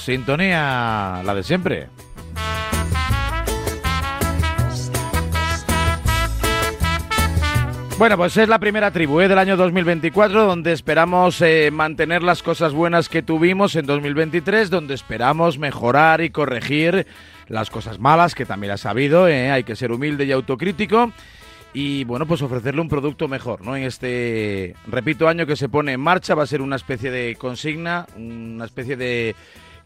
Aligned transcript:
sintonía 0.00 1.22
la 1.24 1.34
de 1.34 1.42
siempre. 1.42 1.88
Bueno, 8.00 8.16
pues 8.16 8.34
es 8.38 8.48
la 8.48 8.58
primera 8.58 8.90
tribu 8.90 9.20
¿eh? 9.20 9.28
del 9.28 9.36
año 9.36 9.58
2024 9.58 10.46
donde 10.46 10.72
esperamos 10.72 11.42
eh, 11.42 11.70
mantener 11.70 12.22
las 12.22 12.42
cosas 12.42 12.72
buenas 12.72 13.10
que 13.10 13.22
tuvimos 13.22 13.76
en 13.76 13.84
2023, 13.84 14.70
donde 14.70 14.94
esperamos 14.94 15.58
mejorar 15.58 16.22
y 16.22 16.30
corregir 16.30 17.06
las 17.48 17.68
cosas 17.68 17.98
malas 17.98 18.34
que 18.34 18.46
también 18.46 18.72
ha 18.72 18.88
habido. 18.88 19.28
¿eh? 19.28 19.50
Hay 19.50 19.64
que 19.64 19.76
ser 19.76 19.92
humilde 19.92 20.24
y 20.24 20.32
autocrítico 20.32 21.12
y 21.74 22.04
bueno, 22.04 22.26
pues 22.26 22.40
ofrecerle 22.40 22.80
un 22.80 22.88
producto 22.88 23.28
mejor, 23.28 23.62
¿no? 23.62 23.76
En 23.76 23.84
este, 23.84 24.74
repito, 24.86 25.28
año 25.28 25.44
que 25.44 25.56
se 25.56 25.68
pone 25.68 25.92
en 25.92 26.00
marcha 26.00 26.34
va 26.34 26.44
a 26.44 26.46
ser 26.46 26.62
una 26.62 26.76
especie 26.76 27.10
de 27.10 27.36
consigna, 27.36 28.06
una 28.16 28.64
especie 28.64 28.96
de 28.96 29.36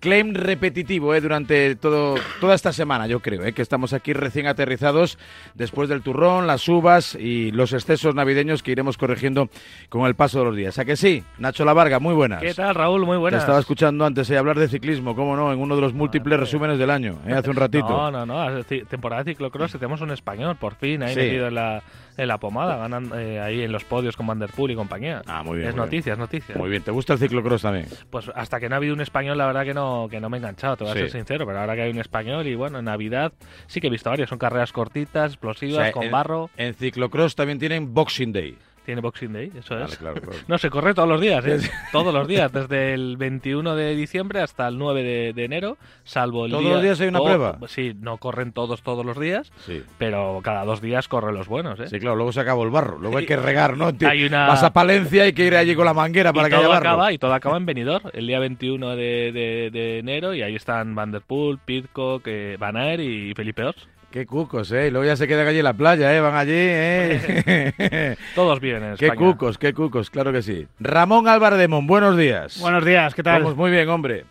claim 0.04 0.34
repetitivo 0.34 1.14
¿eh? 1.14 1.20
durante 1.22 1.76
todo, 1.76 2.16
toda 2.38 2.54
esta 2.54 2.74
semana, 2.74 3.06
yo 3.06 3.20
creo, 3.20 3.42
¿eh? 3.42 3.54
que 3.54 3.62
estamos 3.62 3.94
aquí 3.94 4.12
recién 4.12 4.46
aterrizados 4.46 5.18
después 5.54 5.88
del 5.88 6.02
turrón, 6.02 6.46
las 6.46 6.68
uvas 6.68 7.14
y 7.14 7.50
los 7.52 7.72
excesos 7.72 8.14
navideños 8.14 8.62
que 8.62 8.72
iremos 8.72 8.98
corrigiendo 8.98 9.48
con 9.88 10.06
el 10.06 10.14
paso 10.14 10.40
de 10.40 10.44
los 10.44 10.56
días. 10.56 10.78
¿A 10.78 10.84
que 10.84 10.96
sí? 10.96 11.24
Nacho 11.38 11.64
Lavarga, 11.64 12.00
muy 12.00 12.12
buenas. 12.12 12.42
¿Qué 12.42 12.52
tal, 12.52 12.74
Raúl? 12.74 13.06
Muy 13.06 13.16
buenas. 13.16 13.40
Te 13.40 13.44
estaba 13.44 13.58
escuchando 13.58 14.04
antes 14.04 14.28
eh, 14.28 14.36
hablar 14.36 14.58
de 14.58 14.68
ciclismo, 14.68 15.16
cómo 15.16 15.36
no, 15.36 15.50
en 15.50 15.58
uno 15.58 15.74
de 15.74 15.80
los 15.80 15.94
múltiples 15.94 16.38
resúmenes 16.38 16.78
del 16.78 16.90
año, 16.90 17.20
¿eh? 17.26 17.32
hace 17.32 17.48
un 17.48 17.56
ratito. 17.56 17.88
No, 17.88 18.10
no, 18.10 18.26
no, 18.26 18.62
temporada 18.64 19.24
de 19.24 19.32
ciclocross, 19.32 19.72
tenemos 19.72 20.02
un 20.02 20.10
español, 20.10 20.56
por 20.56 20.74
fin, 20.74 21.02
ahí 21.02 21.16
metido 21.16 21.48
en 21.48 21.54
la 21.54 21.82
en 22.16 22.28
la 22.28 22.38
pomada, 22.38 22.76
ganan 22.76 23.10
eh, 23.14 23.40
ahí 23.40 23.62
en 23.62 23.72
los 23.72 23.84
podios 23.84 24.16
con 24.16 24.26
Vanderpool 24.26 24.70
y 24.70 24.74
compañía. 24.74 25.22
Ah, 25.26 25.42
muy 25.42 25.58
bien. 25.58 25.68
Es 25.70 25.74
noticia, 25.74 26.12
es 26.12 26.18
noticia. 26.18 26.54
Muy 26.56 26.70
bien. 26.70 26.82
¿Te 26.82 26.90
gusta 26.90 27.14
el 27.14 27.18
ciclocross 27.18 27.62
también? 27.62 27.86
Pues 28.10 28.30
hasta 28.34 28.60
que 28.60 28.68
no 28.68 28.74
ha 28.74 28.78
habido 28.78 28.94
un 28.94 29.00
español, 29.00 29.38
la 29.38 29.46
verdad 29.46 29.64
que 29.64 29.74
no, 29.74 30.08
que 30.10 30.20
no 30.20 30.28
me 30.28 30.36
he 30.36 30.40
enganchado, 30.40 30.76
te 30.76 30.84
voy 30.84 30.92
a 30.92 30.94
ser 30.94 31.10
sincero, 31.10 31.46
pero 31.46 31.60
ahora 31.60 31.74
que 31.74 31.82
hay 31.82 31.90
un 31.90 31.98
español 31.98 32.46
y 32.46 32.54
bueno, 32.54 32.78
en 32.78 32.84
Navidad 32.84 33.32
sí 33.66 33.80
que 33.80 33.88
he 33.88 33.90
visto 33.90 34.10
varios, 34.10 34.28
son 34.28 34.38
carreras 34.38 34.72
cortitas, 34.72 35.32
explosivas, 35.32 35.92
con 35.92 36.10
barro. 36.10 36.50
En 36.56 36.74
ciclocross 36.74 37.34
también 37.34 37.58
tienen 37.58 37.94
Boxing 37.94 38.32
Day. 38.32 38.56
Tiene 38.84 39.00
Boxing 39.00 39.32
Day, 39.32 39.50
eso 39.58 39.78
es. 39.78 39.98
No, 40.48 40.58
se 40.58 40.68
corre 40.68 40.94
todos 40.94 41.08
los 41.08 41.20
días, 41.20 41.44
¿eh? 41.46 41.58
todos 41.92 42.12
los 42.12 42.28
días, 42.28 42.52
desde 42.52 42.92
el 42.92 43.16
21 43.16 43.74
de 43.74 43.94
diciembre 43.94 44.40
hasta 44.40 44.68
el 44.68 44.78
9 44.78 45.32
de, 45.32 45.44
enero, 45.44 45.78
salvo 46.04 46.44
el 46.44 46.52
¿Todos 46.52 46.64
los 46.64 46.82
días 46.82 47.00
hay 47.00 47.08
una 47.08 47.20
prueba? 47.20 47.58
Sí, 47.68 47.94
no 47.98 48.18
corren 48.18 48.52
todos 48.52 48.82
todos 48.82 49.04
los 49.04 49.18
días, 49.18 49.52
pero 49.98 50.40
cada 50.42 50.64
dos 50.64 50.80
días 50.80 51.08
corren 51.08 51.34
los 51.34 51.48
buenos, 51.48 51.80
¿eh? 51.80 51.88
Sí, 51.88 51.98
claro, 51.98 52.16
luego 52.16 52.32
se 52.32 52.40
acaba 52.40 52.62
el 52.62 52.70
barro, 52.70 52.98
luego 52.98 53.16
hay 53.16 53.26
que 53.26 53.36
regar, 53.36 53.76
¿no? 53.76 53.90
Hay 54.06 54.24
una... 54.24 54.48
Vas 54.48 54.62
a 54.62 54.72
Palencia 54.72 55.24
y 55.24 55.26
hay 55.26 55.32
que 55.32 55.46
ir 55.46 55.56
allí 55.56 55.74
con 55.74 55.86
la 55.86 55.94
manguera 55.94 56.32
para 56.32 56.48
que 56.48 56.56
haya 56.56 56.68
barro. 56.68 56.88
Acaba, 56.88 57.12
y 57.12 57.18
todo 57.18 57.32
acaba 57.32 57.56
en 57.56 57.66
Benidorm, 57.66 58.10
el 58.12 58.26
día 58.26 58.38
21 58.38 58.96
de, 58.96 59.70
de, 59.72 59.98
enero, 59.98 60.34
y 60.34 60.42
ahí 60.42 60.54
están 60.54 60.94
Van 60.94 61.10
Der 61.10 61.22
Poel, 61.22 61.58
Pitcock, 61.64 62.28
Van 62.58 62.76
Aert 62.76 63.00
y 63.00 63.32
Felipe 63.34 63.64
Ors. 63.64 63.88
Qué 64.14 64.26
cucos, 64.26 64.70
¿eh? 64.70 64.92
luego 64.92 65.04
ya 65.04 65.16
se 65.16 65.26
quedan 65.26 65.44
allí 65.48 65.58
en 65.58 65.64
la 65.64 65.72
playa, 65.72 66.14
¿eh? 66.14 66.20
Van 66.20 66.36
allí, 66.36 66.52
¿eh? 66.54 68.16
Todos 68.36 68.60
vienen. 68.60 68.94
Qué 68.96 69.10
cucos, 69.10 69.58
qué 69.58 69.74
cucos, 69.74 70.08
claro 70.08 70.32
que 70.32 70.40
sí. 70.40 70.68
Ramón 70.78 71.26
Álvarez 71.26 71.58
de 71.58 71.66
Mon, 71.66 71.84
buenos 71.84 72.16
días. 72.16 72.60
Buenos 72.60 72.84
días, 72.84 73.12
¿qué 73.12 73.24
tal? 73.24 73.42
Vamos 73.42 73.56
muy 73.56 73.72
bien, 73.72 73.88
hombre. 73.88 74.24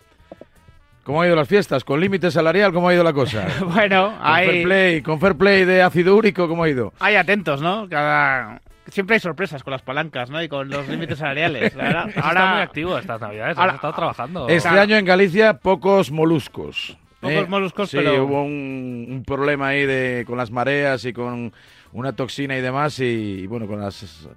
¿Cómo 1.02 1.20
han 1.20 1.26
ido 1.26 1.36
las 1.36 1.48
fiestas? 1.48 1.84
¿Con 1.84 2.00
límite 2.00 2.30
salarial 2.30 2.72
cómo 2.72 2.88
ha 2.88 2.94
ido 2.94 3.04
la 3.04 3.12
cosa? 3.12 3.46
bueno, 3.74 4.14
con 4.16 4.34
Fair 4.34 4.62
play, 4.62 5.02
con 5.02 5.20
fair 5.20 5.34
play 5.34 5.64
de 5.66 5.82
ácido 5.82 6.16
úrico, 6.16 6.48
¿cómo 6.48 6.64
ha 6.64 6.70
ido? 6.70 6.94
Hay 6.98 7.16
atentos, 7.16 7.60
¿no? 7.60 7.86
Cada... 7.86 8.62
Siempre 8.88 9.16
hay 9.16 9.20
sorpresas 9.20 9.62
con 9.62 9.72
las 9.72 9.82
palancas, 9.82 10.30
¿no? 10.30 10.42
Y 10.42 10.48
con 10.48 10.70
los 10.70 10.88
límites 10.88 11.18
salariales. 11.18 11.76
Ahora, 11.76 12.06
está 12.08 12.46
muy 12.54 12.62
activo 12.62 12.96
estas 12.96 13.20
navidades, 13.20 13.58
ahora, 13.58 13.74
estado 13.74 13.92
trabajando. 13.92 14.48
Este 14.48 14.66
año 14.66 14.96
en 14.96 15.04
Galicia, 15.04 15.58
pocos 15.58 16.10
moluscos. 16.10 16.96
Pocos 17.28 17.48
moluscos, 17.48 17.90
sí, 17.90 17.98
hubo 17.98 18.42
un, 18.42 19.22
problema 19.26 19.68
ahí 19.68 19.86
de, 19.86 20.24
con 20.26 20.36
las 20.36 20.50
mareas 20.50 21.04
y 21.04 21.12
con 21.12 21.52
una 21.92 22.14
toxina 22.14 22.56
y 22.56 22.60
demás, 22.60 22.98
y, 23.00 23.46
bueno, 23.46 23.66
con 23.66 23.80
las... 23.80 24.28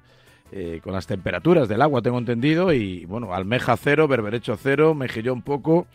Eh, 0.50 0.80
con 0.82 0.94
las 0.94 1.06
temperaturas 1.06 1.68
del 1.68 1.82
agua, 1.82 2.02
tengo 2.02 2.18
entendido, 2.18 2.72
y 2.72 3.04
bueno, 3.04 3.34
almeja 3.34 3.76
cero, 3.76 4.08
berberecho 4.08 4.56
cero, 4.56 4.94
mejillón 4.94 5.42
poco, 5.42 5.88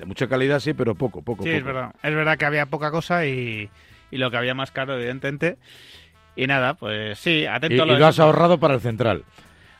de 0.00 0.04
mucha 0.04 0.26
calidad 0.26 0.58
sí, 0.58 0.74
pero 0.74 0.96
poco, 0.96 1.22
poco. 1.22 1.44
Sí, 1.44 1.50
es 1.50 1.62
verdad, 1.62 1.94
es 2.02 2.12
verdad 2.12 2.36
que 2.36 2.44
había 2.44 2.66
poca 2.66 2.90
cosa 2.90 3.24
y, 3.24 3.70
y 4.10 4.16
lo 4.16 4.32
que 4.32 4.36
había 4.36 4.52
más 4.52 4.72
caro, 4.72 4.96
evidentemente. 4.96 5.58
Y 6.34 6.46
nada, 6.46 6.74
pues 6.74 7.18
sí, 7.18 7.46
atento 7.46 7.76
y, 7.76 7.80
a 7.80 7.84
lo, 7.84 7.94
y 7.94 7.98
lo 7.98 8.06
has 8.06 8.18
ahorrado 8.18 8.58
para 8.58 8.74
el 8.74 8.80
central. 8.80 9.24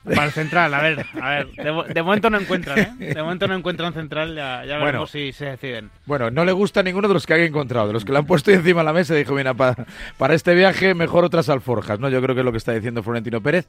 Para 0.02 0.24
el 0.24 0.32
central, 0.32 0.72
a 0.72 0.80
ver, 0.80 1.04
a 1.20 1.30
ver, 1.30 1.48
de, 1.92 2.02
momento 2.02 2.30
no 2.30 2.38
encuentran, 2.38 2.78
¿eh? 2.78 3.12
De 3.14 3.22
momento 3.22 3.46
no 3.46 3.54
encuentran 3.54 3.92
central, 3.92 4.34
ya, 4.34 4.64
ya 4.64 4.78
veremos 4.78 5.10
si 5.10 5.32
se 5.32 5.44
deciden. 5.44 5.90
Bueno, 6.06 6.30
no 6.30 6.46
le 6.46 6.52
gusta 6.52 6.80
a 6.80 6.82
ninguno 6.82 7.06
de 7.06 7.12
los 7.12 7.26
que 7.26 7.34
haya 7.34 7.44
encontrado, 7.44 7.88
de 7.88 7.92
los 7.92 8.06
que 8.06 8.12
le 8.12 8.18
han 8.18 8.24
puesto 8.24 8.50
encima 8.50 8.80
de 8.80 8.84
la 8.86 8.92
mesa, 8.94 9.14
dijo, 9.14 9.34
mira, 9.34 9.52
para 9.52 10.34
este 10.34 10.54
viaje 10.54 10.94
mejor 10.94 11.24
otras 11.24 11.50
alforjas, 11.50 12.00
¿no? 12.00 12.08
Yo 12.08 12.22
creo 12.22 12.34
que 12.34 12.40
es 12.40 12.44
lo 12.46 12.52
que 12.52 12.58
está 12.58 12.72
diciendo 12.72 13.02
Florentino 13.02 13.42
Pérez, 13.42 13.68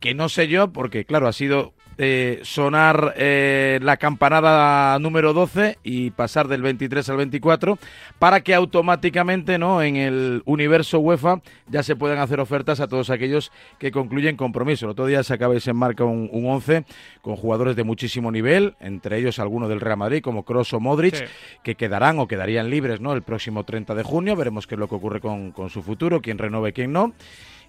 que 0.00 0.14
no 0.14 0.28
sé 0.28 0.48
yo, 0.48 0.72
porque 0.72 1.04
claro, 1.04 1.28
ha 1.28 1.32
sido 1.32 1.74
eh, 1.96 2.40
sonar 2.42 3.14
eh, 3.16 3.78
la 3.80 3.98
campanada 3.98 4.98
número 4.98 5.32
12 5.32 5.78
y 5.84 6.10
pasar 6.10 6.48
del 6.48 6.60
23 6.60 7.08
al 7.08 7.18
24 7.18 7.78
para 8.18 8.40
que 8.40 8.52
automáticamente 8.52 9.58
no 9.58 9.80
en 9.80 9.94
el 9.94 10.42
universo 10.44 10.98
UEFA 10.98 11.40
ya 11.68 11.84
se 11.84 11.94
puedan 11.94 12.18
hacer 12.18 12.40
ofertas 12.40 12.80
a 12.80 12.88
todos 12.88 13.10
aquellos 13.10 13.52
que 13.78 13.92
concluyen 13.92 14.36
compromiso. 14.36 14.86
El 14.86 14.90
otro 14.90 15.06
día 15.06 15.22
se 15.22 15.34
acaba 15.34 15.54
y 15.54 15.60
se 15.60 15.70
enmarca 15.70 16.02
un, 16.02 16.28
un 16.32 16.46
11 16.46 16.84
con 17.22 17.36
jugadores 17.36 17.76
de 17.76 17.84
muchísimo 17.84 18.32
nivel, 18.32 18.74
entre 18.80 19.18
ellos 19.18 19.38
algunos 19.38 19.68
del 19.68 19.80
Real 19.80 19.98
Madrid 19.98 20.20
como 20.20 20.44
Kroos 20.44 20.72
o 20.72 20.80
Modric, 20.80 21.28
que 21.62 21.76
quedarán 21.76 22.18
o 22.18 22.26
quedarían 22.26 22.70
libres 22.70 23.00
¿no? 23.00 23.12
el 23.12 23.22
próximo 23.22 23.62
30 23.62 23.94
de 23.94 24.02
junio. 24.02 24.34
Veremos 24.34 24.66
qué 24.66 24.74
es 24.74 24.80
lo 24.80 24.88
que 24.88 24.96
ocurre 24.96 25.20
con, 25.20 25.52
con 25.52 25.70
su 25.70 25.80
futuro, 25.82 26.20
quién 26.20 26.38
renueve, 26.38 26.72
quién 26.72 26.92
no 26.92 27.12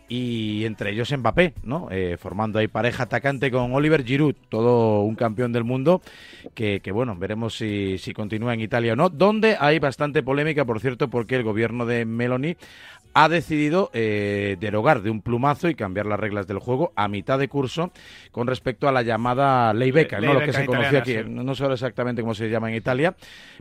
y 0.08 0.66
entre 0.66 0.92
ellos 0.92 1.12
Mbappé, 1.16 1.54
¿no? 1.64 1.88
Eh, 1.92 2.18
formando 2.20 2.60
ahí 2.60 2.68
pareja 2.68 3.04
atacante 3.04 3.50
con 3.50 3.74
Oliver 3.74 4.04
Giroud, 4.04 4.36
todo 4.50 5.02
un 5.02 5.16
campeón 5.16 5.52
del 5.52 5.64
mundo, 5.64 6.02
que, 6.54 6.80
bueno, 6.92 7.16
veremos 7.16 7.56
si, 7.58 7.98
si 7.98 8.14
continúa 8.14 8.54
en 8.54 8.62
Italia 8.62 8.94
o 8.94 8.96
no, 8.96 9.10
donde 9.10 9.58
hay 9.60 9.80
bastante 9.80 10.24
polémica, 10.24 10.66
por 10.66 10.80
cierto, 10.80 11.10
porque 11.10 11.36
el 11.36 11.44
gobierno 11.44 11.86
de 11.86 12.06
Meloni 12.06 12.56
ha 13.18 13.30
decidido 13.30 13.90
eh, 13.94 14.58
derogar 14.60 15.02
de 15.02 15.10
un 15.10 15.22
plumazo 15.22 15.70
y 15.70 15.76
cambiar 15.76 16.06
las 16.06 16.20
reglas 16.20 16.48
del 16.48 16.60
juego 16.60 16.92
a 16.98 17.08
mitad 17.08 17.40
de 17.40 17.48
curso 17.48 17.92
con 18.32 18.46
respecto 18.46 18.90
a 18.90 18.92
la 18.92 19.04
llamada 19.04 19.74
ley 19.74 19.92
beca, 19.92 20.20
¿no? 20.20 20.34
lo 20.34 20.42
que 20.42 20.52
se 20.52 20.66
conocía 20.66 21.00
aquí, 21.00 21.16
no 21.26 21.56
sé 21.56 21.66
exactamente 21.66 22.22
cómo 22.22 22.36
se 22.36 22.50
llama 22.50 22.70
en 22.70 22.76
Italia, 22.76 23.16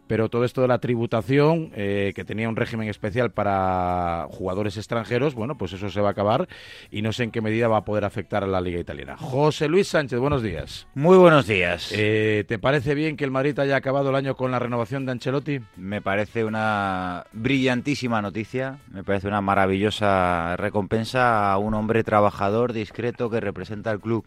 pero 0.09 0.29
todo 0.29 0.45
esto 0.45 0.61
de 0.61 0.69
la 0.69 0.79
tributación, 0.79 1.71
eh, 1.77 2.13
que 2.17 2.25
tenía 2.25 2.49
un 2.49 2.57
régimen 2.57 2.89
especial 2.89 3.31
para 3.31 4.27
jugadores 4.29 4.77
extranjeros, 4.77 5.35
bueno, 5.35 5.57
pues 5.57 5.73
eso 5.73 5.89
se 5.89 6.01
va 6.01 6.09
a 6.09 6.13
acabar 6.13 6.49
y 6.91 7.03
no 7.03 7.13
sé 7.13 7.23
en 7.23 7.31
qué 7.31 7.41
medida 7.41 7.69
va 7.69 7.79
a 7.79 7.85
poder 7.85 8.05
afectar 8.05 8.43
a 8.43 8.49
la 8.49 8.61
liga 8.61 8.81
italiana. 8.81 9.17
José 9.17 9.69
Luis 9.69 9.87
Sánchez, 9.87 10.19
buenos 10.19 10.43
días. 10.43 10.89
Muy 10.95 11.17
buenos 11.17 11.47
días. 11.47 11.93
Eh, 11.95 12.45
¿Te 12.49 12.59
parece 12.59 12.97
bien 12.97 13.17
que 13.17 13.23
el 13.23 13.31
Madrid 13.31 13.57
haya 13.61 13.77
acabado 13.77 14.11
el 14.11 14.17
año 14.17 14.35
con 14.35 14.51
la 14.51 14.59
renovación 14.59 15.07
de 15.07 15.13
Ancelotti? 15.13 15.61
Me 15.77 16.03
parece 16.03 16.45
una 16.45 17.25
brillantísima 17.33 18.21
noticia, 18.21 18.79
me 18.91 19.05
parece 19.05 19.29
una 19.29 19.44
maravillosa 19.45 20.57
recompensa 20.57 21.53
a 21.53 21.59
un 21.59 21.75
hombre 21.75 22.03
trabajador, 22.03 22.73
discreto, 22.73 23.31
que 23.31 23.41
representa 23.41 23.91
al 23.91 24.01
club 24.01 24.25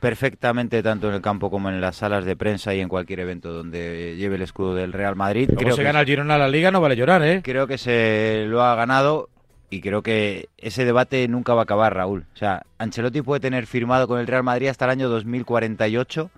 perfectamente 0.00 0.82
tanto 0.82 1.08
en 1.08 1.14
el 1.14 1.20
campo 1.20 1.50
como 1.50 1.68
en 1.68 1.80
las 1.80 1.96
salas 1.96 2.24
de 2.24 2.36
prensa 2.36 2.74
y 2.74 2.80
en 2.80 2.88
cualquier 2.88 3.20
evento 3.20 3.52
donde 3.52 4.14
lleve 4.16 4.36
el 4.36 4.42
escudo 4.42 4.74
del 4.74 4.92
Real 4.92 5.16
Madrid. 5.16 5.50
Creo 5.56 5.74
se 5.74 5.82
gana 5.82 6.00
el 6.00 6.06
Girona 6.06 6.38
la 6.38 6.48
Liga 6.48 6.70
no 6.70 6.80
vale 6.80 6.96
llorar, 6.96 7.22
¿eh? 7.22 7.40
Creo 7.42 7.66
que 7.66 7.78
se 7.78 8.44
lo 8.46 8.62
ha 8.62 8.74
ganado 8.74 9.28
y 9.70 9.80
creo 9.80 10.02
que 10.02 10.48
ese 10.56 10.84
debate 10.84 11.26
nunca 11.28 11.54
va 11.54 11.62
a 11.62 11.64
acabar, 11.64 11.94
Raúl. 11.94 12.26
O 12.34 12.36
sea, 12.36 12.62
Ancelotti 12.78 13.22
puede 13.22 13.40
tener 13.40 13.66
firmado 13.66 14.06
con 14.06 14.20
el 14.20 14.26
Real 14.26 14.44
Madrid 14.44 14.68
hasta 14.68 14.84
el 14.84 14.92
año 14.92 15.08
2048 15.08 16.30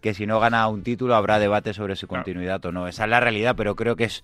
que 0.00 0.14
si 0.14 0.26
no 0.26 0.38
gana 0.38 0.68
un 0.68 0.82
título 0.82 1.14
habrá 1.14 1.38
debate 1.38 1.74
sobre 1.74 1.96
su 1.96 2.06
continuidad 2.06 2.64
o 2.64 2.70
no. 2.70 2.86
Esa 2.86 3.04
es 3.04 3.10
la 3.10 3.18
realidad, 3.18 3.54
pero 3.56 3.74
creo 3.74 3.96
que 3.96 4.04
es 4.04 4.22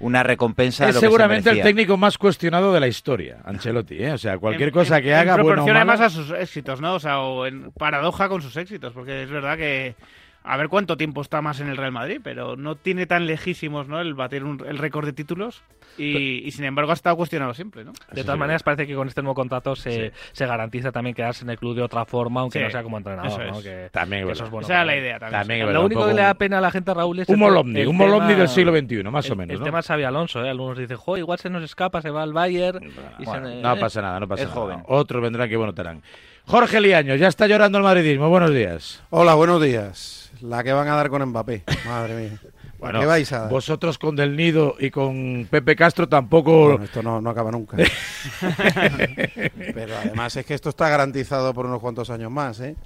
una 0.00 0.22
recompensa. 0.22 0.88
Es 0.88 0.98
seguramente 0.98 1.50
el 1.50 1.62
técnico 1.62 1.96
más 1.96 2.18
cuestionado 2.18 2.72
de 2.72 2.80
la 2.80 2.88
historia, 2.88 3.38
Ancelotti. 3.44 4.02
¿eh? 4.02 4.12
O 4.12 4.18
sea, 4.18 4.38
cualquier 4.38 4.72
cosa 4.72 5.00
que 5.00 5.14
haga. 5.14 5.34
En 5.34 5.42
proporciona 5.42 5.84
más 5.84 6.00
a 6.00 6.10
sus 6.10 6.30
éxitos, 6.30 6.80
¿no? 6.80 6.94
O 6.94 7.00
sea, 7.00 7.20
o 7.20 7.46
en 7.46 7.70
paradoja 7.72 8.28
con 8.28 8.42
sus 8.42 8.56
éxitos, 8.56 8.92
porque 8.92 9.22
es 9.22 9.30
verdad 9.30 9.56
que 9.56 9.94
a 10.42 10.56
ver 10.56 10.68
cuánto 10.68 10.96
tiempo 10.96 11.20
está 11.20 11.42
más 11.42 11.60
en 11.60 11.68
el 11.68 11.76
Real 11.76 11.92
Madrid, 11.92 12.20
pero 12.22 12.56
no 12.56 12.76
tiene 12.76 13.06
tan 13.06 13.26
lejísimos 13.26 13.88
¿no? 13.88 14.00
el 14.00 14.14
bater 14.14 14.42
el 14.42 14.78
récord 14.78 15.04
de 15.04 15.12
títulos 15.12 15.62
y, 15.98 16.50
sin 16.50 16.64
embargo 16.64 16.92
ha 16.92 16.94
estado 16.94 17.16
cuestionado 17.16 17.52
siempre. 17.52 17.84
¿no? 17.84 17.92
De 18.12 18.22
todas 18.22 18.38
maneras, 18.38 18.62
parece 18.62 18.86
que 18.86 18.94
con 18.94 19.08
este 19.08 19.22
nuevo 19.22 19.34
contrato 19.34 19.76
se, 19.76 20.12
se, 20.32 20.46
garantiza 20.46 20.92
también 20.92 21.14
quedarse 21.14 21.44
en 21.44 21.50
el 21.50 21.58
club 21.58 21.76
de 21.76 21.82
otra 21.82 22.04
forma, 22.06 22.40
aunque 22.40 22.60
no 22.60 22.70
sea 22.70 22.82
como 22.82 22.96
entrenador. 22.96 23.42
Eso 23.42 23.60
es. 23.60 23.92
también 23.92 24.28
eso 24.30 24.44
es 24.44 24.50
bueno. 24.50 24.64
Esa 24.64 24.80
es 24.80 24.86
la 24.86 24.96
idea. 24.96 25.18
También. 25.18 25.72
Lo 25.72 25.84
único 25.84 26.06
que 26.06 26.14
le 26.14 26.22
da 26.22 26.34
pena 26.34 26.58
a 26.58 26.60
la 26.60 26.70
gente, 26.70 26.94
Raúl, 26.94 27.18
es. 27.20 27.28
Un 27.28 27.38
Molomni, 27.38 27.84
un 27.84 27.96
Molomni 27.96 28.34
del 28.34 28.48
siglo 28.48 28.72
XXI, 28.72 29.02
más 29.04 29.30
o 29.30 29.36
menos. 29.36 29.56
El 29.56 29.62
tema 29.62 29.80
es 29.80 29.86
Xavi 29.86 30.04
Alonso, 30.04 30.44
¿eh? 30.44 30.50
algunos 30.50 30.78
dicen, 30.78 30.96
jo, 30.96 31.16
igual 31.16 31.38
se 31.38 31.50
nos 31.50 31.62
escapa, 31.62 32.00
se 32.00 32.10
va 32.10 32.22
al 32.22 32.32
Bayern. 32.32 32.80
no 32.82 33.78
pasa 33.78 34.00
nada, 34.00 34.20
no 34.20 34.28
pasa 34.28 34.46
nada. 34.46 34.82
Otros 34.86 35.22
vendrán 35.22 35.48
que 35.48 35.56
bueno 35.56 35.70
estarán. 35.70 36.02
Jorge 36.46 36.80
Liaño, 36.80 37.14
ya 37.14 37.28
está 37.28 37.46
llorando 37.46 37.78
el 37.78 37.84
madridismo. 37.84 38.28
Buenos 38.28 38.52
días. 38.52 39.02
Hola, 39.10 39.34
buenos 39.34 39.62
días. 39.62 40.29
La 40.42 40.64
que 40.64 40.72
van 40.72 40.88
a 40.88 40.94
dar 40.94 41.10
con 41.10 41.24
Mbappé. 41.24 41.64
Madre 41.86 42.16
mía. 42.16 42.40
Bueno, 42.78 43.00
¿Qué 43.00 43.06
vais 43.06 43.32
a 43.32 43.40
dar? 43.40 43.50
Vosotros 43.50 43.98
con 43.98 44.16
Del 44.16 44.36
Nido 44.36 44.76
y 44.78 44.90
con 44.90 45.46
Pepe 45.50 45.76
Castro 45.76 46.08
tampoco. 46.08 46.68
Bueno, 46.68 46.84
esto 46.84 47.02
no, 47.02 47.16
acaba 47.28 47.50
nunca. 47.50 47.76
Pero 49.74 49.96
además 49.96 50.36
es 50.36 50.46
que 50.46 50.54
esto 50.54 50.70
está 50.70 50.88
garantizado 50.88 51.52
por 51.52 51.66
unos 51.66 51.80
cuantos 51.80 52.10
años 52.10 52.30
más, 52.30 52.60
¿eh? 52.60 52.76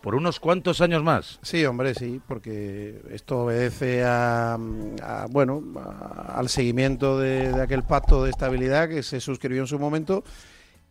¿Por 0.00 0.14
unos 0.14 0.38
cuantos 0.38 0.80
años 0.80 1.02
más? 1.02 1.38
Sí, 1.42 1.64
hombre, 1.64 1.94
sí, 1.94 2.20
porque 2.26 3.00
esto 3.10 3.44
obedece 3.44 4.02
a, 4.04 4.58
bueno, 5.30 5.62
al 6.28 6.48
seguimiento 6.50 7.18
de, 7.18 7.50
de, 7.52 7.62
aquel 7.62 7.84
pacto 7.84 8.24
de 8.24 8.30
estabilidad 8.30 8.88
que 8.88 9.02
se 9.02 9.20
suscribió 9.20 9.62
en 9.62 9.66
su 9.66 9.78
momento 9.78 10.22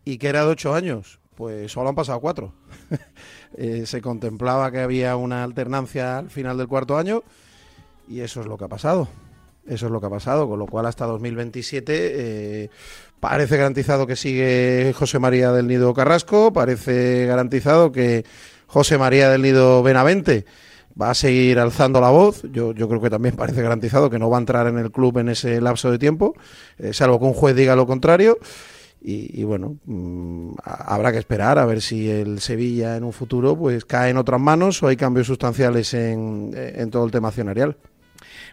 y 0.04 0.18
que 0.18 0.28
era 0.28 0.40
de 0.44 0.50
ocho 0.50 0.74
años 0.74 1.20
pues 1.34 1.72
solo 1.72 1.88
han 1.88 1.94
pasado 1.94 2.20
cuatro. 2.20 2.52
Eh, 3.56 3.84
se 3.86 4.00
contemplaba 4.00 4.70
que 4.70 4.80
había 4.80 5.16
una 5.16 5.44
alternancia 5.44 6.18
al 6.18 6.30
final 6.30 6.58
del 6.58 6.68
cuarto 6.68 6.96
año 6.98 7.22
y 8.08 8.20
eso 8.20 8.40
es 8.40 8.46
lo 8.46 8.58
que 8.58 8.64
ha 8.64 8.68
pasado. 8.68 9.08
Eso 9.66 9.86
es 9.86 9.92
lo 9.92 10.00
que 10.00 10.06
ha 10.06 10.10
pasado, 10.10 10.46
con 10.46 10.58
lo 10.58 10.66
cual 10.66 10.86
hasta 10.86 11.06
2027 11.06 11.92
eh, 11.94 12.70
parece 13.18 13.56
garantizado 13.56 14.06
que 14.06 14.16
sigue 14.16 14.92
José 14.94 15.18
María 15.18 15.52
del 15.52 15.68
Nido 15.68 15.94
Carrasco, 15.94 16.52
parece 16.52 17.24
garantizado 17.26 17.90
que 17.90 18.24
José 18.66 18.98
María 18.98 19.30
del 19.30 19.40
Nido 19.40 19.82
Benavente 19.82 20.44
va 21.00 21.10
a 21.10 21.14
seguir 21.14 21.58
alzando 21.58 22.00
la 22.00 22.10
voz. 22.10 22.42
Yo, 22.52 22.72
yo 22.72 22.88
creo 22.88 23.00
que 23.00 23.08
también 23.08 23.36
parece 23.36 23.62
garantizado 23.62 24.10
que 24.10 24.18
no 24.18 24.28
va 24.28 24.36
a 24.36 24.40
entrar 24.40 24.66
en 24.66 24.78
el 24.78 24.90
club 24.90 25.18
en 25.18 25.30
ese 25.30 25.60
lapso 25.60 25.90
de 25.90 25.98
tiempo, 25.98 26.34
eh, 26.78 26.92
salvo 26.92 27.18
que 27.18 27.24
un 27.24 27.34
juez 27.34 27.56
diga 27.56 27.74
lo 27.76 27.86
contrario. 27.86 28.38
Y, 29.06 29.44
bueno, 29.44 29.76
mm, 29.84 30.54
habrá 30.64 31.12
que 31.12 31.18
esperar 31.18 31.58
a 31.58 31.66
ver 31.66 31.82
si 31.82 32.08
el 32.08 32.40
Sevilla 32.40 32.96
en 32.96 33.04
un 33.04 33.12
futuro 33.12 33.54
pues 33.54 33.84
cae 33.84 34.10
en 34.10 34.16
otras 34.16 34.40
manos 34.40 34.82
o 34.82 34.88
hay 34.88 34.96
cambios 34.96 35.26
sustanciales 35.26 35.92
en, 35.92 36.52
en 36.54 36.90
todo 36.90 37.04
el 37.04 37.10
tema 37.10 37.28
accionarial. 37.28 37.76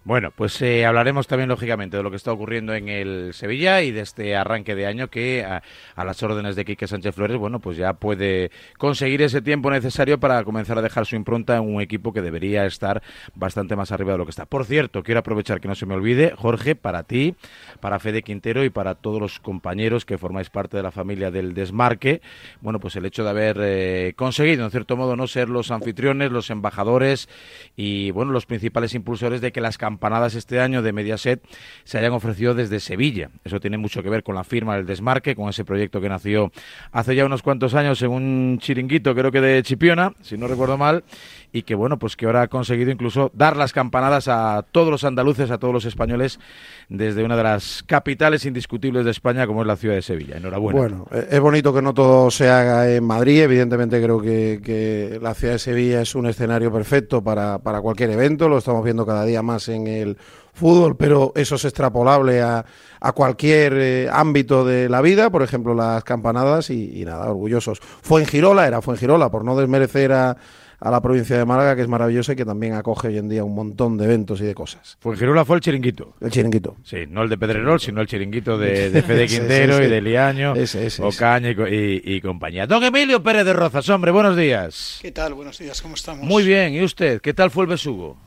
Bueno, 0.03 0.31
pues 0.35 0.59
eh, 0.63 0.83
hablaremos 0.87 1.27
también, 1.27 1.47
lógicamente, 1.47 1.95
de 1.95 2.01
lo 2.01 2.09
que 2.09 2.15
está 2.15 2.31
ocurriendo 2.31 2.73
en 2.73 2.89
el 2.89 3.35
Sevilla 3.35 3.83
y 3.83 3.91
de 3.91 4.01
este 4.01 4.35
arranque 4.35 4.73
de 4.73 4.87
año 4.87 5.09
que, 5.09 5.45
a, 5.45 5.61
las 6.03 6.23
órdenes 6.23 6.55
de 6.55 6.65
Quique 6.65 6.87
Sánchez 6.87 7.13
Flores, 7.13 7.37
bueno, 7.37 7.59
pues 7.59 7.77
ya 7.77 7.93
puede 7.93 8.49
conseguir 8.79 9.21
ese 9.21 9.43
tiempo 9.43 9.69
necesario 9.69 10.19
para 10.19 10.43
comenzar 10.43 10.79
a 10.79 10.81
dejar 10.81 11.05
su 11.05 11.15
impronta 11.15 11.55
en 11.55 11.75
un 11.75 11.81
equipo 11.83 12.13
que 12.13 12.23
debería 12.23 12.65
estar 12.65 13.03
bastante 13.35 13.75
más 13.75 13.91
arriba 13.91 14.13
de 14.13 14.17
lo 14.17 14.25
que 14.25 14.31
está. 14.31 14.47
Por 14.47 14.65
cierto, 14.65 15.03
quiero 15.03 15.19
aprovechar 15.19 15.61
que 15.61 15.67
no 15.67 15.75
se 15.75 15.85
me 15.85 15.93
olvide, 15.93 16.33
Jorge, 16.35 16.73
para 16.73 17.03
ti, 17.03 17.35
para 17.79 17.99
Fede 17.99 18.23
Quintero 18.23 18.65
y 18.65 18.71
para 18.71 18.95
todos 18.95 19.21
los 19.21 19.39
compañeros 19.39 20.03
que 20.03 20.17
formáis 20.17 20.49
parte 20.49 20.77
de 20.77 20.83
la 20.83 20.91
familia 20.91 21.29
del 21.29 21.53
Desmarque, 21.53 22.23
bueno, 22.61 22.79
pues 22.79 22.95
el 22.95 23.05
hecho 23.05 23.23
de 23.23 23.29
haber 23.29 23.57
eh, 23.61 24.13
conseguido, 24.15 24.65
en 24.65 24.71
cierto 24.71 24.97
modo, 24.97 25.15
no 25.15 25.27
ser 25.27 25.47
los 25.47 25.69
anfitriones, 25.69 26.31
los 26.31 26.49
embajadores 26.49 27.29
y, 27.75 28.09
bueno, 28.09 28.31
los 28.31 28.47
principales 28.47 28.95
impulsores 28.95 29.41
de 29.41 29.51
que 29.51 29.61
las 29.61 29.77
campanadas 29.91 30.35
este 30.35 30.61
año 30.61 30.81
de 30.81 30.93
Mediaset 30.93 31.41
se 31.83 31.97
hayan 31.97 32.13
ofrecido 32.13 32.53
desde 32.55 32.79
Sevilla. 32.79 33.29
Eso 33.43 33.59
tiene 33.59 33.77
mucho 33.77 34.01
que 34.01 34.09
ver 34.09 34.23
con 34.23 34.35
la 34.35 34.45
firma 34.45 34.77
del 34.77 34.85
desmarque, 34.85 35.35
con 35.35 35.49
ese 35.49 35.65
proyecto 35.65 35.99
que 35.99 36.07
nació 36.07 36.51
hace 36.93 37.13
ya 37.13 37.25
unos 37.25 37.41
cuantos 37.41 37.73
años 37.73 38.01
en 38.01 38.11
un 38.11 38.57
chiringuito, 38.59 39.13
creo 39.13 39.31
que 39.31 39.41
de 39.41 39.61
Chipiona, 39.63 40.13
si 40.21 40.37
no 40.37 40.47
recuerdo 40.47 40.77
mal, 40.77 41.03
y 41.53 41.63
que 41.63 41.75
bueno, 41.75 41.99
pues 41.99 42.15
que 42.15 42.25
ahora 42.25 42.43
ha 42.43 42.47
conseguido 42.47 42.91
incluso 42.91 43.31
dar 43.33 43.57
las 43.57 43.73
campanadas 43.73 44.27
a 44.27 44.63
todos 44.71 44.89
los 44.89 45.03
andaluces, 45.03 45.51
a 45.51 45.57
todos 45.57 45.73
los 45.73 45.85
españoles, 45.85 46.39
desde 46.87 47.23
una 47.23 47.35
de 47.35 47.43
las 47.43 47.83
capitales 47.85 48.45
indiscutibles 48.45 49.05
de 49.05 49.11
España, 49.11 49.45
como 49.47 49.61
es 49.61 49.67
la 49.67 49.75
ciudad 49.75 49.95
de 49.95 50.01
Sevilla. 50.01 50.37
Enhorabuena. 50.37 50.79
Bueno, 50.79 51.07
eh, 51.11 51.27
es 51.31 51.39
bonito 51.39 51.73
que 51.73 51.81
no 51.81 51.93
todo 51.93 52.31
se 52.31 52.49
haga 52.49 52.89
en 52.89 53.03
Madrid. 53.03 53.41
Evidentemente 53.41 54.01
creo 54.01 54.21
que, 54.21 54.61
que 54.63 55.19
la 55.21 55.33
ciudad 55.33 55.53
de 55.53 55.59
Sevilla 55.59 56.01
es 56.01 56.15
un 56.15 56.25
escenario 56.27 56.71
perfecto 56.71 57.21
para, 57.21 57.59
para 57.59 57.81
cualquier 57.81 58.11
evento. 58.11 58.47
Lo 58.47 58.57
estamos 58.57 58.83
viendo 58.83 59.05
cada 59.05 59.25
día 59.25 59.41
más 59.41 59.67
en 59.67 59.87
el 59.87 60.17
fútbol, 60.53 60.95
pero 60.97 61.31
eso 61.35 61.55
es 61.55 61.65
extrapolable 61.65 62.41
a, 62.41 62.65
a 62.99 63.11
cualquier 63.13 63.73
eh, 63.77 64.09
ámbito 64.11 64.65
de 64.65 64.89
la 64.89 65.01
vida, 65.01 65.29
por 65.29 65.43
ejemplo 65.43 65.73
las 65.73 66.03
campanadas 66.03 66.69
y, 66.69 67.01
y 67.01 67.05
nada, 67.05 67.29
orgullosos. 67.29 67.79
Fue 67.79 68.21
en 68.21 68.27
Girola, 68.27 68.67
era 68.67 68.81
fue 68.81 68.95
en 68.95 68.99
Girola, 68.99 69.31
por 69.31 69.45
no 69.45 69.55
desmerecer 69.55 70.11
a, 70.11 70.35
a 70.81 70.89
la 70.89 70.99
provincia 70.99 71.37
de 71.37 71.45
Málaga, 71.45 71.75
que 71.75 71.83
es 71.83 71.87
maravillosa 71.87 72.33
y 72.33 72.35
que 72.35 72.43
también 72.43 72.73
acoge 72.73 73.09
hoy 73.09 73.17
en 73.19 73.29
día 73.29 73.43
un 73.43 73.53
montón 73.53 73.99
de 73.99 74.05
eventos 74.05 74.41
y 74.41 74.45
de 74.45 74.55
cosas. 74.55 74.97
Fuengirola 74.99 75.45
fue 75.45 75.57
el 75.57 75.61
chiringuito. 75.61 76.15
El 76.19 76.31
chiringuito. 76.31 76.75
Sí, 76.83 77.05
no 77.07 77.21
el 77.21 77.29
de 77.29 77.37
Pedrerol, 77.37 77.79
sino 77.79 78.01
el 78.01 78.07
chiringuito 78.07 78.57
de, 78.57 78.89
de 78.91 79.03
Fede 79.03 79.27
Quintero 79.27 79.83
y 79.83 79.87
de 79.87 80.01
Liaño, 80.01 80.55
Ocaña 81.01 81.51
y, 81.51 82.19
compañía. 82.21 82.65
Don 82.65 82.83
Emilio 82.83 83.21
Pérez 83.21 83.45
de 83.45 83.53
Rozas, 83.53 83.87
hombre, 83.89 84.09
buenos 84.09 84.35
días. 84.35 84.97
¿Qué 85.03 85.11
tal? 85.11 85.35
Buenos 85.35 85.59
días, 85.59 85.79
¿cómo 85.83 85.93
estamos? 85.93 86.25
Muy 86.25 86.43
bien, 86.43 86.73
¿y 86.73 86.83
usted? 86.83 87.21
¿Qué 87.21 87.35
tal 87.35 87.51
fue 87.51 87.65
el 87.65 87.69
besugo? 87.69 88.17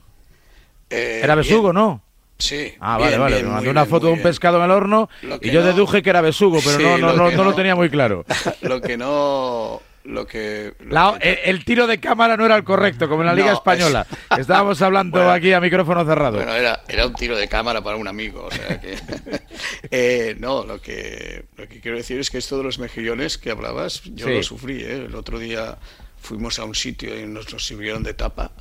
Eh, 0.90 1.22
¿Era 1.24 1.34
besugo, 1.34 1.72
no? 1.72 2.02
Sí. 2.38 2.72
Ah, 2.78 2.98
vale, 2.98 3.18
vale. 3.18 3.42
Me 3.42 3.48
mandó 3.48 3.70
una 3.70 3.84
foto 3.84 4.06
de 4.06 4.12
un 4.12 4.22
pescado 4.22 4.58
en 4.58 4.64
el 4.64 4.70
horno 4.70 5.08
y 5.40 5.50
yo 5.50 5.64
deduje 5.64 6.02
que 6.02 6.10
era 6.10 6.20
besugo, 6.20 6.60
pero 6.64 6.78
no, 6.78 6.98
no, 6.98 7.12
no, 7.14 7.30
no, 7.32 7.44
lo 7.44 7.54
tenía 7.54 7.74
muy 7.74 7.90
claro. 7.90 8.24
lo 8.62 8.80
que 8.80 8.96
no 8.96 9.80
lo 10.04 10.26
que... 10.26 10.74
El, 11.20 11.64
tiro 11.64 11.86
de 11.86 11.98
cámara 11.98 12.36
no 12.36 12.44
era 12.44 12.56
el 12.56 12.64
correcto, 12.64 13.08
como 13.08 13.22
en 13.22 13.26
la 13.26 13.34
Liga 13.34 13.52
Española. 13.52 14.06
Estábamos 14.38 14.80
hablando 14.82 15.30
aquí 15.30 15.52
a 15.52 15.60
micrófono 15.60 16.04
cerrado. 16.04 16.36
Bueno, 16.36 16.54
era, 16.54 16.82
era 16.88 17.06
un 17.06 17.14
tiro 17.14 17.36
de 17.36 17.48
cámara 17.48 17.82
para 17.82 17.96
un 17.96 18.06
amigo. 18.06 18.44
O 18.44 18.50
sea 18.50 18.80
que... 18.80 18.98
eh, 19.90 20.36
no, 20.38 20.64
lo 20.64 20.80
que, 20.80 21.46
lo 21.56 21.66
que 21.68 21.80
quiero 21.80 21.96
decir 21.96 22.20
es 22.20 22.30
que 22.30 22.38
esto 22.38 22.58
de 22.58 22.64
los 22.64 22.78
mejillones 22.78 23.38
que 23.38 23.50
hablabas, 23.50 24.02
yo 24.04 24.28
lo 24.28 24.42
sufrí. 24.42 24.82
¿eh? 24.82 25.06
El 25.06 25.14
otro 25.14 25.38
día 25.38 25.78
fuimos 26.20 26.58
a 26.58 26.64
un 26.64 26.74
sitio 26.74 27.18
y 27.18 27.26
nos 27.26 27.50
los 27.50 27.66
sirvieron 27.66 28.02
de 28.02 28.14
tapa 28.14 28.52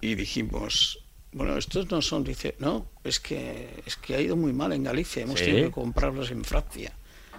y 0.00 0.14
dijimos... 0.14 1.00
Bueno, 1.32 1.58
estos 1.58 1.90
no 1.90 2.00
son, 2.00 2.24
dice, 2.24 2.54
no, 2.60 2.86
es 3.04 3.20
que, 3.20 3.82
es 3.84 3.96
que 3.96 4.14
ha 4.14 4.20
ido 4.22 4.36
muy 4.36 4.54
mal 4.54 4.72
en 4.72 4.84
Galicia, 4.84 5.22
hemos 5.22 5.38
tenido 5.38 5.66
que 5.66 5.70
comprarlos 5.70 6.30
en 6.30 6.42
Francia. 6.42 6.94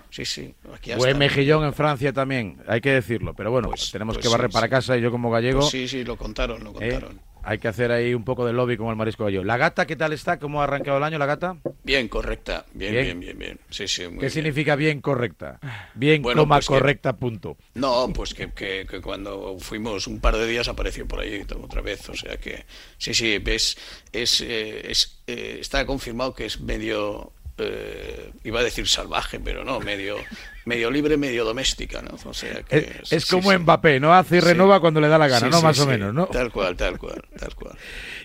Sí, 0.09 0.25
sí. 0.25 0.55
Aquí 0.73 0.93
Buen 0.95 1.17
mejillón 1.17 1.63
en 1.63 1.73
Francia 1.73 2.13
también, 2.13 2.57
hay 2.67 2.81
que 2.81 2.91
decirlo. 2.91 3.33
Pero 3.33 3.51
bueno, 3.51 3.69
pues, 3.69 3.91
tenemos 3.91 4.15
pues 4.15 4.25
que 4.25 4.31
barrer 4.31 4.49
para 4.49 4.69
casa 4.69 4.97
y 4.97 5.01
yo 5.01 5.11
como 5.11 5.29
gallego. 5.29 5.59
Pues 5.59 5.71
sí, 5.71 5.87
sí, 5.87 6.03
lo 6.03 6.15
contaron, 6.17 6.63
lo 6.63 6.71
eh, 6.81 6.91
contaron. 6.91 7.19
hay 7.43 7.59
que 7.59 7.67
hacer 7.67 7.91
ahí 7.91 8.13
un 8.13 8.23
poco 8.23 8.45
de 8.45 8.53
lobby 8.53 8.77
como 8.77 8.89
el 8.91 8.95
marisco 8.95 9.25
gallego. 9.25 9.43
¿La 9.43 9.57
gata 9.57 9.85
qué 9.85 9.95
tal 9.95 10.13
está? 10.13 10.39
¿Cómo 10.39 10.61
ha 10.61 10.63
arrancado 10.63 10.97
el 10.97 11.03
año 11.03 11.17
la 11.17 11.25
gata? 11.25 11.57
Bien, 11.83 12.07
correcta. 12.07 12.65
Bien, 12.73 12.93
bien, 12.93 13.19
bien, 13.19 13.37
bien. 13.37 13.59
Sí, 13.69 13.87
sí, 13.87 14.03
¿Qué 14.19 14.29
significa 14.29 14.75
bien 14.75 15.01
correcta? 15.01 15.59
Bien, 15.93 16.21
coma, 16.21 16.61
correcta, 16.61 17.17
punto. 17.17 17.57
No, 17.75 18.11
pues 18.13 18.33
que, 18.33 18.51
que, 18.51 18.85
cuando 19.01 19.57
fuimos 19.59 20.07
un 20.07 20.19
par 20.19 20.35
de 20.35 20.47
días 20.47 20.67
apareció 20.67 21.07
por 21.07 21.19
ahí 21.19 21.45
otra 21.61 21.81
vez. 21.81 22.09
O 22.09 22.15
sea 22.15 22.37
que, 22.37 22.65
sí, 22.97 23.13
sí, 23.13 23.37
ves, 23.39 23.77
es, 24.11 24.41
eh, 24.41 24.89
es 24.89 25.17
eh, 25.29 25.57
está 25.59 25.85
confirmado 25.85 26.33
que 26.33 26.45
es 26.45 26.61
medio 26.61 27.33
eh, 27.59 28.31
iba 28.43 28.59
a 28.59 28.63
decir 28.63 28.87
salvaje, 28.87 29.39
pero 29.39 29.63
no, 29.63 29.79
medio, 29.79 30.17
medio 30.65 30.91
libre, 30.91 31.17
medio 31.17 31.43
doméstica, 31.43 32.01
¿no? 32.01 32.17
O 32.29 32.33
sea 32.33 32.61
que 32.63 33.01
es, 33.09 33.25
como 33.25 33.51
Mbappé, 33.57 33.99
¿no? 33.99 34.13
Hace 34.13 34.37
y 34.37 34.39
renova 34.39 34.79
cuando 34.79 35.01
le 35.01 35.07
da 35.07 35.17
la 35.17 35.27
gana, 35.27 35.49
¿no? 35.49 35.61
Más 35.61 35.79
o 35.79 35.87
menos, 35.87 36.13
¿no? 36.13 36.27
Tal 36.27 36.51
cual, 36.51 36.75
tal 36.75 36.97
cual, 36.97 37.23
tal 37.37 37.55
cual. 37.55 37.75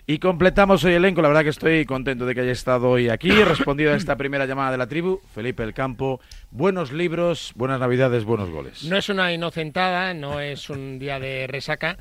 Y 0.06 0.18
completamos 0.18 0.84
hoy 0.84 0.92
el 0.92 1.04
elenco, 1.04 1.22
la 1.22 1.28
verdad 1.28 1.44
que 1.44 1.50
estoy 1.50 1.84
contento 1.86 2.26
de 2.26 2.34
que 2.34 2.42
haya 2.42 2.52
estado 2.52 2.90
hoy 2.90 3.08
aquí, 3.08 3.30
respondido 3.44 3.92
a 3.92 3.96
esta 3.96 4.16
primera 4.16 4.46
llamada 4.46 4.72
de 4.72 4.78
la 4.78 4.86
tribu. 4.86 5.20
Felipe 5.34 5.62
El 5.62 5.72
Campo, 5.72 6.20
buenos 6.50 6.92
libros, 6.92 7.52
buenas 7.54 7.80
navidades, 7.80 8.24
buenos 8.24 8.50
goles. 8.50 8.84
No 8.84 8.96
es 8.96 9.08
una 9.08 9.32
inocentada, 9.32 10.12
no 10.12 10.40
es 10.40 10.68
un 10.68 10.98
día 10.98 11.18
de 11.18 11.46
resaca, 11.46 11.96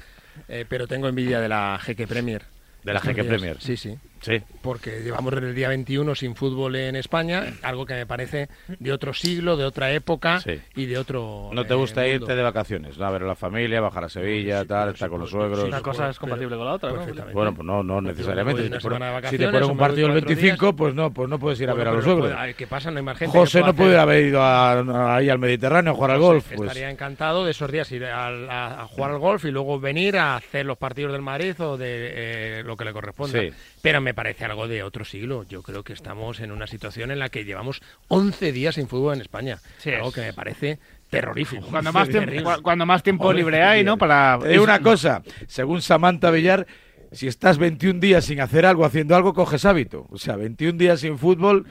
eh, 0.50 0.66
pero 0.68 0.88
tengo 0.88 1.08
envidia 1.08 1.40
de 1.40 1.48
la 1.48 1.80
Jeque 1.82 2.08
Premier. 2.08 2.44
De 2.84 2.94
la 2.94 3.00
Jeque 3.00 3.24
Premier. 3.24 3.58
Sí, 3.62 3.78
sí. 3.78 3.98
Sí. 4.22 4.42
Porque 4.62 5.02
llevamos 5.02 5.34
desde 5.34 5.50
el 5.50 5.56
día 5.56 5.68
21 5.70 6.14
sin 6.16 6.36
fútbol 6.36 6.76
en 6.76 6.96
España, 6.96 7.44
algo 7.64 7.86
que 7.86 7.96
me 7.96 8.06
parece 8.06 8.50
de 8.80 8.92
otro 8.94 9.14
siglo, 9.14 9.58
de 9.58 9.66
otra 9.66 9.92
época 9.92 10.40
Sí. 10.42 10.60
y 10.76 10.86
de 10.86 10.98
otro. 10.98 11.50
No 11.54 11.66
te 11.66 11.74
eh, 11.74 11.76
gusta 11.76 12.02
mundo. 12.02 12.16
irte 12.16 12.36
de 12.36 12.44
vacaciones, 12.44 12.98
¿no? 12.98 13.06
a 13.06 13.12
ver 13.12 13.24
a 13.24 13.26
la 13.28 13.36
familia, 13.36 13.82
bajar 13.82 14.04
a 14.06 14.10
Sevilla, 14.10 14.62
Sí, 14.62 14.68
tal, 14.68 14.90
estar 14.94 15.08
sí, 15.08 15.12
con 15.12 15.20
los 15.22 15.30
suegros. 15.32 15.64
Una 15.64 15.82
cosa 15.82 16.10
es 16.10 16.20
compatible 16.20 16.56
con 16.56 16.66
la 16.66 16.74
otra, 16.74 16.90
¿no? 16.90 16.96
Perfectamente. 16.98 17.34
Bueno, 17.34 17.56
pues 17.56 17.66
no, 17.66 17.84
no 17.84 18.00
necesariamente. 18.02 18.62
Si 18.64 18.70
te, 18.70 18.80
ponen, 18.80 19.22
si 19.30 19.38
te 19.38 19.46
un 19.66 19.78
partido 19.78 20.08
el 20.08 20.14
cuatro 20.14 20.28
25, 20.28 20.66
días. 20.66 20.76
pues 20.78 20.94
no, 20.94 21.12
pues 21.12 21.28
no 21.30 21.40
puedes 21.40 21.60
ir 21.60 21.70
a 21.70 21.74
Bueno, 21.74 21.80
ver 21.86 21.88
a 21.88 21.96
los 21.98 22.06
no 22.06 22.14
suegros. 22.14 22.38
ay, 22.40 22.54
¿Qué 22.54 22.68
pasa? 22.68 22.92
No 22.92 22.98
hay 22.98 23.04
más 23.04 23.18
gente. 23.18 23.36
José 23.38 23.60
que 23.60 23.66
no 23.66 23.72
hacer- 23.72 23.98
haber 23.98 24.26
ido 24.26 24.42
a- 24.42 25.16
ahí 25.16 25.30
al 25.30 25.40
Mediterráneo 25.40 25.94
a 25.94 25.96
jugar 25.96 26.12
al 26.12 26.20
golf. 26.20 26.46
Pues, 26.56 26.62
Estaría 26.70 26.90
encantado 26.92 27.44
de 27.44 27.52
esos 27.52 27.72
días 27.72 27.92
ir 27.92 28.06
al- 28.06 28.50
a, 28.50 28.82
a 28.84 28.88
jugar 28.88 29.12
al 29.12 29.20
golf 29.20 29.46
y 29.46 29.52
luego 29.52 29.80
venir 29.80 30.18
a 30.18 30.36
hacer 30.36 30.66
los 30.66 30.78
partidos 30.78 31.12
del 31.12 31.24
Madrid 31.24 31.60
o 31.60 31.76
de 31.78 32.60
eh, 32.60 32.64
lo 32.64 32.78
que 32.78 32.86
le 32.86 32.94
corresponda. 32.94 33.40
Sí. 33.40 33.50
Pero 33.82 34.00
me 34.02 34.11
parece 34.14 34.46
algo 34.46 34.68
de 34.68 34.84
otro 34.84 35.06
siglo. 35.06 35.44
Yo 35.44 35.62
creo 35.64 35.84
que 35.84 35.94
estamos 35.94 36.40
en 36.40 36.52
una 36.52 36.68
situación 36.68 37.12
en 37.12 37.20
la 37.20 37.30
que 37.30 37.46
llevamos 37.46 37.82
11 38.08 38.52
días 38.52 38.76
sin 38.76 38.88
fútbol 38.88 39.16
en 39.16 39.22
España. 39.22 39.60
Sí, 39.78 39.92
algo 39.92 40.10
es. 40.10 40.16
que 40.16 40.22
me 40.22 40.34
parece 40.34 40.80
terrorífico. 41.10 41.68
Cuando 41.68 41.92
más, 41.92 42.10
tiempo, 42.10 42.52
cuando 42.62 42.86
más 42.86 43.04
tiempo 43.04 43.26
Joder, 43.26 43.38
libre 43.38 43.64
hay, 43.64 43.84
¿no? 43.84 43.98
Para... 43.98 44.38
Digo 44.38 44.64
una 44.64 44.80
cosa, 44.80 45.22
según 45.48 45.82
Samantha 45.82 46.32
Villar, 46.32 46.66
si 47.12 47.28
estás 47.28 47.58
21 47.58 48.00
días 48.00 48.26
sin 48.26 48.40
hacer 48.40 48.66
algo, 48.66 48.86
haciendo 48.86 49.16
algo, 49.16 49.34
coges 49.34 49.66
hábito. 49.66 50.08
O 50.10 50.18
sea, 50.18 50.36
21 50.38 50.78
días 50.78 51.02
sin 51.02 51.18
fútbol 51.18 51.66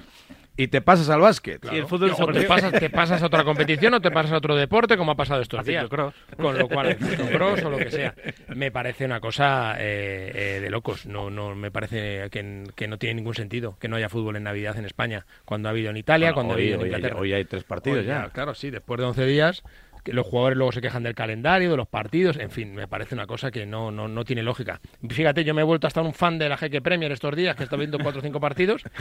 y 0.62 0.68
te 0.68 0.80
pasas 0.80 1.08
al 1.08 1.20
básquet. 1.20 1.64
Y 1.72 1.76
el 1.76 1.86
fútbol 1.86 2.12
o 2.18 2.26
te 2.32 2.42
pasas, 2.42 2.72
te 2.72 2.90
pasas 2.90 3.22
a 3.22 3.26
otra 3.26 3.44
competición 3.44 3.94
o 3.94 4.00
te 4.00 4.10
pasas 4.10 4.32
a 4.32 4.36
otro 4.36 4.56
deporte, 4.56 4.96
como 4.96 5.12
ha 5.12 5.16
pasado 5.16 5.40
estos 5.40 5.60
Al 5.60 5.64
días. 5.66 5.84
ciclocross. 5.84 6.14
Con 6.36 6.58
lo 6.58 6.68
cual, 6.68 6.88
el 6.88 6.96
ciclocross 6.98 7.62
o 7.64 7.70
lo 7.70 7.78
que 7.78 7.90
sea. 7.90 8.14
Me 8.54 8.70
parece 8.70 9.04
una 9.04 9.20
cosa 9.20 9.76
eh, 9.78 10.32
eh, 10.34 10.60
de 10.60 10.70
locos. 10.70 11.06
No, 11.06 11.30
no 11.30 11.54
Me 11.54 11.70
parece 11.70 12.28
que, 12.30 12.64
que 12.74 12.88
no 12.88 12.98
tiene 12.98 13.14
ningún 13.14 13.34
sentido 13.34 13.76
que 13.78 13.88
no 13.88 13.96
haya 13.96 14.08
fútbol 14.08 14.36
en 14.36 14.42
Navidad 14.44 14.76
en 14.78 14.84
España. 14.84 15.24
Cuando 15.44 15.68
ha 15.68 15.72
habido 15.72 15.90
en 15.90 15.96
Italia, 15.96 16.32
Bueno, 16.32 16.48
cuando 16.48 16.54
hoy, 16.54 16.60
ha 16.60 16.62
habido 16.64 16.74
en 16.76 16.80
hoy- 16.82 16.86
Inglaterra. 16.88 17.20
hoy 17.20 17.32
hay 17.32 17.44
tres 17.44 17.64
partidos 17.64 18.00
Hoy 18.00 18.06
ya. 18.06 18.28
Claro, 18.30 18.54
sí, 18.54 18.70
después 18.70 18.98
de 19.00 19.06
11 19.06 19.24
días, 19.26 19.62
que 20.04 20.12
los 20.12 20.26
jugadores 20.26 20.56
luego 20.58 20.72
se 20.72 20.80
quejan 20.80 21.02
del 21.02 21.14
calendario, 21.14 21.70
de 21.70 21.76
los 21.76 21.88
partidos, 21.88 22.36
en 22.38 22.50
fin, 22.50 22.74
me 22.74 22.88
parece 22.88 23.14
una 23.14 23.26
cosa 23.26 23.50
que 23.50 23.66
no, 23.66 23.90
no, 23.90 24.08
no 24.08 24.24
tiene 24.24 24.42
lógica. 24.42 24.80
Fíjate, 25.08 25.44
yo 25.44 25.54
me 25.54 25.60
he 25.60 25.64
vuelto 25.64 25.86
hasta 25.86 26.00
un 26.02 26.14
fan 26.14 26.38
de 26.38 26.48
la 26.48 26.56
Jeque 26.56 26.80
Premier 26.80 27.12
estos 27.12 27.34
días, 27.36 27.54
que 27.56 27.62
he 27.62 27.64
estado 27.64 27.78
viendo 27.80 27.98
cuatro 27.98 28.20
o 28.20 28.22
cinco 28.22 28.40
partidos. 28.40 28.82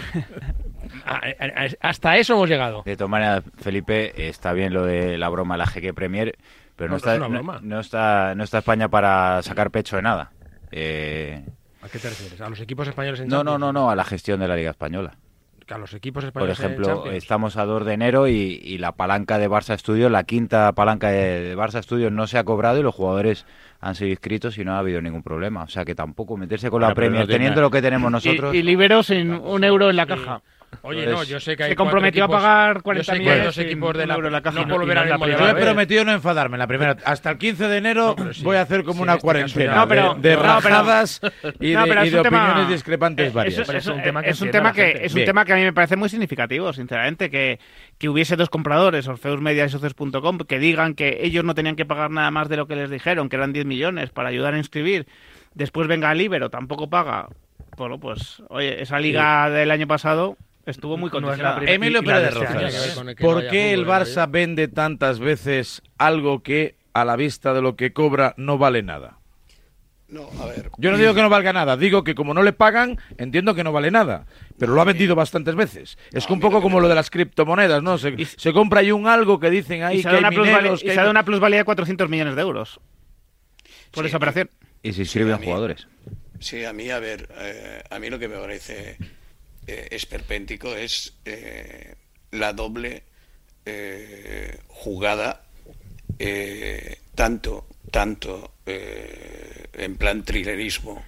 A- 1.06 1.15
a- 1.18 1.65
a- 1.65 1.88
hasta 1.89 2.18
eso 2.18 2.34
hemos 2.34 2.50
llegado. 2.50 2.82
De 2.84 2.96
todas 2.96 3.10
maneras, 3.12 3.44
Felipe, 3.58 4.27
está 4.27 4.53
bien 4.53 4.74
lo 4.74 4.86
de 4.86 5.18
la 5.18 5.29
broma 5.29 5.58
la 5.58 5.68
Jeque 5.68 5.94
Premier, 5.94 6.38
pero 6.75 6.88
no, 6.89 6.94
No, 6.94 6.98
está, 6.98 7.13
es 7.15 7.20
no- 7.20 7.60
no 7.62 7.79
está, 7.79 8.34
no 8.36 8.44
está 8.44 8.60
España 8.60 8.89
para 8.89 9.41
sacar 9.44 9.72
pecho 9.72 9.96
de 9.98 10.01
nada. 10.01 10.32
Eh, 10.72 11.44
¿A 11.82 11.89
qué 11.89 12.00
te 12.00 12.10
refieres? 12.10 12.39
¿A 12.41 12.50
los 12.50 12.60
equipos 12.60 12.88
españoles 12.88 13.20
en 13.22 13.27
no, 13.27 13.44
no, 13.44 13.58
no, 13.58 13.72
no, 13.72 13.89
a 13.89 13.96
la 13.96 14.03
gestión 14.03 14.39
de 14.39 14.48
la 14.48 14.56
Liga 14.56 14.72
Española. 14.72 15.12
A 15.72 15.78
los 15.78 15.94
equipos 15.94 16.24
Por 16.24 16.50
españoles 16.50 16.60
en 16.60 16.66
ejemplo, 16.66 17.12
estamos 17.12 17.58
a 17.58 17.66
2 17.66 17.86
de 17.86 17.94
enero 17.94 18.28
y, 18.28 18.60
y 18.64 18.78
la 18.80 18.94
palanca 18.94 19.38
de 19.38 19.50
Barça 19.50 19.78
Studios, 19.78 20.12
la 20.12 20.24
quinta 20.24 20.72
palanca 20.74 21.10
de, 21.10 21.42
de 21.42 21.58
Barça 21.58 21.84
Studios 21.84 22.12
no 22.12 22.28
se 22.28 22.38
ha 22.38 22.44
cobrado 22.44 22.80
y 22.80 22.84
los 22.84 22.96
jugadores 22.96 23.46
han 23.80 23.96
sido 23.96 24.10
inscritos 24.10 24.58
y 24.58 24.66
no 24.66 24.74
ha 24.74 24.80
habido 24.80 25.02
ningún 25.02 25.24
problema. 25.24 25.64
O 25.64 25.68
sea 25.68 25.86
que 25.86 25.96
tampoco 25.96 26.38
meterse 26.38 26.70
con 26.70 26.80
Bueno, 26.80 26.90
la 26.90 26.96
pero 26.96 27.06
Premier, 27.08 27.22
no 27.22 27.28
tiene 27.28 27.40
teniendo 27.40 27.62
lo 27.62 27.70
que 27.70 27.82
tenemos 27.82 28.12
nosotros. 28.12 28.54
Y, 28.54 28.58
y 28.58 28.64
Libero 28.64 29.04
sin 29.04 29.32
un 29.32 29.64
euro 29.64 29.90
en 29.90 29.96
la 29.96 30.06
caja. 30.06 30.42
Oye, 30.82 31.04
Entonces, 31.04 31.28
no, 31.28 31.34
yo 31.34 31.40
sé 31.42 31.58
que 31.58 31.64
hay 31.64 31.70
se 31.72 31.76
comprometió 31.76 32.24
a 32.24 32.28
pagar 32.30 32.82
40 32.82 33.02
yo 33.02 33.04
sé 33.04 33.12
que 33.12 33.18
hay 33.18 33.20
millones 33.26 33.46
dos 33.46 33.56
sin 33.56 33.66
equipos 33.66 33.98
de 33.98 34.06
la, 34.08 34.14
euro 34.16 34.28
en 34.28 34.34
la 34.34 34.42
caja. 34.42 34.66
no 34.66 34.78
volver 34.78 34.98
a 34.98 35.06
la 35.06 35.18
primera 35.18 35.40
Yo 35.40 35.58
he 35.58 35.62
prometido 35.62 36.06
no 36.06 36.12
enfadarme 36.14 36.58
la 36.58 36.68
primera. 36.68 36.96
Hasta 37.06 37.32
el 37.32 37.38
15 37.38 37.68
de 37.68 37.78
enero 37.78 38.16
sí. 38.32 38.44
voy 38.44 38.56
a 38.58 38.62
hacer 38.62 38.84
como 38.84 38.98
Sí, 38.98 39.04
una 39.04 39.14
este 39.14 39.22
cuarentena 39.24 39.76
No, 39.76 39.88
pero- 39.88 40.14
de, 40.16 40.30
de 40.30 40.36
no, 40.36 40.42
pero- 40.42 40.54
rajadas 40.54 41.22
y 41.60 41.74
No, 41.74 41.84
de, 41.84 41.90
pero 41.90 42.06
y 42.06 42.10
de 42.12 42.22
tema- 42.22 42.46
opiniones 42.46 42.70
discrepantes 42.70 43.28
Eh, 43.28 43.32
varias. 43.34 43.54
eso- 43.60 43.72
es 43.74 43.88
un 43.88 43.94
eso- 43.96 44.04
tema 44.04 44.22
que 44.24 44.30
es 44.30 44.42
un 44.42 44.48
que 44.52 45.06
es 45.06 45.26
tema 45.26 45.44
que 45.46 45.54
a 45.54 45.56
mí 45.58 45.64
me 45.64 45.74
parece 45.74 45.96
muy 45.98 46.08
significativo, 46.08 46.72
sinceramente, 46.72 47.30
que, 47.30 47.60
que 47.98 48.08
hubiese 48.08 48.36
dos 48.38 48.50
compradores, 48.50 49.08
Orfeus 49.08 49.42
Media 49.42 49.66
y 49.66 49.70
Socios.com, 49.70 50.38
que 50.40 50.60
digan 50.60 50.94
que 50.94 51.20
ellos 51.24 51.44
no 51.44 51.56
tenían 51.56 51.76
que 51.76 51.86
pagar 51.86 52.10
nada 52.12 52.32
más 52.32 52.48
de 52.48 52.58
lo 52.58 52.68
que 52.68 52.76
les 52.76 52.90
dijeron, 52.90 53.28
que 53.28 53.36
eran 53.36 53.52
10 53.54 53.66
millones 53.66 54.12
para 54.12 54.30
ayudar 54.30 54.54
a 54.54 54.58
inscribir. 54.58 55.08
Después 55.56 55.88
venga 55.88 56.14
Libero, 56.14 56.50
tampoco 56.50 56.90
paga. 56.90 57.28
Bueno, 57.76 58.00
pues, 58.00 58.42
oye, 58.50 58.82
esa 58.82 59.00
liga 59.00 59.50
del 59.50 59.72
año 59.72 59.88
pasado 59.88 60.38
estuvo 60.72 60.98
muy 60.98 61.08
No 61.08 61.12
condicionada. 61.12 61.56
primera. 61.58 61.76
Emilio 61.76 62.04
Pérez 62.04 62.34
de 62.34 63.16
que 63.16 63.24
¿por 63.24 63.44
no 63.44 63.50
qué 63.50 63.74
el 63.74 63.86
Barça 63.86 64.30
vende 64.30 64.68
tantas 64.68 65.20
veces 65.20 65.82
algo 65.98 66.42
que 66.44 66.76
a 66.94 67.06
la 67.06 67.16
vista 67.16 67.54
de 67.54 67.62
lo 67.62 67.76
que 67.76 67.94
cobra 67.94 68.34
no 68.38 68.58
vale 68.58 68.84
nada? 68.84 69.18
No, 70.08 70.28
a 70.42 70.48
ver. 70.48 70.72
Yo 70.80 70.90
no 70.90 70.98
digo 70.98 71.14
que 71.14 71.22
no 71.22 71.30
valga 71.30 71.54
nada, 71.54 71.78
digo 71.78 72.04
que 72.04 72.16
como 72.16 72.34
no 72.34 72.42
le 72.42 72.52
pagan, 72.52 72.98
entiendo 73.20 73.54
que 73.54 73.64
no 73.64 73.72
vale 73.72 73.92
nada, 73.92 74.26
pero 74.58 74.74
lo 74.74 74.82
ha 74.82 74.86
vendido 74.86 75.14
bastantes 75.14 75.54
veces. 75.54 76.00
Es 76.12 76.26
que 76.26 76.34
un 76.34 76.40
poco 76.40 76.64
como 76.64 76.80
lo 76.80 76.88
de 76.88 76.96
las 76.96 77.12
criptomonedas, 77.12 77.84
¿no? 77.84 78.00
Se, 78.00 78.16
se 78.26 78.52
compra 78.52 78.80
ahí 78.80 78.92
un 78.92 79.06
algo 79.08 79.40
que 79.40 79.52
dicen 79.52 79.84
ahí 79.84 80.00
y 80.00 80.02
se 80.02 80.10
que 80.10 80.16
hay 80.16 80.20
una 80.20 80.30
plusvalía, 80.32 80.58
mineros, 80.58 80.80
y 80.82 80.86
que 80.86 80.88
se 80.88 80.92
hay- 80.94 80.98
ha 80.98 81.02
dado 81.02 81.12
una 81.12 81.26
plusvalía 81.26 81.60
de 81.60 81.64
400 81.66 82.10
millones 82.10 82.36
de 82.36 82.42
euros 82.42 82.80
por 83.92 84.04
Sí, 84.04 84.08
esa 84.08 84.18
operación. 84.18 84.50
Y 84.82 84.94
se 84.94 85.02
inscriben 85.02 85.34
a 85.34 85.38
mí- 85.38 85.46
jugadores. 85.46 85.88
Sí, 86.40 86.66
a 86.66 86.74
mí, 86.74 86.90
a 86.90 86.98
ver, 87.00 87.30
eh, 87.38 87.84
a 87.92 88.00
mí 88.00 88.10
lo 88.10 88.18
que 88.18 88.30
me 88.30 88.38
parece 88.38 88.98
eh, 89.68 89.88
esperpéntico 89.92 90.75
es 90.75 91.13
eh, 91.25 91.96
la 92.32 92.54
doble 92.54 93.04
eh, 93.66 94.60
jugada, 94.68 95.44
eh, 96.18 97.00
tanto, 97.16 97.68
tanto 97.92 98.54
en 98.66 99.98
plan 99.98 100.24
trilerismo 100.24 101.04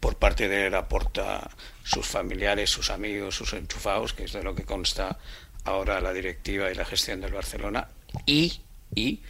por 0.00 0.16
parte 0.16 0.48
de 0.48 0.68
la 0.68 0.88
porta 0.88 1.48
sus 1.84 2.06
familiares, 2.06 2.70
sus 2.70 2.90
amigos, 2.90 3.36
sus 3.36 3.52
enchufados, 3.52 4.14
que 4.14 4.24
es 4.24 4.32
de 4.32 4.42
lo 4.42 4.54
que 4.54 4.64
consta 4.64 5.18
ahora 5.64 6.00
la 6.00 6.12
directiva 6.12 6.70
y 6.70 6.74
la 6.74 6.84
gestión 6.84 7.20
del 7.20 7.32
Barcelona, 7.32 7.88
y, 8.26 8.60
y 8.94 9.20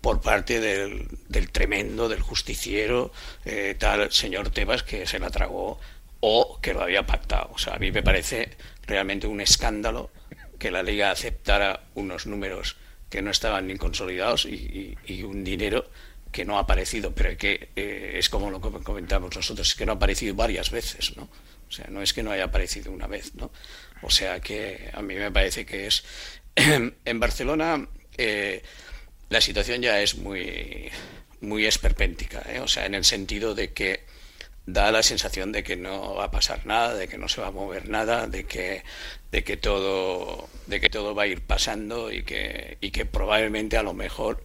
por 0.00 0.20
parte 0.20 0.60
del, 0.60 1.08
del 1.28 1.50
tremendo, 1.50 2.08
del 2.08 2.20
justiciero, 2.20 3.12
tal 3.78 4.12
señor 4.12 4.50
Tebas 4.50 4.82
que 4.82 5.06
se 5.06 5.18
la 5.18 5.30
tragó 5.30 5.80
o 6.24 6.60
que 6.60 6.72
lo 6.72 6.82
había 6.82 7.04
pactado. 7.04 7.50
O 7.52 7.58
sea, 7.58 7.74
a 7.74 7.78
mí 7.78 7.90
me 7.90 8.02
parece 8.02 8.50
realmente 8.86 9.26
un 9.26 9.40
escándalo 9.40 10.10
que 10.58 10.70
la 10.70 10.82
Liga 10.82 11.10
aceptara 11.10 11.84
unos 11.94 12.26
números 12.26 12.76
que 13.10 13.22
no 13.22 13.30
estaban 13.30 13.66
ni 13.66 13.76
consolidados 13.76 14.46
y, 14.46 14.96
un 15.24 15.44
dinero 15.44 15.90
que 16.30 16.44
no 16.44 16.56
ha 16.56 16.60
aparecido, 16.60 17.12
pero 17.12 17.36
que 17.36 17.70
eh, 17.76 18.14
es 18.14 18.28
como 18.28 18.50
lo 18.50 18.60
comentamos 18.60 19.36
nosotros, 19.36 19.68
es 19.68 19.74
que 19.74 19.84
no 19.84 19.92
ha 19.92 19.96
aparecido 19.96 20.34
varias 20.34 20.70
veces, 20.70 21.16
¿no? 21.16 21.24
O 21.68 21.72
sea, 21.72 21.86
no 21.90 22.00
es 22.02 22.12
que 22.12 22.22
no 22.22 22.30
haya 22.30 22.44
aparecido 22.44 22.92
una 22.92 23.06
vez, 23.06 23.34
¿no? 23.34 23.50
O 24.00 24.10
sea 24.10 24.40
que 24.40 24.90
a 24.94 25.02
mí 25.02 25.14
me 25.16 25.30
parece 25.30 25.66
que 25.66 25.88
es... 25.88 26.04
en 26.54 27.20
Barcelona 27.20 27.88
eh, 28.16 28.62
la 29.28 29.40
situación 29.40 29.82
ya 29.82 30.00
es 30.00 30.16
muy, 30.16 30.90
muy 31.40 31.66
esperpéntica, 31.66 32.42
¿eh? 32.48 32.60
O 32.60 32.68
sea, 32.68 32.86
en 32.86 32.94
el 32.94 33.04
sentido 33.04 33.54
de 33.54 33.72
que 33.72 34.04
da 34.66 34.92
la 34.92 35.02
sensación 35.02 35.52
de 35.52 35.62
que 35.62 35.76
no 35.76 36.14
va 36.14 36.24
a 36.24 36.30
pasar 36.30 36.66
nada, 36.66 36.94
de 36.94 37.08
que 37.08 37.18
no 37.18 37.28
se 37.28 37.40
va 37.40 37.48
a 37.48 37.52
mover 37.52 37.88
nada, 37.88 38.26
de 38.26 38.44
que, 38.44 38.84
de 39.30 39.44
que 39.44 39.56
todo, 39.56 40.48
de 40.66 40.80
que 40.80 40.90
todo 40.90 41.14
va 41.14 41.24
a 41.24 41.26
ir 41.26 41.40
pasando 41.42 42.12
y 42.12 42.22
que, 42.22 42.78
y 42.80 42.90
que 42.90 43.06
probablemente 43.06 43.76
a 43.76 43.82
lo 43.82 43.94
mejor 43.94 44.44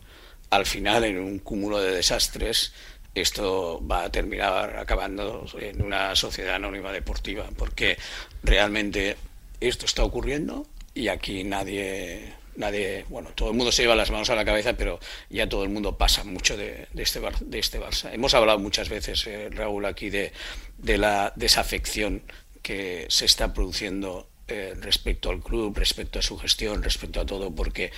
al 0.49 0.65
final 0.65 1.03
en 1.03 1.19
un 1.19 1.39
cúmulo 1.39 1.79
de 1.81 1.91
desastres 1.91 2.73
esto 3.21 3.85
va 3.85 4.03
a 4.03 4.11
terminar 4.11 4.77
acabando 4.77 5.45
en 5.59 5.81
una 5.81 6.15
sociedad 6.15 6.55
anónima 6.55 6.91
deportiva, 6.91 7.49
porque 7.57 7.97
realmente 8.43 9.17
esto 9.59 9.85
está 9.85 10.03
ocurriendo 10.03 10.67
y 10.93 11.07
aquí 11.07 11.43
nadie, 11.43 12.33
nadie, 12.57 13.05
bueno, 13.09 13.29
todo 13.35 13.51
el 13.51 13.55
mundo 13.55 13.71
se 13.71 13.83
lleva 13.83 13.95
las 13.95 14.11
manos 14.11 14.29
a 14.29 14.35
la 14.35 14.43
cabeza, 14.43 14.73
pero 14.73 14.99
ya 15.29 15.47
todo 15.47 15.63
el 15.63 15.69
mundo 15.69 15.97
pasa 15.97 16.23
mucho 16.23 16.57
de, 16.57 16.87
este, 16.95 17.19
Bar- 17.19 17.39
de 17.39 17.59
este 17.59 17.79
Barça. 17.79 18.13
Hemos 18.13 18.33
hablado 18.33 18.59
muchas 18.59 18.89
veces, 18.89 19.25
eh, 19.27 19.49
Raúl, 19.51 19.85
aquí 19.85 20.09
de, 20.09 20.33
la 20.77 21.31
desafección 21.35 22.23
que 22.61 23.05
se 23.09 23.25
está 23.25 23.53
produciendo 23.53 24.27
eh, 24.47 24.73
respecto 24.81 25.29
al 25.29 25.41
club, 25.41 25.77
respecto 25.77 26.19
a 26.19 26.21
su 26.21 26.37
gestión, 26.37 26.83
respecto 26.83 27.21
a 27.21 27.25
todo, 27.25 27.51
porque 27.53 27.91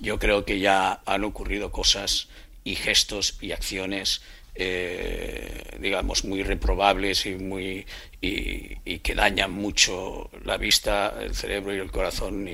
yo 0.00 0.18
creo 0.18 0.44
que 0.44 0.58
ya 0.58 1.00
han 1.06 1.24
ocurrido 1.24 1.70
cosas 1.70 2.28
y 2.64 2.74
gestos 2.74 3.38
y 3.40 3.52
acciones 3.52 4.22
eh, 4.58 5.76
digamos 5.80 6.24
muy 6.24 6.42
reprobables 6.42 7.26
y 7.26 7.34
muy 7.34 7.86
y, 8.22 8.98
que 9.00 9.14
dañan 9.14 9.52
mucho 9.52 10.30
la 10.44 10.56
vista 10.56 11.14
el 11.20 11.34
cerebro 11.34 11.74
y 11.74 11.78
el 11.78 11.90
corazón 11.90 12.48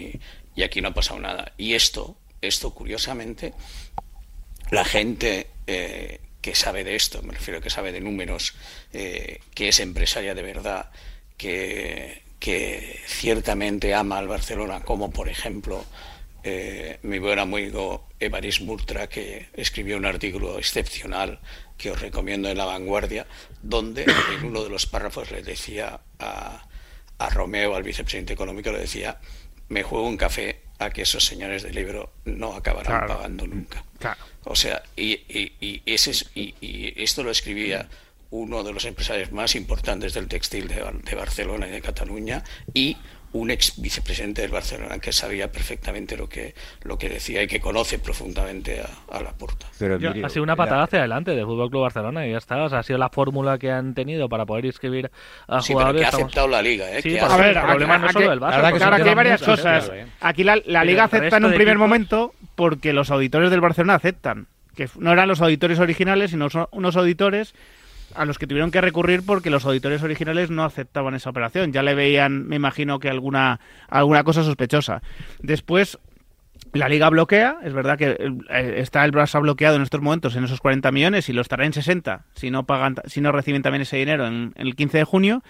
y 0.54 0.62
aquí 0.62 0.80
no 0.80 0.88
ha 0.88 0.94
pasado 0.94 1.20
nada. 1.20 1.52
Y 1.56 1.74
esto 1.74 2.16
esto 2.42 2.74
curiosamente 2.74 3.54
la 4.70 4.84
gente 4.84 5.46
eh, 5.66 6.20
que 6.40 6.54
sabe 6.54 6.82
de 6.82 6.96
esto, 6.96 7.22
me 7.22 7.32
refiero 7.32 7.60
que 7.60 7.70
sabe 7.70 7.92
de 7.92 8.00
números, 8.00 8.54
eh, 8.92 9.40
que 9.54 9.68
es 9.68 9.80
empresaria 9.80 10.34
de 10.34 10.42
verdad, 10.42 10.90
que, 11.36 12.22
que 12.40 13.00
ciertamente 13.06 13.94
ama 13.94 14.18
al 14.18 14.28
Barcelona, 14.28 14.80
como 14.80 15.10
por 15.10 15.28
ejemplo 15.28 15.84
eh, 16.42 16.98
mi 17.02 17.20
buen 17.20 17.38
amigo 17.38 18.08
Evaris 18.18 18.60
Murtra, 18.60 19.08
que 19.08 19.48
escribió 19.52 19.96
un 19.96 20.06
artículo 20.06 20.58
excepcional 20.58 21.38
que 21.78 21.92
os 21.92 22.00
recomiendo 22.00 22.48
en 22.48 22.58
La 22.58 22.64
Vanguardia, 22.64 23.26
donde 23.62 24.02
en 24.02 24.46
uno 24.46 24.64
de 24.64 24.70
los 24.70 24.86
párrafos 24.86 25.30
le 25.30 25.42
decía 25.42 26.00
a, 26.18 26.66
a 27.18 27.30
Romeo, 27.30 27.76
al 27.76 27.84
vicepresidente 27.84 28.32
económico, 28.32 28.72
le 28.72 28.80
decía, 28.80 29.20
me 29.72 29.82
juego 29.82 30.06
un 30.06 30.16
café 30.16 30.60
a 30.78 30.90
que 30.90 31.02
esos 31.02 31.24
señores 31.24 31.62
del 31.62 31.74
libro 31.74 32.12
no 32.24 32.54
acabarán 32.54 33.06
pagando 33.06 33.46
nunca. 33.46 33.84
O 34.44 34.54
sea, 34.54 34.82
y, 34.96 35.12
y, 35.28 35.82
ese 35.86 36.12
y, 36.34 37.02
esto 37.02 37.22
lo 37.22 37.30
escribía 37.30 37.88
uno 38.30 38.62
de 38.64 38.72
los 38.72 38.84
empresarios 38.84 39.32
más 39.32 39.54
importantes 39.54 40.14
del 40.14 40.28
textil 40.28 40.68
de, 40.68 40.84
de 41.04 41.14
Barcelona 41.14 41.68
y 41.68 41.70
de 41.70 41.80
Cataluña 41.80 42.44
y 42.74 42.96
un 43.32 43.50
ex 43.50 43.80
vicepresidente 43.80 44.42
del 44.42 44.50
Barcelona 44.50 44.98
que 44.98 45.12
sabía 45.12 45.50
perfectamente 45.50 46.16
lo 46.16 46.28
que 46.28 46.54
lo 46.82 46.98
que 46.98 47.08
decía 47.08 47.42
y 47.42 47.46
que 47.46 47.60
conoce 47.60 47.98
profundamente 47.98 48.82
a, 49.10 49.22
la 49.22 49.32
puerta. 49.32 49.66
ha 49.68 50.28
sido 50.28 50.42
una 50.42 50.56
patada 50.56 50.84
hacia 50.84 51.00
adelante 51.00 51.32
del 51.32 51.44
Fútbol 51.44 51.70
Club 51.70 51.82
Barcelona 51.82 52.26
y 52.26 52.32
ya 52.32 52.38
está. 52.38 52.62
O 52.62 52.68
sea, 52.68 52.80
ha 52.80 52.82
sido 52.82 52.98
la 52.98 53.08
fórmula 53.08 53.58
que 53.58 53.70
han 53.70 53.94
tenido 53.94 54.28
para 54.28 54.44
poder 54.44 54.66
inscribir 54.66 55.10
a 55.48 55.62
sí, 55.62 55.72
jugadores. 55.72 56.02
Pero 56.02 56.10
que 56.10 56.16
ha 56.16 56.24
aceptado 56.24 56.48
la 56.48 56.62
liga, 56.62 56.90
¿eh? 56.90 57.02
Sí, 57.02 57.18
a 57.18 57.36
ver, 57.36 57.56
el 57.56 57.62
problema 57.62 57.98
no 57.98 58.12
solo 58.12 58.30
del 58.30 58.40
Barça. 58.40 58.76
Claro, 58.76 58.96
aquí 58.96 59.08
hay 59.08 59.14
varias 59.14 59.42
cosas. 59.42 59.90
Aquí 60.20 60.44
la, 60.44 60.60
la 60.66 60.84
liga 60.84 61.04
acepta 61.04 61.38
en 61.38 61.44
un 61.44 61.54
primer 61.54 61.78
momento 61.78 62.34
porque 62.54 62.92
los 62.92 63.10
auditores 63.10 63.50
del 63.50 63.60
Barcelona 63.60 63.94
aceptan. 63.94 64.46
Que 64.76 64.88
no 64.98 65.12
eran 65.12 65.28
los 65.28 65.42
auditores 65.42 65.78
originales, 65.78 66.30
sino 66.30 66.48
son 66.48 66.66
unos 66.70 66.96
auditores 66.96 67.54
a 68.14 68.24
los 68.24 68.38
que 68.38 68.46
tuvieron 68.46 68.70
que 68.70 68.80
recurrir 68.80 69.24
porque 69.24 69.50
los 69.50 69.64
auditores 69.64 70.02
originales 70.02 70.50
no 70.50 70.64
aceptaban 70.64 71.14
esa 71.14 71.30
operación. 71.30 71.72
Ya 71.72 71.82
le 71.82 71.94
veían, 71.94 72.46
me 72.46 72.56
imagino 72.56 72.98
que 72.98 73.08
alguna, 73.08 73.60
alguna 73.88 74.24
cosa 74.24 74.42
sospechosa. 74.42 75.02
Después, 75.40 75.98
la 76.72 76.88
liga 76.88 77.10
bloquea, 77.10 77.58
es 77.62 77.72
verdad 77.72 77.98
que 77.98 78.16
eh, 78.50 78.74
está 78.78 79.04
el 79.04 79.12
Barça 79.12 79.40
bloqueado 79.40 79.76
en 79.76 79.82
estos 79.82 80.00
momentos 80.00 80.36
en 80.36 80.44
esos 80.44 80.60
40 80.60 80.90
millones 80.90 81.28
y 81.28 81.32
lo 81.32 81.42
estará 81.42 81.66
en 81.66 81.72
60 81.72 82.24
si 82.34 82.50
no 82.50 82.64
pagan, 82.64 82.96
si 83.06 83.20
no 83.20 83.32
reciben 83.32 83.62
también 83.62 83.82
ese 83.82 83.96
dinero 83.96 84.26
en 84.26 84.54
el 84.56 84.74
15 84.74 84.98
de 84.98 85.04
junio, 85.04 85.42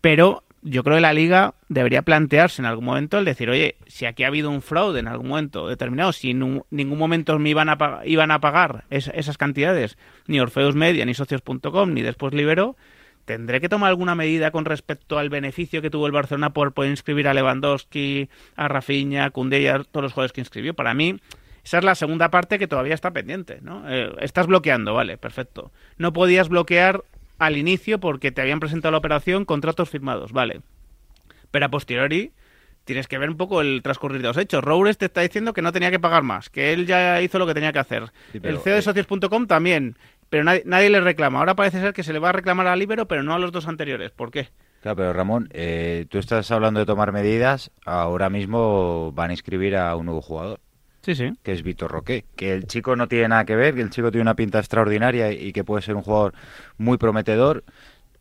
pero 0.00 0.43
yo 0.64 0.82
creo 0.82 0.96
que 0.96 1.02
la 1.02 1.12
liga 1.12 1.54
debería 1.68 2.02
plantearse 2.02 2.62
en 2.62 2.66
algún 2.66 2.86
momento 2.86 3.18
el 3.18 3.26
decir, 3.26 3.50
oye, 3.50 3.76
si 3.86 4.06
aquí 4.06 4.24
ha 4.24 4.28
habido 4.28 4.50
un 4.50 4.62
fraude 4.62 4.98
en 4.98 5.08
algún 5.08 5.28
momento 5.28 5.68
determinado, 5.68 6.12
si 6.12 6.30
en 6.30 6.62
ningún 6.70 6.98
momento 6.98 7.38
me 7.38 7.50
iban 7.50 7.68
a, 7.68 8.00
iban 8.06 8.30
a 8.30 8.40
pagar 8.40 8.84
esas 8.88 9.36
cantidades, 9.36 9.98
ni 10.26 10.40
Orfeus 10.40 10.74
Media, 10.74 11.04
ni 11.04 11.12
socios.com, 11.12 11.92
ni 11.92 12.00
después 12.00 12.32
Libero, 12.32 12.76
tendré 13.26 13.60
que 13.60 13.68
tomar 13.68 13.90
alguna 13.90 14.14
medida 14.14 14.50
con 14.50 14.64
respecto 14.64 15.18
al 15.18 15.28
beneficio 15.28 15.82
que 15.82 15.90
tuvo 15.90 16.06
el 16.06 16.12
Barcelona 16.12 16.54
por 16.54 16.72
poder 16.72 16.90
inscribir 16.90 17.28
a 17.28 17.34
Lewandowski, 17.34 18.30
a 18.56 18.66
Rafinha, 18.66 19.26
a 19.26 19.30
Koundé 19.30 19.60
y 19.60 19.66
a 19.66 19.82
todos 19.82 20.02
los 20.02 20.12
jugadores 20.14 20.32
que 20.32 20.40
inscribió. 20.40 20.72
Para 20.72 20.94
mí, 20.94 21.20
esa 21.62 21.78
es 21.78 21.84
la 21.84 21.94
segunda 21.94 22.30
parte 22.30 22.58
que 22.58 22.68
todavía 22.68 22.94
está 22.94 23.10
pendiente, 23.12 23.58
¿no? 23.60 23.84
Eh, 23.88 24.14
estás 24.20 24.46
bloqueando, 24.46 24.94
vale, 24.94 25.18
perfecto. 25.18 25.72
No 25.98 26.14
podías 26.14 26.48
bloquear 26.48 27.04
al 27.46 27.56
inicio 27.56 28.00
porque 28.00 28.32
te 28.32 28.40
habían 28.40 28.60
presentado 28.60 28.92
la 28.92 28.98
operación, 28.98 29.44
contratos 29.44 29.88
firmados, 29.88 30.32
vale. 30.32 30.60
Pero 31.50 31.66
a 31.66 31.68
posteriori 31.68 32.32
tienes 32.84 33.08
que 33.08 33.18
ver 33.18 33.30
un 33.30 33.36
poco 33.36 33.60
el 33.60 33.82
transcurrir 33.82 34.20
de 34.20 34.28
los 34.28 34.36
hechos. 34.36 34.62
Roures 34.62 34.98
te 34.98 35.06
está 35.06 35.22
diciendo 35.22 35.52
que 35.52 35.62
no 35.62 35.72
tenía 35.72 35.90
que 35.90 35.98
pagar 35.98 36.22
más, 36.22 36.50
que 36.50 36.72
él 36.72 36.86
ya 36.86 37.20
hizo 37.20 37.38
lo 37.38 37.46
que 37.46 37.54
tenía 37.54 37.72
que 37.72 37.78
hacer. 37.78 38.12
el 38.32 38.58
CEO 38.58 38.74
de 38.74 38.78
eh, 38.78 38.82
socios.com 38.82 39.46
también, 39.46 39.96
pero 40.28 40.44
nadie, 40.44 40.90
le 40.90 41.00
reclama. 41.00 41.38
Ahora 41.38 41.54
parece 41.54 41.80
ser 41.80 41.92
que 41.92 42.02
se 42.02 42.12
le 42.12 42.18
va 42.18 42.30
a 42.30 42.32
reclamar 42.32 42.66
al 42.66 42.78
Libero, 42.78 43.06
pero 43.06 43.22
no 43.22 43.34
a 43.34 43.38
los 43.38 43.52
dos 43.52 43.66
anteriores. 43.68 44.10
¿Por 44.10 44.30
qué? 44.30 44.48
Claro, 44.82 44.96
pero 44.96 45.12
Ramón, 45.12 45.48
eh, 45.52 46.06
tú 46.10 46.18
estás 46.18 46.50
hablando 46.50 46.80
de 46.80 46.86
tomar 46.86 47.12
medidas, 47.12 47.70
ahora 47.86 48.28
mismo 48.28 49.12
van 49.12 49.30
a 49.30 49.32
inscribir 49.32 49.76
a 49.76 49.96
un 49.96 50.06
nuevo 50.06 50.20
jugador. 50.20 50.60
Sí, 51.04 51.14
sí. 51.14 51.32
Que 51.42 51.52
es 51.52 51.62
Víctor 51.62 51.90
Roque. 51.90 52.24
Que 52.34 52.54
el 52.54 52.66
chico 52.66 52.96
no 52.96 53.08
tiene 53.08 53.28
nada 53.28 53.44
que 53.44 53.54
ver, 53.56 53.74
que 53.74 53.82
el 53.82 53.90
chico 53.90 54.10
tiene 54.10 54.22
una 54.22 54.34
pinta 54.34 54.58
extraordinaria 54.58 55.32
y 55.32 55.52
que 55.52 55.62
puede 55.62 55.82
ser 55.82 55.96
un 55.96 56.02
jugador 56.02 56.32
muy 56.78 56.96
prometedor 56.96 57.62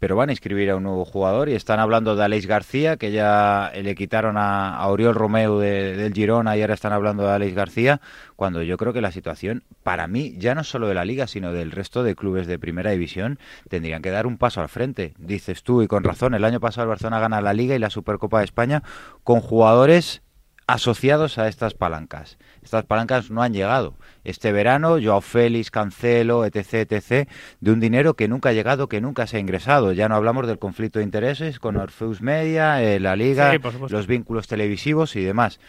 pero 0.04 0.18
van 0.18 0.28
a 0.28 0.34
inscribir 0.34 0.70
a 0.70 0.76
un 0.76 0.84
nuevo 0.84 1.06
jugador 1.06 1.48
y 1.48 1.54
están 1.54 1.80
hablando 1.80 2.18
de 2.18 2.26
Alex 2.26 2.46
García, 2.46 2.98
que 2.98 3.14
ya 3.14 3.72
le 3.74 3.96
quitaron 3.96 4.36
a, 4.38 4.86
Oriol 4.90 5.16
Romeu 5.16 5.60
del 5.60 6.14
Girona 6.14 6.58
y 6.58 6.62
ahora 6.62 6.74
están 6.74 6.92
hablando 6.92 7.24
de 7.24 7.32
Alex 7.32 7.56
García, 7.56 8.02
cuando 8.36 8.62
yo 8.64 8.76
creo 8.76 8.92
que 8.92 9.00
la 9.00 9.14
situación, 9.14 9.64
para 9.82 10.08
mí, 10.08 10.36
ya 10.38 10.56
no 10.56 10.66
solo 10.66 10.90
de 10.90 10.94
la 10.94 11.06
liga, 11.06 11.26
sino 11.26 11.54
del 11.54 11.72
resto 11.72 12.04
de 12.04 12.16
clubes 12.18 12.48
de 12.48 12.60
primera 12.60 12.92
división, 12.92 13.40
tendrían 13.70 14.02
que 14.02 14.10
dar 14.10 14.28
un 14.28 14.38
paso 14.38 14.60
al 14.60 14.68
frente. 14.68 15.14
Dices 15.20 15.64
tú, 15.64 15.82
y 15.84 15.88
con 15.88 16.04
razón, 16.04 16.34
el 16.34 16.44
año 16.44 16.60
pasado 16.60 16.84
el 16.84 16.90
Barcelona 16.90 17.22
gana 17.22 17.40
la 17.40 17.54
liga 17.54 17.74
y 17.74 17.80
la 17.80 17.90
Supercopa 17.90 18.40
de 18.40 18.44
España 18.44 18.84
con 19.24 19.40
jugadores 19.40 20.22
asociados 20.68 21.38
a 21.38 21.48
estas 21.48 21.74
palancas. 21.74 22.38
Estas 22.62 22.86
palancas 22.86 23.32
no 23.32 23.42
han 23.42 23.54
llegado. 23.54 23.96
Este 24.24 24.52
verano, 24.52 24.98
Joao 25.02 25.22
Félix, 25.22 25.72
Cancelo, 25.72 26.46
etc., 26.46 26.92
etc., 26.92 27.30
de 27.60 27.72
un 27.72 27.80
dinero 27.80 28.16
que 28.16 28.28
nunca 28.28 28.50
ha 28.50 28.54
llegado, 28.54 28.88
que 28.88 29.02
nunca 29.02 29.28
se 29.28 29.38
ha 29.38 29.40
ingresado. 29.40 29.92
Ya 29.92 30.10
no 30.10 30.16
hablamos 30.16 30.48
del 30.48 30.60
conflicto 30.60 31.00
de 31.00 31.06
intereses 31.06 31.60
con 31.60 31.76
Orfeus 31.78 32.22
Media, 32.22 32.82
eh, 32.84 33.00
la 33.00 33.16
Liga, 33.16 33.54
los 33.90 34.08
vínculos 34.08 34.48
televisivos 34.48 35.16
y 35.16 35.24
demás 35.24 35.60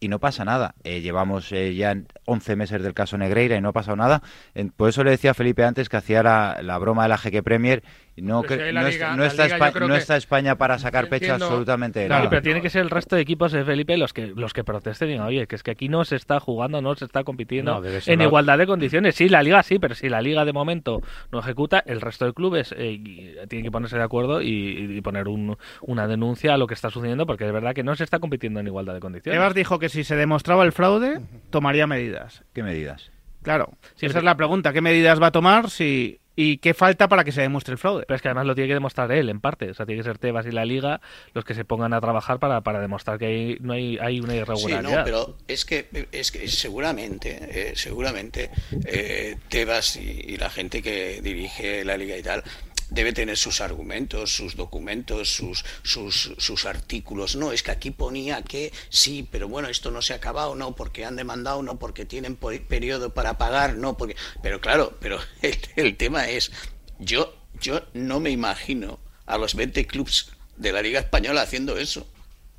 y 0.00 0.08
no 0.08 0.18
pasa 0.18 0.44
nada. 0.44 0.74
Eh, 0.82 1.02
llevamos 1.02 1.52
eh, 1.52 1.74
ya 1.74 1.94
11 2.24 2.56
meses 2.56 2.82
del 2.82 2.94
caso 2.94 3.18
Negreira 3.18 3.56
y 3.56 3.60
no 3.60 3.68
ha 3.68 3.72
pasado 3.72 3.96
nada. 3.96 4.22
por 4.76 4.88
eso 4.88 5.04
le 5.04 5.10
decía 5.10 5.32
a 5.32 5.34
Felipe 5.34 5.62
antes 5.62 5.88
que 5.88 5.98
hacía 5.98 6.22
la, 6.22 6.78
broma 6.78 7.02
de 7.02 7.10
la 7.10 7.18
Jeque 7.18 7.42
Premier 7.42 7.82
no, 8.22 8.42
que, 8.42 8.72
no, 8.72 8.86
está, 9.24 10.16
España 10.16 10.56
para 10.56 10.78
sacar 10.78 11.08
pecho 11.08 11.34
absolutamente 11.34 12.08
nada. 12.08 12.28
pero 12.28 12.42
tiene 12.42 12.60
que 12.60 12.70
ser 12.70 12.82
el 12.82 12.90
resto 12.90 13.16
de 13.16 13.22
equipos 13.22 13.52
de 13.52 13.64
Felipe 13.64 13.96
los 13.96 14.12
que 14.12 14.28
los 14.28 14.52
que 14.52 14.64
protesten 14.64 15.10
y 15.10 15.18
oye, 15.18 15.46
que 15.46 15.56
es 15.56 15.62
que 15.62 15.70
aquí 15.70 15.88
no 15.88 16.04
se 16.04 16.16
está 16.16 16.40
jugando, 16.40 16.80
no 16.82 16.94
se 16.94 17.04
está 17.04 17.24
compitiendo 17.24 17.82
en 17.84 18.20
igualdad 18.20 18.58
de 18.58 18.66
condiciones. 18.66 19.14
Sí, 19.14 19.28
la 19.28 19.42
Liga 19.42 19.62
sí, 19.62 19.78
pero 19.78 19.94
si 19.94 20.08
la 20.08 20.20
Liga 20.22 20.44
de 20.44 20.52
momento 20.52 21.02
no 21.32 21.40
ejecuta, 21.40 21.82
el 21.86 22.00
resto 22.00 22.26
de 22.26 22.32
clubes 22.32 22.74
eh, 22.76 23.46
tienen 23.48 23.64
que 23.64 23.70
ponerse 23.70 23.96
de 23.96 24.02
acuerdo 24.02 24.42
y, 24.42 25.00
poner 25.00 25.28
una 25.80 26.06
denuncia 26.06 26.54
a 26.54 26.58
lo 26.58 26.66
que 26.66 26.74
está 26.74 26.90
sucediendo 26.90 27.26
porque 27.26 27.46
es 27.46 27.52
verdad 27.52 27.74
que 27.74 27.82
no 27.82 27.94
se 27.96 28.04
está 28.04 28.18
compitiendo 28.18 28.60
en 28.60 28.66
igualdad 28.66 28.94
de 28.94 29.00
condiciones. 29.00 29.36
Evas 29.36 29.54
dijo 29.54 29.78
que 29.78 29.88
si 29.88 30.04
se 30.04 30.14
demostraba 30.14 30.64
el 30.64 30.72
fraude, 30.72 31.20
tomaría 31.50 31.86
medidas. 31.86 32.44
¿Qué 32.52 32.62
medidas? 32.62 33.10
Claro, 33.42 33.72
si 33.94 34.06
esa 34.06 34.18
es 34.18 34.24
la 34.24 34.36
pregunta. 34.36 34.72
¿Qué 34.72 34.82
medidas 34.82 35.20
va 35.20 35.28
a 35.28 35.32
tomar 35.32 35.70
si 35.70 36.19
¿Y 36.36 36.58
qué 36.58 36.74
falta 36.74 37.08
para 37.08 37.24
que 37.24 37.32
se 37.32 37.42
demuestre 37.42 37.72
el 37.72 37.78
fraude? 37.78 38.04
Pero 38.06 38.16
es 38.16 38.22
que 38.22 38.28
además 38.28 38.46
lo 38.46 38.54
tiene 38.54 38.68
que 38.68 38.74
demostrar 38.74 39.10
él, 39.12 39.28
en 39.28 39.40
parte. 39.40 39.70
O 39.70 39.74
sea, 39.74 39.84
tiene 39.84 40.00
que 40.00 40.08
ser 40.08 40.18
Tebas 40.18 40.46
y 40.46 40.52
la 40.52 40.64
Liga 40.64 41.00
los 41.34 41.44
que 41.44 41.54
se 41.54 41.64
pongan 41.64 41.92
a 41.92 42.00
trabajar 42.00 42.38
para, 42.38 42.60
para 42.60 42.80
demostrar 42.80 43.18
que 43.18 43.26
hay, 43.26 43.56
no 43.60 43.72
hay, 43.72 43.98
hay 43.98 44.20
una 44.20 44.36
irregularidad. 44.36 44.90
Sí, 44.90 44.96
no, 44.96 45.04
pero 45.04 45.36
es 45.48 45.64
que, 45.64 46.08
es 46.12 46.30
que 46.30 46.48
seguramente, 46.48 47.38
eh, 47.50 47.72
seguramente 47.74 48.50
eh, 48.86 49.36
Tebas 49.48 49.96
y, 49.96 50.36
la 50.36 50.48
gente 50.48 50.80
que 50.80 51.20
dirige 51.20 51.84
la 51.84 51.96
Liga 51.96 52.16
y 52.16 52.22
tal 52.22 52.42
debe 52.90 53.12
tener 53.12 53.36
sus 53.36 53.60
argumentos, 53.60 54.34
sus 54.34 54.56
documentos, 54.56 55.32
sus, 55.32 55.64
sus, 55.82 56.32
sus, 56.36 56.66
artículos. 56.66 57.36
No, 57.36 57.52
es 57.52 57.62
que 57.62 57.70
aquí 57.70 57.90
ponía 57.90 58.42
que 58.42 58.72
sí, 58.88 59.26
pero 59.30 59.48
bueno, 59.48 59.68
esto 59.68 59.90
no 59.90 60.02
se 60.02 60.12
ha 60.12 60.16
acabado, 60.16 60.54
no, 60.54 60.74
porque 60.74 61.04
han 61.04 61.16
demandado, 61.16 61.62
no, 61.62 61.78
porque 61.78 62.04
tienen 62.04 62.36
periodo 62.36 63.14
para 63.14 63.38
pagar, 63.38 63.76
no, 63.76 63.96
porque... 63.96 64.16
Pero 64.42 64.60
claro, 64.60 64.96
pero 65.00 65.18
el, 65.76 65.96
tema 65.96 66.28
es, 66.28 66.50
yo, 66.98 67.34
yo 67.60 67.82
no 67.94 68.20
me 68.20 68.30
imagino 68.30 68.98
a 69.26 69.38
los 69.38 69.54
20 69.54 69.86
clubes 69.86 70.30
de 70.56 70.72
la 70.72 70.82
Liga 70.82 71.00
Española 71.00 71.42
haciendo 71.42 71.78
eso, 71.78 72.06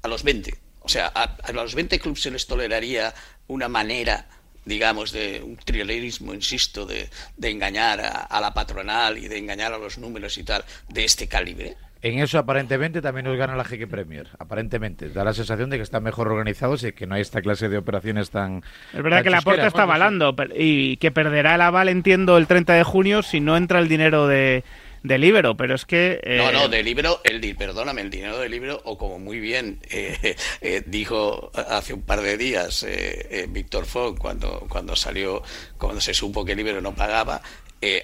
a 0.01 0.07
los 0.07 0.23
20. 0.23 0.57
O 0.79 0.89
sea, 0.89 1.11
a, 1.13 1.23
a 1.23 1.51
los 1.51 1.75
20 1.75 1.99
clubes 1.99 2.21
se 2.21 2.31
les 2.31 2.47
toleraría 2.47 3.13
una 3.47 3.67
manera 3.67 4.27
digamos, 4.65 5.11
de 5.11 5.41
un 5.43 5.57
trilerismo, 5.57 6.33
insisto, 6.33 6.85
de, 6.85 7.09
de 7.37 7.49
engañar 7.49 7.99
a, 8.01 8.41
la 8.41 8.53
patronal 8.53 9.17
y 9.17 9.27
de 9.27 9.37
engañar 9.37 9.73
a 9.73 9.77
los 9.77 9.97
números 9.97 10.37
y 10.37 10.43
tal, 10.43 10.63
de 10.89 11.05
este 11.05 11.27
calibre. 11.27 11.75
En 12.03 12.17
eso 12.17 12.39
aparentemente 12.39 12.99
también 12.99 13.25
nos 13.25 13.37
gana 13.37 13.55
la 13.55 13.63
GQ 13.63 13.87
Premier, 13.87 14.27
aparentemente. 14.39 15.09
Da 15.09 15.23
la 15.23 15.33
sensación 15.33 15.69
de 15.69 15.77
que 15.77 15.83
están 15.83 16.01
mejor 16.01 16.29
organizados 16.29 16.83
y 16.83 16.93
que 16.93 17.05
no 17.05 17.13
hay 17.13 17.21
esta 17.21 17.43
clase 17.43 17.69
de 17.69 17.77
operaciones 17.77 18.31
tan... 18.31 18.63
Es 18.91 19.03
verdad 19.03 19.21
que 19.21 19.29
la 19.29 19.41
puerta 19.41 19.67
está 19.67 19.83
avalando 19.83 20.35
y 20.55 20.97
que 20.97 21.11
perderá 21.11 21.55
el 21.55 21.61
aval, 21.61 21.89
entiendo, 21.89 22.37
el 22.37 22.47
30 22.47 22.73
de 22.73 22.83
junio 22.83 23.21
si 23.21 23.39
no 23.39 23.55
entra 23.55 23.77
el 23.77 23.87
dinero 23.87 24.25
de, 24.25 24.63
de 25.03 25.17
libro, 25.17 25.57
pero 25.57 25.75
es 25.75 25.85
que... 25.85 26.19
Eh... 26.23 26.37
No, 26.37 26.51
no, 26.51 26.67
de 26.67 26.83
libro, 26.83 27.21
el, 27.23 27.55
perdóname, 27.55 28.01
el 28.01 28.09
dinero 28.09 28.37
del 28.37 28.51
libro, 28.51 28.81
o 28.85 28.97
como 28.97 29.19
muy 29.19 29.39
bien 29.39 29.79
eh, 29.89 30.35
eh, 30.61 30.83
dijo 30.85 31.51
hace 31.53 31.93
un 31.93 32.01
par 32.01 32.21
de 32.21 32.37
días 32.37 32.83
eh, 32.87 33.47
Víctor 33.49 33.85
Fogg 33.85 34.17
cuando, 34.17 34.65
cuando 34.69 34.95
salió, 34.95 35.43
cuando 35.77 36.01
se 36.01 36.13
supo 36.13 36.45
que 36.45 36.51
el 36.51 36.57
libro 36.59 36.81
no 36.81 36.93
pagaba, 36.93 37.41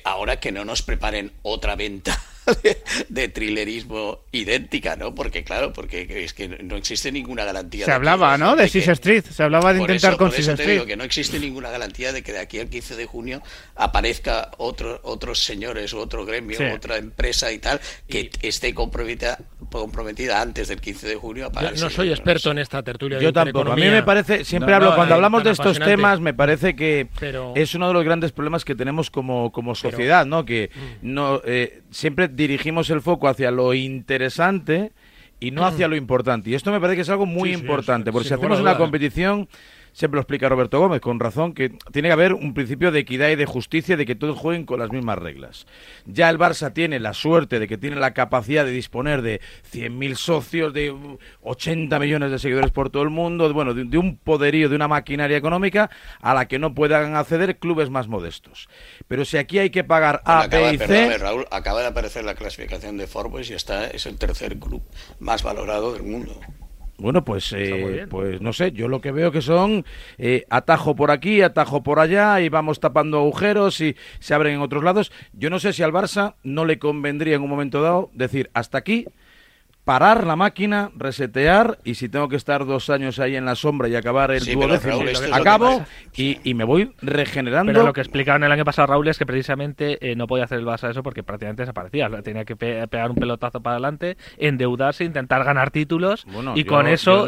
ahora 0.04 0.40
que 0.40 0.52
no 0.52 0.66
nos 0.66 0.82
preparen 0.82 1.32
otra 1.44 1.76
venta 1.76 2.20
de, 3.10 3.28
thrillerismo 3.30 4.20
idéntica, 4.32 4.96
¿no? 4.96 5.14
Porque 5.14 5.44
claro, 5.44 5.74
porque 5.74 6.24
es 6.24 6.34
que 6.34 6.48
no 6.48 6.76
existe 6.76 7.12
ninguna 7.12 7.44
garantía. 7.46 7.86
Se 7.86 7.92
hablaba, 7.92 8.38
¿no? 8.38 8.56
De, 8.56 8.68
Sis 8.68 8.88
Street, 8.88 9.26
se 9.26 9.44
hablaba 9.44 9.74
de 9.74 9.82
intentar 9.82 10.18
con 10.18 10.32
Sis 10.32 10.48
Street. 10.48 10.70
Digo 10.70 10.86
que 10.86 10.98
no 10.98 11.04
existe 11.04 11.40
ninguna 11.40 11.70
garantía 11.70 12.12
de 12.12 12.24
que 12.24 12.34
de 12.34 12.40
aquí 12.40 12.60
al 12.60 12.70
15 12.70 12.96
de 12.96 13.06
junio 13.06 13.42
aparezca 13.76 14.52
otro, 14.58 15.00
otros 15.04 15.44
señores 15.44 15.94
o 15.94 16.00
otro 16.00 16.26
gremio, 16.26 16.60
otra 16.74 16.98
empresa 16.98 17.52
y 17.52 17.60
tal 17.60 17.80
que 18.08 18.30
esté 18.42 18.74
comprometida 18.74 19.40
comprometida 19.70 20.42
antes 20.42 20.68
del 20.68 20.80
15 20.80 21.08
de 21.08 21.16
junio 21.16 21.46
a 21.48 21.52
pagar. 21.52 21.74
Yo 21.74 21.86
no 21.86 21.90
soy 21.90 22.10
experto 22.10 22.52
en 22.52 22.60
esta 22.60 22.82
tertulia. 22.84 23.20
Yo 23.20 23.34
tampoco. 23.34 23.72
A 23.72 23.76
mí 23.76 23.90
me 23.90 24.04
parece, 24.04 24.44
siempre 24.44 24.74
hablo, 24.74 24.96
cuando 24.96 25.16
hablamos 25.16 25.44
de 25.44 25.52
estos 25.52 25.80
temas, 25.80 26.20
me 26.20 26.34
parece 26.34 26.76
que 26.76 27.08
es 27.56 27.76
uno 27.76 27.88
de 27.88 27.94
los 27.94 28.04
grandes 28.04 28.32
problemas 28.32 28.66
que 28.66 28.76
tenemos 28.76 29.10
como, 29.10 29.52
como 29.52 29.76
sociedad, 29.76 30.26
¿no? 30.26 30.46
Que 30.46 30.70
mm. 30.74 31.14
no 31.14 31.42
eh, 31.46 31.82
siempre 31.98 32.28
dirigimos 32.28 32.92
el 32.92 33.02
foco 33.02 33.28
hacia 33.28 33.50
lo 33.50 33.74
interesante 33.74 34.92
y 35.40 35.50
no 35.50 35.66
hacia 35.66 35.88
lo 35.88 35.96
importante. 35.96 36.52
Y 36.52 36.54
esto 36.54 36.72
me 36.72 36.80
parece 36.80 36.96
que 36.98 37.02
es 37.02 37.10
algo 37.10 37.26
muy 37.26 37.52
importante, 37.52 38.12
porque 38.12 38.28
si 38.28 38.36
hacemos 38.36 38.60
una 38.60 38.78
competición 38.78 39.50
siempre 39.98 40.18
lo 40.18 40.22
explica 40.22 40.48
Roberto 40.48 40.80
Gómez, 40.80 41.02
con 41.02 41.20
razón, 41.20 41.54
que 41.54 41.70
tiene 41.92 42.10
que 42.10 42.14
haber 42.14 42.34
un 42.34 42.54
principio 42.54 42.92
de 42.92 43.00
equidad 43.00 43.30
y 43.30 43.36
de 43.36 43.48
justicia, 43.48 43.98
de 43.98 44.06
que 44.06 44.14
todos 44.14 44.38
jueguen 44.38 44.68
con 44.68 44.80
las 44.80 44.92
mismas 44.92 45.18
reglas. 45.18 45.66
Ya 46.06 46.30
el 46.30 46.38
Barça 46.38 46.72
tiene 46.72 47.00
la 47.00 47.16
suerte 47.16 47.58
de 47.58 47.68
que 47.68 47.80
tiene 47.80 47.96
la 47.96 48.14
capacidad 48.14 48.64
de 48.64 48.70
disponer 48.70 49.24
de 49.24 49.42
100.000 49.74 50.14
socios, 50.14 50.72
de 50.72 50.96
80 51.42 51.98
millones 51.98 52.30
de 52.30 52.38
seguidores 52.38 52.70
por 52.70 52.92
todo 52.92 53.02
el 53.02 53.10
mundo, 53.10 53.48
de, 53.48 53.56
bueno, 53.56 53.74
de, 53.74 53.98
un 53.98 54.18
poderío, 54.18 54.70
de 54.70 54.76
una 54.76 54.88
maquinaria 54.88 55.36
económica 55.36 55.90
a 56.22 56.36
la 56.36 56.48
que 56.48 56.60
no 56.60 56.76
puedan 56.76 57.16
acceder 57.16 57.58
clubes 57.58 57.90
más 57.90 58.08
modestos. 58.08 58.70
Pero 59.08 59.26
si 59.26 59.38
aquí 59.38 59.58
hay 59.58 59.72
que 59.72 59.84
pagar 59.84 60.22
A, 60.26 60.46
B 60.46 60.74
y 60.74 60.78
C... 60.78 61.18
Raúl, 61.18 61.48
acaba 61.50 61.82
de 61.82 61.88
aparecer 61.88 62.24
la 62.24 62.36
clasificación 62.36 62.98
de 62.98 63.08
Forbes 63.08 63.50
y 63.50 63.56
está, 63.56 63.88
es 63.88 64.06
el 64.06 64.20
tercer 64.20 64.60
club 64.60 64.84
más 65.20 65.42
valorado 65.42 65.94
del 65.94 66.04
mundo. 66.04 66.40
Bueno, 67.00 67.24
pues, 67.24 67.54
eh, 67.56 68.08
pues 68.10 68.42
no 68.42 68.54
sé, 68.54 68.72
yo 68.72 68.88
lo 68.88 69.02
que 69.02 69.12
veo 69.12 69.32
que 69.32 69.42
son 69.42 69.86
eh, 70.18 70.46
atajo 70.50 70.96
por 70.96 71.12
aquí, 71.12 71.42
atajo 71.42 71.84
por 71.84 72.00
allá 72.00 72.42
y 72.42 72.50
vamos 72.50 72.80
tapando 72.80 73.20
agujeros 73.20 73.80
y 73.82 73.96
se 74.20 74.34
abren 74.34 74.56
en 74.56 74.62
otros 74.62 74.84
lados. 74.84 75.12
Yo 75.34 75.52
no 75.52 75.60
sé 75.60 75.74
si 75.74 75.84
al 75.84 75.94
Barça 75.94 76.36
no 76.44 76.66
le 76.66 76.80
convendría 76.80 77.36
en 77.36 77.44
un 77.44 77.50
momento 77.50 77.84
dado 77.84 78.10
decir 78.14 78.50
hasta 78.54 78.80
aquí 78.80 79.06
parar 79.88 80.28
la 80.28 80.36
máquina, 80.36 80.91
resetear 80.97 81.80
y 81.86 81.95
si 81.95 82.10
tengo 82.10 82.28
que 82.28 82.36
estar 82.36 82.65
dos 82.65 82.89
años 82.89 83.19
ahí 83.19 83.38
en 83.38 83.45
la 83.45 83.56
sombra 83.56 83.88
y 83.88 83.95
acabar 83.95 84.32
el 84.32 84.43
duodécimo, 84.43 85.02
acabo 85.32 85.86
y, 86.13 86.39
y, 86.43 86.54
me 86.56 86.65
voy 86.65 86.91
regenerando. 87.02 87.71
Pero 87.71 87.86
lo 87.86 87.93
que 87.93 88.02
explicaban 88.02 88.43
el 88.43 88.52
año 88.52 88.65
pasado 88.65 88.88
Raúl 88.88 89.08
es 89.08 89.17
que 89.17 89.26
precisamente 89.26 89.97
eh, 90.02 90.17
no 90.17 90.28
podía 90.28 90.43
hacer 90.43 90.60
el 90.60 90.65
Barça 90.65 90.91
eso 90.91 91.04
porque 91.04 91.23
prácticamente 91.23 91.62
desaparecía. 91.62 92.10
Tenía 92.21 92.43
que 92.43 92.58
pegar 92.58 93.12
un 93.12 93.15
pelotazo 93.15 93.62
para 93.62 93.76
adelante, 93.76 94.17
endeudarse, 94.38 95.06
intentar 95.06 95.45
ganar 95.45 95.71
títulos 95.71 96.28
y 96.56 96.65
con 96.65 96.86
eso 96.86 97.26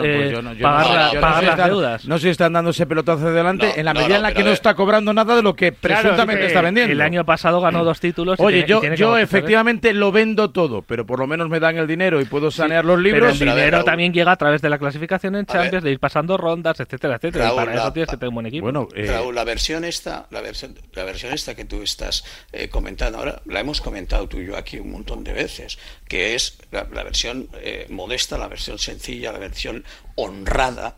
pagar, 0.61 1.43
las 1.43 1.65
deudas. 1.65 2.05
No 2.09 2.17
sé 2.17 2.23
si 2.23 2.29
están 2.31 2.51
dando 2.51 2.71
ese 2.71 2.85
pelotazo 2.85 3.27
adelante 3.27 3.79
en 3.79 3.85
la 3.85 3.93
medida 3.93 4.17
en 4.17 4.21
la 4.21 4.33
que 4.33 4.43
no 4.43 4.51
está 4.51 4.73
cobrando 4.73 5.13
nada 5.13 5.33
de 5.33 5.43
lo 5.43 5.55
que 5.55 5.71
presuntamente 5.71 6.47
está 6.47 6.59
vendiendo. 6.59 6.91
El 6.91 6.99
año 6.99 7.23
pasado 7.23 7.61
ganó 7.61 7.85
dos 7.85 8.01
títulos. 8.01 8.37
Oye, 8.37 8.65
yo, 8.67 8.81
yo 8.95 9.17
efectivamente 9.17 9.93
lo 9.93 10.11
vendo 10.11 10.51
todo, 10.51 10.81
pero 10.81 11.05
por 11.05 11.19
lo 11.19 11.27
menos 11.27 11.47
me 11.47 11.61
dan 11.61 11.77
el 11.77 11.87
dinero 11.87 12.19
y 12.19 12.25
puedo 12.25 12.48
sanear 12.51 12.85
los 12.85 12.99
libros. 12.99 13.37
Pero 13.37 13.51
el 13.51 13.57
dinero 13.57 13.83
también 13.83 14.13
llega 14.13 14.31
a 14.31 14.35
través 14.35 14.61
de 14.61 14.69
la 14.69 14.77
clasificación 14.77 15.35
en 15.35 15.45
Champions, 15.45 15.83
de 15.83 15.91
ir 15.91 15.99
pasando 15.99 16.37
rondas, 16.37 16.79
etcétera, 16.79 17.15
etcétera. 17.15 17.51
y 17.51 17.55
para 17.55 17.75
eso 17.75 17.93
tienes 17.93 18.09
que 18.09 18.17
tener 18.17 18.29
un 18.29 18.35
buen 18.35 18.45
equipo. 18.45 18.63
Bueno, 18.63 18.87
eh, 18.95 19.07
Raúl, 19.07 19.35
la 19.35 19.43
versión 19.43 19.83
esta, 19.83 20.27
la 20.31 20.41
versión, 20.41 20.77
la 20.93 21.03
versión 21.03 21.33
esta 21.33 21.55
que 21.55 21.65
tú 21.65 21.81
estás 21.81 22.23
eh, 22.51 22.69
comentando 22.69 23.17
ahora, 23.17 23.41
la 23.45 23.59
hemos 23.59 23.81
comentado 23.81 24.27
tú 24.27 24.39
y 24.39 24.47
yo 24.47 24.57
aquí 24.57 24.79
un 24.79 24.91
montón 24.91 25.23
de 25.23 25.33
veces, 25.33 25.79
que 26.07 26.35
es 26.35 26.57
la, 26.71 26.83
versión 26.83 27.49
eh, 27.61 27.87
modesta, 27.89 28.37
la 28.37 28.47
versión 28.47 28.79
sencilla, 28.79 29.31
la 29.31 29.39
versión 29.39 29.83
honrada 30.15 30.97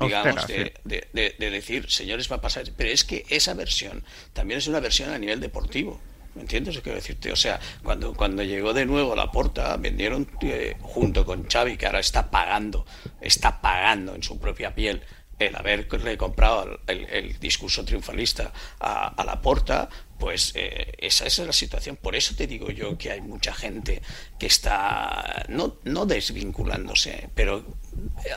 digamos, 0.00 0.46
de, 0.46 0.74
de, 0.84 1.50
decir, 1.50 1.90
señores, 1.90 2.30
va 2.30 2.36
a 2.36 2.40
pasar. 2.40 2.64
Pero 2.76 2.90
es 2.90 3.04
que 3.04 3.24
esa 3.28 3.54
versión 3.54 4.04
también 4.32 4.58
es 4.58 4.66
una 4.66 4.80
versión 4.80 5.10
a 5.10 5.18
nivel 5.18 5.40
deportivo. 5.40 6.00
¿Me 6.34 6.42
entiendes 6.42 6.80
quiero 6.80 6.96
decirte? 6.96 7.30
O 7.30 7.36
sea, 7.36 7.60
cuando, 7.82 8.14
cuando 8.14 8.42
llegó 8.42 8.72
de 8.72 8.86
nuevo 8.86 9.14
la 9.14 9.30
porta, 9.30 9.76
vendieron 9.76 10.28
eh, 10.42 10.76
junto 10.80 11.26
con 11.26 11.46
Xavi, 11.48 11.76
que 11.76 11.86
ahora 11.86 12.00
está 12.00 12.30
pagando, 12.30 12.86
está 13.20 13.60
pagando 13.60 14.14
en 14.14 14.22
su 14.22 14.38
propia 14.38 14.74
piel 14.74 15.02
el 15.38 15.56
haberle 15.56 16.16
comprado 16.16 16.80
el, 16.86 17.38
discurso 17.40 17.84
triunfalista 17.84 18.52
a, 18.78 19.08
a 19.08 19.24
la 19.24 19.40
porta, 19.40 19.88
pues 20.18 20.52
eh, 20.54 20.92
esa, 20.98 21.26
esa, 21.26 21.42
es 21.42 21.46
la 21.46 21.52
situación. 21.52 21.96
Por 21.96 22.14
eso 22.14 22.34
te 22.36 22.46
digo 22.46 22.70
yo 22.70 22.96
que 22.96 23.10
hay 23.10 23.20
mucha 23.20 23.52
gente 23.52 24.02
que 24.38 24.46
está 24.46 25.44
no, 25.48 25.78
no 25.84 26.06
desvinculándose, 26.06 27.28
pero 27.34 27.64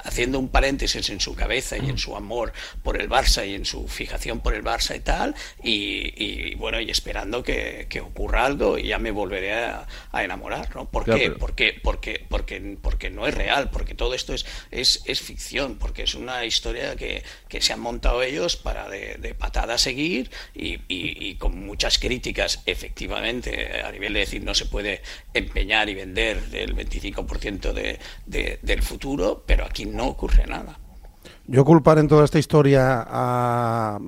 haciendo 0.04 0.40
un 0.40 0.50
paréntesis 0.50 1.10
en 1.10 1.20
su 1.20 1.36
cabeza 1.36 1.78
y 1.78 1.90
en 1.90 1.98
su 1.98 2.16
amor 2.16 2.54
por 2.84 3.00
el 3.00 3.10
Barça 3.10 3.48
y 3.48 3.54
en 3.54 3.66
su 3.66 3.88
fijación 3.88 4.40
por 4.40 4.54
el 4.54 4.64
Barça 4.64 4.96
y 4.96 5.00
tal, 5.00 5.36
y, 5.64 6.56
bueno, 6.56 6.80
y 6.80 6.90
esperando 6.90 7.44
que, 7.44 7.88
ocurra 8.06 8.46
algo 8.46 8.78
y 8.78 8.88
ya 8.88 9.00
me 9.00 9.12
volveré 9.12 9.54
a, 9.54 9.88
enamorar, 10.14 10.76
¿no? 10.76 10.90
¿Por 10.90 11.06
qué? 11.06 11.32
Porque, 11.32 11.80
porque, 11.82 12.26
porque, 12.28 12.78
porque 12.82 13.10
no 13.10 13.28
es 13.28 13.34
real, 13.34 13.70
porque 13.70 13.94
todo 13.94 14.14
esto 14.14 14.34
es, 14.34 14.46
es, 14.72 15.04
es 15.06 15.22
ficción, 15.22 15.78
porque 15.78 16.04
es 16.04 16.16
una 16.16 16.46
historia 16.46 16.96
que, 16.96 17.24
que 17.48 17.62
se 17.62 17.74
han 17.74 17.80
montado 17.80 18.22
ellos 18.24 18.56
para 18.58 18.90
de, 18.90 19.16
de 19.16 19.36
patada 19.36 19.78
seguir 19.78 20.30
y, 20.54 20.80
y, 20.88 21.36
con 21.36 21.66
muchas 21.66 22.00
críticas, 22.00 22.62
efectivamente, 22.66 23.82
a 23.82 23.92
nivel 23.92 24.14
de 24.14 24.20
decir 24.20 24.44
no 24.44 24.54
se 24.54 24.66
puede 24.66 25.02
empeñar 25.34 25.90
y 25.90 25.96
vender 25.96 26.42
el 26.54 26.76
25% 26.76 27.74
de, 27.74 28.00
de, 28.26 28.60
del 28.62 28.82
futuro, 28.82 29.44
pero 29.46 29.66
aquí 29.66 29.86
no 29.86 30.08
ocurre 30.08 30.46
nada. 30.48 30.80
Yo 31.48 31.64
culpar 31.64 32.00
en 32.00 32.08
toda 32.08 32.26
esta 32.26 32.40
historia 32.40 33.06
a, 33.08 34.00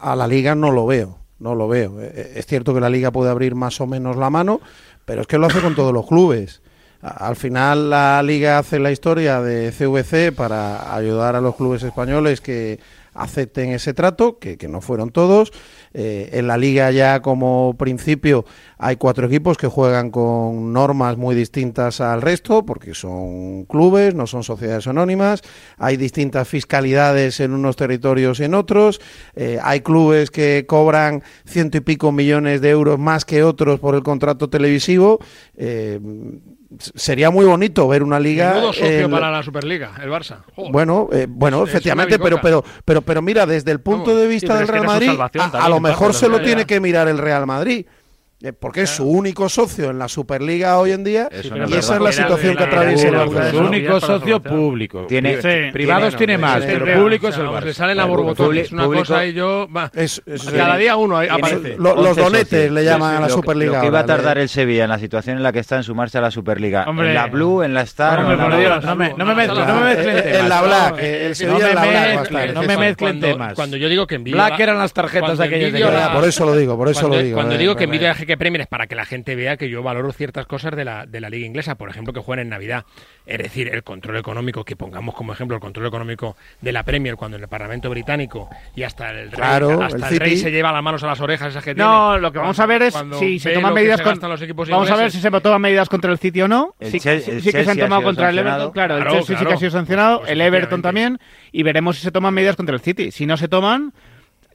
a, 0.00 0.16
la 0.16 0.26
liga 0.26 0.54
no 0.54 0.72
lo 0.72 0.86
veo, 0.86 1.18
no 1.38 1.54
lo 1.54 1.68
veo. 1.68 2.00
Eh, 2.00 2.12
eh, 2.14 2.32
es 2.36 2.46
cierto 2.46 2.72
que 2.72 2.80
la 2.80 2.88
liga 2.88 3.10
puede 3.10 3.30
abrir 3.30 3.54
más 3.54 3.80
o 3.80 3.86
menos 3.86 4.16
la 4.16 4.30
mano, 4.30 4.60
pero 5.04 5.22
es 5.22 5.26
que 5.26 5.38
lo 5.38 5.46
hace 5.46 5.60
con 5.60 5.74
todos 5.74 5.92
los 5.92 6.06
clubes. 6.06 6.62
Al 7.02 7.36
final 7.36 7.90
la 7.90 8.22
liga 8.22 8.58
hace 8.58 8.78
la 8.78 8.90
historia 8.90 9.42
de 9.42 9.70
CVC 9.70 10.34
para 10.34 10.94
ayudar 10.94 11.36
a 11.36 11.40
los 11.40 11.54
clubes 11.54 11.82
españoles 11.82 12.40
que 12.40 12.80
acepten 13.16 13.70
ese 13.70 13.94
trato, 13.94 14.38
que, 14.38 14.56
no 14.68 14.80
fueron 14.80 15.10
todos. 15.10 15.52
Eh, 15.94 16.30
en 16.32 16.46
la 16.46 16.58
liga 16.58 16.90
ya 16.90 17.22
como 17.22 17.74
principio 17.78 18.44
hay 18.78 18.96
cuatro 18.96 19.26
equipos 19.26 19.56
que 19.56 19.68
juegan 19.68 20.10
con 20.10 20.72
normas 20.72 21.16
muy 21.16 21.34
distintas 21.34 22.00
al 22.00 22.20
resto, 22.20 22.66
porque 22.66 22.94
son 22.94 23.64
clubes, 23.64 24.14
no 24.14 24.26
son 24.26 24.42
sociedades 24.42 24.86
anónimas. 24.86 25.42
Hay 25.78 25.96
distintas 25.96 26.46
fiscalidades 26.48 27.40
en 27.40 27.52
unos 27.52 27.76
territorios 27.76 28.40
y 28.40 28.44
en 28.44 28.54
otros. 28.54 29.00
Eh, 29.34 29.58
hay 29.62 29.80
clubes 29.80 30.30
que 30.30 30.64
cobran 30.66 31.22
ciento 31.46 31.78
y 31.78 31.80
pico 31.80 32.12
millones 32.12 32.60
de 32.60 32.70
euros 32.70 32.98
más 32.98 33.24
que 33.24 33.42
otros 33.42 33.80
por 33.80 33.94
el 33.94 34.02
contrato 34.02 34.50
televisivo. 34.50 35.18
Eh, 35.56 36.00
sería 36.94 37.30
muy 37.30 37.44
bonito 37.44 37.86
ver 37.88 38.02
una 38.02 38.18
liga. 38.18 38.54
Menudo 38.54 38.72
socio 38.72 39.10
para 39.10 39.30
la 39.30 39.42
Superliga, 39.42 39.92
el 40.02 40.10
Barça. 40.10 40.38
Bueno, 40.70 41.08
eh, 41.12 41.26
bueno, 41.28 41.64
efectivamente, 41.64 42.18
pero, 42.18 42.40
pero, 42.40 42.64
pero, 42.84 43.02
pero 43.02 43.22
mira, 43.22 43.46
desde 43.46 43.70
el 43.70 43.80
punto 43.80 44.16
de 44.16 44.26
vista 44.26 44.56
del 44.56 44.68
Real 44.68 44.86
Madrid, 44.86 45.10
a, 45.52 45.68
lo 45.68 45.80
mejor 45.80 46.14
se 46.14 46.28
lo 46.28 46.40
tiene 46.40 46.64
que 46.66 46.80
mirar 46.80 47.08
el 47.08 47.18
Real 47.18 47.46
Madrid. 47.46 47.86
Eh, 48.46 48.52
porque 48.52 48.82
es 48.82 48.90
su 48.90 49.04
único 49.04 49.48
socio 49.48 49.90
en 49.90 49.98
la 49.98 50.06
Superliga 50.06 50.78
hoy 50.78 50.92
en 50.92 51.02
día 51.02 51.28
y 51.32 51.74
esa 51.74 51.96
es 51.96 52.00
la 52.00 52.12
situación 52.12 52.54
que 52.54 52.62
atraviesa 52.62 53.08
el 53.08 53.14
Barça. 53.14 53.50
Su 53.50 53.58
único 53.58 53.98
socio 53.98 54.40
público. 54.40 55.06
Tiene, 55.08 55.38
privados 55.72 56.14
tiene 56.14 56.38
más, 56.38 56.62
pero 56.64 57.00
público 57.00 57.26
es 57.26 57.36
el 57.38 57.46
Barça. 57.46 57.64
Le 57.64 57.74
salen 57.74 57.98
a 57.98 58.04
borbotones, 58.04 58.70
una 58.70 58.86
cosa 58.86 59.26
y 59.26 59.32
yo... 59.32 59.66
cada 60.56 60.76
día 60.76 60.94
uno 60.94 61.18
aparece. 61.18 61.76
los 61.76 62.16
donetes 62.16 62.70
le 62.70 62.84
llaman 62.84 63.16
a 63.16 63.20
la 63.22 63.28
Superliga. 63.30 63.72
Lo 63.72 63.80
que 63.80 63.86
iba 63.88 63.98
a 63.98 64.06
tardar 64.06 64.38
el 64.38 64.48
Sevilla 64.48 64.84
en 64.84 64.90
la 64.90 65.00
situación 65.00 65.38
en 65.38 65.42
la 65.42 65.50
que 65.50 65.58
está 65.58 65.76
en 65.76 65.82
sumarse 65.82 66.18
a 66.18 66.20
la 66.20 66.30
Superliga. 66.30 66.84
En 66.86 67.14
la 67.14 67.26
Blue, 67.26 67.64
en 67.64 67.74
la 67.74 67.80
Star... 67.82 68.22
No 68.22 69.26
me 69.26 69.34
mezclen 69.34 69.66
temas. 69.66 69.98
En 69.98 70.48
la 70.48 70.62
Black. 70.62 70.98
El 71.02 71.34
Sevilla 71.34 71.70
en 71.70 71.74
la 71.74 71.84
Black. 71.84 72.54
No 72.54 72.62
me 72.62 72.76
mezclen 72.76 73.18
temas. 73.18 73.54
Cuando 73.54 73.76
yo 73.76 73.88
digo 73.88 74.06
que 74.06 74.14
envidia... 74.14 74.46
Black 74.46 74.60
eran 74.60 74.78
las 74.78 74.92
tarjetas 74.92 75.40
aquellas 75.40 76.12
Por 76.12 76.24
eso 76.24 76.44
lo 76.44 76.54
digo, 76.54 76.76
por 76.76 76.88
eso 76.88 77.08
lo 77.08 77.18
digo. 77.18 77.34
Cuando 77.34 77.58
digo 77.58 77.74
que 77.74 77.84
envidia 77.84 78.14
que 78.14 78.35
Premier 78.36 78.62
es 78.62 78.66
para 78.66 78.86
que 78.86 78.94
la 78.94 79.04
gente 79.04 79.34
vea 79.34 79.56
que 79.56 79.68
yo 79.68 79.82
valoro 79.82 80.12
ciertas 80.12 80.46
cosas 80.46 80.74
de 80.76 80.84
la, 80.84 81.06
de 81.06 81.20
la 81.20 81.30
liga 81.30 81.46
inglesa, 81.46 81.76
por 81.76 81.88
ejemplo, 81.88 82.12
que 82.12 82.20
juegan 82.20 82.44
en 82.44 82.50
Navidad. 82.50 82.84
Es 83.26 83.38
decir, 83.38 83.68
el 83.68 83.82
control 83.82 84.16
económico, 84.16 84.64
que 84.64 84.76
pongamos 84.76 85.14
como 85.14 85.32
ejemplo 85.32 85.56
el 85.56 85.60
control 85.60 85.86
económico 85.86 86.36
de 86.60 86.72
la 86.72 86.82
Premier 86.82 87.16
cuando 87.16 87.36
en 87.36 87.42
el 87.42 87.48
Parlamento 87.48 87.90
británico 87.90 88.48
y 88.74 88.82
hasta 88.82 89.10
el 89.10 89.32
rey, 89.32 89.40
hasta 89.80 90.08
el, 90.08 90.18
rey 90.18 90.36
se 90.36 90.50
lleva 90.50 90.72
las 90.72 90.82
manos 90.82 91.02
a 91.02 91.06
las 91.06 91.20
orejas 91.20 91.50
esa 91.50 91.62
que 91.62 91.74
No, 91.74 92.18
lo 92.18 92.32
que 92.32 92.38
vamos 92.38 92.58
a 92.60 92.66
ver 92.66 92.82
es 92.82 92.94
si 93.18 93.38
se 93.38 93.52
toman 93.52 93.74
medidas 93.74 94.00
contra 94.00 94.28
los 94.28 94.40
equipos 94.42 94.68
Vamos 94.68 94.90
a 94.90 94.96
ver 94.96 95.10
si 95.10 95.20
se 95.20 95.30
toman 95.30 95.60
medidas 95.60 95.88
contra 95.88 96.12
el 96.12 96.18
City 96.18 96.42
o 96.42 96.48
no. 96.48 96.74
Sí, 96.80 97.00
que 97.00 97.20
se 97.20 97.70
han 97.70 97.78
tomado 97.78 98.02
contra 98.02 98.30
el 98.30 98.38
Everton, 98.38 98.72
claro, 98.72 98.98
el 98.98 99.08
Chelsea 99.08 99.38
sí 99.38 99.44
que 99.44 99.52
ha 99.52 99.56
sido 99.56 99.70
sancionado, 99.70 100.26
el 100.26 100.40
Everton 100.40 100.82
también 100.82 101.18
y 101.52 101.62
veremos 101.62 101.96
si 101.96 102.02
se 102.02 102.12
toman 102.12 102.34
medidas 102.34 102.56
contra 102.56 102.74
el 102.74 102.80
City. 102.80 103.10
Si 103.10 103.26
no 103.26 103.36
se 103.36 103.48
toman 103.48 103.92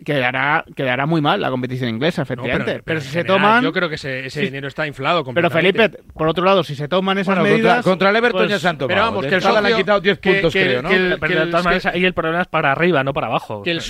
quedará, 0.04 0.66
quedará 0.76 1.06
muy 1.06 1.22
mal 1.22 1.42
la 1.42 1.50
competición 1.50 1.90
inglesa, 1.90 2.24
efectivamente. 2.24 2.82
pero, 2.84 3.02
si 3.02 3.10
se 3.10 3.24
toman. 3.24 3.64
Yo 3.64 3.72
creo 3.72 3.90
que 3.90 3.96
ese, 3.96 4.42
dinero 4.42 4.68
está 4.68 4.88
inflado. 4.88 5.24
Pero 5.24 5.50
Felipe, 5.50 5.90
por 6.14 6.28
otro 6.28 6.44
lado, 6.44 6.64
si 6.64 6.76
se 6.76 6.88
toman 6.88 7.18
esas 7.18 7.40
medidas. 7.40 7.84
Contra, 7.84 8.10
el 8.10 8.16
Everton 8.16 8.48
ya 8.48 8.60
se 8.60 8.68
han 8.68 8.78
tomado. 8.78 8.90
Pero 8.90 9.02
vamos, 9.02 9.26
que 9.26 9.36
el 9.36 9.42
socio, 9.42 9.62
le 9.62 9.68
han 9.70 9.78
quitado 9.78 10.02
10 10.02 10.20
puntos, 10.20 10.54
creo, 10.54 10.82
¿no? 10.82 10.92
y 10.92 12.06
el 12.06 12.14
problema 12.14 12.42
es 12.42 12.48
para 12.48 12.72
arriba, 12.72 13.04
no 13.04 13.14
para 13.14 13.28
abajo. 13.28 13.64
Que 13.64 13.72
el, 13.72 13.82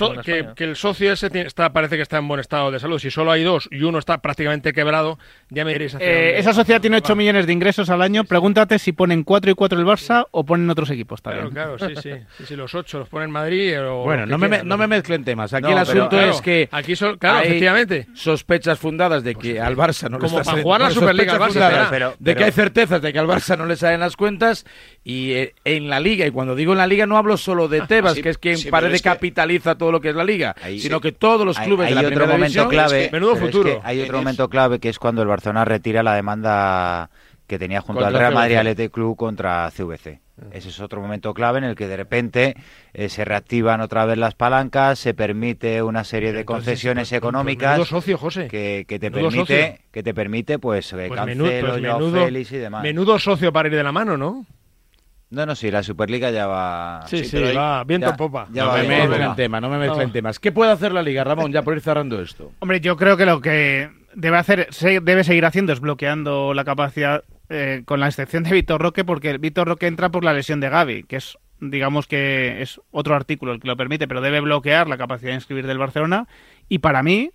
que, 0.55 0.63
el 0.63 0.75
socio 0.75 1.11
ese 1.11 1.29
está, 1.33 1.71
parece 1.73 1.95
que 1.95 2.03
está 2.03 2.17
en 2.17 2.27
buen 2.27 2.39
estado 2.39 2.71
de 2.71 2.79
salud. 2.79 2.99
Si 2.99 3.11
solo 3.11 3.31
hay 3.31 3.43
dos 3.43 3.67
y 3.71 3.83
uno 3.83 3.99
está 3.99 4.19
prácticamente 4.19 4.73
quebrado, 4.73 5.17
ya 5.49 5.65
me 5.65 5.73
diréis. 5.73 5.95
Eh, 5.99 6.35
esa 6.37 6.53
sociedad 6.53 6.81
tiene 6.81 6.97
8 6.97 7.15
millones 7.15 7.47
de 7.47 7.53
ingresos 7.53 7.89
al 7.89 8.01
año. 8.01 8.23
Pregúntate 8.23 8.79
si 8.79 8.91
ponen 8.91 9.23
4 9.23 9.51
y 9.51 9.53
4 9.53 9.79
el 9.79 9.85
Barça 9.85 10.27
o 10.31 10.45
ponen 10.45 10.69
otros 10.69 10.89
equipos 10.89 11.21
también. 11.21 11.49
Claro, 11.49 11.77
claro, 11.77 12.01
sí, 12.01 12.09
sí. 12.37 12.45
sí, 12.45 12.55
los 12.55 12.73
8 12.73 12.99
los 12.99 13.09
ponen 13.09 13.31
Madrid 13.31 13.79
o. 13.81 14.03
Bueno, 14.03 14.25
no 14.25 14.37
me, 14.37 14.63
no 14.63 14.77
me 14.77 14.87
mezclen 14.87 15.23
temas. 15.23 15.53
Aquí 15.53 15.71
es 16.09 16.41
que. 16.41 16.69
Aquí 16.71 16.95
son, 16.95 17.17
claro, 17.17 17.41
efectivamente. 17.45 18.07
Sospechas 18.13 18.79
fundadas 18.79 19.23
de 19.23 19.35
que 19.35 19.59
al 19.59 19.75
Barça 19.75 20.09
no 20.09 20.19
le 20.19 20.27
está 20.27 20.43
para 20.43 20.61
jugar 20.61 20.81
la 20.81 20.91
Superliga 20.91 21.33
al 21.33 21.39
Barça, 21.39 22.15
de 22.17 22.35
que 22.35 22.43
hay 22.43 22.51
certezas 22.51 23.01
de 23.01 23.13
que 23.13 23.19
al 23.19 23.27
Barça 23.27 23.57
no 23.57 23.65
le 23.65 23.75
salen 23.75 23.99
las 23.99 24.15
cuentas 24.15 24.65
y 25.03 25.33
eh, 25.33 25.55
en 25.65 25.89
la 25.89 25.99
Liga, 25.99 26.25
y 26.25 26.31
cuando 26.31 26.55
digo 26.55 26.71
en 26.73 26.77
la 26.77 26.87
Liga 26.87 27.05
no 27.05 27.17
hablo 27.17 27.37
solo 27.37 27.67
de 27.67 27.81
Tebas, 27.81 28.15
que 28.15 28.29
es 28.29 28.37
quien 28.37 28.57
parece 28.69 29.01
capitaliza 29.01 29.75
todo 29.75 29.91
lo 29.91 30.01
que 30.01 30.09
es 30.09 30.15
la 30.15 30.23
Liga, 30.23 30.55
sino 30.77 31.01
que 31.01 31.11
todos 31.11 31.45
los 31.45 31.59
clubes 31.59 31.87
hay, 31.87 31.95
de 31.95 32.01
la 32.01 32.07
otro 32.07 32.27
momento 32.27 32.67
clave, 32.67 33.09
menudo 33.11 33.35
futuro. 33.35 33.81
hay 33.83 34.01
otro 34.01 34.17
momento 34.17 34.49
clave 34.49 34.79
que 34.79 34.89
es 34.89 34.99
cuando 34.99 35.21
el 35.21 35.27
Barcelona 35.27 35.65
retira 35.65 36.03
la 36.03 36.15
demanda 36.15 37.09
que 37.47 37.59
tenía 37.59 37.81
junto 37.81 38.05
al 38.05 38.13
Real 38.13 38.33
Madrid 38.33 38.55
Athletic 38.55 38.91
Club 38.91 39.17
contra 39.17 39.69
CVC. 39.71 40.21
Ese 40.51 40.69
es 40.69 40.79
otro 40.79 41.01
momento 41.01 41.33
clave 41.33 41.59
en 41.59 41.65
el 41.65 41.75
que 41.75 41.87
de 41.87 41.97
repente 41.97 42.55
eh, 42.93 43.09
se 43.09 43.25
reactivan 43.25 43.81
otra 43.81 44.05
vez 44.05 44.17
las 44.17 44.33
palancas, 44.33 44.97
se 44.97 45.13
permite 45.13 45.83
una 45.83 46.03
serie 46.03 46.33
de 46.33 46.45
concesiones 46.45 47.11
económicas 47.11 47.87
socio, 47.87 48.17
José. 48.17 48.47
Que, 48.47 48.85
te 48.87 49.11
permite 49.11 49.81
que 49.91 50.03
te 50.03 50.13
permite 50.13 50.59
pues, 50.59 50.91
eh, 50.93 51.05
pues 51.07 51.19
Cancelo, 51.19 51.79
menudo, 51.79 52.25
Félix 52.25 52.51
y 52.53 52.57
demás. 52.57 52.83
Menudo 52.83 53.19
socio 53.19 53.53
para 53.53 53.67
ir 53.67 53.75
de 53.75 53.83
la 53.83 53.91
mano, 53.91 54.17
¿no? 54.17 54.45
No, 55.29 55.45
no, 55.45 55.55
sí, 55.55 55.71
la 55.71 55.81
Superliga 55.81 56.29
ya 56.29 56.45
va. 56.45 57.03
Sí, 57.07 57.23
sí, 57.23 57.41
va 57.55 57.83
viento 57.85 58.09
en 58.09 58.17
popa. 58.17 58.47
no, 58.49 58.73
me 58.73 58.83
mezclen 58.83 59.21
en 59.21 59.35
tema, 59.35 59.61
no 59.61 59.69
me 59.69 59.77
mezclen 59.77 60.11
temas. 60.11 60.39
¿Qué 60.39 60.51
puede 60.51 60.71
hacer 60.71 60.91
la 60.91 61.01
Liga, 61.01 61.23
Ramón, 61.23 61.53
ya 61.53 61.61
por 61.61 61.73
ir 61.73 61.81
cerrando 61.81 62.21
esto? 62.21 62.51
Hombre, 62.59 62.81
yo 62.81 62.97
creo 62.97 63.15
que 63.15 63.25
lo 63.25 63.39
que 63.39 63.89
debe 64.13 64.37
hacer, 64.37 64.69
debe 65.01 65.23
seguir 65.23 65.45
haciendo 65.45 65.71
es 65.71 65.79
bloqueando 65.79 66.53
la 66.53 66.65
capacidad, 66.65 67.23
eh, 67.53 67.83
con 67.83 67.99
la 67.99 68.07
excepción 68.07 68.43
de 68.43 68.53
Víctor 68.53 68.81
Roque, 68.81 69.03
porque 69.03 69.37
Víctor 69.37 69.67
Roque 69.67 69.87
entra 69.87 70.09
por 70.09 70.23
la 70.23 70.31
lesión 70.31 70.61
de 70.61 70.69
Gaby, 70.69 71.03
que 71.03 71.17
es, 71.17 71.37
digamos 71.59 72.07
que 72.07 72.61
es 72.61 72.79
otro 72.91 73.13
artículo 73.13 73.51
el 73.51 73.59
que 73.59 73.67
lo 73.67 73.75
permite, 73.75 74.07
pero 74.07 74.21
debe 74.21 74.39
bloquear 74.39 74.87
la 74.87 74.97
capacidad 74.97 75.31
de 75.31 75.35
inscribir 75.35 75.67
del 75.67 75.77
Barcelona. 75.77 76.29
Y 76.69 76.79
para 76.79 77.03
mí, 77.03 77.31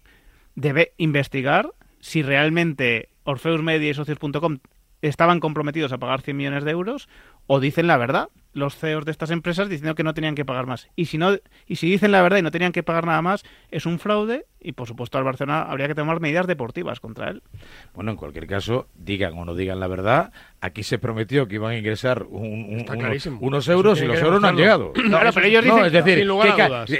debe 0.55 0.95
investigar 0.97 1.71
si 2.01 2.23
realmente 2.23 3.11
Orfeus 3.25 3.63
Media 3.63 3.91
y 3.91 3.95
Socios.com 3.95 4.59
estaban 5.03 5.41
comprometidos 5.41 5.93
a 5.93 5.99
pagar 5.99 6.23
100 6.23 6.37
millones 6.37 6.65
de 6.65 6.71
euros 6.71 7.09
o 7.47 7.61
dicen 7.61 7.87
la 7.87 7.97
verdad 7.97 8.29
los 8.57 8.75
CEOs 8.75 9.05
de 9.05 9.11
estas 9.11 9.31
empresas 9.31 9.69
diciendo 9.69 9.95
que 9.95 10.03
no 10.03 10.15
tenían 10.15 10.35
que 10.35 10.47
pagar 10.47 10.67
más. 10.67 10.89
Y 10.97 11.07
si 11.07 11.19
no 11.19 11.37
y 11.67 11.77
si 11.77 11.91
dicen 11.91 12.11
la 12.11 12.23
verdad 12.23 12.39
y 12.39 12.43
no 12.43 12.51
tenían 12.51 12.73
que 12.73 12.83
pagar 12.83 13.05
nada 13.05 13.21
más, 13.21 13.45
es 13.71 13.85
un 13.85 13.99
fraude 13.99 14.47
y 14.59 14.73
por 14.73 14.89
supuesto 14.89 15.19
al 15.19 15.25
Barcelona 15.25 15.63
habría 15.63 15.89
que 15.89 15.95
tomar 15.95 16.21
medidas 16.21 16.47
deportivas 16.47 16.99
contra 16.99 17.29
él. 17.29 17.43
Bueno, 17.95 18.13
en 18.13 18.17
cualquier 18.17 18.47
caso, 18.47 18.89
digan 18.95 19.35
o 19.35 19.45
no 19.45 19.55
digan 19.55 19.79
la 19.79 19.89
verdad, 19.89 20.33
aquí 20.61 20.83
se 20.83 20.99
prometió 20.99 21.47
que 21.47 21.57
iban 21.57 21.73
a 21.73 21.77
ingresar 21.77 22.25
unos 22.31 23.69
euros 23.69 24.01
y 24.01 24.07
los 24.07 24.21
euros 24.21 24.41
no 24.41 24.49
han 24.49 24.57
llegado. 24.57 24.93
Claro, 24.95 25.31
pero 25.35 25.47
ellos 25.47 25.65
dicen, 25.65 25.85
es 25.85 25.93
decir, 25.93 26.27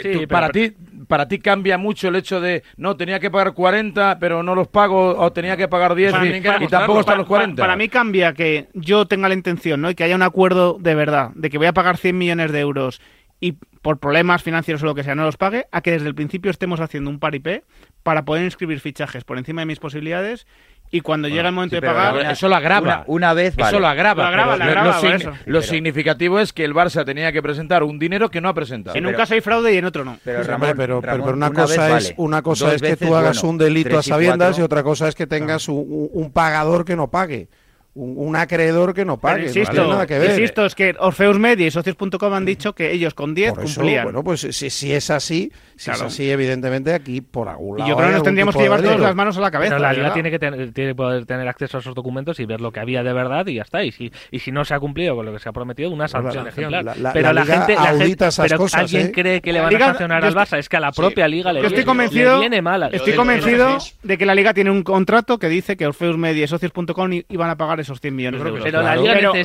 que, 0.03 0.29
para 0.29 0.51
ti 0.51 0.75
para 1.07 1.29
ti 1.29 1.39
cambia 1.39 1.79
mucho 1.79 2.09
el 2.09 2.17
hecho 2.17 2.41
de 2.41 2.63
no 2.77 2.97
tenía 2.97 3.21
que 3.21 3.31
pagar 3.31 3.55
40 3.55 4.19
pero 4.19 4.43
no 4.43 4.55
los 4.55 4.69
pago 4.69 5.17
o 5.19 5.33
tenía 5.33 5.57
que 5.57 5.69
pagar 5.69 5.95
10 5.95 6.15
y, 6.25 6.69
tampoco 6.69 7.01
están 7.01 7.19
los 7.19 7.27
40 7.27 7.63
para, 7.63 7.77
mí 7.77 7.89
cambia 7.89 8.33
que 8.33 8.69
yo 8.75 9.07
tenga 9.07 9.29
la 9.29 9.35
intención 9.35 9.81
¿no? 9.81 9.91
y 9.91 9.95
que 9.95 10.05
haya 10.05 10.17
un 10.17 10.23
acuerdo 10.23 10.77
de 10.81 10.95
verdad 10.95 11.31
de 11.35 11.51
que 11.51 11.59
voy 11.59 11.67
a 11.67 11.73
pagar 11.73 11.97
100 11.97 12.17
millones 12.17 12.53
de 12.53 12.61
euros 12.61 13.01
y 13.41 13.53
por 13.83 13.99
problemas 13.99 14.43
financieros 14.43 14.83
o 14.83 14.87
lo 14.87 14.95
que 14.95 15.05
sea 15.05 15.15
no 15.15 15.25
los 15.25 15.37
pague, 15.37 15.67
a 15.71 15.81
que 15.81 15.93
desde 15.93 16.09
el 16.09 16.15
principio 16.15 16.51
estemos 16.51 16.81
haciendo 16.81 17.11
un 17.11 17.19
paripé 17.19 17.65
para 18.03 18.25
poder 18.25 18.45
inscribir 18.45 18.81
fichajes 18.81 19.25
por 19.25 19.39
encima 19.39 19.63
de 19.63 19.67
mis 19.67 19.79
posibilidades 19.79 20.47
y 20.91 21.01
cuando 21.01 21.29
llega 21.29 21.49
el 21.49 21.55
momento 21.55 21.77
de 21.77 21.83
pagar 21.83 22.31
eso 22.31 22.49
lo 22.49 22.57
agrava. 22.57 23.05
una, 23.07 23.35
vez 23.35 23.55
eso 23.59 23.81
lo 23.81 23.89
agrava, 23.89 24.57
lo, 24.57 25.35
lo, 25.47 25.63
significativo 25.63 26.39
es 26.39 26.53
que 26.53 26.65
el 26.65 26.75
Barça 26.75 27.05
tenía 27.05 27.33
que 27.33 27.43
presentar 27.43 27.83
un 27.83 27.99
dinero 27.99 28.31
que 28.31 28.41
no 28.41 28.49
ha 28.49 28.55
presentado. 28.55 28.97
En 28.97 29.07
un 29.07 29.13
caso 29.13 29.35
hay 29.35 29.41
fraude 29.41 29.75
y 29.75 29.79
en 29.79 29.85
otro 29.85 30.05
no. 30.05 30.19
Pero, 30.25 30.43
pero, 30.77 31.01
una, 31.33 31.51
cosa 31.51 31.99
es 31.99 32.15
una 32.17 32.43
cosa 32.43 32.75
es 32.75 32.83
que 32.83 32.97
tú 32.97 33.15
hagas 33.15 33.43
un 33.43 33.59
delito 33.59 33.99
a 33.99 34.03
sabiendas 34.03 34.59
y, 34.59 34.63
otra 34.63 34.83
cosa 34.83 35.09
es 35.09 35.15
que 35.15 35.27
tengas 35.27 35.69
un 35.69 36.31
pagador 36.33 36.85
que 36.85 36.97
no 36.97 37.11
pague 37.11 37.49
un, 37.97 38.37
acreedor 38.37 38.95
que 38.95 39.05
no 39.05 39.19
pague. 39.19 39.45
insisto, 39.45 39.89
nada 39.89 40.07
que 40.07 40.19
ver. 40.19 40.31
insisto, 40.31 40.67
es 40.67 40.75
que 40.75 40.95
Orfeus 40.99 41.39
Media 41.39 41.67
y 41.67 41.71
Socios.com 41.71 42.33
han 42.33 42.45
dicho 42.45 42.75
que 42.75 42.93
ellos 42.93 43.15
con 43.15 43.35
10 43.35 43.55
cumplían. 43.55 44.05
Bueno, 44.05 44.23
pues 44.23 44.41
si, 44.41 44.71
si 44.71 44.93
es 44.93 45.11
así, 45.11 45.51
si 45.77 45.91
es 45.91 46.01
así, 46.01 46.31
evidentemente 46.31 46.93
aquí 46.93 47.21
por 47.21 47.49
algún 47.49 47.79
lado. 47.79 47.89
Y 47.89 47.91
yo 47.91 47.97
creo 47.97 48.09
que 48.09 48.15
nos 48.15 48.23
tendríamos 48.23 48.55
que 48.55 48.63
llevar 48.63 48.83
todas 48.83 49.01
las 49.01 49.15
manos 49.15 49.37
a 49.39 49.41
la 49.41 49.51
cabeza. 49.51 49.77
Pero 49.77 49.83
la 49.83 49.93
Liga 49.93 50.13
tiene 50.13 50.31
que, 50.31 50.39
tener, 50.39 50.73
tiene 50.73 50.95
poder 50.95 51.25
tener 51.27 51.49
acceso 51.49 51.79
a 51.79 51.81
esos 51.81 51.95
documentos 51.95 52.39
y 52.41 52.45
ver 52.45 52.61
lo 52.61 52.71
que 52.71 52.81
había 52.81 53.03
de 53.03 53.13
verdad 53.13 53.47
y 53.47 53.55
ya 53.55 53.63
está. 53.63 53.83
Y 53.83 53.93
si, 53.93 54.13
y 54.31 54.39
si 54.41 54.53
no 54.53 54.65
se 54.65 54.75
ha 54.75 54.81
cumplido 54.81 55.17
con 55.17 55.25
lo 55.25 55.33
que 55.33 55.39
se 55.39 55.49
ha 55.49 55.53
prometido, 55.53 55.91
una 55.91 56.09
sanción 56.09 56.47
ejemplar. 56.49 56.85
pero 57.13 57.33
la, 57.33 57.45
gente, 57.45 57.77
pero 57.77 58.67
alguien 58.75 59.07
¿eh? 59.07 59.13
cree 59.13 59.41
que 59.41 59.53
le 59.53 59.61
van 59.61 59.75
a 59.75 59.79
sancionar 59.79 60.25
al 60.25 60.35
Barça, 60.35 60.59
es 60.59 60.69
que 60.69 60.77
a 60.77 60.81
la 60.81 60.93
propia 60.93 61.29
Liga 61.29 61.53
le, 61.53 61.67
estoy 61.67 61.85
convencido, 61.85 62.41
viene 62.41 62.61
mal. 62.61 62.91
Estoy 62.93 63.15
convencido 63.15 63.79
de 64.03 64.19
que 64.19 64.27
la 64.27 64.35
Liga 64.35 64.53
tiene 64.53 64.71
un 64.71 64.83
contrato 64.83 65.39
que 65.39 65.49
dice 65.49 65.77
que 65.77 65.87
Orfeus 65.87 66.19
Media 66.19 66.45
y 66.45 66.49
Socios.com 66.49 67.11
iban 67.29 67.51
a 67.51 67.57
pagar 67.57 67.81
esos 67.87 68.01
100 68.01 68.15
millones 68.15 68.43
de 68.43 68.49
euros. 68.49 68.65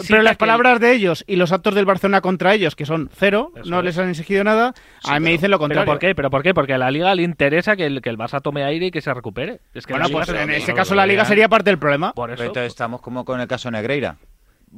Pero, 0.07 0.21
las 0.21 0.37
palabras 0.37 0.79
de 0.79 0.93
ellos 0.93 1.23
y 1.27 1.35
los 1.35 1.51
actos 1.51 1.75
del 1.75 1.85
Barcelona 1.85 2.21
contra 2.21 2.53
ellos, 2.53 2.75
que 2.75 2.85
son 2.85 3.09
cero, 3.13 3.51
no 3.65 3.81
les 3.81 3.97
han 3.97 4.09
exigido 4.09 4.43
nada, 4.43 4.73
a 5.03 5.19
mí 5.19 5.25
me 5.25 5.31
dicen 5.31 5.51
lo 5.51 5.59
contrario. 5.59 5.85
¿Pero 5.85 5.91
por 5.93 5.99
qué? 5.99 6.15
¿Pero 6.15 6.29
por 6.29 6.43
qué? 6.43 6.53
Porque 6.53 6.73
a 6.73 6.77
la 6.77 6.91
Liga 6.91 7.13
le 7.15 7.23
interesa 7.23 7.75
que 7.75 7.85
el, 7.85 8.01
que 8.01 8.09
el 8.09 8.17
Barça 8.17 8.41
tome 8.41 8.63
aire 8.63 8.87
y 8.87 8.91
que 8.91 9.01
se 9.01 9.13
recupere. 9.13 9.59
Es 9.73 9.85
que 9.85 9.93
bueno, 9.93 10.09
pues 10.09 10.29
en 10.29 10.49
ese 10.49 10.73
caso 10.73 10.95
la 10.95 11.05
Liga 11.05 11.25
sería 11.25 11.47
parte 11.47 11.69
del 11.69 11.79
problema. 11.79 12.13
Por 12.13 12.31
eso. 12.31 12.43
Entonces 12.43 12.71
estamos 12.71 13.01
como 13.01 13.25
con 13.25 13.39
el 13.39 13.47
caso 13.47 13.71
Negreira. 13.71 14.17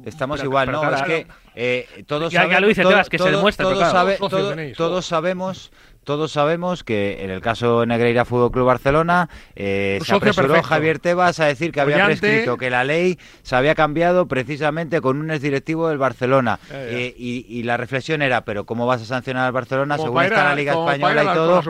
Estamos 0.04 0.42
igual, 0.42 0.72
¿no? 0.72 0.92
es 0.92 1.02
que 1.02 1.26
eh, 1.54 2.04
todos, 2.06 2.32
ya, 2.32 2.48
ya 2.48 2.58
lo 2.58 2.66
dice 2.66 2.82
Tebas, 2.82 3.08
que 3.08 3.18
se 3.18 3.30
demuestra. 3.30 3.64
todos 4.76 5.06
sabemos 5.06 5.70
todos 6.04 6.32
sabemos 6.32 6.84
que 6.84 7.24
en 7.24 7.30
el 7.30 7.40
caso 7.40 7.86
Negreira 7.86 8.24
Fútbol 8.24 8.50
Club 8.50 8.66
Barcelona 8.66 9.28
eh, 9.56 9.98
se 10.04 10.14
apresuró 10.14 10.62
Javier 10.62 10.98
Tebas 10.98 11.40
a 11.40 11.46
decir 11.46 11.72
que 11.72 11.80
había 11.80 12.04
prescrito 12.06 12.56
que 12.56 12.70
la 12.70 12.84
ley 12.84 13.18
se 13.42 13.56
había 13.56 13.74
cambiado 13.74 14.26
precisamente 14.28 15.00
con 15.00 15.18
un 15.18 15.30
exdirectivo 15.30 15.88
del 15.88 15.98
Barcelona. 15.98 16.58
Eh, 16.70 17.14
y, 17.16 17.62
la 17.64 17.78
reflexión 17.78 18.20
era 18.20 18.44
pero 18.44 18.66
cómo 18.66 18.86
vas 18.86 19.00
a 19.00 19.06
sancionar 19.06 19.46
al 19.46 19.52
Barcelona 19.52 19.96
según 19.96 20.22
está 20.22 20.44
la 20.44 20.54
Liga 20.54 20.72
española 20.72 21.24
y 21.24 21.26
todo 21.28 21.62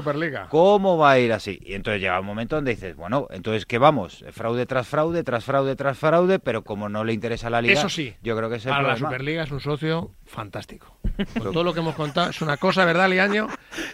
cómo 0.49 0.99
va 0.99 1.13
a 1.13 1.19
ir 1.21 1.33
así 1.33 1.61
y 1.65 1.75
entonces 1.75 2.01
llega 2.01 2.19
un 2.19 2.27
momento 2.27 2.57
donde 2.57 2.73
dices 2.73 2.97
bueno 2.97 3.29
entonces 3.31 3.65
qué 3.65 3.79
vamos 3.79 4.25
fraude 4.33 4.67
tras 4.67 4.89
fraude 4.89 5.23
tras 5.23 5.45
fraude 5.45 5.77
tras 5.77 5.97
fraude 5.97 6.41
pero 6.41 6.65
como 6.65 6.89
no 6.89 7.05
le 7.05 7.13
interesa 7.13 7.49
la 7.49 7.63
Liga 7.63 7.75
eso 7.75 7.89
sí 7.89 8.13
yo 8.23 8.37
creo 8.37 8.51
que 8.51 8.57
es 8.57 8.67
el 8.67 8.73
la 8.73 8.97
Superliga 8.97 9.45
es 9.45 9.51
un 9.51 9.61
socio 9.61 10.11
fantástico. 10.25 10.99
Todo 11.35 11.63
lo 11.63 11.73
que 11.73 11.81
hemos 11.81 11.95
contado 11.95 12.31
es 12.31 12.41
una 12.43 12.57
cosa 12.57 12.85
verdad 12.85 13.09
Liaño 13.09 13.49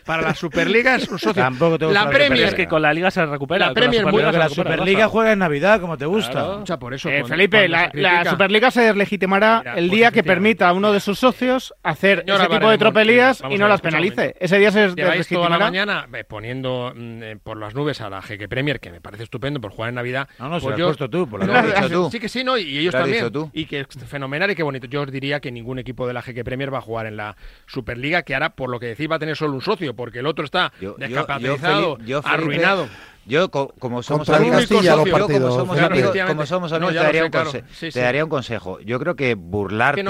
para 0.04 0.22
la 0.22 0.29
Superliga 0.34 0.96
es 0.96 1.08
un 1.08 1.18
socio. 1.18 1.42
la 1.90 2.08
Premier 2.08 2.48
es 2.48 2.54
que 2.54 2.66
con 2.66 2.82
la 2.82 2.92
Liga 2.92 3.10
se 3.10 3.24
recupera. 3.26 3.68
La 3.68 3.74
Premier, 3.74 4.04
la, 4.04 4.32
la 4.32 4.48
Superliga 4.48 5.08
juega 5.08 5.32
en 5.32 5.38
Navidad, 5.38 5.80
como 5.80 5.96
te 5.96 6.06
gusta. 6.06 6.64
por 6.78 6.94
eso, 6.94 7.08
eh, 7.08 7.24
Felipe, 7.24 7.68
la, 7.68 8.24
Superliga 8.28 8.70
se 8.70 8.82
deslegitimará 8.82 9.62
el 9.76 9.88
pues 9.88 9.90
día 9.90 10.10
que 10.10 10.22
permita 10.22 10.68
a 10.68 10.72
uno 10.72 10.92
de 10.92 11.00
sus 11.00 11.18
socios 11.18 11.74
hacer 11.82 12.24
ese 12.26 12.46
tipo 12.48 12.70
de 12.70 12.78
tropelías 12.78 13.42
y 13.48 13.58
no 13.58 13.68
las 13.68 13.80
penalice. 13.80 14.34
Ese 14.40 14.58
día 14.58 14.70
se 14.70 14.88
deslegitimará. 14.90 15.48
toda 15.48 15.58
la 15.58 15.58
mañana 15.58 16.08
eh, 16.12 16.24
poniendo 16.24 16.92
mm, 16.94 17.22
eh, 17.22 17.36
por 17.42 17.56
las 17.56 17.74
nubes 17.74 18.00
a 18.00 18.10
la 18.10 18.22
Jeque 18.22 18.48
Premier, 18.48 18.80
que 18.80 18.90
me 18.90 19.00
parece 19.00 19.24
estupendo 19.24 19.60
por 19.60 19.72
jugar 19.72 19.90
en 19.90 19.96
Navidad. 19.96 20.28
No, 20.38 20.48
no, 20.48 20.60
pues 20.60 20.74
se 20.74 20.80
lo 20.80 20.88
has 20.88 20.96
puesto 20.96 21.10
tú. 21.10 21.28
Por 21.28 22.10
Sí 22.10 22.20
que 22.20 22.28
sí, 22.28 22.44
no, 22.44 22.56
y 22.56 22.78
ellos 22.78 22.92
también. 22.92 23.30
Y 23.52 23.66
que 23.66 23.80
es 23.80 23.86
fenomenal 24.06 24.50
y 24.50 24.54
qué 24.54 24.62
bonito. 24.62 24.86
Yo 24.86 25.02
os 25.02 25.10
diría 25.10 25.40
que 25.40 25.50
ningún 25.50 25.78
equipo 25.78 26.06
de 26.06 26.14
la 26.14 26.22
Jeque 26.22 26.44
Premier 26.44 26.72
va 26.72 26.78
a 26.78 26.82
jugar 26.82 27.06
en 27.06 27.16
la 27.16 27.36
Superliga, 27.66 28.22
que 28.22 28.34
ahora, 28.34 28.50
por 28.50 28.70
lo 28.70 28.80
que 28.80 28.86
decís, 28.86 29.10
va 29.10 29.16
a 29.16 29.18
tener 29.18 29.36
solo 29.36 29.54
un 29.54 29.62
socio, 29.62 29.94
porque 29.94 30.19
el 30.20 30.26
otro 30.26 30.44
está 30.44 30.72
descapitalizado, 30.98 31.98
arruinado. 32.24 32.88
Yo, 33.26 33.50
como 33.50 34.02
somos 34.02 34.28
amigos, 34.30 34.66
como 34.66 34.82
somos 34.82 35.78
amigos, 35.78 36.16
como 36.26 36.46
somos 36.46 36.72
amigos 36.72 36.94
te, 36.94 37.00
daría 37.00 37.24
un 37.24 37.30
te, 37.30 38.00
daría 38.00 38.24
un 38.24 38.30
consejo. 38.30 38.80
Yo 38.80 38.98
creo 38.98 39.14
que 39.14 39.34
burlarte, 39.34 40.02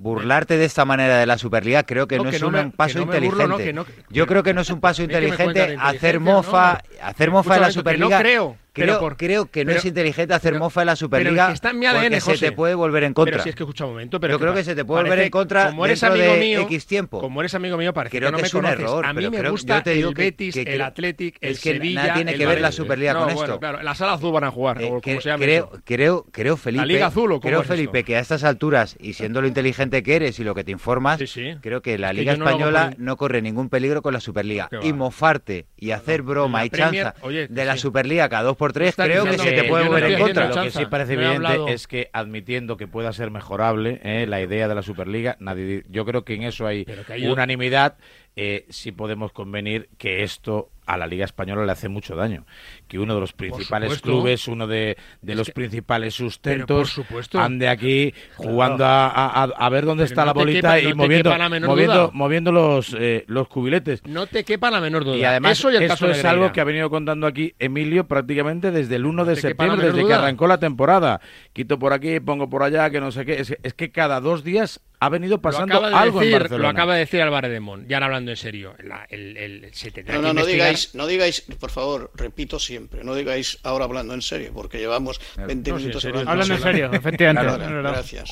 burlarte 0.00 0.56
de 0.56 0.64
esta 0.64 0.86
manera 0.86 1.18
de 1.18 1.26
la 1.26 1.36
Superliga 1.36 1.82
creo 1.82 2.08
que 2.08 2.16
no, 2.18 2.30
es 2.30 2.42
un 2.42 2.72
paso 2.72 3.00
inteligente. 3.00 3.74
Yo 4.08 4.26
creo 4.26 4.42
que 4.42 4.54
no 4.54 4.62
es 4.62 4.70
un 4.70 4.80
paso 4.86 5.02
inteligente 5.02 5.76
hacer 5.78 6.20
mofa, 6.20 6.82
hacer 7.02 7.30
mofa 7.30 7.54
de 7.54 7.60
la 7.60 7.70
Superliga. 7.70 8.18
creo 8.18 8.56
Creo, 8.72 9.16
creo 9.16 9.46
que 9.46 9.64
no 9.64 9.72
es 9.72 9.84
inteligente 9.84 10.32
hacer 10.32 10.58
mofa 10.58 10.82
en 10.82 10.86
la 10.86 10.96
Superliga 10.96 11.46
pero 11.46 11.54
está 11.54 11.70
en 11.70 11.78
mi 11.78 11.86
ADN, 11.86 12.02
porque 12.02 12.20
se 12.20 12.38
te 12.38 12.52
puede 12.52 12.74
volver 12.74 13.04
en 13.04 13.14
contra. 13.14 13.32
Pero 13.32 13.42
si 13.42 13.48
es 13.50 13.54
que 13.56 13.64
escucha 13.64 13.84
un 13.84 13.92
momento, 13.92 14.20
pero 14.20 14.34
yo 14.34 14.38
creo 14.38 14.54
que 14.54 14.64
se 14.64 14.74
te 14.74 14.84
puede 14.84 15.02
volver 15.02 15.18
en 15.20 15.30
contra 15.30 15.70
como 15.70 15.86
eres 15.86 16.02
amigo 16.04 16.34
mío, 16.36 16.60
X 16.62 16.86
tiempo. 16.86 17.20
Como 17.20 17.40
eres 17.40 17.54
amigo 17.54 17.76
mío, 17.76 17.92
parece 17.92 18.18
creo 18.18 18.30
que, 18.30 18.38
no 18.38 18.46
es 18.46 18.54
un 18.54 18.66
error. 18.66 19.04
A 19.04 19.12
mí 19.12 19.28
me 19.28 19.50
gusta 19.50 19.82
el 19.84 20.14
Betis, 20.14 20.56
el 20.56 20.82
Athletic, 20.82 21.36
el 21.40 21.56
Sevilla. 21.56 22.02
Nada 22.02 22.14
tiene 22.14 22.34
que 22.34 22.46
ver 22.46 22.60
la 22.60 22.72
Superliga 22.72 23.14
con 23.14 23.30
esto. 23.30 23.58
Claro, 23.58 23.82
la 23.82 23.94
sala 23.94 24.14
azul 24.14 24.32
van 24.32 24.44
a 24.44 24.50
jugar, 24.50 24.80
eh, 24.80 24.88
como 25.02 25.20
se 25.20 25.34
creo, 25.34 25.70
creo, 25.84 26.26
creo, 26.30 26.56
Felipe. 26.56 26.86
La 26.86 26.86
Liga 26.86 27.06
Azul, 27.06 27.40
Creo, 27.40 27.62
Felipe, 27.62 28.04
que 28.04 28.16
a 28.16 28.20
estas 28.20 28.44
alturas 28.44 28.96
y 29.00 29.14
siendo 29.14 29.40
lo 29.40 29.48
inteligente 29.48 29.89
que 30.02 30.16
eres 30.16 30.38
y 30.38 30.44
lo 30.44 30.54
que 30.54 30.64
te 30.64 30.72
informas, 30.72 31.20
creo 31.60 31.82
que 31.82 31.98
la 31.98 32.12
Liga 32.12 32.32
española 32.32 32.94
no 32.98 33.16
corre 33.16 33.42
ningún 33.42 33.68
peligro 33.68 34.02
con 34.02 34.12
la 34.12 34.20
Superliga. 34.20 34.68
Y 34.82 34.92
mofarte 34.92 35.66
y 35.76 35.90
hacer 35.90 36.22
broma 36.22 36.64
y 36.64 36.70
chanza 36.70 37.14
de 37.22 37.64
la 37.64 37.76
Superliga 37.76 38.28
cada 38.28 38.44
dos 38.44 38.56
por 38.56 38.72
tres, 38.72 38.94
creo 38.96 39.24
que 39.24 39.38
se 39.38 39.52
te 39.52 39.64
puede 39.64 39.88
volver 39.88 40.04
en 40.04 40.18
contra. 40.20 40.48
Lo 40.48 40.62
que 40.62 40.70
sí 40.70 40.86
parece 40.86 41.14
evidente 41.14 41.72
es 41.72 41.86
que 41.86 42.10
admitiendo 42.12 42.76
que 42.76 42.86
pueda 42.86 43.12
ser 43.12 43.30
mejorable 43.30 44.00
eh, 44.02 44.26
la 44.26 44.40
idea 44.40 44.68
de 44.68 44.74
la 44.74 44.82
Superliga, 44.82 45.36
nadie, 45.40 45.84
yo 45.88 46.04
creo 46.04 46.24
que 46.24 46.34
en 46.34 46.44
eso 46.44 46.66
hay, 46.66 46.86
unanimidad. 47.28 47.96
Eh, 48.36 48.66
sí 48.70 48.92
podemos 48.92 49.32
convenir 49.32 49.88
que 49.98 50.22
esto 50.22 50.70
a 50.90 50.96
la 50.96 51.06
Liga 51.06 51.24
Española 51.24 51.64
le 51.64 51.72
hace 51.72 51.88
mucho 51.88 52.16
daño. 52.16 52.44
Que 52.88 52.98
uno 52.98 53.14
de 53.14 53.20
los 53.20 53.32
principales 53.32 54.00
clubes, 54.00 54.48
uno 54.48 54.66
de, 54.66 54.96
los 55.22 55.50
principales 55.50 56.14
sustentos, 56.14 57.00
ande 57.34 57.68
aquí 57.68 58.12
jugando 58.36 58.84
a, 58.86 59.68
ver 59.70 59.84
dónde 59.84 60.04
está 60.04 60.24
la 60.24 60.32
bolita 60.32 60.80
y 60.80 60.92
moviendo, 60.94 61.32
moviendo, 61.66 62.10
moviendo, 62.12 62.52
los, 62.52 62.94
eh, 62.98 63.24
los 63.28 63.48
cubiletes. 63.48 64.02
No 64.04 64.26
te 64.26 64.44
quepa 64.44 64.70
la 64.70 64.80
menor 64.80 65.04
duda. 65.04 65.16
Y 65.16 65.24
además, 65.24 65.58
eso, 65.58 65.70
es 65.70 66.24
algo 66.24 66.52
que 66.52 66.60
ha 66.60 66.64
venido 66.64 66.90
contando 66.90 67.26
aquí 67.26 67.54
Emilio 67.58 68.08
prácticamente 68.08 68.70
desde 68.72 68.96
el 68.96 69.06
1 69.06 69.24
de 69.24 69.36
septiembre, 69.36 69.92
desde 69.92 70.06
que 70.06 70.12
arrancó 70.12 70.48
la 70.48 70.58
temporada. 70.58 71.20
Quito 71.52 71.78
por 71.78 71.92
aquí, 71.92 72.18
pongo 72.20 72.50
por 72.50 72.62
allá, 72.64 72.90
que 72.90 73.00
no 73.00 73.12
sé 73.12 73.24
qué. 73.24 73.40
Es, 73.40 73.74
que 73.74 73.92
cada 73.92 74.20
dos 74.20 74.42
días 74.42 74.80
ha 74.98 75.08
venido 75.08 75.40
pasando 75.40 75.84
algo 75.84 76.22
en 76.22 76.32
Barcelona. 76.32 76.62
Lo 76.62 76.68
acaba 76.68 76.94
de 76.94 77.00
decir 77.00 77.22
Álvarez 77.22 77.52
de 77.52 77.60
Mon, 77.60 77.86
ya 77.86 77.98
hablando 77.98 78.32
en 78.32 78.36
serio. 78.36 78.74
el, 79.08 79.36
el, 79.36 79.70
no, 80.08 80.22
no, 80.22 80.34
no 80.34 80.44
digáis 80.44 80.79
no 80.94 81.06
digáis, 81.06 81.42
por 81.58 81.70
favor, 81.70 82.10
repito 82.14 82.58
siempre, 82.58 83.04
no 83.04 83.14
digáis 83.14 83.58
ahora 83.62 83.84
hablando 83.84 84.14
en 84.14 84.22
serio, 84.22 84.52
porque 84.54 84.78
llevamos 84.78 85.20
20 85.36 85.72
minutos 85.72 86.04
hablando, 86.04 86.30
hablando 86.30 86.54
en 86.54 86.62
serio. 86.62 86.90
efectivamente. 86.92 87.66
gracias. 87.82 88.30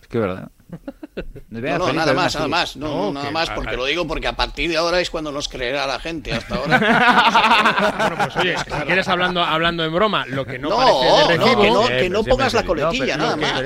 Es 0.00 0.08
que 0.08 0.18
verdad. 0.18 0.50
No, 1.50 1.60
no, 1.60 1.92
nada 1.92 2.14
más, 2.14 2.34
nada 2.34 2.48
más, 2.48 2.76
no, 2.76 3.12
nada 3.12 3.30
más, 3.30 3.50
porque 3.50 3.76
lo 3.76 3.84
digo 3.84 4.06
porque 4.06 4.26
a 4.26 4.32
partir 4.32 4.70
de 4.70 4.78
ahora 4.78 5.00
es 5.00 5.10
cuando 5.10 5.30
nos 5.30 5.48
creerá 5.48 5.86
la 5.86 5.98
gente. 5.98 6.32
Hasta 6.32 6.54
ahora. 6.54 6.78
bueno, 7.98 8.16
pues 8.24 8.36
oye, 8.38 8.56
si 8.56 8.86
quieres 8.86 9.08
hablando, 9.08 9.42
hablando 9.42 9.84
en 9.84 9.92
broma, 9.92 10.24
lo 10.26 10.46
que 10.46 10.58
no, 10.58 10.70
parece 10.70 11.28
de 11.28 11.38
recibo, 11.38 11.86
que 11.86 12.08
no, 12.08 12.24
pongas 12.24 12.54
la 12.54 12.64
coletilla, 12.64 13.18
nada 13.18 13.36
más. 13.36 13.62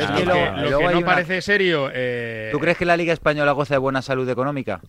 lo, 0.68 0.78
que 0.78 0.94
no 0.94 1.00
parece 1.02 1.40
serio. 1.40 1.90
Eh... 1.94 2.48
¿Tú 2.50 2.58
crees 2.58 2.76
que 2.76 2.84
la 2.84 2.96
Liga 2.96 3.12
Española 3.12 3.52
goza 3.52 3.74
de 3.74 3.78
buena 3.78 4.02
salud 4.02 4.28
económica? 4.28 4.80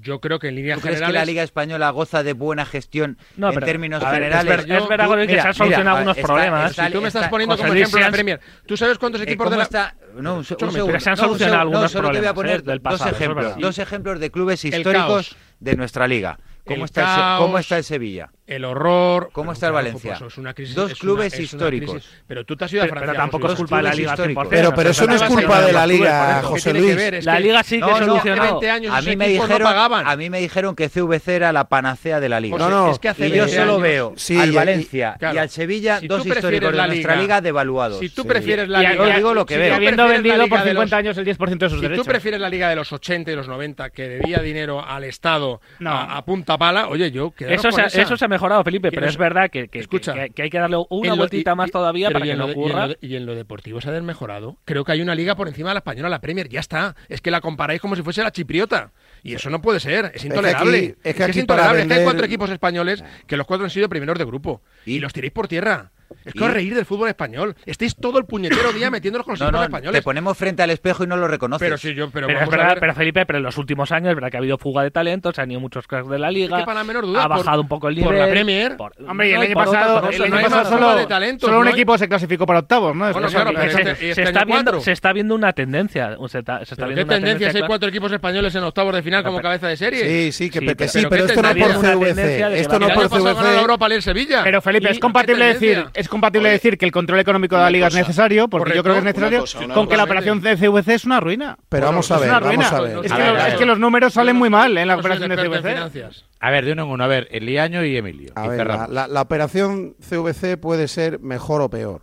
Yo 0.00 0.20
creo 0.20 0.38
que 0.38 0.48
en 0.48 0.54
línea 0.54 0.76
¿Tú 0.76 0.82
crees 0.82 1.00
que 1.00 1.12
la 1.12 1.24
Liga 1.24 1.42
Española 1.42 1.90
goza 1.90 2.22
de 2.22 2.32
buena 2.32 2.64
gestión 2.64 3.18
en 3.36 3.60
términos 3.60 4.02
generales? 4.02 4.64
es, 4.68 4.88
verdad 4.88 5.26
que 5.26 5.40
se 5.40 5.48
han 5.48 5.54
solucionado 5.54 5.96
algunos 5.98 6.16
problemas. 6.18 6.76
si 6.76 6.90
tú 6.92 7.00
me 7.00 7.08
estás 7.08 7.28
poniendo 7.28 7.56
como 7.56 7.72
ejemplo 7.72 8.00
la 8.00 8.10
Premier, 8.10 8.40
¿tú 8.64 8.76
sabes 8.76 8.96
cuántos 8.98 9.20
eh, 9.20 9.24
equipos 9.24 9.50
de 9.50 9.56
la... 9.56 9.62
Está? 9.64 9.96
No, 10.14 10.36
un, 10.36 10.44
se 10.44 11.10
han 11.10 11.16
solucionado 11.16 11.60
algunos 11.60 11.90
solo 11.90 12.08
problemas. 12.08 12.12
te 12.12 12.20
voy 12.20 12.28
a 12.28 12.34
poner 12.34 12.62
del 12.62 12.80
dos 12.80 13.06
ejemplos, 13.06 13.54
dos 13.58 13.78
ejemplos 13.78 14.20
de 14.20 14.30
clubes 14.30 14.64
históricos 14.64 15.36
de 15.58 15.76
nuestra 15.76 16.06
liga. 16.06 16.38
¿Cómo, 16.68 16.84
está, 16.84 17.36
el, 17.36 17.42
¿Cómo 17.42 17.58
está 17.58 17.78
el 17.78 17.84
Sevilla? 17.84 18.30
El 18.46 18.64
horror. 18.64 19.30
¿Cómo 19.32 19.52
está 19.52 19.66
el 19.66 19.72
Valencia? 19.72 20.18
Pues, 20.18 20.74
Dos 20.74 20.94
clubes 20.94 21.38
históricos. 21.38 22.08
Pero 22.26 22.44
tú 22.44 22.56
te 22.56 22.64
has 22.64 22.72
ido 22.72 22.82
a 22.82 22.86
Francia. 22.86 23.12
Pero 23.12 23.18
tampoco 23.18 23.52
es 23.52 23.54
culpa 23.54 23.76
de 23.78 23.82
la 23.82 23.94
Liga. 23.94 24.14
Pero, 24.48 24.74
pero 24.74 24.90
eso 24.90 25.06
no 25.06 25.14
es 25.14 25.22
culpa 25.22 25.62
de 25.62 25.72
la 25.72 25.86
Liga, 25.86 26.42
José 26.42 26.74
Luis. 26.74 27.24
La 27.24 27.40
Liga 27.40 27.62
sí 27.62 27.80
que 27.80 27.94
solucionó. 27.94 28.60
A 28.90 29.02
mí, 29.02 29.16
me 29.16 29.28
dijeron, 29.28 29.66
a 29.66 30.16
mí 30.16 30.30
me 30.30 30.40
dijeron 30.40 30.74
que 30.74 30.88
CVC 30.88 31.28
era 31.28 31.52
la 31.52 31.68
panacea 31.68 32.20
de 32.20 32.28
la 32.28 32.40
Liga. 32.40 32.58
No, 32.58 32.68
no. 32.68 32.98
y 33.18 33.30
yo 33.30 33.48
solo 33.48 33.78
veo 33.80 34.14
al 34.40 34.52
Valencia 34.52 35.16
y 35.20 35.36
al 35.36 35.48
Sevilla, 35.50 36.00
dos 36.02 36.26
históricos 36.26 36.72
de 36.72 36.86
nuestra 36.86 37.16
Liga 37.16 37.40
devaluados. 37.40 37.98
Si 38.00 38.10
tú 38.10 38.26
prefieres 38.26 38.68
la 38.68 38.80
Liga. 38.80 38.94
Yo 38.94 39.16
digo 39.16 39.34
lo 39.34 39.46
que 39.46 39.56
veo. 39.56 39.74
Habiendo 39.74 40.06
vendido 40.06 40.48
por 40.48 40.62
50 40.62 40.96
años 40.96 41.18
el 41.18 41.26
10% 41.26 41.58
de 41.58 41.70
sus 41.70 41.80
derechos. 41.80 42.04
Si 42.04 42.04
tú 42.04 42.04
prefieres 42.04 42.40
la 42.40 42.48
Liga 42.48 42.68
de 42.68 42.76
los 42.76 42.92
80 42.92 43.30
y 43.30 43.36
los 43.36 43.48
90, 43.48 43.90
que 43.90 44.08
debía 44.08 44.38
dinero 44.40 44.84
al 44.84 45.04
Estado 45.04 45.60
a 45.84 46.24
punta 46.24 46.57
pala, 46.58 46.88
oye, 46.88 47.10
yo 47.10 47.32
eso 47.38 47.72
se, 47.72 48.00
eso 48.00 48.16
se 48.16 48.24
ha 48.24 48.28
mejorado, 48.28 48.62
Felipe, 48.64 48.90
pero 48.90 49.06
es 49.06 49.16
verdad 49.16 49.50
que, 49.50 49.68
que, 49.68 49.78
Escucha, 49.78 50.28
que, 50.28 50.42
hay 50.42 50.50
que 50.50 50.58
darle 50.58 50.76
una 50.90 51.14
vueltita 51.14 51.54
más 51.54 51.70
todavía 51.70 52.10
para 52.10 52.24
que 52.24 52.34
no 52.34 52.46
ocurra. 52.46 52.88
Y 53.00 53.16
en, 53.16 53.26
lo, 53.26 53.34
deportivo 53.34 53.80
se 53.80 53.88
ha 53.88 53.92
desmejorado. 53.92 54.56
Creo 54.64 54.84
que 54.84 54.92
hay 54.92 55.00
una 55.00 55.14
liga 55.14 55.36
por 55.36 55.48
encima 55.48 55.70
de 55.70 55.74
la 55.74 55.78
española, 55.78 56.08
la 56.08 56.20
Premier, 56.20 56.48
ya 56.48 56.60
está. 56.60 56.96
Es 57.08 57.20
que 57.20 57.30
la 57.30 57.40
comparáis 57.40 57.80
como 57.80 57.96
si 57.96 58.02
fuese 58.02 58.22
la 58.22 58.32
chipriota. 58.32 58.92
Y 59.22 59.34
eso 59.34 59.50
no 59.50 59.60
puede 59.60 59.80
ser, 59.80 60.12
es 60.14 60.24
intolerable. 60.24 60.96
Es 61.02 61.14
que, 61.14 61.24
es, 61.24 61.36
intolerable. 61.36 61.82
Es 61.82 61.88
que 61.88 61.94
hay 61.94 62.04
cuatro 62.04 62.24
equipos 62.24 62.50
españoles 62.50 63.04
que 63.26 63.36
los 63.36 63.46
cuatro 63.46 63.64
han 63.64 63.70
sido 63.70 63.88
primeros 63.88 64.18
de 64.18 64.24
grupo. 64.24 64.62
¿Y? 64.84 64.98
los 64.98 65.12
tiréis 65.12 65.32
por 65.32 65.48
tierra. 65.48 65.92
Es 66.24 66.34
que 66.34 66.44
os 66.44 66.52
reír 66.52 66.74
del 66.74 66.84
fútbol 66.84 67.08
español. 67.08 67.54
Estáis 67.66 67.96
todo 67.96 68.18
el 68.18 68.24
puñetero 68.24 68.72
día 68.72 68.90
metiéndonos 68.90 69.24
con 69.24 69.32
los 69.32 69.40
equipos 69.40 69.62
españoles. 69.62 70.00
Te 70.00 70.02
ponemos 70.02 70.36
frente 70.36 70.62
al 70.62 70.70
espejo 70.70 71.04
y 71.04 71.06
no 71.06 71.16
lo 71.16 71.28
reconoces. 71.28 71.66
Pero 71.66 71.78
sí, 71.78 71.94
yo, 71.94 72.10
pero, 72.10 72.26
pero, 72.26 72.94
Felipe, 72.94 73.24
pero 73.26 73.38
en 73.38 73.44
los 73.44 73.56
últimos 73.58 73.92
años, 73.92 74.14
verdad 74.14 74.30
que 74.30 74.36
ha 74.36 74.40
habido 74.40 74.58
fuga 74.58 74.82
de 74.82 74.90
talentos, 74.90 75.34
se 75.36 75.42
han 75.42 75.50
ido 75.50 75.60
muchos 75.60 75.86
cracks 75.86 76.08
de 76.08 76.18
la 76.18 76.30
liga. 76.30 76.64
para 76.64 76.80
la 76.80 76.84
menor 76.84 77.06
duda, 77.06 77.24
ha 77.24 77.28
bajado 77.28 77.60
un 77.62 77.68
poco 77.68 77.88
el 77.88 77.96
nivel. 77.96 78.08
Por 78.08 78.18
la 78.18 78.28
Premier. 78.28 78.76
Hombre, 79.06 79.28
y 79.28 79.32
el 79.32 79.40
año 79.40 79.54
pasado, 79.54 80.10
el 80.10 80.22
año 80.22 80.42
pasado 80.42 80.68
solo, 80.68 80.96
de 80.96 81.06
talentos, 81.06 81.48
solo 81.48 81.60
un 81.60 81.68
equipo 81.68 81.96
se 81.98 82.08
clasificó 82.08 82.46
para 82.46 82.60
octavos, 82.60 82.94
¿no? 82.94 83.12
Bueno, 83.12 83.28
claro, 83.28 83.52
se, 83.52 83.66
este 83.66 84.14
se, 84.14 84.22
está 84.22 84.44
viendo, 84.44 84.80
se 84.80 84.92
está 84.92 85.12
viendo 85.12 85.34
una 85.34 85.52
tendencia. 85.52 86.16
Se 86.28 86.38
está, 86.38 86.64
se 86.64 86.74
está 86.74 86.86
viendo 86.86 87.06
¿Qué 87.06 87.14
tendencia? 87.14 87.50
Si 87.50 87.58
hay 87.58 87.66
cuatro 87.66 87.88
equipos 87.88 88.12
españoles 88.12 88.54
en 88.54 88.62
octavos 88.64 88.94
de 88.94 89.02
final 89.02 89.24
como 89.24 89.40
cabeza 89.40 89.68
de 89.68 89.76
serie. 89.76 90.04
Sí, 90.04 90.32
sí, 90.32 90.50
que 90.50 90.88
sí, 90.88 91.06
pero 91.08 91.26
esto 91.26 91.42
no 91.42 91.54
por 91.54 91.72
CVC. 91.74 92.60
Esto 92.60 92.78
no 92.78 92.88
por 92.88 93.08
CVC. 93.08 93.60
Europa 93.60 93.86
el 93.86 94.02
Sevilla. 94.02 94.42
Pero 94.44 94.60
Felipe, 94.60 94.90
es 94.90 94.98
compatible 94.98 95.46
decir, 95.46 95.86
es 95.98 96.08
compatible 96.08 96.48
decir 96.48 96.78
que 96.78 96.84
el 96.84 96.92
control 96.92 97.18
económico 97.18 97.56
de 97.56 97.62
la 97.62 97.70
liga 97.70 97.88
es 97.88 97.94
necesario, 97.94 98.46
porque 98.48 98.72
yo 98.74 98.84
creo 98.84 98.94
que 98.94 98.98
es 99.00 99.04
necesario, 99.04 99.44
con 99.74 99.88
que 99.88 99.96
la 99.96 100.04
operación 100.04 100.40
de 100.40 100.56
CVC 100.56 100.88
es 100.94 101.04
una 101.04 101.18
ruina. 101.18 101.58
Pero 101.68 101.86
vamos 101.86 102.08
a 102.12 102.18
ver, 102.18 102.30
vamos 102.30 102.72
a 102.72 102.80
ver. 102.80 102.98
Es 103.04 103.54
que 103.54 103.66
los 103.66 103.80
números 103.80 104.12
salen 104.12 104.36
muy 104.36 104.48
mal 104.48 104.78
en 104.78 104.86
la 104.86 104.96
operación 104.96 105.28
de 105.30 105.36
CVC. 105.36 106.24
A 106.38 106.50
ver, 106.50 106.64
de 106.64 106.72
uno 106.72 106.84
en 106.84 106.88
uno. 106.90 107.04
A 107.04 107.08
ver, 107.08 107.26
Eliaño 107.32 107.84
y 107.84 107.96
Emilio. 107.96 108.32
A 108.36 108.46
ver, 108.46 108.68
la, 108.68 109.20
operación 109.20 109.96
CVC 110.00 110.56
puede 110.56 110.86
ser 110.86 111.18
mejor 111.18 111.62
o 111.62 111.68
peor. 111.68 112.02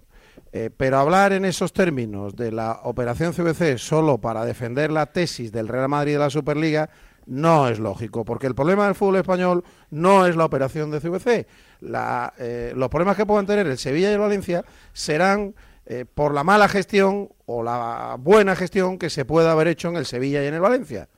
Eh, 0.51 0.69
pero 0.75 0.99
hablar 0.99 1.31
en 1.31 1.45
esos 1.45 1.71
términos 1.71 2.35
de 2.35 2.51
la 2.51 2.79
operación 2.83 3.33
CVC 3.33 3.77
solo 3.77 4.19
para 4.19 4.45
defender 4.45 4.91
la 4.91 5.05
tesis 5.05 5.51
del 5.51 5.67
Real 5.67 5.89
Madrid 5.89 6.13
de 6.13 6.19
la 6.19 6.29
Superliga 6.29 6.89
no 7.25 7.67
es 7.67 7.79
lógico, 7.79 8.23
porque 8.23 8.47
el 8.47 8.55
problema 8.55 8.85
del 8.85 8.95
fútbol 8.95 9.17
español 9.17 9.63
no 9.89 10.27
es 10.27 10.35
la 10.35 10.45
operación 10.45 10.91
de 10.91 10.99
CVC 10.99 11.47
la, 11.85 12.33
eh, 12.37 12.73
los 12.75 12.89
problemas 12.89 13.15
que 13.15 13.25
puedan 13.25 13.45
tener 13.45 13.67
el 13.67 13.77
Sevilla 13.77 14.09
y 14.09 14.13
el 14.13 14.19
Valencia 14.19 14.63
serán 14.93 15.55
eh, 15.85 16.05
por 16.11 16.33
la 16.33 16.43
mala 16.43 16.67
gestión 16.67 17.29
o 17.45 17.63
la 17.63 18.17
buena 18.19 18.55
gestión 18.55 18.97
que 18.97 19.09
se 19.09 19.23
pueda 19.23 19.51
haber 19.51 19.67
hecho 19.67 19.89
en 19.89 19.97
el 19.97 20.05
Sevilla 20.05 20.43
y 20.43 20.47
en 20.47 20.55
el 20.55 20.61
Valencia. 20.61 21.09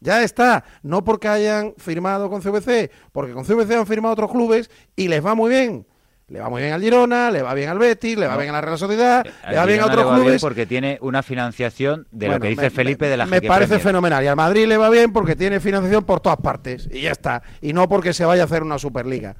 Ya 0.00 0.22
está, 0.22 0.64
no 0.82 1.04
porque 1.04 1.28
hayan 1.28 1.74
firmado 1.76 2.28
con 2.28 2.40
CVC, 2.40 2.90
porque 3.12 3.32
con 3.32 3.44
CVC 3.44 3.74
han 3.74 3.86
firmado 3.86 4.14
otros 4.14 4.32
clubes 4.32 4.70
y 4.96 5.08
les 5.08 5.24
va 5.24 5.34
muy 5.34 5.50
bien. 5.50 5.86
Le 6.28 6.40
va 6.40 6.48
muy 6.48 6.62
bien 6.62 6.72
al 6.72 6.80
Girona, 6.80 7.30
le 7.30 7.42
va 7.42 7.52
bien 7.52 7.68
al 7.68 7.78
Betis, 7.78 8.16
le 8.16 8.26
va 8.26 8.36
bien 8.36 8.48
a 8.50 8.52
la 8.52 8.60
Real 8.62 8.78
Sociedad, 8.78 9.26
eh, 9.26 9.30
le 9.50 9.56
va 9.56 9.66
bien 9.66 9.80
a 9.80 9.86
otros 9.86 10.14
clubes. 10.14 10.40
porque 10.40 10.66
tiene 10.66 10.98
una 11.02 11.22
financiación 11.22 12.06
de 12.10 12.28
lo 12.28 12.40
que 12.40 12.48
dice 12.48 12.70
Felipe 12.70 13.06
de 13.08 13.16
la 13.16 13.26
Me 13.26 13.42
parece 13.42 13.78
fenomenal. 13.78 14.24
Y 14.24 14.28
al 14.28 14.36
Madrid 14.36 14.66
le 14.66 14.78
va 14.78 14.88
bien 14.88 15.12
porque 15.12 15.36
tiene 15.36 15.60
financiación 15.60 16.04
por 16.04 16.20
todas 16.20 16.38
partes. 16.38 16.88
Y 16.90 17.02
ya 17.02 17.12
está. 17.12 17.42
Y 17.60 17.72
no 17.72 17.88
porque 17.88 18.14
se 18.14 18.24
vaya 18.24 18.42
a 18.42 18.44
hacer 18.46 18.62
una 18.62 18.78
Superliga. 18.78 19.36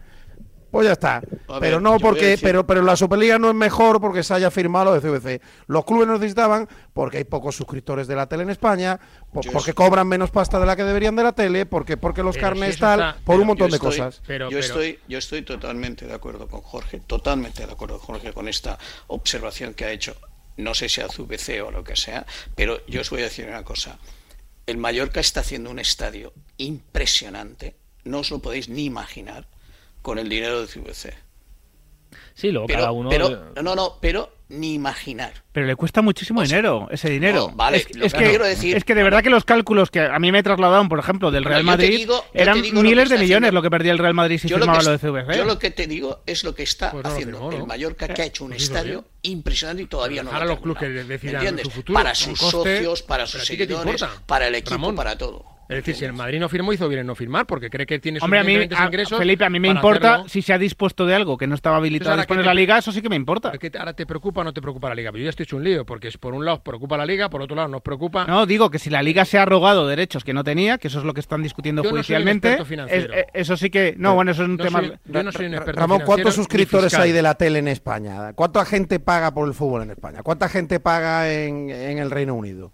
Pues 0.72 0.86
ya 0.86 0.92
está. 0.92 1.22
pero 1.60 1.80
no 1.80 1.98
porque, 1.98 2.38
pero, 2.40 2.66
pero 2.66 2.80
la 2.80 2.96
Superliga 2.96 3.38
no 3.38 3.50
es 3.50 3.54
mejor 3.54 4.00
porque 4.00 4.22
se 4.22 4.32
haya 4.32 4.50
firmado 4.50 4.86
lo 4.86 4.98
de 4.98 5.00
CVC. 5.02 5.42
Los 5.66 5.84
clubes 5.84 6.08
necesitaban 6.08 6.66
porque 6.94 7.18
hay 7.18 7.24
pocos 7.24 7.54
suscriptores 7.54 8.06
de 8.06 8.16
la 8.16 8.26
tele 8.26 8.44
en 8.44 8.48
España, 8.48 8.98
porque 9.52 9.74
cobran 9.74 10.08
menos 10.08 10.30
pasta 10.30 10.58
de 10.58 10.64
la 10.64 10.74
que 10.74 10.84
deberían 10.84 11.14
de 11.14 11.24
la 11.24 11.32
tele, 11.32 11.66
porque 11.66 11.98
porque 11.98 12.22
los 12.22 12.38
carnes 12.38 12.78
tal, 12.78 13.16
por 13.22 13.38
un 13.38 13.48
montón 13.48 13.70
de 13.70 13.78
cosas. 13.78 14.22
yo 14.26 14.58
estoy, 14.58 14.98
yo 15.06 15.18
estoy 15.18 15.42
totalmente 15.42 16.06
de 16.06 16.14
acuerdo 16.14 16.48
con 16.48 16.62
Jorge, 16.62 17.00
totalmente 17.00 17.66
de 17.66 17.70
acuerdo 17.70 17.98
con 17.98 18.06
Jorge 18.06 18.32
con 18.32 18.48
esta 18.48 18.78
observación 19.08 19.74
que 19.74 19.84
ha 19.84 19.90
hecho. 19.90 20.16
No 20.56 20.72
sé 20.72 20.88
si 20.88 21.02
a 21.02 21.08
CVC 21.08 21.62
o 21.62 21.70
lo 21.70 21.84
que 21.84 21.96
sea, 21.96 22.24
pero 22.56 22.84
yo 22.86 23.02
os 23.02 23.10
voy 23.10 23.20
a 23.20 23.24
decir 23.24 23.46
una 23.46 23.62
cosa. 23.62 23.98
El 24.64 24.78
Mallorca 24.78 25.20
está 25.20 25.40
haciendo 25.40 25.70
un 25.70 25.78
estadio 25.78 26.32
impresionante, 26.56 27.76
no 28.04 28.20
os 28.20 28.30
lo 28.30 28.38
podéis 28.38 28.70
ni 28.70 28.86
imaginar 28.86 29.46
con 30.02 30.18
el 30.18 30.28
dinero 30.28 30.60
de 30.60 30.66
CVC. 30.66 31.14
Sí, 32.34 32.50
luego 32.50 32.66
pero, 32.66 32.80
cada 32.80 32.92
uno. 32.92 33.08
Pero, 33.08 33.52
no, 33.62 33.74
no, 33.74 33.98
pero 34.00 34.34
ni 34.48 34.74
imaginar. 34.74 35.44
Pero 35.52 35.66
le 35.66 35.76
cuesta 35.76 36.00
muchísimo 36.00 36.42
dinero, 36.42 36.88
ese 36.90 37.10
dinero. 37.10 37.50
vale, 37.54 37.76
es, 37.76 38.14
que, 38.14 38.24
quiero 38.24 38.46
decir, 38.46 38.74
es 38.74 38.84
que 38.84 38.94
de 38.94 39.02
verdad 39.02 39.22
que 39.22 39.28
los 39.28 39.44
cálculos 39.44 39.90
que 39.90 40.00
a 40.00 40.18
mí 40.18 40.32
me 40.32 40.42
trasladaron, 40.42 40.88
por 40.88 40.98
ejemplo, 40.98 41.30
del 41.30 41.44
Real 41.44 41.62
Madrid, 41.62 42.08
eran 42.32 42.62
miles 42.72 43.10
de 43.10 43.18
millones 43.18 43.52
lo 43.52 43.60
que 43.60 43.70
perdía 43.70 43.92
el 43.92 43.98
Real 43.98 44.14
Madrid 44.14 44.38
si 44.38 44.48
firmaba 44.48 44.82
lo, 44.82 44.96
de 44.96 44.98
CVC. 44.98 45.36
Yo 45.36 45.44
lo 45.44 45.58
que 45.58 45.70
te 45.70 45.86
digo 45.86 46.22
es 46.24 46.42
lo 46.42 46.54
que 46.54 46.62
está 46.62 46.90
pues 46.90 47.04
haciendo 47.04 47.52
el 47.52 47.66
Mallorca, 47.66 48.08
que 48.08 48.22
ha 48.22 48.24
hecho 48.24 48.44
un 48.44 48.52
pues 48.52 48.62
estadio 48.62 49.04
impresionante 49.22 49.82
y 49.82 49.86
todavía 49.86 50.22
no 50.22 50.32
lo 50.32 50.44
los 50.44 50.60
clubes 50.60 50.80
que 50.80 50.88
decidan 50.88 51.58
su 51.58 51.70
futuro, 51.70 51.94
para 51.94 52.14
sus 52.14 52.38
socios, 52.38 53.02
para 53.02 53.26
sus 53.26 53.44
seguidores, 53.44 54.04
para 54.26 54.48
el 54.48 54.54
equipo, 54.54 54.94
para 54.94 55.16
todo. 55.16 55.52
Es 55.72 55.76
decir, 55.76 55.94
si 55.94 56.04
el 56.04 56.12
Madrid 56.12 56.38
no 56.38 56.48
firmó, 56.48 56.72
hizo 56.72 56.88
bien 56.88 57.00
en 57.00 57.06
no 57.06 57.14
firmar, 57.14 57.46
porque 57.46 57.70
cree 57.70 57.86
que 57.86 57.98
tiene 57.98 58.18
Hombre, 58.20 58.40
a 58.40 58.44
mí, 58.44 58.54
ingresos. 58.54 59.18
Felipe, 59.18 59.44
a 59.44 59.50
mí 59.50 59.58
me 59.58 59.68
importa 59.68 60.24
si 60.28 60.42
se 60.42 60.52
ha 60.52 60.58
dispuesto 60.58 61.06
de 61.06 61.14
algo 61.14 61.38
que 61.38 61.46
no 61.46 61.54
estaba 61.54 61.76
habilitado 61.76 62.12
a 62.12 62.16
disponer 62.18 62.44
la 62.44 62.54
liga, 62.54 62.78
eso 62.78 62.92
sí 62.92 63.00
que 63.00 63.08
me 63.08 63.16
importa. 63.16 63.52
Que 63.52 63.70
ahora 63.78 63.94
te 63.94 64.04
preocupa 64.04 64.42
o 64.42 64.44
no 64.44 64.52
te 64.52 64.60
preocupa 64.60 64.88
la 64.88 64.94
liga. 64.94 65.10
Pero 65.10 65.20
yo 65.20 65.24
ya 65.24 65.30
estoy 65.30 65.41
hecho 65.42 65.56
un 65.56 65.64
lío, 65.64 65.84
porque 65.84 66.10
por 66.18 66.34
un 66.34 66.44
lado 66.44 66.62
preocupa 66.62 66.96
la 66.96 67.06
liga, 67.06 67.30
por 67.30 67.42
otro 67.42 67.56
lado 67.56 67.68
nos 67.68 67.82
preocupa. 67.82 68.26
No, 68.26 68.46
digo 68.46 68.70
que 68.70 68.78
si 68.78 68.90
la 68.90 69.02
liga 69.02 69.24
se 69.24 69.38
ha 69.38 69.44
rogado 69.44 69.86
derechos 69.86 70.24
que 70.24 70.32
no 70.32 70.44
tenía, 70.44 70.78
que 70.78 70.88
eso 70.88 70.98
es 70.98 71.04
lo 71.04 71.14
que 71.14 71.20
están 71.20 71.42
discutiendo 71.42 71.82
judicialmente. 71.82 72.58
Eh, 72.88 73.26
eso 73.34 73.56
sí 73.56 73.70
que. 73.70 73.94
No, 73.96 74.14
bueno, 74.14 74.30
eso 74.32 74.42
es 74.42 74.48
un 74.48 74.58
tema. 74.58 74.82
yo 75.04 75.22
no 75.22 75.32
soy 75.32 75.46
un 75.46 75.54
experto 75.54 75.80
Ramón, 75.80 76.02
¿cuántos 76.04 76.34
suscriptores 76.34 76.94
hay 76.94 77.12
de 77.12 77.22
la 77.22 77.34
tele 77.34 77.58
en 77.58 77.68
España? 77.68 78.32
¿Cuánta 78.34 78.64
gente 78.64 79.00
paga 79.00 79.32
por 79.32 79.46
el 79.48 79.54
fútbol 79.54 79.82
en 79.82 79.90
España? 79.90 80.22
¿Cuánta 80.22 80.48
gente 80.48 80.80
paga 80.80 81.32
en 81.32 81.70
el 81.70 82.10
Reino 82.10 82.34
Unido? 82.34 82.72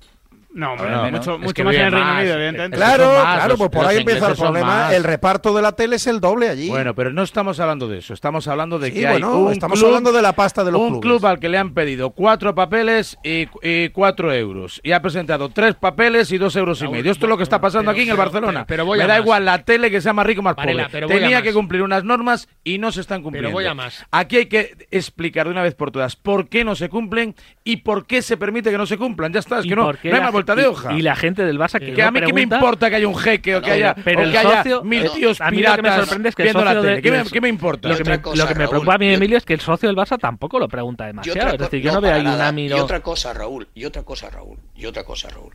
No, 0.58 0.74
mucho, 1.10 1.38
mucho 1.38 1.64
más 1.64 1.74
en 1.76 1.80
el 1.82 1.92
Reino 1.92 2.12
Unido, 2.14 2.34
evidentemente. 2.34 2.76
Claro, 2.76 3.12
claro, 3.12 3.56
pues 3.56 3.70
por 3.70 3.86
ahí 3.86 3.98
empieza 3.98 4.28
el 4.28 4.36
problema. 4.36 4.92
El 4.92 5.04
reparto 5.04 5.54
de 5.54 5.62
la 5.62 5.72
tele 5.72 5.96
es 5.96 6.06
el 6.08 6.20
doble 6.20 6.48
allí. 6.48 6.68
Bueno, 6.68 6.96
pero 6.96 7.12
no 7.12 7.22
estamos 7.22 7.60
hablando 7.60 7.86
de 7.86 7.98
eso. 7.98 8.12
Estamos 8.12 8.48
hablando 8.48 8.80
de 8.80 8.92
que 8.92 9.06
hay 9.06 9.22
un 9.22 9.52
estamos 9.52 9.80
hablando 9.82 10.10
de 10.12 10.20
la 10.20 10.32
pasta 10.32 10.64
de 10.64 10.72
los 10.72 10.80
un 10.80 11.00
club 11.00 11.24
al 11.26 11.38
que 11.38 11.48
le 11.48 11.58
han 11.58 11.74
pedido 11.74 12.10
cuatro 12.10 12.54
papeles 12.54 13.18
y, 13.22 13.46
cuatro 13.90 14.32
euros. 14.32 14.80
Y 14.82 14.92
ha 14.92 15.00
presentado 15.00 15.48
tres 15.50 15.76
papeles 15.76 16.32
y 16.32 16.38
dos 16.38 16.56
euros 16.56 16.82
y 16.82 16.88
medio. 16.88 17.12
Esto 17.12 17.26
es 17.26 17.30
lo 17.30 17.36
que 17.36 17.44
está 17.44 17.60
pasando 17.60 17.90
aquí 17.92 18.02
en 18.02 18.10
el 18.10 18.16
Barcelona. 18.16 18.64
Pero, 18.66 18.84
Me 18.86 19.06
da 19.06 19.18
igual 19.18 19.44
la 19.44 19.62
tele 19.62 19.92
que 19.92 20.00
sea 20.00 20.12
más 20.12 20.26
rico 20.26 20.40
o 20.40 20.44
más 20.44 20.56
pobre. 20.56 20.86
Tenía 21.06 21.40
que 21.40 21.52
cumplir 21.52 21.82
unas 21.82 22.02
normas 22.02 22.48
y 22.64 22.78
no 22.78 22.90
se 22.90 23.00
están 23.00 23.22
cumpliendo. 23.22 23.48
Pero 23.48 23.56
voy 23.56 23.66
a 23.66 23.74
más. 23.74 24.04
Aquí 24.10 24.38
hay 24.38 24.46
que 24.46 24.88
explicar 24.90 25.46
de 25.46 25.52
una 25.52 25.62
vez 25.62 25.76
por 25.76 25.92
todas 25.92 26.16
por 26.16 26.48
qué 26.48 26.64
no 26.64 26.74
se 26.74 26.88
cumplen 26.88 27.36
y 27.62 27.76
por 27.76 28.06
qué 28.06 28.22
se 28.22 28.36
permite 28.36 28.70
que 28.70 28.78
no 28.78 28.86
se 28.86 28.98
cumplan. 28.98 29.32
Ya 29.32 29.40
está, 29.40 29.60
es 29.60 29.66
que 29.66 29.76
no, 29.76 29.92
no 29.92 29.98
hay 30.02 30.20
más 30.20 30.32
vuelta 30.54 30.62
de 30.62 30.68
hoja. 30.68 30.92
Y 30.94 31.02
la 31.02 31.16
gente 31.16 31.44
del 31.44 31.58
Barça 31.58 31.78
que, 31.78 32.02
a 32.02 32.10
mí 32.10 32.20
qué 32.20 32.32
me 32.32 32.42
importa 32.42 32.90
que 32.90 32.96
haya 32.96 33.08
un 33.08 33.16
jeque 33.16 33.56
o 33.56 33.62
que 33.62 33.70
haya, 33.70 33.94
pero 33.94 34.22
el 34.22 34.32
socio, 34.34 34.82
mil 34.84 35.10
tíos 35.10 35.40
a 35.40 35.50
mí 35.50 35.58
piratas 35.58 35.78
lo 35.78 35.82
que 35.82 35.90
me 35.90 35.96
sorprende 35.96 36.28
es 36.28 36.34
que 36.34 36.42
viendo 36.44 36.64
la 36.64 36.80
tele. 36.80 37.02
¿Qué, 37.02 37.10
me, 37.10 37.24
¿Qué, 37.24 37.40
me, 37.40 37.48
importa? 37.48 37.88
Lo 37.88 37.96
que 37.96 38.04
me, 38.04 38.16
lo 38.16 38.46
que 38.46 38.54
me 38.54 38.68
preocupa 38.68 38.94
a 38.94 38.98
mí, 38.98 39.08
Emilio, 39.12 39.38
es 39.38 39.44
que 39.44 39.54
el 39.54 39.60
socio 39.60 39.88
del 39.88 39.96
Barça 39.96 40.18
tampoco 40.18 40.58
lo 40.58 40.68
pregunta 40.68 41.06
demasiado. 41.06 41.52
Es 41.52 41.58
decir, 41.58 41.80
yo 41.82 41.92
no, 41.92 42.00
veo 42.00 42.14
ahí 42.14 42.26
un 42.26 42.40
amigo. 42.40 42.76
Y 42.76 42.80
otra 42.80 43.00
cosa, 43.00 43.32
Raúl, 43.32 43.68
y 43.74 43.84
otra 43.84 44.02
cosa, 44.02 44.30
Raúl, 44.30 44.58
y 44.74 44.86
otra 44.86 45.04
cosa, 45.04 45.28
Raúl. 45.28 45.52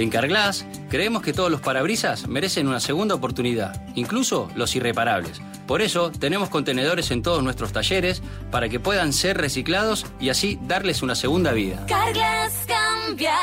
En 0.00 0.08
Carglass 0.08 0.64
creemos 0.88 1.20
que 1.20 1.34
todos 1.34 1.50
los 1.50 1.60
parabrisas 1.60 2.26
merecen 2.26 2.66
una 2.68 2.80
segunda 2.80 3.14
oportunidad, 3.14 3.86
incluso 3.94 4.48
los 4.54 4.74
irreparables. 4.74 5.42
Por 5.66 5.82
eso 5.82 6.10
tenemos 6.10 6.48
contenedores 6.48 7.10
en 7.10 7.20
todos 7.20 7.42
nuestros 7.42 7.72
talleres 7.72 8.22
para 8.50 8.70
que 8.70 8.80
puedan 8.80 9.12
ser 9.12 9.36
reciclados 9.36 10.06
y 10.18 10.30
así 10.30 10.58
darles 10.62 11.02
una 11.02 11.14
segunda 11.14 11.52
vida. 11.52 11.84
Carglass 11.86 12.64
cambia, 12.66 13.36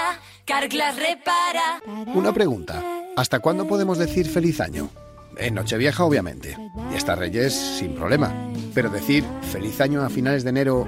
Carglass 0.45 0.95
repara. 0.95 1.80
Una 2.16 2.34
pregunta. 2.34 2.84
¿Hasta 3.16 3.38
cuándo 3.39 3.68
podemos 3.68 3.99
decir 3.99 4.28
feliz 4.28 4.60
año? 4.60 4.89
En 5.38 5.53
Nochevieja, 5.53 6.05
obviamente. 6.05 6.58
Y 6.91 6.95
hasta 6.95 7.14
Reyes, 7.14 7.53
sin 7.53 7.93
problema. 7.93 8.34
Pero 8.74 8.89
decir 8.89 9.24
feliz 9.51 9.80
año 9.80 10.01
a 10.01 10.10
finales 10.10 10.43
de 10.43 10.49
enero 10.49 10.88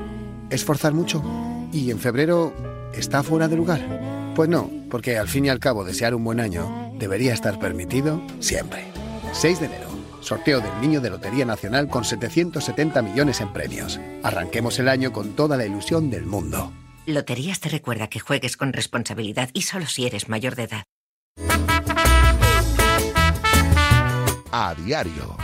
es 0.50 0.66
forzar 0.66 0.94
mucho. 0.94 1.24
¿Y 1.72 1.92
en 1.92 2.00
febrero 2.00 2.56
está 2.92 3.22
fuera 3.22 3.48
de 3.48 3.56
lugar? 3.56 4.09
Pues 4.40 4.48
no, 4.48 4.72
porque 4.90 5.18
al 5.18 5.28
fin 5.28 5.44
y 5.44 5.50
al 5.50 5.60
cabo 5.60 5.84
desear 5.84 6.16
un 6.16 6.24
buen 6.24 6.40
año 6.40 6.94
debería 6.98 7.34
estar 7.34 7.60
permitido 7.60 8.22
siempre. 8.40 8.86
6 9.34 9.60
de 9.60 9.66
enero. 9.66 9.90
Sorteo 10.22 10.62
del 10.62 10.80
Niño 10.80 11.02
de 11.02 11.10
Lotería 11.10 11.44
Nacional 11.44 11.90
con 11.90 12.06
770 12.06 13.02
millones 13.02 13.42
en 13.42 13.52
premios. 13.52 14.00
Arranquemos 14.24 14.80
el 14.80 14.88
año 14.88 15.12
con 15.12 15.36
toda 15.36 15.58
la 15.58 15.66
ilusión 15.66 16.10
del 16.10 16.26
mundo. 16.26 16.72
Loterías 17.06 17.60
te 17.60 17.68
recuerda 17.68 18.08
que 18.08 18.22
juegues 18.22 18.56
con 18.56 18.72
responsabilidad 18.72 19.50
y 19.52 19.64
solo 19.64 19.88
si 19.88 20.06
eres 20.06 20.30
mayor 20.30 20.56
de 20.56 20.64
edad. 20.64 20.84
A 24.54 24.74
diario. 24.86 25.36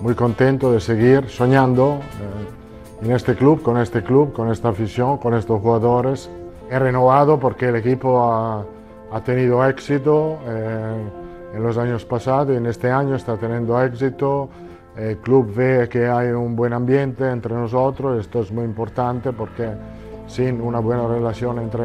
Muy 0.00 0.14
contento 0.14 0.72
de 0.72 0.80
seguir 0.80 1.28
soñando 1.28 2.00
eh, 2.00 3.04
en 3.04 3.12
este 3.12 3.34
club, 3.34 3.60
con 3.60 3.76
este 3.76 4.02
club, 4.02 4.32
con 4.32 4.50
esta 4.50 4.70
afición, 4.70 5.18
con 5.18 5.34
estos 5.34 5.60
jugadores. 5.60 6.30
He 6.74 6.78
renovado 6.80 7.38
porque 7.38 7.68
el 7.68 7.76
equipo 7.76 8.20
ha, 8.20 8.64
ha 9.12 9.20
tenido 9.22 9.64
éxito. 9.64 10.38
eh, 10.44 10.96
en 11.54 11.62
los 11.62 11.78
años 11.78 12.04
pasados 12.04 12.52
y 12.52 12.56
en 12.56 12.66
este 12.66 12.90
año 12.90 13.14
está 13.14 13.36
teniendo 13.36 13.80
éxito. 13.80 14.48
El 14.96 15.18
club 15.18 15.54
ve 15.54 15.88
que 15.88 16.08
hay 16.08 16.30
un 16.30 16.56
buen 16.56 16.72
ambiente 16.72 17.30
entre 17.30 17.54
nosotros, 17.54 18.18
esto 18.18 18.40
es 18.40 18.50
muy 18.50 18.64
importante 18.64 19.32
porque 19.32 19.70
sin 20.26 20.60
una 20.60 20.80
buena 20.80 21.06
relación 21.06 21.60
entre 21.60 21.84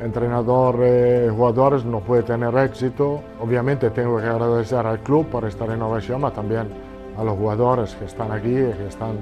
entrenador 0.00 0.76
y 0.86 1.28
jugadores 1.28 1.84
no 1.84 2.00
puede 2.00 2.22
tener 2.22 2.56
éxito. 2.56 3.20
Obviamente 3.42 3.90
tengo 3.90 4.16
que 4.16 4.26
agradecer 4.26 4.86
al 4.86 5.00
club 5.00 5.26
por 5.26 5.44
esta 5.44 5.66
renovación, 5.66 6.22
pero 6.22 6.32
también 6.32 6.68
a 7.18 7.24
los 7.24 7.36
jugadores 7.36 7.94
que 7.94 8.06
están 8.06 8.32
aquí 8.32 8.48
y 8.48 8.72
que 8.72 8.86
están, 8.88 9.16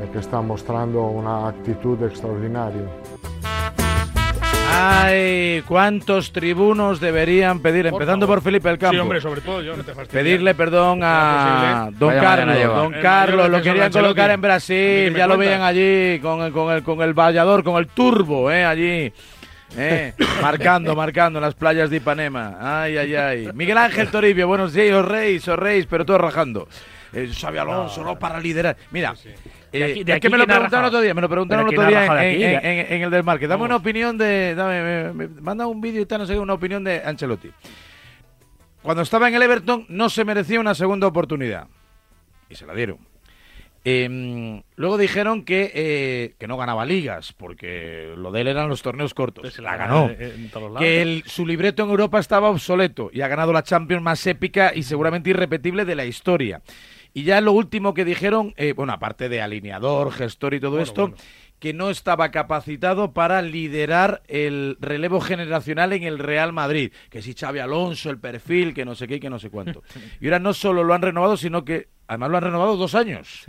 eh, 0.00 0.08
que 0.12 0.18
están 0.18 0.48
mostrando 0.48 1.06
una 1.06 1.46
actitud 1.46 2.02
extraordinaria. 2.02 2.82
Ay, 4.70 5.62
cuántos 5.66 6.30
tribunos 6.32 7.00
deberían 7.00 7.60
pedir, 7.60 7.86
empezando 7.86 8.26
por 8.26 8.42
Felipe 8.42 8.68
el 8.68 8.78
Campo. 8.78 8.94
Sí, 8.94 8.98
hombre, 9.00 9.20
sobre 9.20 9.40
todo 9.40 9.62
yo, 9.62 9.76
no 9.76 9.82
te 9.82 9.94
fastidies. 9.94 10.22
Pedirle 10.24 10.54
perdón 10.54 11.00
a. 11.02 11.88
Don 11.92 12.08
Vaya 12.08 12.20
Carlos. 12.20 12.62
Don 12.64 12.94
El 12.94 13.02
Carlos, 13.02 13.48
lo 13.50 13.62
querían 13.62 13.90
colocar 13.90 14.30
en 14.30 14.40
Brasil, 14.40 15.14
ya 15.14 15.26
lo 15.26 15.36
veían 15.38 15.62
allí 15.62 16.20
con 16.20 16.42
el, 16.42 16.52
con 16.52 16.72
el, 16.72 16.82
con 16.82 17.00
el 17.00 17.14
vallador, 17.14 17.64
con 17.64 17.76
el 17.76 17.86
turbo, 17.88 18.50
eh, 18.50 18.64
allí. 18.64 19.12
eh, 19.76 20.12
marcando, 20.42 20.94
marcando 20.94 21.38
en 21.38 21.44
las 21.44 21.54
playas 21.54 21.88
de 21.90 21.96
Ipanema. 21.96 22.56
Ay, 22.60 22.98
ay, 22.98 23.14
ay. 23.14 23.48
Miguel 23.54 23.78
Ángel 23.78 24.08
Toribio, 24.10 24.46
buenos 24.46 24.72
días, 24.74 24.94
os 24.94 25.04
reis, 25.06 25.46
os 25.48 25.58
reis, 25.58 25.86
pero 25.88 26.04
todos 26.04 26.20
rajando. 26.20 26.68
Eh, 27.12 27.30
Xavi 27.34 27.56
Alonso, 27.56 28.04
no, 28.04 28.18
para 28.18 28.38
liderar. 28.38 28.76
Mira, 28.90 29.14
aquí- 29.68 30.00
eh, 30.00 30.04
de 30.04 30.12
es 30.14 30.20
que 30.20 30.30
me 30.30 30.38
lo 30.38 30.46
preguntaron 30.46 30.84
otro 30.86 31.00
día, 31.00 31.14
me 31.14 31.20
lo 31.20 31.28
preguntaron 31.28 31.66
otro 31.66 31.86
día 31.86 32.04
en, 32.06 32.10
aquí, 32.12 32.42
en- 32.44 32.52
ya. 32.52 32.58
en- 32.60 32.92
en 32.92 33.02
el 33.02 33.10
del 33.10 33.24
market. 33.24 33.48
Dame 33.48 33.60
Vamos. 33.62 33.66
una 33.66 33.76
opinión 33.76 34.16
de. 34.18 34.54
Dame, 34.54 34.82
me- 34.82 35.12
me- 35.28 35.40
manda 35.40 35.66
un 35.66 35.80
vídeo 35.80 36.02
y 36.02 36.06
tal, 36.06 36.20
no 36.20 36.26
sé 36.26 36.38
una 36.38 36.54
opinión 36.54 36.84
de 36.84 37.02
Ancelotti. 37.04 37.50
Cuando 38.82 39.02
estaba 39.02 39.28
en 39.28 39.34
el 39.34 39.42
Everton 39.42 39.86
no 39.88 40.08
se 40.08 40.24
merecía 40.24 40.60
una 40.60 40.74
segunda 40.74 41.06
oportunidad. 41.06 41.66
Y 42.48 42.54
se 42.54 42.64
la 42.66 42.74
dieron. 42.74 42.98
Em, 43.84 44.62
luego 44.76 44.98
dijeron 44.98 45.44
que, 45.44 45.70
eh, 45.74 46.34
que 46.38 46.46
no 46.46 46.56
ganaba 46.56 46.84
ligas, 46.84 47.32
porque 47.32 48.12
lo 48.16 48.30
de 48.32 48.40
él 48.42 48.48
eran 48.48 48.68
los 48.68 48.82
torneos 48.82 49.14
cortos. 49.14 49.42
Pues 49.42 49.54
se 49.54 49.62
la 49.62 49.76
ganó. 49.76 50.08
gana 50.08 50.14
en- 50.18 50.30
en 50.44 50.50
todos 50.50 50.64
lados. 50.70 50.80
Que 50.80 51.00
el- 51.00 51.22
su 51.26 51.46
libreto 51.46 51.84
en 51.84 51.90
Europa 51.90 52.18
estaba 52.18 52.50
obsoleto 52.50 53.10
y 53.12 53.20
ha 53.22 53.28
ganado 53.28 53.52
la 53.52 53.62
Champions 53.62 54.02
más 54.02 54.26
épica 54.26 54.72
y 54.74 54.82
seguramente 54.82 55.30
irrepetible 55.30 55.84
de 55.84 55.94
la 55.94 56.04
historia. 56.04 56.60
Y 57.18 57.24
ya 57.24 57.40
lo 57.40 57.50
último 57.50 57.94
que 57.94 58.04
dijeron, 58.04 58.54
eh, 58.56 58.74
bueno, 58.74 58.92
aparte 58.92 59.28
de 59.28 59.42
alineador, 59.42 60.12
gestor 60.12 60.54
y 60.54 60.60
todo 60.60 60.76
Bueno, 60.76 60.84
esto, 60.84 61.12
que 61.58 61.74
no 61.74 61.90
estaba 61.90 62.30
capacitado 62.30 63.12
para 63.12 63.42
liderar 63.42 64.22
el 64.28 64.76
relevo 64.78 65.20
generacional 65.20 65.92
en 65.94 66.04
el 66.04 66.20
Real 66.20 66.52
Madrid. 66.52 66.92
Que 67.10 67.20
si 67.20 67.34
Xavi 67.34 67.58
Alonso, 67.58 68.10
el 68.10 68.20
perfil, 68.20 68.72
que 68.72 68.84
no 68.84 68.94
sé 68.94 69.08
qué 69.08 69.18
que 69.18 69.30
no 69.30 69.40
sé 69.40 69.50
cuánto. 69.50 69.82
Y 70.20 70.26
ahora 70.26 70.38
no 70.38 70.54
solo 70.54 70.84
lo 70.84 70.94
han 70.94 71.02
renovado, 71.02 71.36
sino 71.36 71.64
que 71.64 71.88
además 72.06 72.30
lo 72.30 72.36
han 72.36 72.44
renovado 72.44 72.76
dos 72.76 72.94
años. 72.94 73.44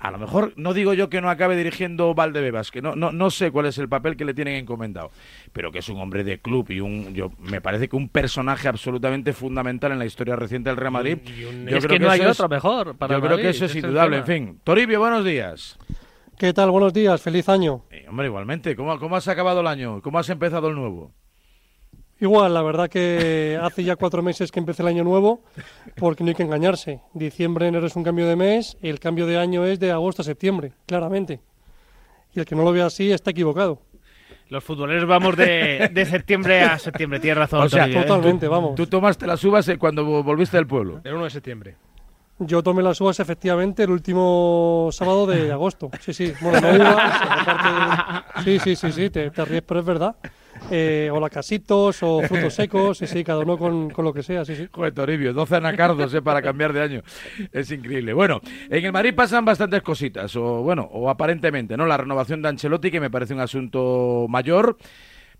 A 0.00 0.10
lo 0.12 0.18
mejor 0.18 0.52
no 0.56 0.74
digo 0.74 0.94
yo 0.94 1.08
que 1.10 1.20
no 1.20 1.28
acabe 1.28 1.56
dirigiendo 1.56 2.14
Valdebebas, 2.14 2.70
que 2.70 2.80
no, 2.80 2.94
no, 2.94 3.10
no 3.10 3.30
sé 3.30 3.50
cuál 3.50 3.66
es 3.66 3.78
el 3.78 3.88
papel 3.88 4.16
que 4.16 4.24
le 4.24 4.32
tienen 4.34 4.54
encomendado, 4.54 5.10
pero 5.52 5.72
que 5.72 5.80
es 5.80 5.88
un 5.88 5.98
hombre 6.00 6.22
de 6.22 6.38
club 6.40 6.70
y 6.70 6.80
un 6.80 7.14
yo 7.14 7.32
me 7.38 7.60
parece 7.60 7.88
que 7.88 7.96
un 7.96 8.08
personaje 8.08 8.68
absolutamente 8.68 9.32
fundamental 9.32 9.90
en 9.92 9.98
la 9.98 10.06
historia 10.06 10.36
reciente 10.36 10.70
del 10.70 10.76
Real 10.76 10.92
Madrid. 10.92 11.18
Y 11.26 11.40
Yo 11.40 11.48
es 11.78 11.84
creo 11.86 11.98
que 11.98 11.98
no 11.98 12.10
hay 12.10 12.20
es- 12.20 12.26
otro 12.28 12.48
mejor 12.48 12.96
para 12.96 13.14
Yo 13.14 13.20
creo 13.20 13.36
que 13.38 13.42
Madrid, 13.44 13.56
eso 13.56 13.64
es 13.64 13.74
indudable. 13.74 14.18
En 14.18 14.24
fin, 14.26 14.60
Toribio, 14.62 15.00
buenos 15.00 15.24
días. 15.24 15.78
¿Qué 16.38 16.52
tal? 16.52 16.70
Buenos 16.70 16.92
días, 16.92 17.20
feliz 17.20 17.48
año. 17.48 17.82
Eh, 17.90 18.06
hombre, 18.08 18.26
igualmente, 18.26 18.76
¿cómo, 18.76 18.96
¿cómo 19.00 19.16
has 19.16 19.26
acabado 19.26 19.60
el 19.60 19.66
año? 19.66 20.00
¿Cómo 20.02 20.20
has 20.20 20.28
empezado 20.30 20.68
el 20.68 20.76
nuevo? 20.76 21.12
Igual, 22.20 22.52
la 22.52 22.62
verdad 22.62 22.88
que 22.88 23.58
hace 23.62 23.84
ya 23.84 23.94
cuatro 23.94 24.22
meses 24.22 24.50
que 24.50 24.58
empecé 24.58 24.82
el 24.82 24.88
año 24.88 25.04
nuevo, 25.04 25.40
porque 25.94 26.24
no 26.24 26.28
hay 26.30 26.34
que 26.34 26.42
engañarse. 26.42 27.00
Diciembre, 27.14 27.68
enero 27.68 27.86
es 27.86 27.94
un 27.94 28.02
cambio 28.02 28.26
de 28.26 28.34
mes, 28.34 28.76
el 28.82 28.98
cambio 28.98 29.24
de 29.26 29.38
año 29.38 29.64
es 29.64 29.78
de 29.78 29.92
agosto 29.92 30.22
a 30.22 30.24
septiembre, 30.24 30.72
claramente. 30.86 31.40
Y 32.34 32.40
el 32.40 32.44
que 32.46 32.56
no 32.56 32.64
lo 32.64 32.72
vea 32.72 32.86
así 32.86 33.12
está 33.12 33.30
equivocado. 33.30 33.80
Los 34.48 34.64
futboleros 34.64 35.06
vamos 35.06 35.36
de, 35.36 35.90
de 35.92 36.06
septiembre 36.06 36.62
a 36.62 36.78
septiembre, 36.78 37.20
tienes 37.20 37.38
razón. 37.38 37.60
O 37.60 37.68
sea, 37.68 37.82
Toribio, 37.82 38.00
¿eh? 38.00 38.04
totalmente, 38.06 38.48
vamos. 38.48 38.74
Tú 38.74 38.86
tomaste 38.86 39.26
las 39.26 39.44
uvas 39.44 39.68
eh, 39.68 39.78
cuando 39.78 40.04
vo- 40.04 40.24
volviste 40.24 40.56
del 40.56 40.66
pueblo. 40.66 41.00
El 41.04 41.14
1 41.14 41.24
de 41.24 41.30
septiembre. 41.30 41.76
Yo 42.40 42.62
tomé 42.62 42.82
las 42.82 43.00
uvas 43.00 43.20
efectivamente 43.20 43.82
el 43.82 43.90
último 43.90 44.88
sábado 44.92 45.26
de 45.26 45.52
agosto. 45.52 45.90
Sí, 46.00 46.12
sí. 46.14 46.32
Bueno, 46.40 46.60
no 46.60 46.68
uvas, 46.78 47.20
aparte 47.30 48.40
de- 48.40 48.58
Sí, 48.58 48.58
sí, 48.58 48.76
sí, 48.76 48.92
sí, 48.92 49.10
te, 49.10 49.30
te 49.30 49.44
ríes, 49.44 49.62
pero 49.62 49.80
es 49.80 49.86
verdad. 49.86 50.16
Eh, 50.70 51.10
o 51.12 51.20
lacasitos, 51.20 52.02
o 52.02 52.22
frutos 52.22 52.54
secos, 52.54 52.98
sí, 52.98 53.06
sí, 53.06 53.24
cada 53.24 53.40
uno 53.40 53.58
con, 53.58 53.90
con 53.90 54.04
lo 54.04 54.12
que 54.12 54.22
sea, 54.22 54.44
sí, 54.44 54.54
sí. 54.54 54.68
Joder, 54.70 54.92
Toribio, 54.92 55.32
12 55.32 55.56
anacardos 55.56 56.12
eh, 56.14 56.22
para 56.22 56.42
cambiar 56.42 56.72
de 56.72 56.82
año. 56.82 57.02
Es 57.52 57.70
increíble. 57.70 58.12
Bueno, 58.12 58.40
en 58.68 58.84
el 58.84 58.92
Madrid 58.92 59.14
pasan 59.14 59.44
bastantes 59.44 59.82
cositas, 59.82 60.34
o 60.36 60.62
bueno, 60.62 60.88
o 60.92 61.08
aparentemente, 61.10 61.76
¿no? 61.76 61.86
La 61.86 61.96
renovación 61.96 62.42
de 62.42 62.48
Ancelotti, 62.48 62.90
que 62.90 63.00
me 63.00 63.10
parece 63.10 63.34
un 63.34 63.40
asunto 63.40 64.26
mayor. 64.28 64.76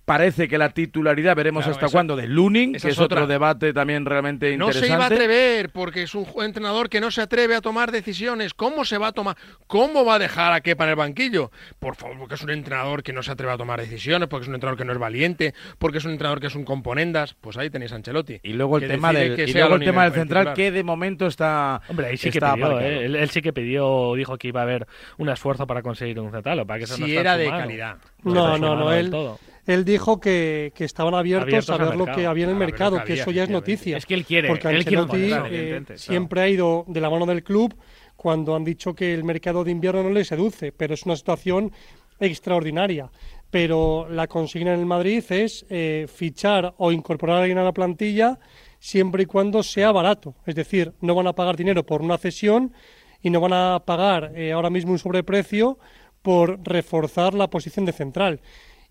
Parece 0.09 0.48
que 0.48 0.59
la 0.59 0.70
titularidad, 0.70 1.36
veremos 1.36 1.62
Claro, 1.64 1.74
hasta 1.76 1.86
esa- 1.86 1.92
cuándo, 1.92 2.16
de 2.16 2.26
Lunin, 2.26 2.72
que 2.72 2.88
es, 2.88 2.98
otro 2.98 3.26
debate 3.26 3.72
también 3.72 4.04
realmente 4.06 4.56
No 4.56 4.72
se 4.72 4.78
interesante. 4.78 4.94
iba 4.94 5.04
a 5.04 5.06
atrever 5.06 5.70
porque 5.70 6.02
es 6.02 6.14
un 6.14 6.26
entrenador 6.42 6.88
que 6.88 7.00
no 7.00 7.11
se 7.11 7.20
atreve 7.20 7.54
a 7.54 7.61
tomar 7.61 7.92
decisiones. 7.92 8.54
¿Cómo 8.54 8.84
se 8.84 8.98
va 8.98 9.09
a 9.09 9.12
tomar? 9.12 9.36
¿Cómo 9.66 10.04
va 10.04 10.14
a 10.14 10.18
dejar 10.18 10.52
a 10.52 10.61
Kepa 10.62 10.84
en 10.84 10.90
el 10.90 10.96
banquillo? 10.96 11.50
Por 11.78 11.94
favor, 11.94 12.18
porque 12.18 12.34
es 12.36 12.42
un 12.42 12.50
entrenador 12.50 13.02
que 13.02 13.12
no 13.12 13.22
se 13.22 13.32
atreve 13.32 13.52
a 13.52 13.56
tomar 13.59 13.80
decisiones, 13.80 14.28
porque 14.28 14.44
es 14.44 14.48
un 14.48 14.54
entrenador 14.54 14.78
que 14.78 14.84
no 14.84 14.92
es 14.92 14.98
valiente, 14.98 15.54
porque 15.78 15.98
es 15.98 16.04
un 16.04 16.12
entrenador 16.12 16.40
que 16.40 16.46
es 16.46 16.54
un 16.54 16.64
componendas. 16.64 17.34
Pues 17.40 17.56
ahí 17.59 17.68
tenéis 17.70 17.92
a 17.92 17.96
Ancelotti. 17.96 18.40
Y 18.42 18.54
luego 18.54 18.78
el 18.78 18.88
tema 18.88 19.12
del, 19.12 19.36
que 19.36 19.44
y 19.44 19.52
sea 19.52 19.62
luego 19.66 19.76
el 19.76 19.84
tema 19.84 20.04
del 20.04 20.12
el 20.14 20.18
central, 20.18 20.40
titular. 20.44 20.56
que 20.56 20.70
de 20.72 20.82
momento 20.82 21.26
está. 21.26 21.82
Hombre, 21.88 22.06
ahí 22.06 22.16
sí 22.16 22.30
que 22.30 22.38
está 22.38 22.54
pidió. 22.54 22.80
¿eh? 22.80 23.04
él, 23.04 23.14
él 23.14 23.28
sí 23.30 23.42
que 23.42 23.52
pidió, 23.52 24.14
dijo 24.14 24.38
que 24.38 24.48
iba 24.48 24.61
a 24.61 24.62
haber 24.64 24.86
un 25.18 25.28
esfuerzo 25.28 25.66
para 25.66 25.82
conseguir 25.82 26.18
un 26.18 26.30
central, 26.32 26.64
para 26.66 26.78
que 26.78 26.84
eso 26.84 26.96
no 26.96 27.04
Si 27.04 27.12
está 27.12 27.20
era 27.20 27.36
de 27.36 27.48
calidad. 27.50 27.96
No, 28.22 28.32
No, 28.34 28.59
no, 28.59 28.76
no, 28.76 28.92
él, 28.92 29.11
todo. 29.11 29.38
Él 29.69 29.85
dijo 29.85 30.19
que, 30.19 30.73
que 30.75 30.87
estaban 30.87 31.14
abiertos, 31.14 31.69
Abiertos 31.69 31.71
a 31.71 31.77
ver 31.77 31.97
lo 31.97 32.07
que 32.07 32.25
había 32.25 32.45
en 32.45 32.51
el 32.51 32.57
A 32.57 32.59
mercado, 32.59 33.05
que 33.05 33.12
eso 33.12 33.31
ya 33.31 33.45
es 33.45 33.51
noticia. 33.51 33.99
Es 33.99 34.07
que 34.07 34.14
él 34.14 34.25
quiere, 34.25 34.49
Porque 34.49 34.66
él 34.69 34.83
quiere 34.83 35.03
eh, 35.12 35.83
claro. 35.85 35.99
siempre 35.99 36.41
ha 36.41 36.49
ido 36.49 36.87
de 36.89 37.01
la 37.03 37.11
mano 37.11 37.27
del 37.27 37.45
club 37.45 37.77
cuando 38.16 38.57
han 38.57 38.64
dicho 38.64 38.95
que 38.95 39.12
el 39.12 39.25
mercado 39.25 39.64
de 39.64 39.71
invierno 39.71 40.03
no 40.03 40.11
le 40.11 40.25
seduce, 40.25 40.73
pero 40.73 40.95
es 40.95 41.05
una 41.05 41.16
situación 41.16 41.71
extraordinaria. 42.19 43.11
Pero 43.51 44.09
la 44.09 44.27
consigna 44.27 44.73
en 44.73 44.81
el 44.81 44.87
Madrid 44.87 45.23
es 45.29 45.66
eh, 45.69 46.07
fichar 46.09 46.75
o 46.79 46.91
incorporar 46.91 47.37
a 47.37 47.41
alguien 47.41 47.59
a 47.59 47.64
la 47.64 47.73
plantilla 47.73 48.39
siempre 48.79 49.25
y 49.25 49.27
cuando 49.27 49.62
sea 49.62 49.93
barato. 49.93 50.35
Es 50.47 50.55
decir, 50.55 50.95
no 51.03 51.14
van 51.14 51.27
a 51.27 51.35
pagar 51.35 51.59
dinero 51.59 51.85
por 51.85 52.01
una 52.01 52.16
cesión 52.16 52.73
y 53.21 53.29
no 53.29 53.41
van 53.41 53.53
a 53.53 53.83
pagar 53.85 54.33
eh, 54.35 54.53
ahora 54.53 54.71
mismo 54.71 54.93
un 54.93 54.99
sobreprecio 54.99 55.79
por 56.23 56.59
reforzar 56.66 57.35
la 57.35 57.51
posición 57.51 57.85
de 57.85 57.93
central. 57.93 58.41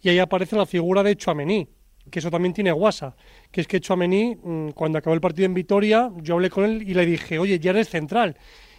Y 0.08 0.10
ahí 0.10 0.20
aparece 0.20 0.56
la 0.56 0.66
figura 0.66 1.04
de 1.04 1.18
Chouameni, 1.18 1.68
que 2.10 2.20
eso 2.20 2.32
también 2.32 2.54
tiene 2.54 2.72
guasa, 2.72 3.14
que 3.52 3.60
es 3.60 3.68
que 3.68 3.82
Chouameni, 3.82 4.38
mm, 4.42 4.70
cuando 4.70 5.00
acabó 5.00 5.14
el 5.14 5.20
partido 5.20 5.48
en 5.48 5.54
Vitoria, 5.54 6.10
yo 6.22 6.36
hablé 6.36 6.50
con 6.50 6.64
él 6.64 6.82
y 6.88 6.94
le 6.94 7.06
dije, 7.06 7.38
oye, 7.38 7.60
ya 7.60 7.72
eres 7.72 7.90
central. 7.90 8.38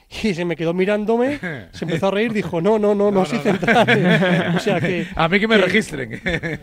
Y 0.22 0.32
se 0.32 0.46
me 0.46 0.56
quedó 0.56 0.72
mirándome, 0.72 1.38
se 1.70 1.84
empezó 1.84 2.06
a 2.06 2.12
reír, 2.12 2.32
dijo, 2.32 2.62
no, 2.62 2.78
no, 2.78 2.94
no, 2.94 3.10
no, 3.10 3.26
soy 3.26 3.40
central. 3.40 4.54
o 4.56 4.58
sea 4.58 4.80
que... 4.80 5.06
A 5.14 5.28
mí 5.28 5.38
que 5.38 5.46
me 5.46 5.58
registren. 5.58 6.18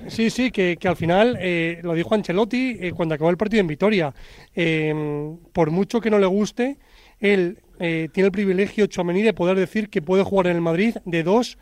Sí, 0.07 0.31
sí, 0.31 0.49
que, 0.49 0.77
que 0.77 0.87
al 0.87 0.95
final 0.95 1.37
eh, 1.39 1.79
lo 1.83 1.93
dijo 1.93 2.15
Ancelotti 2.15 2.75
eh, 2.81 2.91
cuando 2.91 3.13
acabó 3.13 3.29
el 3.29 3.37
partido 3.37 3.61
en 3.61 3.67
Vitoria. 3.67 4.15
Eh, 4.55 5.35
por 5.53 5.69
mucho 5.69 6.01
que 6.01 6.09
no 6.09 6.17
le 6.17 6.25
guste, 6.25 6.79
él 7.19 7.59
eh, 7.79 8.09
tiene 8.11 8.25
el 8.25 8.31
privilegio, 8.31 8.87
Chouameni, 8.87 9.21
de 9.21 9.33
poder 9.33 9.59
decir 9.59 9.91
que 9.91 10.01
puede 10.01 10.23
jugar 10.23 10.47
en 10.47 10.55
el 10.55 10.61
Madrid 10.63 10.95
de 11.05 11.21
dos 11.21 11.59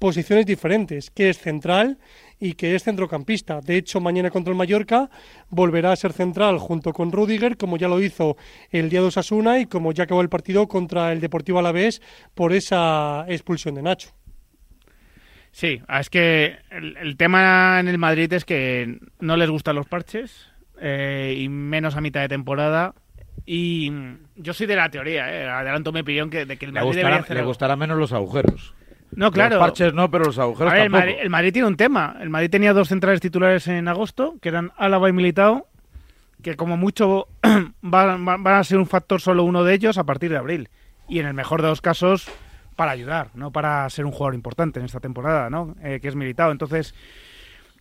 posiciones 0.00 0.46
diferentes, 0.46 1.10
que 1.10 1.28
es 1.28 1.38
central 1.38 1.98
y 2.40 2.54
que 2.54 2.74
es 2.74 2.82
centrocampista. 2.82 3.60
De 3.60 3.76
hecho, 3.76 4.00
mañana 4.00 4.30
contra 4.30 4.50
el 4.50 4.56
Mallorca 4.56 5.10
volverá 5.50 5.92
a 5.92 5.96
ser 5.96 6.12
central 6.14 6.58
junto 6.58 6.92
con 6.92 7.12
Rudiger, 7.12 7.56
como 7.58 7.76
ya 7.76 7.86
lo 7.86 8.00
hizo 8.00 8.36
el 8.70 8.88
día 8.88 9.02
de 9.02 9.08
Osasuna 9.08 9.60
y 9.60 9.66
como 9.66 9.92
ya 9.92 10.04
acabó 10.04 10.22
el 10.22 10.30
partido 10.30 10.66
contra 10.66 11.12
el 11.12 11.20
Deportivo 11.20 11.58
Alavés 11.58 12.00
por 12.34 12.52
esa 12.54 13.26
expulsión 13.28 13.74
de 13.74 13.82
Nacho. 13.82 14.10
Sí, 15.52 15.82
es 15.88 16.10
que 16.10 16.56
el, 16.70 17.16
tema 17.16 17.80
en 17.80 17.88
el 17.88 17.98
Madrid 17.98 18.32
es 18.32 18.44
que 18.44 18.98
no 19.18 19.36
les 19.36 19.50
gustan 19.50 19.76
los 19.76 19.86
parches 19.86 20.48
eh, 20.80 21.36
y 21.36 21.48
menos 21.48 21.96
a 21.96 22.00
mitad 22.00 22.20
de 22.20 22.28
temporada. 22.28 22.94
Y 23.44 23.90
yo 24.36 24.54
soy 24.54 24.66
de 24.66 24.76
la 24.76 24.90
teoría, 24.90 25.32
eh, 25.32 25.48
adelanto 25.48 25.92
mi 25.92 26.00
opinión, 26.00 26.30
que, 26.30 26.46
de 26.46 26.56
que 26.56 26.66
el 26.66 26.72
Le 26.72 26.80
Madrid 26.80 26.88
gustará, 26.88 27.08
debería 27.08 27.24
hacer 27.24 27.36
le 27.36 27.42
gustará 27.42 27.76
menos 27.76 27.98
los 27.98 28.12
agujeros. 28.12 28.74
No, 29.12 29.30
claro. 29.32 29.56
Los 29.56 29.64
parches 29.66 29.92
no, 29.94 30.10
pero 30.10 30.24
los 30.26 30.38
agujeros 30.38 30.72
el. 30.74 30.90
Madrid, 30.90 31.14
el 31.20 31.30
Madrid 31.30 31.52
tiene 31.52 31.68
un 31.68 31.76
tema. 31.76 32.16
El 32.20 32.30
Madrid 32.30 32.50
tenía 32.50 32.72
dos 32.72 32.88
centrales 32.88 33.20
titulares 33.20 33.66
en 33.68 33.88
agosto, 33.88 34.36
que 34.40 34.48
eran 34.48 34.72
Álava 34.76 35.08
y 35.08 35.12
Militao, 35.12 35.66
que 36.42 36.56
como 36.56 36.76
mucho 36.76 37.26
van, 37.82 38.24
van- 38.24 38.42
van 38.44 38.54
a 38.54 38.64
ser 38.64 38.78
un 38.78 38.86
factor 38.86 39.20
solo 39.20 39.42
uno 39.44 39.64
de 39.64 39.74
ellos 39.74 39.98
a 39.98 40.04
partir 40.04 40.30
de 40.30 40.36
abril. 40.38 40.68
Y 41.08 41.18
en 41.18 41.26
el 41.26 41.34
mejor 41.34 41.60
de 41.60 41.68
los 41.68 41.80
casos, 41.80 42.30
para 42.76 42.92
ayudar, 42.92 43.30
no 43.34 43.50
para 43.50 43.88
ser 43.90 44.06
un 44.06 44.12
jugador 44.12 44.34
importante 44.34 44.78
en 44.78 44.86
esta 44.86 45.00
temporada, 45.00 45.50
¿no? 45.50 45.74
Eh, 45.82 45.98
que 46.00 46.08
es 46.08 46.14
Militao. 46.14 46.52
Entonces, 46.52 46.94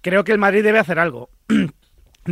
creo 0.01 0.23
que 0.23 0.32
el 0.32 0.39
Madrid 0.39 0.63
debe 0.63 0.80
hacer 0.80 0.97
algo. 0.99 1.30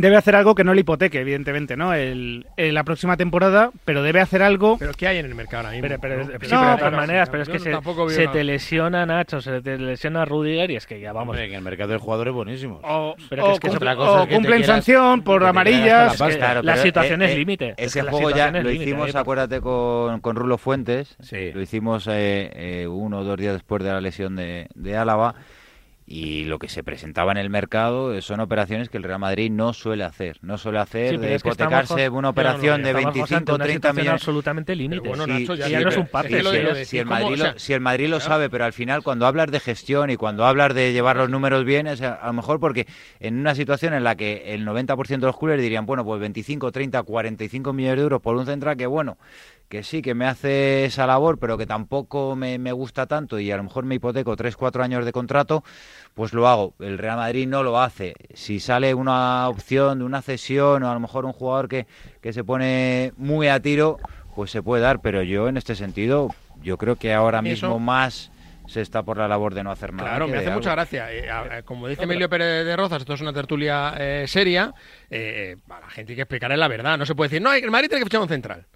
debe 0.00 0.16
hacer 0.16 0.34
algo 0.36 0.54
que 0.54 0.64
no 0.64 0.74
le 0.74 0.80
hipoteque, 0.80 1.20
evidentemente, 1.20 1.76
¿no? 1.76 1.92
El, 1.94 2.46
el- 2.56 2.74
la 2.74 2.84
próxima 2.84 3.16
temporada, 3.16 3.70
pero 3.84 4.02
debe 4.02 4.20
hacer 4.20 4.42
algo. 4.42 4.76
Pero 4.78 4.92
¿qué 4.94 5.08
hay 5.08 5.18
en 5.18 5.26
el 5.26 5.34
mercado 5.34 5.58
ahora 5.66 5.70
mismo? 5.72 5.88
Pero, 5.88 6.00
pero- 6.00 6.16
¿no? 6.18 6.24
sí, 6.24 6.32
Que 6.32 6.38
pero 6.38 6.60
de 6.70 6.76
todas 6.78 6.92
maneras, 6.92 7.28
pero 7.30 7.42
es 7.42 7.48
que 7.48 7.58
se, 7.58 8.28
te 8.28 8.44
lesiona 8.44 9.06
Nacho, 9.06 9.40
se 9.40 9.60
te 9.62 9.78
lesiona 9.78 10.24
Rudiger 10.24 10.70
y 10.70 10.76
es 10.76 10.86
que 10.86 11.00
ya 11.00 11.12
vamos. 11.12 11.32
Hombre, 11.32 11.46
en 11.46 11.54
el 11.54 11.62
mercado 11.62 11.92
de 11.92 11.98
jugadores 11.98 12.32
buenísimos. 12.34 12.80
O, 12.84 13.14
Pero 13.28 13.44
que 13.44 13.48
o 13.50 13.52
es 13.54 13.60
que 13.60 13.66
es 13.68 13.74
cosa 13.78 13.94
o 13.96 14.22
es 14.22 14.28
que 14.28 14.34
cumplen 14.34 14.58
quieras- 14.58 14.66
sanción 14.84 15.22
por 15.22 15.42
que 15.42 15.48
amarillas. 15.48 16.06
la 16.06 16.12
que- 16.12 16.18
pasta. 16.18 16.36
Claro, 16.38 16.62
la 16.62 16.72
pero, 16.72 16.82
situación 16.84 17.22
es 17.22 17.30
eh, 17.32 17.36
límite. 17.36 17.68
Es 17.76 17.86
Ese 17.86 18.00
que 18.00 18.04
la 18.06 18.10
juego 18.12 18.30
ya 18.30 18.48
es 18.48 18.64
lo 18.64 18.70
hicimos, 18.70 19.06
ahí. 19.14 19.20
acuérdate, 19.20 19.60
con, 19.60 20.20
con 20.20 20.36
Rulo 20.36 20.58
Fuentes. 20.58 21.16
Sí. 21.20 21.52
Lo 21.52 21.60
hicimos 21.60 22.06
eh, 22.08 22.50
eh, 22.54 22.86
uno 22.86 23.18
o 23.20 23.24
dos 23.24 23.36
días 23.36 23.54
después 23.54 23.82
de 23.82 23.90
la 23.90 24.00
lesión 24.00 24.36
de, 24.36 24.68
de 24.74 24.96
Álava. 24.96 25.34
Y 26.10 26.44
lo 26.44 26.58
que 26.58 26.70
se 26.70 26.82
presentaba 26.82 27.32
en 27.32 27.36
el 27.36 27.50
mercado 27.50 28.18
son 28.22 28.40
operaciones 28.40 28.88
que 28.88 28.96
el 28.96 29.02
Real 29.02 29.18
Madrid 29.18 29.50
no 29.50 29.74
suele 29.74 30.04
hacer. 30.04 30.38
No 30.40 30.56
suele 30.56 30.78
hacer 30.78 31.10
Sí, 31.10 31.16
de 31.18 31.34
es 31.34 31.42
que 31.42 31.50
estamos 31.50 31.72
hipotecarse 31.84 32.08
con- 32.08 32.16
una 32.18 32.20
no, 32.20 32.20
no, 32.20 32.22
no, 32.22 32.28
operación 32.30 32.82
de 32.82 32.88
estamos 32.88 33.06
ante 33.08 33.18
25 33.20 33.52
o 33.52 33.54
una 33.56 33.64
30 33.64 33.76
situación 33.88 34.02
millones. 34.04 34.22
absolutamente 34.22 34.74
límite. 34.74 35.06
Bueno, 35.06 35.24
Sí, 35.24 35.30
Nacho, 35.30 35.54
ya 35.54 35.64
sí, 35.66 35.70
sí, 35.70 35.70
ya 35.72 35.80
no 35.82 35.88
es 35.90 35.96
un 35.98 36.04
es 36.04 36.08
es- 36.78 36.88
si. 36.88 37.04
Madrid, 37.04 37.34
O 37.34 37.36
sea, 37.36 37.52
lo, 37.52 37.58
si 37.58 37.72
el 37.74 37.80
Madrid 37.82 38.08
lo 38.08 38.20
sabe, 38.20 38.48
pero 38.48 38.64
al 38.64 38.72
final 38.72 39.02
cuando 39.02 39.26
hablas 39.26 39.50
de 39.50 39.60
gestión 39.60 40.08
y 40.08 40.16
cuando 40.16 40.46
hablas 40.46 40.74
de 40.74 40.94
llevar 40.94 41.18
los 41.18 41.28
números 41.28 41.66
bien, 41.66 41.86
es 41.86 42.00
a, 42.00 42.14
a 42.14 42.28
lo 42.28 42.32
mejor 42.32 42.58
porque 42.58 42.86
en 43.20 43.38
una 43.38 43.54
situación 43.54 43.92
en 43.92 44.02
la 44.02 44.16
que 44.16 44.54
el 44.54 44.64
90% 44.64 45.26
de 45.26 45.26
los 45.26 45.36
culers 45.36 45.60
dirían, 45.60 45.84
bueno, 45.84 46.06
pues 46.06 46.20
25, 46.20 46.72
30, 46.72 47.02
45 47.02 47.74
millones 47.74 47.96
de 47.98 48.02
euros 48.04 48.22
por 48.22 48.34
un 48.34 48.46
central 48.46 48.78
que 48.78 48.86
bueno, 48.86 49.18
que 49.68 49.82
sí, 49.82 50.00
que 50.00 50.14
me 50.14 50.24
hace 50.24 50.86
esa 50.86 51.06
labor, 51.06 51.38
pero 51.38 51.58
que 51.58 51.66
tampoco 51.66 52.34
me, 52.34 52.58
me 52.58 52.72
gusta 52.72 53.04
tanto 53.06 53.38
y 53.38 53.50
a 53.50 53.56
lo 53.58 53.64
mejor 53.64 53.84
me 53.84 53.96
hipoteco 53.96 54.34
3, 54.34 54.56
4 54.56 54.82
años 54.82 55.04
de 55.04 55.12
contrato, 55.12 55.62
pues 56.14 56.32
lo 56.32 56.48
hago. 56.48 56.74
El 56.80 56.98
Real 56.98 57.16
Madrid 57.16 57.46
no 57.46 57.62
lo 57.62 57.80
hace. 57.80 58.14
Si 58.34 58.60
sale 58.60 58.94
una 58.94 59.48
opción 59.48 59.98
de 60.00 60.04
una 60.04 60.22
cesión 60.22 60.82
o 60.82 60.90
a 60.90 60.94
lo 60.94 61.00
mejor 61.00 61.24
un 61.24 61.32
jugador 61.32 61.68
que, 61.68 61.86
que 62.20 62.32
se 62.32 62.42
pone 62.44 63.12
muy 63.16 63.48
a 63.48 63.60
tiro, 63.60 63.98
pues 64.34 64.50
se 64.50 64.62
puede 64.62 64.82
dar, 64.82 65.00
pero 65.00 65.22
yo 65.22 65.48
en 65.48 65.56
este 65.56 65.74
sentido, 65.74 66.28
yo 66.62 66.76
creo 66.78 66.96
que 66.96 67.12
ahora 67.14 67.42
mismo 67.42 67.68
Eso- 67.68 67.78
más 67.78 68.30
se 68.66 68.82
está 68.82 69.02
por 69.02 69.16
la 69.16 69.26
labor 69.28 69.54
de 69.54 69.64
no 69.64 69.70
hacer 69.70 69.94
nada. 69.94 70.10
Claro, 70.10 70.28
me 70.28 70.36
hace 70.36 70.50
mucha 70.50 70.70
algo. 70.72 70.82
gracia. 70.82 71.10
Eh, 71.12 71.30
a- 71.30 71.56
a- 71.58 71.62
como 71.62 71.88
dice 71.88 72.02
Emilio 72.02 72.28
Pérez 72.28 72.66
de 72.66 72.76
Rozas, 72.76 73.00
esto 73.00 73.14
es 73.14 73.20
una 73.22 73.32
tertulia 73.32 73.94
eh, 73.98 74.24
seria. 74.28 74.74
eh, 75.08 75.56
eh, 75.56 75.72
a 75.72 75.80
la 75.80 75.88
gente 75.88 76.12
hay 76.12 76.16
que 76.16 76.22
explicarle 76.22 76.56
la 76.58 76.68
verdad. 76.68 76.98
No 76.98 77.06
se 77.06 77.14
puede 77.14 77.30
decir, 77.30 77.40
no, 77.42 77.52
el 77.52 77.70
Madrid 77.70 77.88
tiene 77.88 78.00
que 78.02 78.06
fichar 78.10 78.20
un 78.20 78.28
central. 78.28 78.66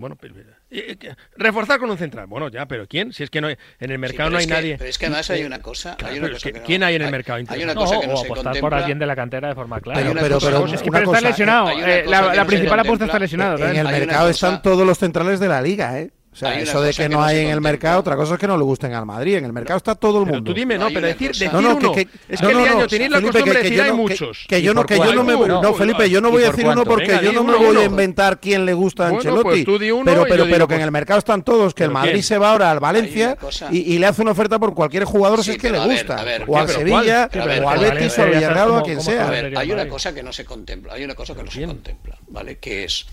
Bueno, 0.00 0.16
pero- 0.20 0.34
eh, 0.70 0.96
eh, 1.00 1.14
reforzar 1.36 1.78
con 1.78 1.90
un 1.90 1.98
central. 1.98 2.26
Bueno, 2.26 2.48
ya, 2.48 2.66
pero 2.66 2.88
¿quién? 2.88 3.12
Si 3.12 3.22
es 3.22 3.30
que 3.30 3.40
no 3.40 3.48
hay- 3.48 3.56
en 3.78 3.90
el 3.90 3.98
mercado 3.98 4.30
no 4.30 4.38
hay 4.38 4.46
que- 4.46 4.52
nadie. 4.52 4.76
pero 4.78 4.88
es 4.90 4.98
que 4.98 5.06
además 5.06 5.30
hay 5.30 5.44
una 5.44 5.60
cosa- 5.60 5.96
Claro, 5.96 6.12
hay 6.14 6.18
una 6.20 6.30
cosa 6.30 6.48
¿qui- 6.48 6.52
que 6.54 6.58
no- 6.60 6.64
¿Quién 6.66 6.82
hay 6.82 6.94
en 6.96 7.02
el 7.02 7.06
hay- 7.06 7.12
mercado? 7.12 7.36
hay 7.48 7.62
una 7.62 7.74
cosa 7.74 7.94
No, 7.94 8.00
que 8.00 8.06
no 8.06 8.14
o 8.14 8.16
se 8.16 8.26
apostar 8.26 8.58
por 8.60 8.74
alguien 8.74 8.98
de 8.98 9.06
la 9.06 9.14
cantera 9.14 9.48
de 9.48 9.54
forma 9.54 9.80
clara. 9.80 10.00
Pero- 10.00 10.14
pero- 10.14 10.34
cosa- 10.36 10.46
pero 10.46 10.64
es 10.74 10.82
que 10.82 10.88
está 10.88 11.20
lesionado. 11.20 11.70
Eh, 11.70 12.04
la 12.06 12.34
la 12.34 12.44
principal 12.46 12.80
apuesta 12.80 13.04
está 13.04 13.18
lesionado. 13.18 13.58
En 13.58 13.76
el 13.76 13.84
mercado 13.86 14.26
cosa- 14.28 14.30
están 14.30 14.62
todos 14.62 14.86
los 14.86 14.98
centrales 14.98 15.38
de 15.38 15.48
la 15.48 15.60
liga, 15.62 16.00
¿eh? 16.00 16.10
O 16.32 16.36
sea, 16.36 16.50
Hay 16.50 16.62
eso 16.62 16.80
de 16.80 16.92
que 16.92 16.96
que 17.02 17.08
no 17.08 17.18
no 17.18 17.24
hay 17.24 17.38
en 17.40 17.48
el 17.50 17.60
mercado, 17.60 17.98
otra 17.98 18.14
cosa 18.14 18.34
es 18.34 18.40
que 18.40 18.46
no 18.46 18.56
le 18.56 18.62
gusten 18.62 18.94
al 18.94 19.04
Madrid. 19.04 19.34
En 19.38 19.46
el 19.46 19.52
mercado 19.52 19.78
está 19.78 19.96
todo 19.96 20.18
el 20.20 20.24
Pero 20.26 20.36
mundo. 20.36 20.52
tú 20.52 20.54
dime, 20.56 20.78
No, 20.78 20.86
pero 20.94 21.08
decir, 21.08 21.32
decir 21.32 21.52
No, 21.52 21.60
no, 21.60 21.74
uno. 21.74 21.90
que- 21.92 22.06
que- 22.06 22.10
es 22.28 22.40
no, 22.40 22.48
que 22.48 22.54
no, 22.54 22.60
no, 22.60 22.86
tenéis 22.86 23.10
la 23.10 23.16
Felipe, 23.16 23.32
costumbre 23.32 23.42
que- 23.42 23.50
de 23.50 23.62
que 23.64 23.68
decir 23.70 23.82
hay 23.82 23.92
muchos. 23.92 24.44
Que 24.48 24.58
¿Y 24.60 24.62
yo 24.62 24.72
no, 24.72 24.86
que 24.86 24.96
yo 24.96 25.12
no 25.12 25.24
me, 25.24 25.74
Felipe, 25.74 26.08
yo 26.08 26.20
no 26.20 26.28
¿y 26.28 26.30
voy 26.30 26.44
a 26.44 26.50
decir 26.52 26.66
uno 26.66 26.84
porque 26.84 27.08
Venga, 27.08 27.22
yo 27.22 27.32
no 27.32 27.42
me 27.42 27.56
voy 27.56 27.76
a 27.78 27.84
inventar 27.84 28.38
quién 28.38 28.64
le 28.64 28.74
gusta 28.74 29.06
a 29.06 29.08
Ancelotti. 29.08 29.64
pues 29.64 29.80
pero 30.04 30.24
pero, 30.28 30.44
pero 30.48 30.68
que 30.68 30.74
en 30.74 30.78
pues- 30.78 30.84
el 30.84 30.92
mercado 30.92 31.18
están 31.18 31.42
todos, 31.42 31.74
que 31.74 31.82
el 31.82 31.90
¿Pero 31.90 31.98
Madrid 31.98 32.22
se 32.22 32.38
va 32.38 32.52
ahora 32.52 32.70
al 32.70 32.78
Valencia 32.78 33.36
y, 33.72 33.98
le 33.98 34.06
hace 34.06 34.22
una 34.22 34.30
oferta 34.30 34.58
por 34.60 34.72
cualquier 34.72 35.04
jugador 35.04 35.42
si 35.42 35.50
es 35.52 35.58
que 35.58 35.70
le 35.70 35.80
gusta. 35.80 36.24
o 36.46 36.56
al 36.56 36.66
¿pero 36.66 36.78
Sevilla, 36.78 37.28
o 37.64 37.68
al 37.68 37.80
Betis 37.80 38.16
o 38.18 38.22
al 38.22 38.30
Villarreal 38.30 38.68
o 38.70 38.72
a 38.72 38.74
¿cómo- 38.76 38.84
quien 38.84 39.00
sea. 39.00 39.26
A 39.26 39.30
ver, 39.30 39.58
hay 39.58 39.72
una 39.72 39.88
cosa 39.88 40.14
que 40.14 40.22
no 40.22 40.32
se 40.32 40.44
contempla, 40.44 40.92
hay 40.94 41.02
una 41.02 41.16
cosa 41.16 41.34
que 41.34 41.42
no 41.42 41.50
se 41.50 41.66
contempla, 41.66 42.16
¿vale? 42.28 42.58
Que 42.58 42.84
es, 42.84 43.04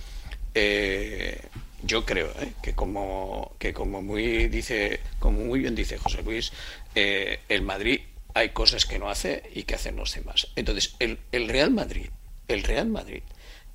eh, 0.53 1.41
yo 1.83 2.05
creo, 2.05 2.29
¿eh? 2.39 2.53
que 2.61 2.73
como 2.73 3.55
que 3.59 3.73
como 3.73 4.01
muy 4.01 4.47
dice, 4.47 4.99
como 5.19 5.39
muy 5.39 5.59
bien 5.59 5.75
dice 5.75 5.97
José 5.97 6.23
Luis, 6.23 6.51
eh, 6.95 7.39
el 7.49 7.61
Madrid 7.61 8.01
hay 8.33 8.49
cosas 8.49 8.85
que 8.85 8.99
no 8.99 9.09
hace 9.09 9.43
y 9.53 9.63
que 9.63 9.75
hacen 9.75 9.95
los 9.95 10.13
demás. 10.13 10.47
Entonces, 10.55 10.95
el, 10.99 11.19
el 11.31 11.49
Real 11.49 11.71
Madrid, 11.71 12.09
el 12.47 12.63
Real 12.63 12.87
Madrid 12.87 13.23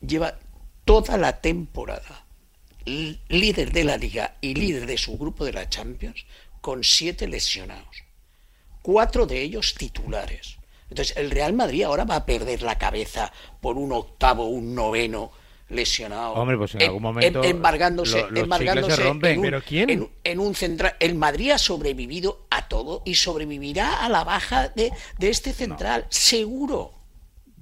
lleva 0.01 0.39
toda 0.85 1.17
la 1.17 1.41
temporada 1.41 2.27
líder 2.85 3.71
de 3.71 3.85
la 3.85 3.97
liga 3.97 4.37
y 4.41 4.55
líder 4.55 4.87
de 4.87 4.99
su 4.99 5.17
grupo 5.17 5.45
de 5.45 5.53
la 5.53 5.69
Champions 5.69 6.27
con 6.61 6.83
siete 6.83 7.29
lesionados 7.29 8.05
cuatro 8.83 9.27
de 9.27 9.41
ellos 9.41 9.75
titulares. 9.75 10.59
Entonces, 10.91 11.17
el 11.17 11.31
Real 11.31 11.55
Madrid 11.55 11.85
ahora 11.85 12.05
va 12.05 12.17
a 12.17 12.27
perder 12.27 12.63
la 12.63 12.77
cabeza 12.77 13.33
por 13.61 13.79
un 13.79 13.93
octavo, 13.93 14.47
un 14.47 14.75
noveno 14.75 15.33
lesionado. 15.73 16.35
Hombre, 16.35 16.57
pues 16.57 16.75
en 16.75 16.83
algún 16.83 17.03
momento 17.03 17.43
embargándose, 17.43 18.21
lo- 18.23 18.31
los 18.31 18.43
embargándose 18.45 18.89
chicles 18.89 18.97
se 18.97 19.03
rompen. 19.09 19.31
en 19.33 19.39
un, 19.39 19.45
¿Pero 19.45 19.63
quién? 19.67 19.91
En, 19.91 20.11
en 20.25 20.39
un 20.41 20.55
central. 20.55 20.95
El 21.01 21.15
Madrid 21.15 21.51
ha 21.51 21.59
sobrevivido 21.59 22.47
a 22.51 22.69
todo 22.69 23.03
y 23.05 23.15
sobrevivirá 23.15 24.05
a 24.05 24.09
la 24.09 24.25
baja 24.25 24.69
de, 24.69 24.93
de 25.19 25.29
este 25.31 25.53
central, 25.53 26.07
seguro. 26.11 26.93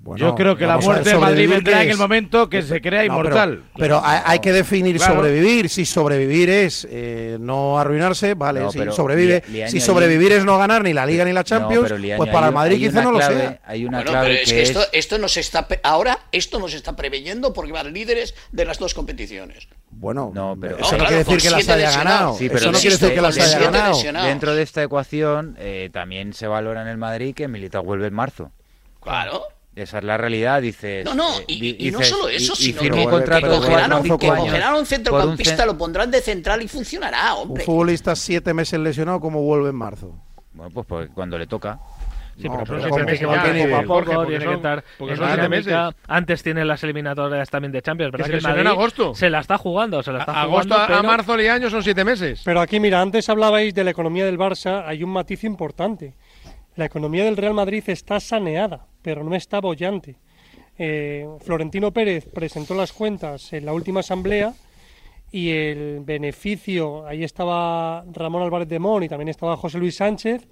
Bueno, 0.02 0.28
Yo 0.30 0.34
creo 0.34 0.56
que 0.56 0.66
la 0.66 0.78
muerte 0.78 1.10
de 1.10 1.18
Madrid 1.18 1.46
vendrá 1.50 1.78
¿qué 1.80 1.84
en 1.84 1.90
el 1.90 1.96
momento 1.98 2.48
que 2.48 2.62
se 2.62 2.80
crea 2.80 3.04
No, 3.04 3.18
pero- 3.18 3.28
inmortal. 3.28 3.62
Pero, 3.76 4.00
hay, 4.02 4.20
hay 4.24 4.38
que 4.38 4.50
definir 4.50 4.96
Claro. 4.96 5.16
sobrevivir. 5.16 5.68
Si 5.68 5.84
sobrevivir 5.84 6.48
es 6.48 6.88
eh, 6.90 7.36
no 7.38 7.78
arruinarse, 7.78 8.32
vale. 8.32 8.60
No, 8.60 8.72
si 8.72 8.78
pero 8.78 8.92
sobrevive, 8.92 9.42
Li- 9.48 9.68
si 9.68 9.76
ahí- 9.76 9.80
sobrevivir 9.80 10.32
es 10.32 10.44
no 10.46 10.56
ganar 10.56 10.82
ni 10.82 10.94
la 10.94 11.04
Liga 11.04 11.26
ni 11.26 11.34
la 11.34 11.44
Champions, 11.44 11.82
No, 11.82 11.88
pero, 11.88 11.98
Liaño, 11.98 12.16
pues 12.16 12.30
para 12.30 12.46
el 12.48 12.54
Madrid 12.54 12.78
quizá 12.78 13.02
no 13.02 13.12
lo 13.12 13.20
sea. 13.20 13.60
Hay 13.66 13.84
una 13.84 13.98
Bueno, 13.98 14.10
clave 14.12 14.26
pero 14.28 14.40
es 14.42 14.50
que 14.52 14.62
esto, 14.62 14.80
es- 14.80 14.88
esto 14.94 15.18
nos 15.18 15.36
está 15.36 15.68
ahora 15.82 16.18
esto 16.32 16.58
nos 16.58 16.72
está 16.72 16.96
preveyendo 16.96 17.52
porque 17.52 17.72
van 17.72 17.92
líderes 17.92 18.34
de 18.52 18.64
las 18.64 18.78
dos 18.78 18.94
competiciones. 18.94 19.68
Bueno, 19.90 20.32
No, 20.34 20.56
pero- 20.58 20.78
eso 20.78 20.92
no, 20.92 20.96
claro, 20.96 21.06
quiere 21.08 21.24
decir 21.24 21.42
que 21.42 21.50
las 21.50 21.68
haya 21.68 21.90
ganado. 21.90 22.34
Sí, 22.38 22.46
eso 22.46 22.72
no 22.72 22.78
quiere 22.78 22.96
decir 22.96 23.14
que 23.14 23.20
las 23.20 23.36
haya 23.38 23.58
ganado. 23.58 24.24
Dentro 24.26 24.54
de 24.54 24.62
esta 24.62 24.82
ecuación 24.82 25.56
eh, 25.58 25.90
también 25.92 26.32
se 26.32 26.46
valora 26.46 26.80
en 26.80 26.88
el 26.88 26.96
Madrid 26.96 27.34
que 27.34 27.48
Militao 27.48 27.82
vuelve 27.82 28.06
en 28.06 28.14
marzo. 28.14 28.50
Claro. 29.02 29.42
Esa 29.76 29.98
es 29.98 30.04
la 30.04 30.16
realidad, 30.16 30.60
dices. 30.60 31.04
No, 31.04 31.14
no, 31.14 31.38
eh, 31.46 31.76
y, 31.78 31.90
no 31.92 32.02
solo 32.02 32.28
eso, 32.28 32.52
y 32.54 32.72
sino 32.72 32.80
que, 32.80 32.90
un 32.90 33.04
contrato 33.10 33.48
que 33.48 33.56
cogerán, 33.56 34.02
que 34.02 34.12
un 34.30 34.76
un 34.80 34.86
centrocampista, 34.86 35.62
cen- 35.62 35.66
lo 35.66 35.78
pondrán 35.78 36.10
de 36.10 36.20
central 36.20 36.60
y 36.62 36.68
funcionará, 36.68 37.34
Un 37.34 37.48
hombre. 37.50 37.64
futbolista 37.64 38.16
siete 38.16 38.52
meses 38.52 38.80
lesionado, 38.80 39.20
como 39.20 39.42
vuelve 39.42 39.68
en 39.70 39.76
marzo? 39.76 40.12
Bueno, 40.52 40.70
pues 40.74 40.86
porque 40.86 41.08
cuando 41.14 41.38
le 41.38 41.46
toca. 41.46 41.78
Sí, 42.36 42.48
No, 42.48 42.64
pero, 42.64 42.78
tiene 42.80 43.18
que 43.18 43.24
¿Cómo 43.26 43.36
ir 43.36 43.42
tiene 43.42 43.68
poco 43.68 43.76
a 43.76 43.80
que- 43.80 43.86
poco, 44.10 44.26
tiene 44.26 44.44
que 44.46 44.54
estar 44.54 44.84
porque 44.98 45.16
son 45.16 45.26
siete 45.28 45.48
meses. 45.48 45.74
Antes 46.08 46.42
tiene 46.42 46.64
las 46.64 46.82
eliminatorias 46.82 47.50
también 47.50 47.70
de 47.70 47.82
Champions, 47.82 48.12
¿verdad? 48.12 48.26
se 48.26 48.30
Que 48.32 48.36
el 48.38 48.42
lesionó 48.42 48.60
en 48.62 48.66
agosto. 48.66 49.14
Se 49.14 49.28
la 49.30 49.40
está 49.40 49.58
jugando, 49.58 50.02
se 50.02 50.10
la 50.10 50.20
está 50.20 50.40
Agosto 50.40 50.74
jugando, 50.74 50.94
a, 50.94 50.98
a 50.98 51.02
marzo 51.02 51.38
y 51.40 51.46
año 51.48 51.68
son 51.70 51.82
siete 51.82 52.02
meses. 52.02 52.40
Pero 52.44 52.60
aquí, 52.60 52.80
mira, 52.80 53.00
antes 53.00 53.28
hablabais 53.28 53.74
de 53.74 53.84
la 53.84 53.90
economía 53.90 54.24
del 54.24 54.38
Barça, 54.38 54.84
hay 54.86 55.04
un 55.04 55.10
matiz 55.10 55.44
importante. 55.44 56.14
La 56.76 56.86
economía 56.86 57.24
del 57.24 57.36
Real 57.36 57.52
Madrid 57.52 57.84
está 57.88 58.18
saneada, 58.20 58.86
pero 59.02 59.24
no 59.24 59.34
está 59.34 59.60
bollante. 59.60 60.16
Eh, 60.78 61.26
Florentino 61.40 61.92
Pérez 61.92 62.26
presentó 62.32 62.74
las 62.74 62.92
cuentas 62.92 63.52
en 63.52 63.66
la 63.66 63.72
última 63.72 64.00
asamblea 64.00 64.54
y 65.30 65.50
el 65.50 66.00
beneficio, 66.00 67.06
ahí 67.06 67.22
estaba 67.22 68.04
Ramón 68.12 68.42
Álvarez 68.42 68.68
de 68.68 68.78
Mon 68.78 69.02
y 69.02 69.08
también 69.08 69.28
estaba 69.28 69.56
José 69.56 69.78
Luis 69.78 69.96
Sánchez, 69.96 70.48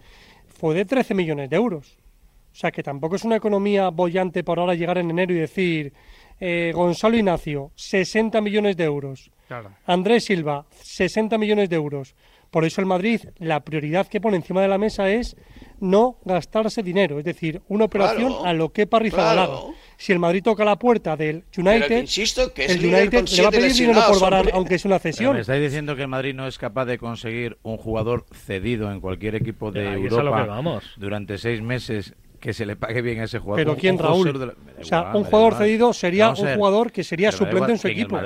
fue 0.46 0.74
de 0.74 0.84
13 0.84 1.14
millones 1.14 1.51
de 1.51 1.57
euros. 1.57 1.96
O 2.53 2.55
sea 2.61 2.70
que 2.70 2.82
tampoco 2.82 3.16
es 3.16 3.24
una 3.24 3.36
economía 3.36 3.88
bollante 3.90 4.42
por 4.44 4.59
ahora 4.59 4.74
llegar 4.74 4.99
en 4.99 5.11
enero 5.11 5.32
y 5.32 5.38
decir 5.38 5.92
eh, 6.40 6.72
Gonzalo 6.74 7.16
Ignacio, 7.16 7.72
60 7.74 8.40
millones 8.40 8.76
de 8.76 8.84
euros. 8.84 9.30
Andrés 9.86 10.24
Silva, 10.24 10.66
60 10.82 11.38
millones 11.38 11.68
de 11.70 11.76
euros. 11.76 12.14
Por 12.51 12.64
eso 12.64 12.80
el 12.80 12.86
Madrid, 12.86 13.20
la 13.38 13.61
prioridad 13.61 14.07
que 14.07 14.20
pone 14.20 14.36
encima 14.36 14.61
de 14.61 14.68
la 14.68 14.78
mesa 14.78 15.11
es 15.11 15.36
no 15.81 16.18
gastarse 16.24 16.83
dinero, 16.83 17.18
es 17.18 17.24
decir, 17.24 17.62
una 17.68 17.85
operación 17.85 18.35
a 18.45 18.53
lo 18.53 18.70
que 18.70 18.87
Parrizabalaga. 18.87 19.47
Claro. 19.47 19.74
Si 19.97 20.12
el 20.12 20.18
Madrid 20.20 20.43
toca 20.45 20.64
la 20.64 20.79
puerta 20.79 21.16
del 21.16 21.45
United, 21.57 22.03
insisto 22.03 22.53
que 22.53 22.66
el 22.66 22.85
United 22.85 23.29
le 23.29 23.43
va 23.43 23.49
a 23.49 23.51
pedir 23.51 23.72
dinero 23.72 24.01
por 24.09 24.20
Barán, 24.20 24.49
aunque 24.53 24.76
es 24.76 24.85
una 24.85 24.99
cesión. 24.99 25.31
Pero 25.31 25.35
me 25.35 25.41
estáis 25.41 25.62
diciendo 25.62 25.97
que 25.97 26.03
el 26.03 26.09
Madrid 26.09 26.35
no 26.35 26.47
es 26.47 26.57
capaz 26.57 26.85
de 26.85 26.99
conseguir 26.99 27.59
un 27.62 27.79
jugador 27.79 28.24
cedido 28.33 28.93
en 28.93 29.01
cualquier 29.01 29.35
equipo 29.35 29.72
de 29.72 29.93
Europa 29.95 30.70
durante 30.97 31.37
seis 31.39 31.61
meses 31.62 32.14
que 32.39 32.53
se 32.53 32.64
le 32.64 32.76
pague 32.76 33.03
bien 33.03 33.18
a 33.18 33.24
ese 33.24 33.41
jugador. 33.41 33.64
Pero 33.64 33.76
quién, 33.76 33.99
Raúl? 33.99 34.55
O 34.81 34.85
sea, 34.85 35.11
un 35.14 35.24
jugador 35.24 35.57
cedido 35.57 35.93
sería 35.93 36.31
un 36.31 36.55
jugador 36.55 36.93
que 36.93 37.03
sería 37.03 37.33
suplente 37.33 37.72
en 37.72 37.79
su 37.79 37.89
equipo. 37.89 38.20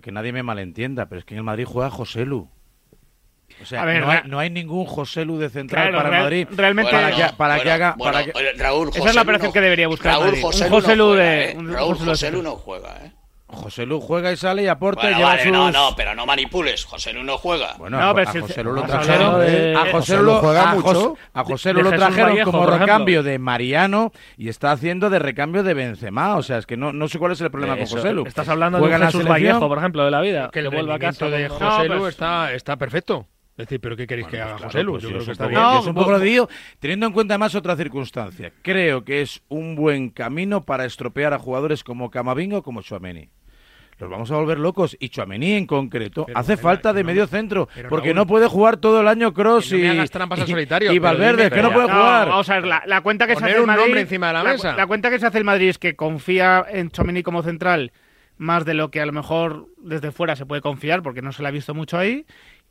Que 0.00 0.12
nadie 0.12 0.32
me 0.32 0.44
malentienda, 0.44 1.08
pero 1.08 1.18
es 1.18 1.24
que 1.24 1.34
en 1.34 1.38
el 1.38 1.44
Madrid 1.44 1.64
juega 1.66 1.90
José 1.90 2.24
Lu. 2.24 2.48
O 3.62 3.66
sea, 3.66 3.84
no, 3.84 4.10
hay, 4.10 4.20
no, 4.26 4.38
hay, 4.38 4.50
ningún 4.50 4.84
José 4.84 5.24
Lu 5.24 5.38
de 5.38 5.48
central 5.48 5.92
para 5.92 6.10
Madrid. 6.10 6.46
Realmente 6.50 6.90
para 7.36 7.60
que, 7.60 7.70
haga. 7.70 7.96
Raúl 8.56 8.88
José 8.88 8.98
Esa 8.98 9.08
es 9.10 9.14
la 9.14 9.22
operación 9.22 9.52
que 9.52 9.60
debería 9.60 9.88
buscar. 9.88 10.18
Raúl 10.18 10.40
José, 10.40 10.68
José 10.68 10.96
Lu, 10.96 11.08
no 11.08 11.14
de, 11.14 11.44
¿eh? 11.44 11.56
Raúl 11.58 11.96
José, 11.96 12.30
no 12.30 12.56
juega, 12.56 12.96
¿eh? 13.04 13.12
José 13.54 13.86
Lu 13.86 14.00
juega 14.00 14.32
y 14.32 14.36
sale 14.36 14.64
y 14.64 14.66
aporta 14.66 15.10
y 15.10 15.14
lleva. 15.14 15.36
No, 15.44 15.70
no, 15.70 15.94
pero 15.96 16.14
no 16.14 16.26
manipules. 16.26 16.84
José 16.84 17.12
Lu 17.12 17.22
no 17.22 17.38
juega. 17.38 17.74
Bueno, 17.78 17.98
no, 18.00 18.10
a, 18.10 18.14
pero 18.14 18.42
José 18.42 18.64
Lu 18.64 18.72
lo 18.72 18.82
trajeron. 18.82 19.76
A 19.76 19.90
José 19.92 20.16
juega 20.16 20.74
mucho. 20.74 21.16
A 21.32 21.44
José 21.44 21.72
Lu 21.72 21.82
lo 21.82 21.92
trajeron 21.92 22.38
como 22.42 22.66
recambio 22.66 23.22
de 23.22 23.38
Mariano 23.38 24.12
y 24.36 24.48
está 24.48 24.72
haciendo 24.72 25.10
de 25.10 25.18
recambio 25.18 25.62
de 25.62 25.74
Benzema. 25.74 26.36
O 26.36 26.42
sea, 26.42 26.58
es 26.58 26.66
que 26.66 26.76
no, 26.76 26.92
no 26.92 27.08
sé 27.08 27.18
cuál 27.18 27.32
es 27.32 27.40
el 27.40 27.50
problema 27.50 27.76
con 27.76 27.86
José 27.86 28.12
Lu. 28.12 28.26
Estás 28.26 28.48
hablando 28.48 28.80
de 28.80 28.98
Jesús 28.98 29.26
Vallejo, 29.26 29.68
por 29.68 29.78
ejemplo, 29.78 30.04
de 30.04 30.10
la 30.10 30.20
vida. 30.20 30.50
Que 30.52 30.62
le 30.62 30.68
vuelva 30.68 30.96
a 30.96 30.98
casa. 30.98 31.28
de 31.28 31.48
José 31.48 31.88
Lu 31.88 32.06
está, 32.06 32.52
está 32.52 32.76
perfecto. 32.76 33.26
Es 33.56 33.66
decir, 33.68 33.80
¿pero 33.80 33.96
qué 33.96 34.08
queréis 34.08 34.26
que 34.26 34.38
pues 34.38 34.48
haga 34.48 34.58
José 34.58 34.82
Luis? 34.82 34.94
Pues 34.94 35.02
Yo 35.04 35.08
creo 35.10 35.24
que 35.24 35.30
está 35.30 35.46
bien. 35.46 35.60
Es 35.78 35.86
un 35.86 35.94
poco 35.94 36.18
teniendo 36.80 37.06
en 37.06 37.12
cuenta 37.12 37.34
además 37.34 37.54
otra 37.54 37.76
circunstancia. 37.76 38.52
Creo 38.62 39.04
que 39.04 39.22
es 39.22 39.42
un 39.48 39.76
buen 39.76 40.10
camino 40.10 40.62
para 40.62 40.84
estropear 40.84 41.32
a 41.32 41.38
jugadores 41.38 41.84
como 41.84 42.10
Camavingo 42.10 42.58
o 42.58 42.62
como 42.64 42.82
Chuameni. 42.82 43.30
Los 44.00 44.10
vamos 44.10 44.28
a 44.32 44.34
volver 44.34 44.58
locos. 44.58 44.96
Y 44.98 45.10
Chuamení 45.10 45.52
en 45.52 45.66
concreto 45.66 46.26
hace 46.34 46.56
falta 46.56 46.92
de 46.92 47.04
medio 47.04 47.28
centro. 47.28 47.68
Porque 47.88 48.12
no 48.12 48.26
puede 48.26 48.48
jugar 48.48 48.78
todo 48.78 49.02
el 49.02 49.06
año 49.06 49.32
Cross 49.32 49.70
y, 49.70 49.82
no 49.82 50.04
trampas 50.08 50.40
solitario, 50.40 50.92
y, 50.92 50.98
Valverde, 50.98 51.48
que 51.48 51.62
no 51.62 51.72
puede 51.72 51.86
jugar. 51.86 52.28
Vamos 52.28 52.50
a 52.50 52.60
ver, 52.60 52.66
la, 52.86 53.00
cuenta 53.02 53.28
que 53.28 53.36
se 53.36 53.44
hace 53.44 53.56
el 53.56 53.66
Madrid, 53.66 53.96
encima 53.96 54.28
de 54.28 54.32
la, 54.32 54.42
mesa. 54.42 54.74
La, 54.74 54.88
cuenta 54.88 55.10
que 55.10 55.20
se 55.20 55.26
hace 55.26 55.38
el 55.38 55.44
Madrid 55.44 55.68
es 55.68 55.78
que 55.78 55.94
confía 55.94 56.66
en 56.68 56.90
Chuamení 56.90 57.22
como 57.22 57.44
central 57.44 57.92
más 58.36 58.64
de 58.64 58.74
lo 58.74 58.90
que 58.90 59.00
a 59.00 59.06
lo 59.06 59.12
mejor 59.12 59.68
desde 59.78 60.10
fuera 60.10 60.34
se 60.34 60.44
puede 60.44 60.60
confiar 60.60 61.02
porque 61.02 61.22
no 61.22 61.30
se 61.30 61.40
la 61.42 61.50
ha 61.50 61.52
visto 61.52 61.72
mucho 61.72 61.96
ahí 61.96 62.26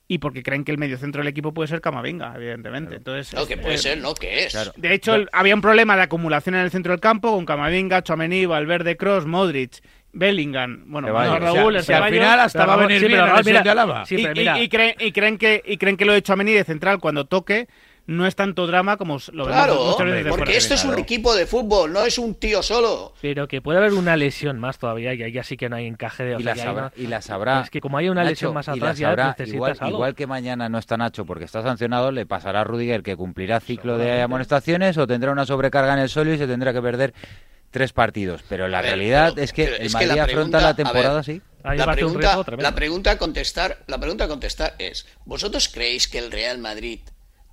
y 0.08 0.18
porque 0.18 0.43
creen 0.43 0.64
que 0.64 0.72
el 0.72 0.78
mediocentro 0.78 1.22
del 1.22 1.28
equipo 1.28 1.54
puede 1.54 1.68
ser 1.68 1.82
Camavinga, 1.82 2.34
evidentemente. 2.36 2.95
Entonces, 2.95 3.34
no, 3.34 3.45
que 3.45 3.58
puede 3.58 3.76
eh, 3.76 3.80
ser, 3.80 3.97
no, 3.99 4.14
que 4.14 4.45
es. 4.45 4.72
De 4.76 4.93
hecho, 4.93 5.16
había 5.32 5.56
un 5.56 5.62
problema 5.62 5.95
de 5.95 6.04
acumulación 6.04 6.56
en 6.56 6.62
el 6.62 6.72
centro 6.72 6.91
del 6.91 6.99
campo 6.99 7.32
con 7.32 7.45
Camavinga, 7.45 8.04
Chomení, 8.04 8.45
Valverde, 8.45 8.97
Cross, 8.97 9.26
Modric. 9.26 9.82
Bellingham, 10.16 10.84
bueno, 10.86 11.08
Raúl, 11.08 11.76
o 11.76 11.82
sea, 11.82 11.97
Ceballos, 11.97 12.06
al 12.06 12.14
final 12.14 12.39
hasta 12.39 12.66
va 12.68 12.74
a 12.76 12.78
venir 12.86 13.01
y, 13.01 14.70
creen, 15.12 15.38
que, 15.39 16.06
lo 16.06 16.14
de 16.14 16.22
Chomení 16.22 16.51
de 16.51 16.64
central 16.64 16.99
cuando 16.99 17.26
toque 17.26 17.68
no 18.06 18.28
es 18.28 18.36
tanto 18.36 18.68
drama 18.68 18.97
como 18.97 19.18
lo 19.32 19.45
claro, 19.45 19.95
porque 20.30 20.58
esto 20.58 20.74
es 20.74 20.84
un 20.84 20.99
equipo 20.99 21.34
de 21.36 21.45
fútbol, 21.45 21.93
no 21.93 22.04
es 22.04 22.18
un 22.18 22.36
tío 22.36 22.62
solo. 22.62 23.14
Pero 23.22 23.47
que 23.47 23.62
puede 23.62 23.80
haber 23.80 23.93
una 23.93 24.18
lesión 24.18 24.60
más 24.60 24.78
todavía 24.78 25.14
y 25.14 25.24
ahí 25.24 25.39
sí 25.43 25.56
que 25.56 25.70
no 25.70 25.78
hay 25.78 25.88
encaje 25.88 26.24
de... 26.24 26.36
Y, 26.39 26.43
la, 26.43 26.56
sabrá, 26.56 26.91
y 26.97 27.08
la 27.08 27.22
sabrá. 27.22 27.62
Es 27.62 27.70
que 27.70 27.80
como 27.80 27.97
hay 27.97 28.10
una 28.10 28.24
lesión 28.24 28.54
más 28.54 28.68
atrás 28.68 28.97
ya 28.97 29.16
necesitas 29.16 29.54
igual, 29.54 29.78
algo. 29.80 30.14
que 30.16 30.28
mañana 30.28 30.68
no 30.70 30.78
está 30.78 30.97
Nacho 30.97 31.26
porque 31.26 31.45
está 31.45 31.62
sancionado, 31.62 32.12
le 32.12 32.26
pasará 32.26 32.62
a 32.62 32.64
Rudiger 32.64 33.04
que 33.04 33.16
cumplirá 33.16 33.60
ciclo 33.60 33.97
de 33.97 34.22
amonestaciones 34.22 34.97
o 34.97 35.08
tendrá 35.08 35.32
una 35.32 35.45
sobrecarga 35.45 35.93
en 35.93 35.99
el 35.99 36.10
suelo 36.10 36.34
y 36.34 36.38
se 36.38 36.47
tendrá 36.47 36.74
que 36.74 36.82
perder 36.82 37.14
tres 37.72 37.93
partidos. 37.93 38.43
Pero 38.49 38.68
la 38.68 38.82
realidad 38.82 39.38
es 39.39 39.54
que 39.54 39.64
el 39.64 39.89
Madrid 39.91 40.12
la 40.16 40.24
afronta 40.24 40.62
la 40.62 40.76
temporada 40.76 41.20
así. 41.20 41.41
La 41.64 41.93
pregunta, 41.93 42.43
la 42.58 42.76
pregunta 42.76 43.12
a 43.12 43.18
contestar, 43.18 43.84
la 43.88 43.97
pregunta 43.97 44.26
a 44.26 44.28
contestar 44.28 44.76
es, 44.80 45.08
¿vosotros 45.24 45.70
creéis 45.70 46.10
que 46.10 46.20
el 46.20 46.30
Real 46.30 46.58
Madrid 46.58 46.99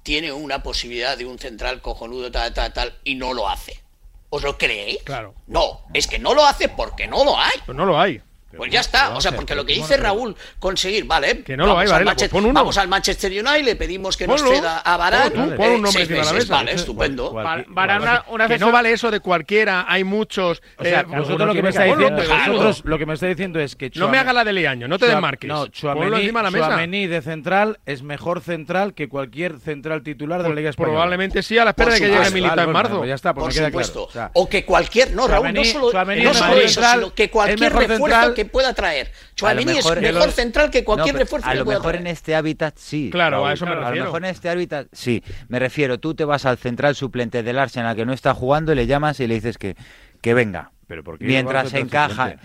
tiene 0.03 0.33
una 0.33 0.63
posibilidad 0.63 1.17
de 1.17 1.27
un 1.27 1.39
central 1.39 1.81
cojonudo, 1.81 2.31
tal, 2.31 2.53
tal, 2.55 2.73
tal, 2.73 2.99
y 3.05 3.15
no 3.15 3.35
lo 3.35 3.49
hace. 3.49 3.83
¿Os 4.31 4.43
lo 4.43 4.57
creéis? 4.57 5.03
Claro. 5.03 5.35
No, 5.47 5.83
es 5.93 6.07
que 6.07 6.19
no 6.19 6.35
lo 6.35 6.45
hace 6.45 6.69
porque 6.69 7.07
no 7.07 7.25
lo 7.25 7.37
hay. 7.37 7.59
Pues 7.67 7.77
no 7.77 7.85
lo 7.85 7.99
hay. 7.99 8.23
Pues 8.57 8.71
ya 8.71 8.81
está, 8.81 9.11
o 9.11 9.21
sea, 9.21 9.33
porque 9.33 9.55
lo 9.55 9.65
que 9.65 9.75
dice 9.75 9.97
Raúl, 9.97 10.35
conseguir, 10.59 11.05
vale, 11.05 11.43
que 11.43 11.57
no 11.57 11.67
vamos, 11.67 11.85
lo 11.85 11.93
hay, 11.93 12.01
al 12.01 12.05
Manchester, 12.05 12.43
pues 12.43 12.53
vamos 12.53 12.79
al 12.79 12.89
Manchester 12.89 13.31
United, 13.31 13.65
le 13.65 13.77
pedimos 13.77 14.17
que 14.17 14.27
nos 14.27 14.43
ceda 14.43 14.79
a 14.79 14.97
Barán. 14.97 15.33
Pon, 15.57 15.71
un 15.71 15.83
nombre 15.83 16.03
eh, 16.03 16.09
meses, 16.09 16.27
la 16.27 16.33
mesa. 16.33 16.55
Vale, 16.55 16.73
estupendo. 16.73 17.33
Barán, 17.33 18.23
una, 18.29 18.49
que 18.49 18.59
no 18.59 18.73
vale 18.73 18.93
eso 18.93 19.11
de 19.13 19.21
cualquiera, 19.21 19.85
hay 19.89 20.03
muchos. 20.03 20.63
O 20.77 20.83
sea, 20.83 21.01
eh, 21.01 21.05
vosotros 21.05 21.47
lo 21.47 21.55
que, 21.55 21.63
me 21.63 21.69
está 21.69 21.85
diciendo, 21.85 22.23
vosotros, 22.23 22.83
lo 22.85 22.99
que 22.99 23.07
me 23.07 23.15
está 23.15 23.27
diciendo 23.27 23.61
es 23.61 23.77
que. 23.77 23.91
Chua, 23.91 24.07
no 24.07 24.11
me 24.11 24.19
haga 24.19 24.33
la 24.33 24.43
de 24.43 24.53
Leaño, 24.53 24.89
no 24.89 24.99
te 24.99 25.07
Chua, 25.07 25.15
desmarques. 25.15 25.49
No, 25.49 25.69
Chuamení, 25.69 26.33
Chuamení 26.33 27.07
de 27.07 27.23
central 27.23 27.79
es 27.87 28.03
mejor 28.03 28.41
central 28.41 28.95
que 28.95 29.09
cualquier 29.09 29.61
central 29.61 30.03
titular 30.03 30.39
de 30.39 30.45
la 30.45 30.49
pues 30.49 30.57
Liga 30.57 30.71
Española. 30.71 30.95
Probablemente 30.95 31.43
sí, 31.45 31.57
a 31.57 31.65
la 31.65 31.71
espera 31.71 31.93
de 31.93 32.01
que 32.01 32.09
llegue 32.09 32.31
Milita 32.31 32.65
en 32.65 32.73
marzo. 32.73 33.05
Ya 33.05 33.15
está, 33.15 33.33
pues 33.33 33.57
por 33.57 33.65
supuesto. 33.67 34.09
O 34.35 34.49
que 34.49 34.65
cualquier, 34.65 35.13
no, 35.13 35.29
Raúl, 35.29 35.53
no 35.53 35.65
solo 35.65 35.91
central, 35.93 36.99
sino 36.99 37.15
que 37.15 37.31
cualquier 37.31 37.73
refuerzo 37.73 38.40
que 38.45 38.51
pueda 38.51 38.75
traer. 38.75 39.11
Chouameni 39.35 39.73
es 39.73 39.77
mejor, 39.79 40.01
mejor 40.01 40.27
los... 40.27 40.35
central 40.35 40.71
que 40.71 40.85
cualquier 40.85 41.15
no, 41.15 41.21
refuerzo. 41.21 41.49
A 41.49 41.55
lo 41.55 41.61
que 41.61 41.65
pueda 41.67 41.79
mejor 41.79 41.93
traer. 41.93 42.07
en 42.07 42.13
este 42.13 42.35
hábitat 42.35 42.77
sí. 42.77 43.11
Claro, 43.11 43.47
a 43.47 43.53
eso 43.53 43.67
me 43.67 43.73
refiero. 43.73 43.93
A 43.93 43.95
lo 43.97 44.05
mejor 44.05 44.25
en 44.25 44.31
este 44.31 44.49
hábitat 44.49 44.87
sí. 44.93 45.23
Me 45.49 45.59
refiero, 45.59 45.99
tú 45.99 46.15
te 46.15 46.25
vas 46.25 46.47
al 46.47 46.59
central 46.59 46.95
suplente 46.95 47.43
del 47.43 47.59
Arsenal 47.59 47.97
que 47.97 48.07
no 48.07 48.13
está 48.13 48.35
jugando 48.35 48.73
y 48.73 48.77
le 48.77 48.87
llamas 48.87 49.21
y 49.21 49.27
le 49.27 49.35
dices 49.35 49.59
que, 49.59 49.77
que 50.21 50.35
venga. 50.35 50.73
Pero 50.87 51.05
porque 51.05 51.25
Mientras 51.25 51.73
encaja 51.75 52.37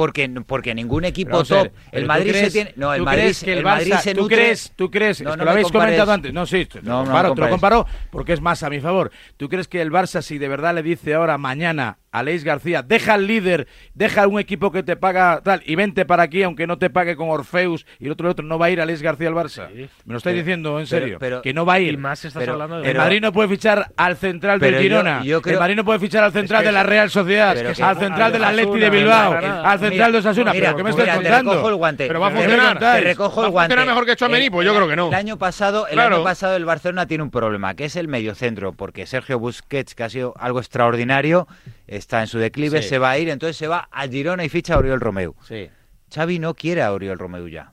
porque, 0.00 0.30
porque 0.46 0.74
ningún 0.74 1.04
equipo 1.04 1.44
top. 1.44 1.68
el 1.92 2.06
Madrid 2.06 2.32
se 2.32 2.50
tiene. 2.50 2.72
No, 2.74 2.94
el 2.94 3.02
Madrid, 3.02 3.36
que 3.44 3.52
el, 3.52 3.58
el 3.58 3.64
Barça, 3.66 4.00
se 4.00 4.14
¿Tú 4.14 4.28
crees? 4.28 4.72
¿Tú 4.74 4.90
crees? 4.90 5.20
No, 5.20 5.36
lo 5.36 5.50
habéis 5.50 5.70
comentado 5.70 6.10
antes. 6.10 6.32
No, 6.32 6.46
sí, 6.46 6.64
te 6.64 6.80
no, 6.80 7.00
lo 7.00 7.04
comparo, 7.04 7.34
te 7.34 7.40
lo 7.42 7.50
comparo 7.50 7.86
porque 8.10 8.32
es 8.32 8.40
más 8.40 8.62
a 8.62 8.70
mi 8.70 8.80
favor. 8.80 9.10
¿Tú 9.36 9.50
crees 9.50 9.68
que 9.68 9.82
el 9.82 9.92
Barça, 9.92 10.22
si 10.22 10.38
de 10.38 10.48
verdad 10.48 10.74
le 10.74 10.82
dice 10.82 11.12
ahora, 11.12 11.36
mañana, 11.36 11.98
a 12.12 12.22
Leis 12.22 12.44
García, 12.44 12.82
deja 12.82 13.14
al 13.14 13.26
líder, 13.26 13.68
deja 13.94 14.26
un 14.26 14.40
equipo 14.40 14.72
que 14.72 14.82
te 14.82 14.96
paga 14.96 15.42
tal 15.44 15.62
y 15.64 15.76
vente 15.76 16.04
para 16.04 16.24
aquí, 16.24 16.42
aunque 16.42 16.66
no 16.66 16.78
te 16.78 16.90
pague 16.90 17.14
con 17.14 17.28
Orfeus 17.28 17.86
y 17.98 18.06
el 18.06 18.12
otro 18.12 18.26
el 18.26 18.32
otro, 18.32 18.44
no 18.44 18.58
va 18.58 18.66
a 18.66 18.70
ir 18.70 18.80
a 18.80 18.86
Leis 18.86 19.02
García 19.02 19.28
al 19.28 19.34
Barça? 19.34 19.68
Me 19.70 20.12
lo 20.12 20.18
estáis 20.18 20.36
diciendo 20.36 20.80
en 20.80 20.86
serio, 20.86 21.18
que 21.42 21.54
no 21.54 21.64
va 21.64 21.74
a 21.74 21.80
ir. 21.80 21.90
El 21.90 21.98
Madrid 21.98 23.20
no 23.20 23.32
puede 23.32 23.48
fichar 23.48 23.92
al 23.96 24.16
central 24.16 24.58
del 24.60 24.78
Girona, 24.78 25.22
yo, 25.24 25.40
creo... 25.42 25.54
el 25.54 25.60
Madrid 25.60 25.76
no 25.76 25.84
puede 25.84 25.98
fichar 25.98 26.24
al 26.24 26.32
central 26.32 26.64
de 26.64 26.72
la 26.72 26.82
Real 26.82 27.10
Sociedad, 27.10 27.56
al 27.80 27.98
central 27.98 28.32
del 28.32 28.44
Atleti 28.44 28.78
de 28.78 28.90
Bilbao, 28.90 29.34
al 29.34 29.78
central 29.90 30.12
de 30.12 30.18
Osasuna. 30.18 30.52
Pero 30.52 30.76
¿qué 30.76 30.82
me 30.82 30.90
estás 30.90 31.16
contando? 31.16 31.52
recojo 31.52 31.68
el 31.68 31.74
guante. 31.76 32.06
Pero 32.06 32.20
va 32.20 32.28
a 32.28 32.30
funcionar. 32.30 32.78
Te 32.78 33.00
recojo 33.00 33.44
el 33.44 33.50
guante. 33.50 33.76
mejor 33.76 34.06
que 34.06 34.16
Chouameni? 34.16 34.50
Pues 34.50 34.66
yo 34.66 34.74
creo 34.74 34.88
que 34.88 34.96
no. 34.96 35.08
El 35.08 35.14
año 35.14 35.38
pasado, 35.38 35.86
el 35.88 35.98
año 35.98 36.22
pasado 36.22 36.56
el 36.56 36.64
Barcelona 36.64 37.06
tiene 37.06 37.24
un 37.24 37.30
problema, 37.30 37.74
que 37.74 37.84
es 37.84 37.96
el 37.96 38.08
mediocentro, 38.08 38.72
porque 38.72 39.06
Sergio 39.06 39.38
Busquets, 39.38 39.94
que 39.94 40.04
ha 40.04 40.08
sido 40.08 40.34
algo 40.38 40.60
extraordinario, 40.60 41.46
está 41.86 42.20
en 42.20 42.26
su 42.26 42.38
declive, 42.38 42.82
se 42.82 42.98
va 42.98 43.10
a 43.10 43.18
ir, 43.18 43.28
entonces 43.28 43.56
se 43.56 43.66
va 43.66 43.88
a 43.90 44.08
Girona 44.08 44.44
y 44.44 44.48
ficha 44.48 44.74
a 44.74 44.78
Oriol 44.78 45.00
Romeu. 45.00 45.34
Sí. 45.46 45.68
Xavi 46.12 46.38
no 46.38 46.54
quiere 46.54 46.82
a 46.82 46.92
Oriol 46.92 47.18
Romeu 47.18 47.46
ya. 47.48 47.72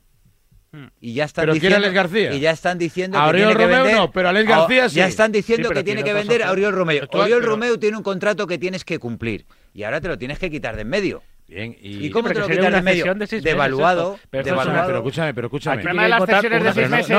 Hmm. 0.71 0.87
Y 0.99 1.13
ya 1.13 1.23
están 1.23 1.43
pero 1.43 1.53
diciendo, 1.53 1.75
quiere 1.77 1.85
a 1.85 1.89
Alex 1.89 1.95
García. 1.95 2.33
Y 2.33 2.39
ya 2.39 2.51
están 2.51 2.77
diciendo 2.77 3.17
que 3.25 3.37
tiene 3.37 3.93
no, 3.93 4.11
pero 4.11 4.29
Alex 4.29 4.47
García 4.47 4.89
sí. 4.89 4.95
Ya 4.97 5.07
están 5.07 5.31
diciendo 5.31 5.69
que 5.69 5.83
tiene 5.83 6.03
que 6.03 6.13
vender 6.13 6.43
a 6.43 6.51
Oriol 6.51 6.73
Romeu. 6.73 7.07
Oriol 7.11 7.43
Romeu 7.43 7.77
tiene 7.77 7.97
un 7.97 8.03
contrato 8.03 8.47
que 8.47 8.57
tienes 8.57 8.83
que 8.83 8.99
cumplir 8.99 9.45
y 9.73 9.83
ahora 9.83 10.01
te 10.01 10.07
lo 10.07 10.17
tienes 10.17 10.39
que 10.39 10.49
quitar 10.49 10.75
de 10.75 10.81
en 10.81 10.89
medio. 10.89 11.23
Bien, 11.47 11.77
y, 11.81 12.07
¿Y 12.07 12.09
cómo 12.09 12.27
te 12.27 12.39
lo 12.39 12.47
quitan 12.47 12.83
medio? 12.83 13.15
Devaluado, 13.41 14.19
pero 14.29 14.97
escúchame, 14.97 15.33
pero 15.33 15.47
escúchame. 15.47 15.83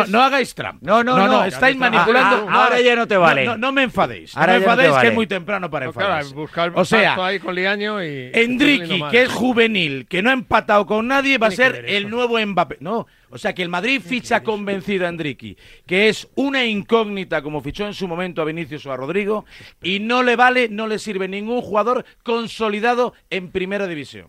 No, 0.09 0.23
hagáis 0.23 0.55
trampa. 0.55 0.81
No, 0.83 1.03
no, 1.03 1.17
no. 1.17 1.27
no, 1.27 1.45
estáis 1.47 1.77
manipulando. 1.79 2.47
Ah, 2.47 2.51
ah, 2.51 2.65
ahora 2.65 2.81
ya 2.83 2.95
no 2.95 3.09
te 3.09 3.17
vale. 3.17 3.57
No, 3.57 3.73
me 3.73 3.85
enfadéis. 3.85 4.37
Ahora 4.37 4.55
no 4.55 4.59
me 4.59 4.65
enfadéis, 4.67 4.97
que 4.97 5.09
es 5.09 5.15
muy 5.15 5.27
temprano 5.27 5.71
para 5.71 5.87
enfadarse. 5.87 6.35
O 6.75 6.85
sea, 6.85 7.15
ahí 7.25 7.39
con 7.39 7.55
Liaño 7.55 8.05
y. 8.05 8.31
Enrique, 8.35 9.03
que 9.11 9.23
es 9.23 9.33
juvenil, 9.33 10.07
que 10.07 10.23
no 10.23 10.29
ha 10.29 10.35
empatado 10.35 10.85
con 10.85 11.07
nadie, 11.07 11.39
va 11.39 11.47
a 11.47 11.51
ser 11.51 11.87
el 11.89 12.11
nuevo 12.11 12.39
Mbappé. 12.39 12.77
No, 12.81 13.07
o 13.31 13.39
sea 13.39 13.55
que 13.55 13.63
el 13.63 13.69
Madrid 13.69 14.01
ficha 14.01 14.43
convencido 14.43 15.07
a 15.07 15.09
Endricky, 15.09 15.57
que 15.87 16.09
es 16.09 16.29
una 16.35 16.65
incógnita 16.65 17.43
como 17.43 17.61
fichó 17.61 17.87
en 17.87 17.95
su 17.95 18.09
momento 18.09 18.43
a 18.43 18.45
Vinicius 18.45 18.87
o 18.87 18.93
a 18.93 18.97
Rodrigo, 18.97 19.45
y 19.83 20.01
no 20.01 20.23
le 20.23 20.37
vale, 20.37 20.69
no 20.69 20.87
le 20.87 20.99
sirve 20.99 21.29
ningún 21.29 21.61
jugador 21.61 22.05
consolidado 22.23 23.15
en 23.31 23.51
primera 23.51 23.87
división. 23.87 24.29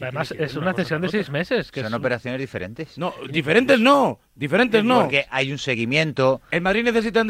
Además, 0.00 0.32
es 0.36 0.54
una 0.56 0.72
cesión 0.74 1.02
de 1.02 1.08
seis 1.08 1.30
meses. 1.30 1.70
Que 1.70 1.82
Son 1.82 1.92
es- 1.92 1.98
operaciones 1.98 2.40
diferentes. 2.40 2.98
No, 2.98 3.14
diferentes 3.30 3.78
no, 3.78 4.18
diferentes 4.34 4.82
no. 4.84 5.02
Porque 5.02 5.26
hay 5.30 5.52
un 5.52 5.58
seguimiento. 5.58 6.40
¿El 6.50 6.60
Madrid 6.62 6.84
necesita 6.84 7.20
a 7.20 7.22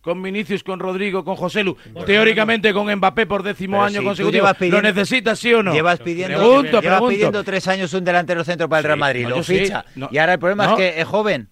con 0.00 0.22
Vinicius, 0.22 0.62
con 0.64 0.80
Rodrigo, 0.80 1.24
con 1.24 1.36
José 1.36 1.62
Lu, 1.62 1.76
teóricamente 2.06 2.72
con 2.72 2.92
Mbappé 2.94 3.26
por 3.26 3.42
décimo 3.42 3.78
Pero 3.78 3.84
año 3.84 4.00
si 4.00 4.06
consecutivo. 4.06 4.46
Pidiendo, 4.54 4.76
¿Lo 4.78 4.82
necesitas, 4.82 5.38
sí 5.38 5.52
o 5.52 5.62
no? 5.62 5.72
Llevas 5.72 6.00
pidiendo, 6.00 7.44
tres 7.44 7.68
años 7.68 7.92
un 7.92 8.04
delantero 8.04 8.44
centro 8.44 8.68
para 8.68 8.78
el 8.80 8.84
Real 8.84 8.98
Madrid, 8.98 9.26
lo 9.26 9.42
ficha. 9.42 9.84
Y 10.10 10.18
ahora 10.18 10.34
el 10.34 10.38
problema 10.38 10.66
es 10.66 10.72
que 10.72 11.00
es 11.00 11.06
joven. 11.06 11.48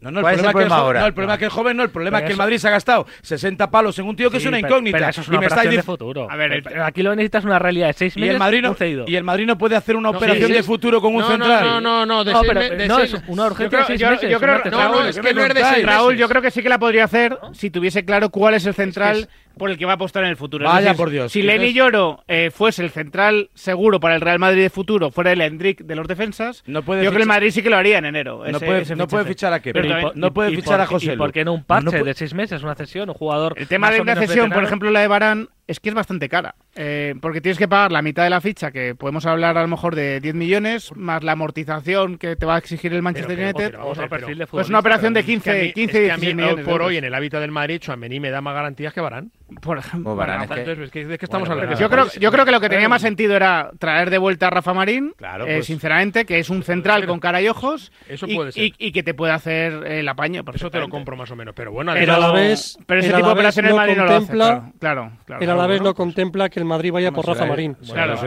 No, 0.00 0.10
no, 0.10 0.20
el 0.20 0.24
problema, 0.24 0.48
el 0.48 0.52
problema, 0.52 0.58
que, 0.58 0.64
el 0.66 0.70
joven, 0.70 0.98
no, 0.98 1.06
el 1.06 1.12
problema 1.12 1.30
no. 1.30 1.34
es 1.34 1.38
que 1.38 1.44
el 1.44 1.50
joven 1.50 1.76
no, 1.76 1.82
el 1.82 1.90
problema 1.90 2.18
es 2.18 2.24
que 2.24 2.32
el 2.32 2.36
Madrid 2.38 2.58
se 2.58 2.68
ha 2.68 2.70
gastado 2.70 3.06
60 3.22 3.70
palos 3.70 3.98
en 3.98 4.06
un 4.06 4.14
tío 4.16 4.30
que 4.30 4.38
sí, 4.38 4.44
es 4.44 4.48
una 4.48 4.58
incógnita. 4.58 4.98
Pero, 4.98 5.06
pero 5.06 5.10
eso 5.10 5.20
es 5.22 5.28
una 5.28 5.36
y 5.36 5.40
me 5.40 5.46
estáis... 5.46 5.70
de 5.70 5.82
futuro. 5.82 6.30
A 6.30 6.36
ver, 6.36 6.52
eh, 6.52 6.62
el... 6.64 6.82
aquí 6.82 7.02
lo 7.02 7.14
necesitas 7.14 7.44
una 7.44 7.58
realidad 7.58 7.88
de 7.88 7.92
6 7.94 8.16
meses. 8.16 8.26
Y 8.26 8.32
el 8.32 8.38
Madrid 8.38 8.62
no, 8.62 8.76
y 9.06 9.16
el 9.16 9.24
Madrid 9.24 9.46
no 9.46 9.58
puede 9.58 9.76
hacer 9.76 9.96
una 9.96 10.10
no, 10.10 10.18
operación 10.18 10.48
sí, 10.48 10.52
de 10.52 10.62
futuro 10.62 11.00
con 11.00 11.14
un 11.14 11.24
central. 11.24 11.64
No, 11.64 11.80
no, 11.80 12.06
no, 12.06 12.24
de 12.24 12.34
pero, 12.46 12.60
de 12.60 12.88
no, 12.88 12.98
es 12.98 13.16
una 13.26 13.46
urgencia 13.46 13.66
yo 13.66 13.70
creo, 13.70 13.80
de 13.80 13.98
6 13.98 14.10
meses. 14.10 14.30
Yo 14.30 14.40
creo, 14.40 14.60
no, 14.70 14.88
no, 14.88 15.04
es 15.06 15.18
que 15.18 15.34
no 15.34 15.44
es 15.44 15.54
de 15.54 15.82
Raúl, 15.82 16.16
yo 16.16 16.28
creo 16.28 16.42
que 16.42 16.50
sí 16.50 16.62
que 16.62 16.68
la 16.68 16.78
podría 16.78 17.04
hacer 17.04 17.38
si 17.52 17.70
tuviese 17.70 18.04
claro 18.04 18.30
cuál 18.30 18.54
es 18.54 18.66
el 18.66 18.74
central 18.74 19.28
por 19.56 19.70
el 19.70 19.78
que 19.78 19.86
va 19.86 19.92
a 19.92 19.94
apostar 19.94 20.24
en 20.24 20.30
el 20.30 20.36
futuro. 20.36 20.66
Vaya 20.66 20.94
por 20.94 21.10
Dios. 21.10 21.32
Si 21.32 21.42
Lenny 21.42 21.72
Lloro 21.72 22.22
eh, 22.28 22.50
fuese 22.52 22.82
el 22.82 22.90
central 22.90 23.50
seguro 23.54 24.00
para 24.00 24.14
el 24.14 24.20
Real 24.20 24.38
Madrid 24.38 24.62
de 24.62 24.70
futuro, 24.70 25.10
fuera 25.10 25.32
el 25.32 25.40
Hendrik 25.40 25.82
de 25.82 25.96
los 25.96 26.06
defensas, 26.06 26.62
yo 26.66 26.82
creo 26.82 27.10
que 27.10 27.18
el 27.18 27.26
Madrid 27.26 27.50
sí 27.50 27.62
que 27.62 27.70
lo 27.70 27.76
haría 27.76 27.98
en 27.98 28.04
enero. 28.04 28.44
No 28.46 29.08
puede 29.08 29.24
fichar 29.24 29.52
a 29.52 29.60
qué 29.60 29.72
no 30.14 30.32
puede 30.32 30.54
fichar 30.54 30.80
a 30.80 30.86
José. 30.86 31.14
¿Y 31.14 31.16
por 31.16 31.32
qué 31.32 31.44
no 31.44 31.54
un 31.54 31.64
parche 31.64 32.02
de 32.02 32.14
seis 32.14 32.34
meses, 32.34 32.62
una 32.62 32.74
cesión, 32.74 33.08
un 33.08 33.14
jugador? 33.14 33.54
El 33.56 33.68
tema 33.68 33.90
de 33.90 34.00
una 34.00 34.16
cesión, 34.16 34.50
por 34.50 34.64
ejemplo, 34.64 34.90
la 34.90 35.00
de 35.00 35.08
Barán, 35.08 35.48
es 35.66 35.80
que 35.80 35.88
es 35.88 35.94
bastante 35.94 36.28
cara, 36.28 36.54
eh, 36.76 37.14
porque 37.20 37.40
tienes 37.40 37.58
que 37.58 37.66
pagar 37.66 37.90
la 37.90 38.02
mitad 38.02 38.22
de 38.22 38.30
la 38.30 38.40
ficha, 38.40 38.70
que 38.70 38.94
podemos 38.94 39.26
hablar 39.26 39.58
a 39.58 39.62
lo 39.62 39.68
mejor 39.68 39.96
de 39.96 40.20
10 40.20 40.34
millones, 40.34 40.94
más 40.94 41.24
la 41.24 41.32
amortización 41.32 42.18
que 42.18 42.36
te 42.36 42.46
va 42.46 42.54
a 42.54 42.58
exigir 42.58 42.92
el 42.92 43.02
Manchester 43.02 43.38
United. 43.38 43.74
Vamos 43.76 43.98
a 43.98 44.08
pues 44.50 44.68
una 44.68 44.78
operación 44.78 45.12
de 45.12 45.24
15, 45.24 45.72
15 45.72 45.98
es 45.98 46.06
que 46.06 46.12
a 46.12 46.16
mí, 46.16 46.34
millones. 46.34 46.64
Por 46.64 46.82
hoy, 46.82 46.96
en 46.96 47.04
el 47.04 47.14
hábitat 47.14 47.40
del 47.40 47.50
Madrid, 47.50 47.80
Chuamení 47.80 48.20
me 48.20 48.30
da 48.30 48.40
más 48.40 48.54
garantías 48.54 48.92
que 48.92 49.00
Barán. 49.00 49.32
Por 49.60 49.78
ejemplo, 49.78 50.12
oh, 50.12 50.16
Barán, 50.16 50.48
que, 50.48 51.18
estamos 51.20 51.48
hablando. 51.48 51.76
Yo 51.78 51.88
creo, 51.88 52.06
yo 52.18 52.32
creo 52.32 52.44
que 52.44 52.50
lo 52.50 52.60
que 52.60 52.68
tenía 52.68 52.88
más 52.88 53.02
sentido 53.02 53.34
era 53.34 53.70
traer 53.78 54.10
de 54.10 54.18
vuelta 54.18 54.48
a 54.48 54.50
Rafa 54.50 54.74
Marín, 54.74 55.14
eh, 55.18 55.38
pues, 55.38 55.66
sinceramente, 55.66 56.24
que 56.24 56.38
es 56.38 56.50
un 56.50 56.62
central 56.62 57.06
con 57.06 57.20
cara 57.20 57.40
y 57.40 57.48
ojos, 57.48 57.92
eso 58.08 58.26
puede 58.26 58.52
ser. 58.52 58.72
Y, 58.78 58.92
que 58.92 59.02
te 59.02 59.14
puede 59.14 59.32
hacer 59.32 59.84
el 59.86 60.08
apaño. 60.08 60.44
Eso 60.52 60.70
te 60.70 60.80
lo 60.80 60.88
compro 60.88 61.16
más 61.16 61.30
o 61.30 61.36
menos, 61.36 61.54
pero 61.54 61.72
bueno, 61.72 61.92
pero 61.94 62.14
a 62.14 62.18
la 62.18 62.32
vez, 62.32 62.78
pero 62.86 63.00
ese 63.00 63.12
tipo 63.12 63.26
de 63.26 63.32
operaciones 63.32 63.74
Madrid 63.74 63.96
no 63.96 64.04
lo 64.04 64.14
hace, 64.14 64.32
claro 64.78 65.12
la 65.56 65.66
vez 65.66 65.82
no 65.82 65.94
contempla 65.94 66.48
que 66.48 66.60
el 66.60 66.64
Madrid 66.64 66.92
vaya 66.92 67.12
por 67.12 67.26
Rafa 67.26 67.46
Marín. 67.46 67.76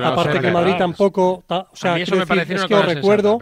Aparte 0.03 0.39
que 0.39 0.51
Madrid 0.51 0.75
tampoco... 0.77 1.43
O 1.47 1.75
sea, 1.75 1.93
me 1.93 2.01
es 2.03 2.09
que 2.65 2.75
os 2.75 2.86
recuerdo 2.86 3.39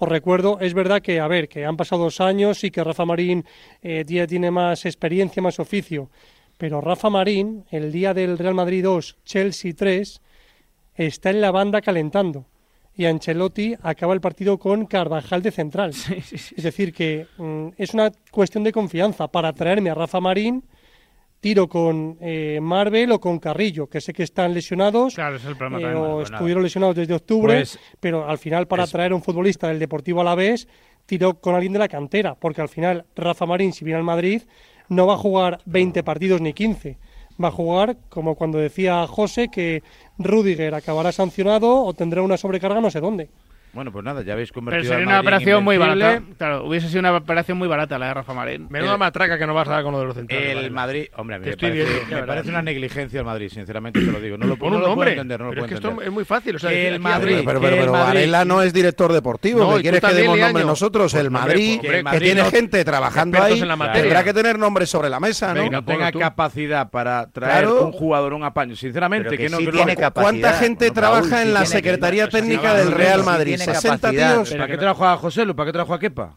os 0.00 0.08
recuerdo, 0.08 0.58
es 0.60 0.74
verdad 0.74 1.02
que, 1.02 1.18
a 1.18 1.26
ver, 1.26 1.48
que 1.48 1.64
han 1.64 1.76
pasado 1.76 2.04
dos 2.04 2.20
años 2.20 2.62
y 2.62 2.70
que 2.70 2.84
Rafa 2.84 3.04
Marín 3.04 3.44
eh, 3.82 4.04
tiene 4.04 4.50
más 4.50 4.86
experiencia, 4.86 5.42
más 5.42 5.58
oficio, 5.58 6.08
pero 6.56 6.80
Rafa 6.80 7.10
Marín, 7.10 7.64
el 7.70 7.90
día 7.90 8.14
del 8.14 8.38
Real 8.38 8.54
Madrid 8.54 8.84
2, 8.84 9.18
Chelsea 9.24 9.72
3, 9.76 10.20
está 10.94 11.30
en 11.30 11.40
la 11.40 11.50
banda 11.50 11.80
calentando. 11.80 12.46
Y 12.94 13.06
Ancelotti 13.06 13.76
acaba 13.80 14.14
el 14.14 14.20
partido 14.20 14.58
con 14.58 14.86
Carvajal 14.86 15.40
de 15.42 15.52
central. 15.52 15.90
Es 16.20 16.62
decir, 16.62 16.92
que 16.92 17.26
mm, 17.36 17.68
es 17.76 17.94
una 17.94 18.10
cuestión 18.32 18.64
de 18.64 18.72
confianza. 18.72 19.28
Para 19.28 19.52
traerme 19.52 19.90
a 19.90 19.94
Rafa 19.94 20.18
Marín, 20.18 20.64
tiro 21.40 21.68
con 21.68 22.18
eh, 22.20 22.58
Marvel 22.60 23.12
o 23.12 23.20
con 23.20 23.38
Carrillo, 23.38 23.86
que 23.86 24.00
sé 24.00 24.12
que 24.12 24.24
están 24.24 24.54
lesionados 24.54 25.14
claro, 25.14 25.36
eh, 25.36 25.94
o 25.94 26.22
estuvieron 26.22 26.62
lesionados 26.62 26.96
desde 26.96 27.14
octubre, 27.14 27.64
pero 28.00 28.28
al 28.28 28.38
final 28.38 28.66
para 28.66 28.86
traer 28.86 29.12
a 29.12 29.14
un 29.14 29.22
futbolista 29.22 29.68
del 29.68 29.78
Deportivo 29.78 30.20
Alavés 30.20 30.68
tiró 31.06 31.40
con 31.40 31.54
alguien 31.54 31.72
de 31.72 31.78
la 31.78 31.88
cantera, 31.88 32.34
porque 32.34 32.60
al 32.60 32.68
final 32.68 33.06
Rafa 33.16 33.46
Marín, 33.46 33.72
si 33.72 33.84
viene 33.84 33.98
al 33.98 34.04
Madrid, 34.04 34.42
no 34.88 35.06
va 35.06 35.14
a 35.14 35.18
jugar 35.18 35.60
20 35.64 36.02
partidos 36.02 36.40
ni 36.40 36.52
15. 36.52 36.98
Va 37.42 37.48
a 37.48 37.52
jugar, 37.52 37.96
como 38.08 38.34
cuando 38.34 38.58
decía 38.58 39.06
José, 39.06 39.48
que 39.48 39.82
Rudiger 40.18 40.74
acabará 40.74 41.12
sancionado 41.12 41.84
o 41.84 41.94
tendrá 41.94 42.20
una 42.20 42.36
sobrecarga 42.36 42.80
no 42.80 42.90
sé 42.90 43.00
dónde. 43.00 43.30
Bueno, 43.78 43.92
pues 43.92 44.04
nada, 44.04 44.22
ya 44.22 44.32
habéis 44.32 44.50
convertido 44.50 44.82
Pero 44.82 44.92
sería 44.92 45.06
una 45.06 45.20
operación 45.20 45.62
muy 45.62 45.78
barata. 45.78 46.20
Claro, 46.36 46.64
hubiese 46.64 46.88
sido 46.88 46.98
una 46.98 47.16
operación 47.16 47.58
muy 47.58 47.68
barata 47.68 47.96
la 47.96 48.08
de 48.08 48.14
Rafa 48.14 48.34
Marín. 48.34 48.66
Menuda 48.70 48.94
el, 48.94 48.98
matraca 48.98 49.38
que 49.38 49.46
no 49.46 49.54
vas 49.54 49.68
a 49.68 49.70
dar 49.70 49.84
con 49.84 49.92
lo 49.92 50.00
de 50.00 50.06
los 50.06 50.16
centrales. 50.16 50.64
El. 50.64 50.72
Madrid, 50.72 51.06
hombre, 51.16 51.36
a 51.36 51.38
mí 51.38 51.46
me, 51.46 51.56
parece, 51.56 51.70
viendo, 51.70 52.50
una 52.50 52.62
negligencia 52.62 53.20
el 53.20 53.24
Madrid, 53.24 53.48
sinceramente 53.50 54.00
te 54.00 54.06
lo 54.10 54.20
digo. 54.20 54.36
No 54.36 54.48
lo, 54.48 54.56
no 54.56 54.80
lo 54.80 54.94
puedo 54.96 55.08
entender, 55.08 55.38
no 55.38 55.52
lo 55.52 55.62
es 55.62 55.68
que 55.68 55.74
esto 55.74 56.02
es 56.02 56.10
muy 56.10 56.24
fácil. 56.24 56.56
El, 56.60 56.98
Madrid, 56.98 57.42
pero, 57.46 57.60
pero, 57.60 57.76
pero, 57.76 57.92
Varela 57.92 58.44
no 58.44 58.62
es 58.62 58.72
director 58.72 59.12
deportivo. 59.12 59.60
No, 59.60 59.76
¿Qué 59.76 59.82
quieres 59.82 60.00
que 60.00 60.12
demos 60.12 60.36
nombre 60.36 60.64
nosotros? 60.64 61.12
Pues 61.12 61.22
el 61.22 61.30
Madrid, 61.30 61.80
que 61.80 62.18
tiene 62.18 62.42
gente 62.46 62.84
trabajando 62.84 63.40
ahí, 63.40 63.62
tendrá 63.92 64.24
que 64.24 64.34
tener 64.34 64.58
nombres 64.58 64.90
sobre 64.90 65.08
la 65.08 65.20
mesa, 65.20 65.54
¿no? 65.54 65.62
Que 65.62 65.70
no 65.70 65.84
tenga 65.84 66.10
capacidad 66.10 66.90
para 66.90 67.28
traer 67.30 67.68
un 67.68 67.92
jugador, 67.92 68.32
un 68.32 68.42
apaño. 68.42 68.74
Sinceramente, 68.74 69.38
que 69.38 69.48
no 69.48 69.58
tiene 69.58 69.94
capacidad. 69.94 70.12
¿Cuánta 70.24 70.52
gente 70.54 70.90
trabaja 70.90 71.42
en 71.42 71.54
la 71.54 71.64
Secretaría 71.64 72.28
Técnica 72.28 72.74
del 72.74 72.90
Real 72.90 73.22
Madrid? 73.22 73.67
¿Para 74.56 74.66
qué 74.66 74.76
trajo 74.76 75.06
a 75.06 75.16
José 75.16 75.44
Lu? 75.44 75.54
¿Para 75.54 75.68
qué 75.68 75.72
trajo 75.72 75.94
a 75.94 75.98
Kepa? 75.98 76.34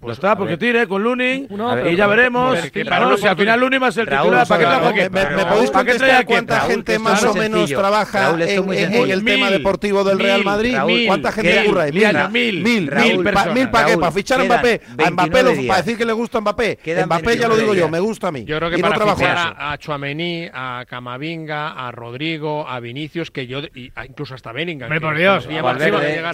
Pues 0.00 0.16
está, 0.16 0.34
porque 0.34 0.56
tire 0.56 0.86
con 0.86 1.02
Lunin 1.02 1.46
no, 1.50 1.86
y 1.86 1.94
ya 1.94 2.06
veremos. 2.06 2.56
Ver, 2.72 2.88
no, 2.88 3.18
si 3.18 3.26
al 3.26 3.36
final 3.36 3.60
Lunin 3.60 3.82
va 3.82 3.88
a 3.88 3.92
ser 3.92 4.08
titular, 4.08 4.48
¿para 4.48 4.94
qué 4.94 5.10
¿Me, 5.10 5.26
me 5.36 5.44
podéis 5.44 5.70
contestar 5.70 6.24
cuánta 6.24 6.60
gente 6.60 6.98
más 6.98 7.22
o 7.24 7.34
menos 7.34 7.68
trabaja 7.68 8.30
en, 8.30 8.72
el 8.72 9.24
tema 9.24 9.50
deportivo 9.50 10.02
del 10.02 10.18
Real 10.18 10.42
Madrid? 10.42 10.76
¿Cuánta 11.06 11.32
gente 11.32 11.66
curra 11.66 11.82
ahí? 11.82 11.92
Mil, 12.30 12.62
mil, 12.62 12.90
mil, 12.90 13.22
¿para 13.22 13.52
qué? 13.86 13.98
¿Para 13.98 14.12
fichar 14.12 14.40
a 14.40 14.44
Mbappé? 14.44 14.80
¿A 15.04 15.10
Mbappé 15.10 15.66
para 15.66 15.82
decir 15.82 15.98
que 15.98 16.06
le 16.06 16.12
gusta 16.14 16.38
a 16.38 16.40
Mbappé? 16.40 16.78
Mbappé 17.04 17.36
ya 17.36 17.48
lo 17.48 17.56
digo 17.56 17.74
yo, 17.74 17.88
me 17.90 18.00
gusta 18.00 18.28
a 18.28 18.32
mí. 18.32 18.44
Yo 18.44 18.56
creo 18.56 18.70
que 18.70 18.78
para 18.78 19.14
fichar 19.14 19.54
a 19.58 19.76
Chuamení, 19.76 20.48
a 20.50 20.84
Camavinga, 20.88 21.72
a 21.72 21.92
Rodrigo, 21.92 22.66
a 22.66 22.80
Vinicius, 22.80 23.30
que 23.30 23.46
yo, 23.46 23.60
incluso 23.74 24.34
hasta 24.34 24.52
Bellingham. 24.52 24.90
por 24.98 25.16
Dios. 25.16 25.46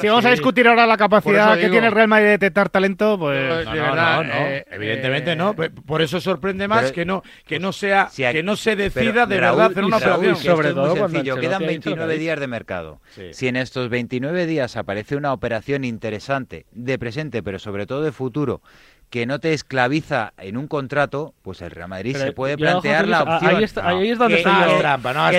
Si 0.01 0.07
vamos 0.07 0.25
a 0.25 0.31
discutir 0.31 0.69
ahora 0.69 0.87
la 0.87 0.97
capacidad 0.97 1.59
que 1.59 1.69
tiene 1.69 1.89
el 1.89 1.93
Real 1.93 2.07
Madrid 2.07 2.27
de 2.27 2.31
detectar 2.33 2.69
talento, 2.69 3.19
pues 3.19 3.56
de 3.59 3.65
no, 3.65 3.73
verdad. 3.73 4.25
No, 4.25 4.33
eh, 4.33 4.67
evidentemente 4.71 5.33
eh, 5.33 5.37
no. 5.37 5.55
Por 5.55 6.03
eso 6.03 6.21
sorprende 6.21 6.69
más 6.69 6.93
que 6.93 7.05
no 7.05 7.23
que 7.47 7.59
no 7.59 7.73
sea 7.73 8.09
si 8.09 8.23
que 8.23 8.43
no 8.43 8.57
se 8.57 8.77
decida 8.77 9.13
pero, 9.13 9.27
de 9.27 9.41
Raúl, 9.41 9.57
verdad 9.57 9.71
hacer 9.71 9.85
una 9.85 9.97
operación. 9.97 10.37
Sobre 10.37 10.73
todo 10.73 10.95
es 10.95 11.01
muy 11.01 11.11
sencillo. 11.11 11.37
Quedan 11.37 11.67
29 11.67 12.19
días 12.19 12.41
de 12.41 12.47
mercado. 12.47 13.01
Sí. 13.11 13.33
Si 13.33 13.49
en 13.49 13.57
estos 13.57 13.89
29 13.89 14.47
días 14.47 14.77
aparece 14.77 15.17
una 15.17 15.33
operación 15.33 15.85
interesante 15.85 16.67
de 16.73 16.99
presente, 16.99 17.43
pero 17.43 17.59
sobre 17.59 17.87
todo 17.87 18.03
de 18.03 18.13
futuro, 18.13 18.61
que 19.11 19.25
no 19.25 19.39
te 19.39 19.53
esclaviza 19.53 20.33
en 20.39 20.57
un 20.57 20.67
contrato, 20.67 21.35
pues 21.43 21.63
el 21.63 21.71
Real 21.71 21.89
Madrid 21.89 22.17
se 22.17 22.33
puede 22.33 22.57
plantear 22.57 23.07
la 23.07 23.19
ah, 23.19 23.37
opción. 23.37 23.57
Ahí, 23.57 23.65
está, 23.65 23.89
ahí 23.89 24.11
es 24.11 24.19
donde 24.19 24.39
está 24.39 24.57
ah, 24.57 24.67
no, 24.67 24.73
es 24.73 24.79
trampa, 24.79 25.13
no 25.13 25.29
es 25.29 25.35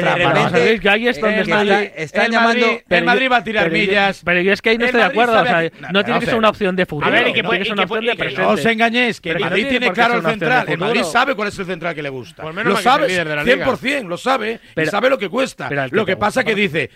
ahí 0.86 1.08
es 1.08 1.20
donde 1.20 1.42
está. 1.42 1.62
está, 1.64 1.84
está 1.84 2.26
el 2.26 2.32
llamando. 2.32 2.66
Madrid, 2.66 2.82
el 2.90 3.06
Madrid 3.06 3.32
va 3.32 3.38
a 3.38 3.44
tirar 3.44 3.72
millas. 3.72 4.22
Pero 4.24 4.42
yo 4.42 4.54
es 4.54 4.62
que 4.62 4.70
ahí 4.70 4.78
no 4.78 4.86
estoy 4.86 5.02
de 5.02 5.08
acuerdo. 5.08 5.42
O 5.42 5.46
sea, 5.46 5.64
no, 5.82 5.92
no 5.92 6.04
tiene 6.04 6.20
que 6.20 6.26
ser 6.28 6.36
una 6.36 6.50
opción 6.50 6.76
de 6.76 6.86
futuro. 6.86 7.08
A 7.08 7.12
ver, 7.12 7.28
y 7.28 7.34
que, 7.34 7.44
puede, 7.44 7.62
y 7.62 7.74
que, 7.74 7.88
puede, 7.88 8.14
y 8.14 8.18
que 8.18 8.32
no 8.32 8.50
os 8.50 8.66
engañéis, 8.66 9.20
que 9.20 9.32
el 9.32 9.40
Madrid 9.40 9.64
tiene, 9.64 9.80
tiene 9.80 9.94
claro 9.94 10.16
el 10.16 10.24
central. 10.24 10.70
El 10.70 10.78
Madrid 10.78 11.04
sabe 11.04 11.36
cuál 11.36 11.50
es 11.50 11.60
el 11.60 11.66
central 11.66 11.94
que 11.94 12.02
le 12.02 12.10
gusta. 12.10 12.44
Lo 12.52 12.78
sabe, 12.78 13.08
100%, 13.08 14.08
lo 14.08 14.18
sabe. 14.18 14.60
Y 14.76 14.86
sabe 14.86 15.10
lo 15.10 15.18
que 15.18 15.30
cuesta. 15.30 15.70
Lo 15.92 16.06
que 16.06 16.16
pasa 16.16 16.44
que 16.44 16.56
dice, 16.56 16.90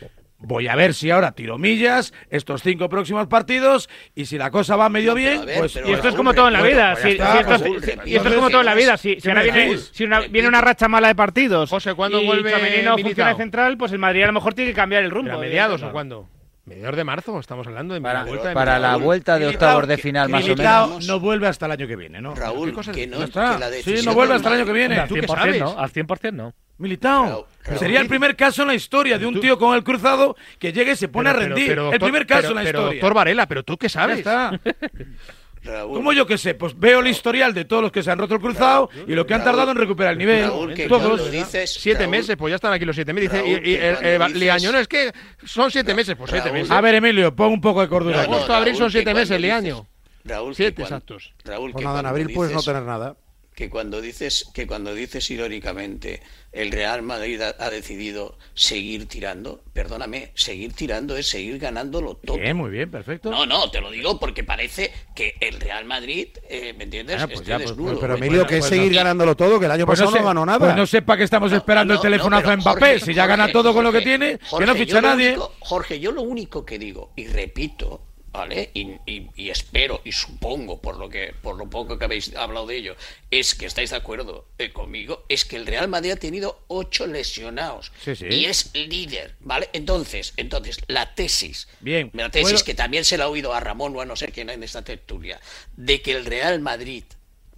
Voy 0.44 0.68
a 0.68 0.76
ver 0.76 0.94
si 0.94 1.12
ahora 1.12 1.34
tiro 1.34 1.58
millas 1.58 2.14
estos 2.30 2.64
cinco 2.64 2.90
próximos 2.90 3.28
partidos 3.28 3.90
y 4.16 4.26
si 4.26 4.38
la 4.38 4.50
cosa 4.50 4.76
va 4.76 4.90
medio 4.90 5.14
bien, 5.14 5.42
pues... 5.58 5.80
Y 5.86 5.92
esto 5.92 6.10
es 6.10 6.16
como 6.16 6.34
todo 6.34 6.48
en 6.48 6.54
la 6.54 6.62
vida. 6.62 6.96
Si, 6.96 7.10
esto, 7.10 7.68
y 8.06 8.16
esto 8.16 8.30
es 8.30 8.36
como 8.36 8.50
todo 8.50 8.62
en 8.62 8.66
la 8.66 8.76
vida. 8.76 8.98
Si, 8.98 9.16
viene, 9.16 9.78
una, 10.02 10.20
viene 10.22 10.48
una 10.48 10.62
racha 10.62 10.88
mala 10.88 11.10
de 11.10 11.16
partidos 11.16 11.70
José, 11.70 11.94
¿cuándo 11.94 12.24
vuelve 12.24 12.52
Femenino 12.52 12.98
funciona 12.98 13.36
central, 13.36 13.78
pues 13.78 13.92
el 13.92 14.00
Madrid 14.00 14.24
a 14.24 14.28
lo 14.28 14.34
mejor 14.34 14.54
tiene 14.54 14.72
que 14.72 14.76
cambiar 14.76 15.04
el 15.04 15.12
rumbo. 15.12 15.32
¿A 15.32 15.38
mediados 15.38 15.82
o 15.84 15.92
cuándo? 15.92 16.28
Mediados 16.66 16.96
de 16.96 17.04
marzo, 17.04 17.40
estamos 17.40 17.66
hablando 17.66 17.96
de 17.96 18.02
para, 18.02 18.24
vuelta 18.24 18.50
de 18.50 18.54
para 18.54 18.78
la 18.78 18.96
vuelta 18.96 19.40
de 19.40 19.48
octavos 19.48 19.88
de 19.88 19.98
final, 19.98 20.30
más 20.30 20.48
o 20.48 20.56
menos. 20.56 21.08
No 21.08 21.20
vuelve 21.20 21.48
hasta 21.48 21.66
el 21.66 21.72
año 21.72 21.88
que 21.88 21.96
viene, 21.96 22.22
¿no? 22.22 22.36
Raúl, 22.36 22.76
que 22.94 23.08
no, 23.08 23.24
está? 23.24 23.54
Que 23.54 23.60
la 23.60 23.72
sí, 23.82 24.06
no 24.06 24.14
vuelve 24.14 24.36
hasta 24.36 24.50
el 24.50 24.56
año 24.56 24.66
que 24.66 24.74
viene. 24.74 25.00
Al 25.00 25.10
100%, 25.10 25.60
¿no? 25.60 25.80
Al 25.80 25.92
100% 25.92 26.34
no. 26.34 26.54
Militao. 26.78 27.48
Sería 27.78 28.00
el 28.00 28.08
primer 28.08 28.36
caso 28.36 28.62
en 28.62 28.70
la 28.70 28.76
historia 28.76 29.18
de 29.18 29.26
un 29.26 29.40
tío 29.40 29.58
con 29.58 29.76
el 29.76 29.84
cruzado 29.84 30.36
que 30.60 30.72
llegue 30.72 30.94
y 30.94 30.96
se 30.96 31.08
pone 31.08 31.32
pero, 31.32 31.42
a 31.42 31.48
rendir. 31.48 31.68
Pero, 31.68 31.68
pero, 31.68 31.84
doctor, 31.84 31.96
el 31.96 32.12
primer 32.12 32.28
caso 32.28 32.50
en 32.50 32.56
la 32.56 32.64
historia. 32.64 32.92
Doctor 32.92 33.14
Varela, 33.14 33.48
pero 33.48 33.64
tú 33.64 33.78
qué 33.78 33.90
sabes. 33.90 34.24
Ya 34.24 34.52
está. 34.52 34.60
Raúl, 35.64 35.94
¿Cómo 35.96 36.12
yo 36.12 36.26
qué 36.26 36.38
sé? 36.40 36.56
Pues 36.56 36.78
veo 36.80 37.02
el 37.02 37.08
historial 37.08 37.54
de 37.54 37.66
todos 37.66 37.84
los 37.84 37.92
que 37.92 38.02
se 38.02 38.10
han 38.10 38.18
roto 38.18 38.34
el 38.34 38.42
cruzado 38.42 38.90
y 39.08 39.14
lo 39.14 39.28
que 39.28 39.34
han 39.36 39.42
Raúl, 39.42 39.52
tardado 39.52 39.72
en 39.72 39.78
recuperar 39.78 40.14
el 40.14 40.18
nivel. 40.18 40.46
Raúl, 40.46 40.74
que 40.74 40.88
todos. 40.88 41.04
cuando 41.04 41.26
dices- 41.30 41.74
Siete 41.80 42.00
Raúl, 42.00 42.12
meses, 42.12 42.36
pues 42.36 42.52
ya 42.52 42.56
están 42.56 42.74
aquí 42.74 42.84
los 42.86 42.96
siete 42.96 43.14
meses. 43.14 43.32
Dice, 43.32 43.44
Raúl, 43.44 43.52
y, 43.52 43.54
y 43.72 43.76
que 43.78 43.90
el, 43.90 43.96
cuando 43.96 44.10
el- 44.10 44.22
dices- 44.34 44.40
Liaño, 44.40 44.72
no, 44.72 44.78
es 44.80 44.88
que 44.88 45.12
son 45.46 45.70
siete 45.70 45.94
meses, 45.94 46.16
pues 46.16 46.32
siete 46.32 46.46
Raúl, 46.46 46.58
meses. 46.60 46.72
A 46.72 46.82
ver, 46.82 46.96
Emilio, 46.96 47.36
pon 47.36 47.54
un 47.54 47.62
poco 47.62 47.82
de 47.82 47.88
cordura. 47.90 48.18
No, 48.24 48.28
no, 48.28 48.34
Agosto, 48.36 48.54
abril 48.54 48.74
Raúl, 48.74 48.80
son 48.80 48.92
siete 48.92 49.14
meses, 49.14 49.40
Liaño. 49.40 49.86
Raúl, 50.24 50.50
que 50.52 50.56
Siete 50.56 50.82
exactos. 50.82 51.34
Raúl, 51.46 51.72
Pues 51.72 51.84
nada, 51.86 52.00
en 52.00 52.06
abril 52.08 52.32
puedes 52.34 52.54
no 52.54 52.62
tener 52.64 52.84
nada. 52.84 53.16
Que 53.56 53.70
cuando 53.70 54.02
dices 54.02 54.50
que 54.54 54.66
cuando 54.66 54.94
dices 54.96 55.30
irónicamente 55.30 56.22
el 56.54 56.72
Real 56.72 57.02
Madrid 57.02 57.40
ha, 57.42 57.56
ha 57.60 57.70
decidido 57.70 58.38
seguir 58.54 59.08
tirando, 59.08 59.62
perdóname, 59.74 60.32
seguir 60.36 60.74
tirando 60.74 61.16
es 61.16 61.28
seguir 61.28 61.60
ganándolo 61.60 62.16
todo. 62.16 62.38
Bien, 62.38 62.58
muy 62.58 62.70
bien, 62.72 62.90
perfecto. 62.92 63.30
No, 63.32 63.46
no, 63.46 63.70
te 63.72 63.80
lo 63.80 63.90
digo 63.92 64.20
porque 64.20 64.44
parece 64.44 64.92
que 65.16 65.36
el 65.40 65.60
Real 65.62 65.86
Madrid, 65.86 66.28
eh, 66.50 66.74
¿me 66.78 66.86
entiendes? 66.86 67.22
Ah, 67.22 67.28
pues 67.28 67.40
Esté 67.40 67.50
ya, 67.52 67.58
pues, 67.58 67.70
desnudo. 67.70 68.00
Pero 68.00 68.18
Pues, 68.18 68.28
Emilio, 68.28 68.46
que 68.48 68.56
es 68.58 68.60
pues 68.62 68.70
seguir 68.70 68.92
no. 68.92 68.98
ganándolo 68.98 69.36
todo, 69.36 69.60
que 69.60 69.66
el 69.66 69.72
año 69.72 69.86
Pues 69.86 70.00
pasado 70.00 70.12
sé- 70.16 70.20
no 70.22 70.26
ganó 70.28 70.46
nada. 70.46 70.60
Pues 70.60 70.76
no 70.76 70.86
sepa 70.86 71.16
que 71.18 71.24
estamos 71.24 71.52
esperando 71.54 71.94
el 71.94 71.98
no, 71.98 72.02
telefonazo 72.02 72.50
a 72.52 72.58
Mbappé, 72.58 72.80
Jorge, 72.80 73.00
si 73.00 73.14
ya 73.14 73.24
Jorge, 73.24 73.38
gana 73.38 73.52
todo 73.54 73.74
con 73.74 73.84
lo 73.84 73.92
que 73.92 74.00
Jorge, 74.00 74.10
tiene, 74.10 74.38
que 74.40 74.46
Jorge, 74.46 74.66
no 74.66 74.76
ficha 74.76 75.02
nadie. 75.02 75.30
único- 75.30 75.54
Jorge, 75.60 76.00
yo 76.00 76.12
lo 76.12 76.22
único 76.24 76.66
que 76.66 76.80
digo, 76.80 77.12
y 77.16 77.28
repito, 77.28 78.08
¿vale? 78.32 78.70
Y, 78.74 78.92
y- 79.06 79.30
y 79.36 79.50
espero 79.50 80.02
y 80.06 80.12
supongo, 80.12 80.80
por 80.82 80.98
lo 80.98 81.10
que 81.10 81.34
por 81.42 81.58
lo 81.58 81.70
poco 81.70 81.98
que 81.98 82.06
habéis 82.06 82.36
hablado 82.36 82.66
de 82.68 82.78
ello, 82.78 82.96
es 83.30 83.56
que 83.56 83.66
estáis 83.66 83.90
de 83.90 83.98
acuerdo 83.98 84.46
eh, 84.58 84.72
conmigo, 84.72 85.26
es 85.30 85.46
que 85.46 85.56
el 85.58 85.66
Real 85.68 85.88
Madrid 85.88 86.12
ha 86.12 86.16
tenido 86.16 86.64
ocho 86.68 87.08
lesionados 87.08 87.92
Sí, 88.04 88.16
sí. 88.16 88.26
y 88.30 88.46
es 88.46 88.72
líder, 88.74 89.36
¿vale? 89.42 89.70
Entonces, 89.74 90.34
entonces 90.38 90.80
la 90.88 91.14
tesis, 91.16 91.68
Bien, 91.82 92.10
la 92.14 92.30
tesis 92.30 92.52
¿puedo- 92.54 92.66
que 92.66 92.74
también 92.74 93.04
se 93.06 93.18
la 93.18 93.26
ha 93.26 93.30
oído 93.30 93.54
a 93.54 93.60
Ramón 93.60 93.96
o 93.96 94.02
a 94.02 94.06
no 94.06 94.16
sé 94.16 94.28
quién 94.32 94.50
en 94.50 94.64
esta 94.64 94.84
tertulia, 94.84 95.40
de 95.76 96.02
que 96.02 96.12
el 96.14 96.26
Real 96.26 96.60
Madrid 96.62 97.04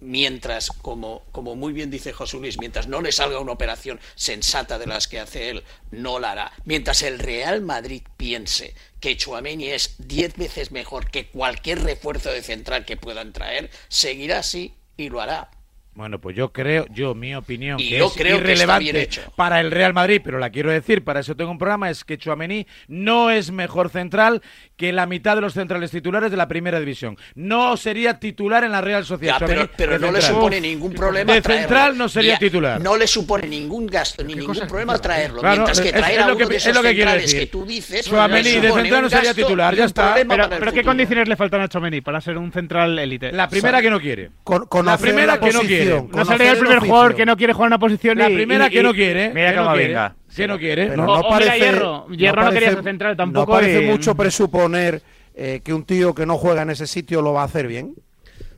mientras, 0.04 0.68
como, 0.70 1.24
como 1.32 1.56
muy 1.56 1.72
bien 1.72 1.90
dice 1.90 2.12
José 2.12 2.38
Luis, 2.38 2.58
mientras 2.58 2.86
no 2.86 3.00
le 3.00 3.10
salga 3.10 3.40
una 3.40 3.52
operación 3.52 3.98
sensata 4.14 4.78
de 4.78 4.86
las 4.86 5.08
que 5.08 5.18
hace 5.18 5.50
él, 5.50 5.64
no 5.90 6.18
la 6.18 6.32
hará. 6.32 6.52
Mientras 6.64 7.02
el 7.02 7.18
Real 7.18 7.62
Madrid 7.62 8.02
piense 8.16 8.74
que 9.00 9.16
Chouameni 9.16 9.68
es 9.68 9.96
10 9.98 10.36
veces 10.36 10.70
mejor 10.70 11.10
que 11.10 11.28
cualquier 11.28 11.82
refuerzo 11.82 12.30
de 12.30 12.42
central 12.42 12.84
que 12.84 12.96
puedan 12.96 13.32
traer, 13.32 13.70
seguirá 13.88 14.38
así 14.38 14.74
y 14.96 15.08
lo 15.08 15.20
hará. 15.20 15.50
Bueno, 15.94 16.20
pues 16.20 16.34
yo 16.36 16.52
creo, 16.52 16.86
yo 16.90 17.14
mi 17.14 17.36
opinión, 17.36 17.78
Y 17.78 17.88
que 17.90 17.98
yo 17.98 18.06
es 18.08 18.12
creo 18.14 18.24
que 18.38 18.42
está 18.42 18.52
irrelevante 18.52 18.82
bien 18.92 18.96
hecho. 18.96 19.22
para 19.36 19.60
el 19.60 19.70
Real 19.70 19.94
Madrid, 19.94 20.20
pero 20.24 20.40
la 20.40 20.50
quiero 20.50 20.72
decir, 20.72 21.04
para 21.04 21.20
eso 21.20 21.36
tengo 21.36 21.52
un 21.52 21.58
programa, 21.58 21.88
es 21.88 22.02
que 22.02 22.18
Chuamení 22.18 22.66
no 22.88 23.30
es 23.30 23.52
mejor 23.52 23.90
central 23.90 24.42
que 24.76 24.92
la 24.92 25.06
mitad 25.06 25.36
de 25.36 25.42
los 25.42 25.54
centrales 25.54 25.92
titulares 25.92 26.32
de 26.32 26.36
la 26.36 26.48
primera 26.48 26.80
división. 26.80 27.16
No 27.36 27.76
sería 27.76 28.18
titular 28.18 28.64
en 28.64 28.72
la 28.72 28.80
Real 28.80 29.04
Sociedad. 29.04 29.38
Ya, 29.38 29.46
pero, 29.76 29.98
no 30.00 30.10
le 30.10 30.20
central. 30.20 30.34
supone 30.34 30.60
ningún 30.60 30.94
problema 30.94 31.32
De 31.32 31.40
traerlo. 31.40 31.62
central 31.68 31.96
no 31.98 32.08
sería 32.08 32.32
Ya, 32.32 32.38
titular. 32.40 32.80
No 32.80 32.96
le 32.96 33.06
supone 33.06 33.46
ningún 33.46 33.86
gasto 33.86 34.24
ni 34.24 34.34
ningún 34.34 34.58
problema 34.66 34.98
traerlo. 34.98 35.40
Claro, 35.42 35.54
mientras 35.62 35.80
que 35.80 35.88
es- 35.90 35.94
traer 35.94 36.18
es 36.18 36.24
a 36.24 36.28
lo 36.28 36.36
que- 36.36 36.46
de 36.46 36.56
es 36.56 36.66
lo 36.74 36.82
que 36.82 36.88
centrales 36.88 37.22
decir. 37.22 37.38
que 37.38 37.46
tú 37.46 37.64
dices, 37.64 38.04
Tchouaméni 38.06 38.48
no 38.56 38.60
le 38.62 38.66
de 38.68 38.72
central 38.72 39.02
no 39.02 39.10
sería 39.10 39.34
titular, 39.34 39.76
ya 39.76 39.84
está. 39.84 40.16
Pero, 40.58 40.72
¿qué 40.72 40.82
condiciones 40.82 41.28
le 41.28 41.36
faltan 41.36 41.60
a 41.60 41.68
Chomeni 41.68 42.00
para 42.00 42.20
ser 42.20 42.36
un 42.36 42.50
central 42.50 42.98
élite? 42.98 43.30
La 43.30 43.48
primera 43.48 43.80
que 43.80 43.90
no 43.90 44.00
quiere. 44.00 44.30
Con, 44.42 44.66
La 44.84 44.98
primera 44.98 45.38
que 45.38 45.52
no 45.52 45.60
posición. 45.90 46.10
No 46.12 46.24
sería 46.24 46.52
el 46.52 46.58
primer 46.58 46.78
jugador 46.80 47.14
que 47.14 47.26
no 47.26 47.36
quiere 47.36 47.52
jugar 47.52 47.66
una 47.68 47.78
posición 47.78 48.18
La 48.18 48.30
y- 48.30 48.34
primera 48.34 48.66
y- 48.66 48.70
que 48.70 48.82
no 48.82 48.92
quiere. 48.92 49.30
Mira 49.34 49.50
que 49.52 49.56
no 49.60 49.72
venga. 49.72 50.16
Que 50.34 50.46
no 50.48 50.58
quiere. 50.58 50.86
Pero 50.88 51.02
O- 51.02 51.06
no 51.06 51.12
o 51.12 51.16
mira 51.18 51.28
parece, 51.30 51.58
Hierro. 51.58 52.06
Hierro 52.08 52.42
no 52.44 52.50
quería 52.50 52.70
ser 52.70 52.82
central 52.84 53.16
tampoco 53.16 53.46
No 53.52 53.52
parece 53.58 53.82
y- 53.82 53.86
mucho 53.86 54.14
presuponer 54.14 55.02
eh, 55.36 55.60
que 55.64 55.72
un 55.74 55.84
tío 55.84 56.14
que 56.14 56.26
no 56.26 56.36
juega 56.38 56.62
en 56.62 56.70
ese 56.70 56.86
sitio 56.86 57.20
lo 57.22 57.32
va 57.32 57.42
a 57.42 57.44
hacer 57.46 57.66
bien. 57.66 57.94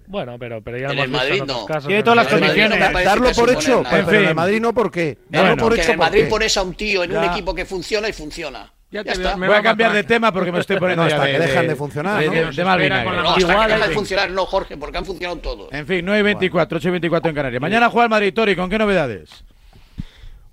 Bueno, 0.09 0.37
pero, 0.39 0.63
pero 0.63 0.79
ya 0.79 0.89
En 0.93 0.99
el 1.01 1.11
Madrid 1.11 1.43
no. 1.47 1.67
casos. 1.67 1.87
Tiene 1.89 1.99
en 1.99 2.05
todas 2.05 2.17
las 2.31 2.41
Madrid 2.41 2.65
no 2.69 3.01
Darlo 3.03 3.31
por 3.33 3.51
hecho, 3.51 3.83
pero 3.91 4.11
En 4.21 4.25
el. 4.27 4.35
Madrid 4.35 4.61
no, 4.61 4.73
¿por 4.73 4.91
qué? 4.91 5.19
Darlo 5.29 5.49
Bueno, 5.49 5.57
por 5.57 5.69
Porque 5.71 5.81
en 5.81 5.83
hecho, 5.83 5.93
el 5.93 5.99
¿por 5.99 6.07
Madrid 6.07 6.25
pones 6.29 6.57
a 6.57 6.63
un 6.63 6.75
tío 6.75 7.03
en 7.03 7.17
un 7.17 7.25
equipo 7.25 7.55
que 7.55 7.65
funciona 7.65 8.09
y 8.09 8.13
funciona. 8.13 8.73
Ya 8.97 9.03
Ya 9.03 9.13
te 9.13 9.19
está. 9.19 9.29
veo- 9.31 9.39
me 9.39 9.47
Voy 9.49 9.57
a 9.57 9.63
cambiar 9.63 9.93
de 9.93 10.05
tema 10.05 10.33
porque 10.33 10.51
me 10.53 10.61
estoy 10.61 10.79
poniendo 10.79 11.03
No, 11.05 11.09
hasta 11.11 11.25
de, 11.25 11.33
que 11.33 11.39
dejan 11.39 11.63
de- 11.63 11.69
de 11.69 11.77
funcionar, 11.77 12.19
de- 12.21 12.27
¿no? 12.27 12.33
de- 12.33 12.65
mal 12.65 12.79
No, 12.81 12.95
hasta 13.29 13.35
que 13.35 13.41
Igual, 13.41 13.69
deja 13.71 13.89
de 13.89 13.95
funcionar, 13.95 14.31
no, 14.31 14.47
Jorge, 14.47 14.77
porque 14.77 14.99
han 14.99 15.05
funcionado 15.05 15.39
todos. 15.41 15.73
En 15.73 15.87
fin, 15.87 16.05
9 16.05 16.21
y 16.21 16.23
24, 16.23 16.79
8 16.79 16.89
y 16.89 16.91
24 16.93 17.29
en 17.29 17.35
Canarias. 17.37 17.61
Mañana 17.61 17.91
juega 17.91 18.05
el 18.05 18.11
Madrid, 18.11 18.33
Tori, 18.33 18.57
¿con 18.57 18.71
qué 18.71 18.79
novedades? 18.79 19.45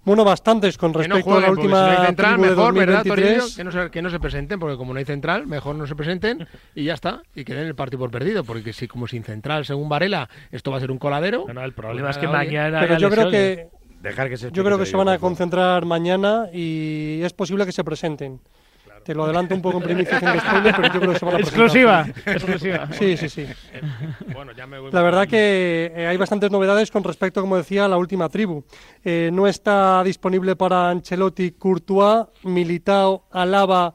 Bueno, 0.06 0.26
bastantes 0.26 0.78
con 0.78 0.92
Que 0.92 1.08
no 1.08 1.16
respecto 1.16 1.38
a 1.38 1.40
la 1.40 1.48
porque 1.48 1.62
si 1.62 1.68
no 1.70 1.74
última 1.78 1.92
hay 2.02 2.06
central, 2.08 2.38
mejor, 2.38 2.74
¿verdad, 2.74 3.04
Torillo? 3.06 3.28
2023. 3.38 3.56
Que 3.56 3.64
no, 3.64 3.72
se, 3.72 3.90
que 3.90 4.02
no 4.02 4.10
se 4.10 4.20
presenten, 4.20 4.60
porque 4.60 4.76
como 4.76 4.92
no 4.92 5.00
hay 5.00 5.06
central, 5.06 5.48
mejor 5.48 5.76
no 5.76 5.88
se 5.88 5.96
presenten 5.96 6.46
y 6.76 6.84
ya 6.84 6.94
está. 6.96 7.22
Y 7.34 7.46
que 7.46 7.54
den 7.54 7.68
el 7.68 7.76
partido 7.76 8.00
por 8.00 8.12
perdido, 8.12 8.44
porque 8.44 8.74
si 8.74 8.90
como 8.90 9.08
sin 9.08 9.24
central, 9.24 9.64
según 9.66 9.88
Varela, 9.88 10.28
esto 10.52 10.72
va 10.72 10.78
a 10.78 10.80
ser 10.82 10.92
un 10.92 10.98
coladero. 11.00 11.44
Bueno, 11.46 11.64
el 11.64 11.72
problema 11.72 12.08
pues 12.10 12.18
es 12.18 12.22
que 12.22 12.28
mañana. 12.28 12.82
Pero 12.82 12.98
yo 12.98 13.10
creo 13.10 13.32
que 13.32 13.70
Dejar 14.04 14.28
que 14.28 14.36
se 14.36 14.52
yo 14.52 14.66
creo 14.66 14.78
que 14.78 14.86
se 14.86 14.98
van 14.98 15.08
a 15.08 15.18
concentrar 15.18 15.86
mañana 15.86 16.50
y 16.52 17.22
es 17.24 17.32
posible 17.32 17.66
que 17.66 17.72
se 17.72 17.86
presenten. 17.86 18.42
Te 19.06 19.16
lo 19.16 19.24
adelanto 19.24 19.56
un 19.56 19.62
poco 19.62 19.78
en 19.78 19.84
primicia 19.84 20.18
haciendo 20.18 20.40
spoiler, 20.42 20.76
pero 20.76 20.94
yo 20.94 21.00
creo 21.00 21.14
que 21.14 21.20
se 21.20 21.26
van 21.26 21.36
a 21.36 21.38
presentar. 21.38 21.66
Exclusiva, 21.66 22.08
exclusiva. 22.26 22.90
Sí, 22.92 23.18
sí, 23.18 23.30
sí. 23.30 23.46
Bueno, 24.34 24.52
ya 24.52 24.68
me 24.68 24.80
voy 24.80 24.92
La 24.92 25.02
verdad 25.02 25.26
que 25.26 25.92
eh, 25.96 26.08
hay 26.08 26.18
bastantes 26.18 26.52
novedades 26.52 26.92
con 26.92 27.04
respecto, 27.04 27.40
como 27.40 27.56
decía, 27.56 27.86
a 27.86 27.88
la 27.88 27.98
última 27.98 28.28
tribu. 28.28 28.66
Eh, 29.06 29.30
no 29.32 29.48
está 29.48 30.04
disponible 30.04 30.58
para 30.58 30.90
Ancelotti, 30.90 31.52
Courtois, 31.52 32.28
Militao, 32.44 33.28
Alaba, 33.32 33.94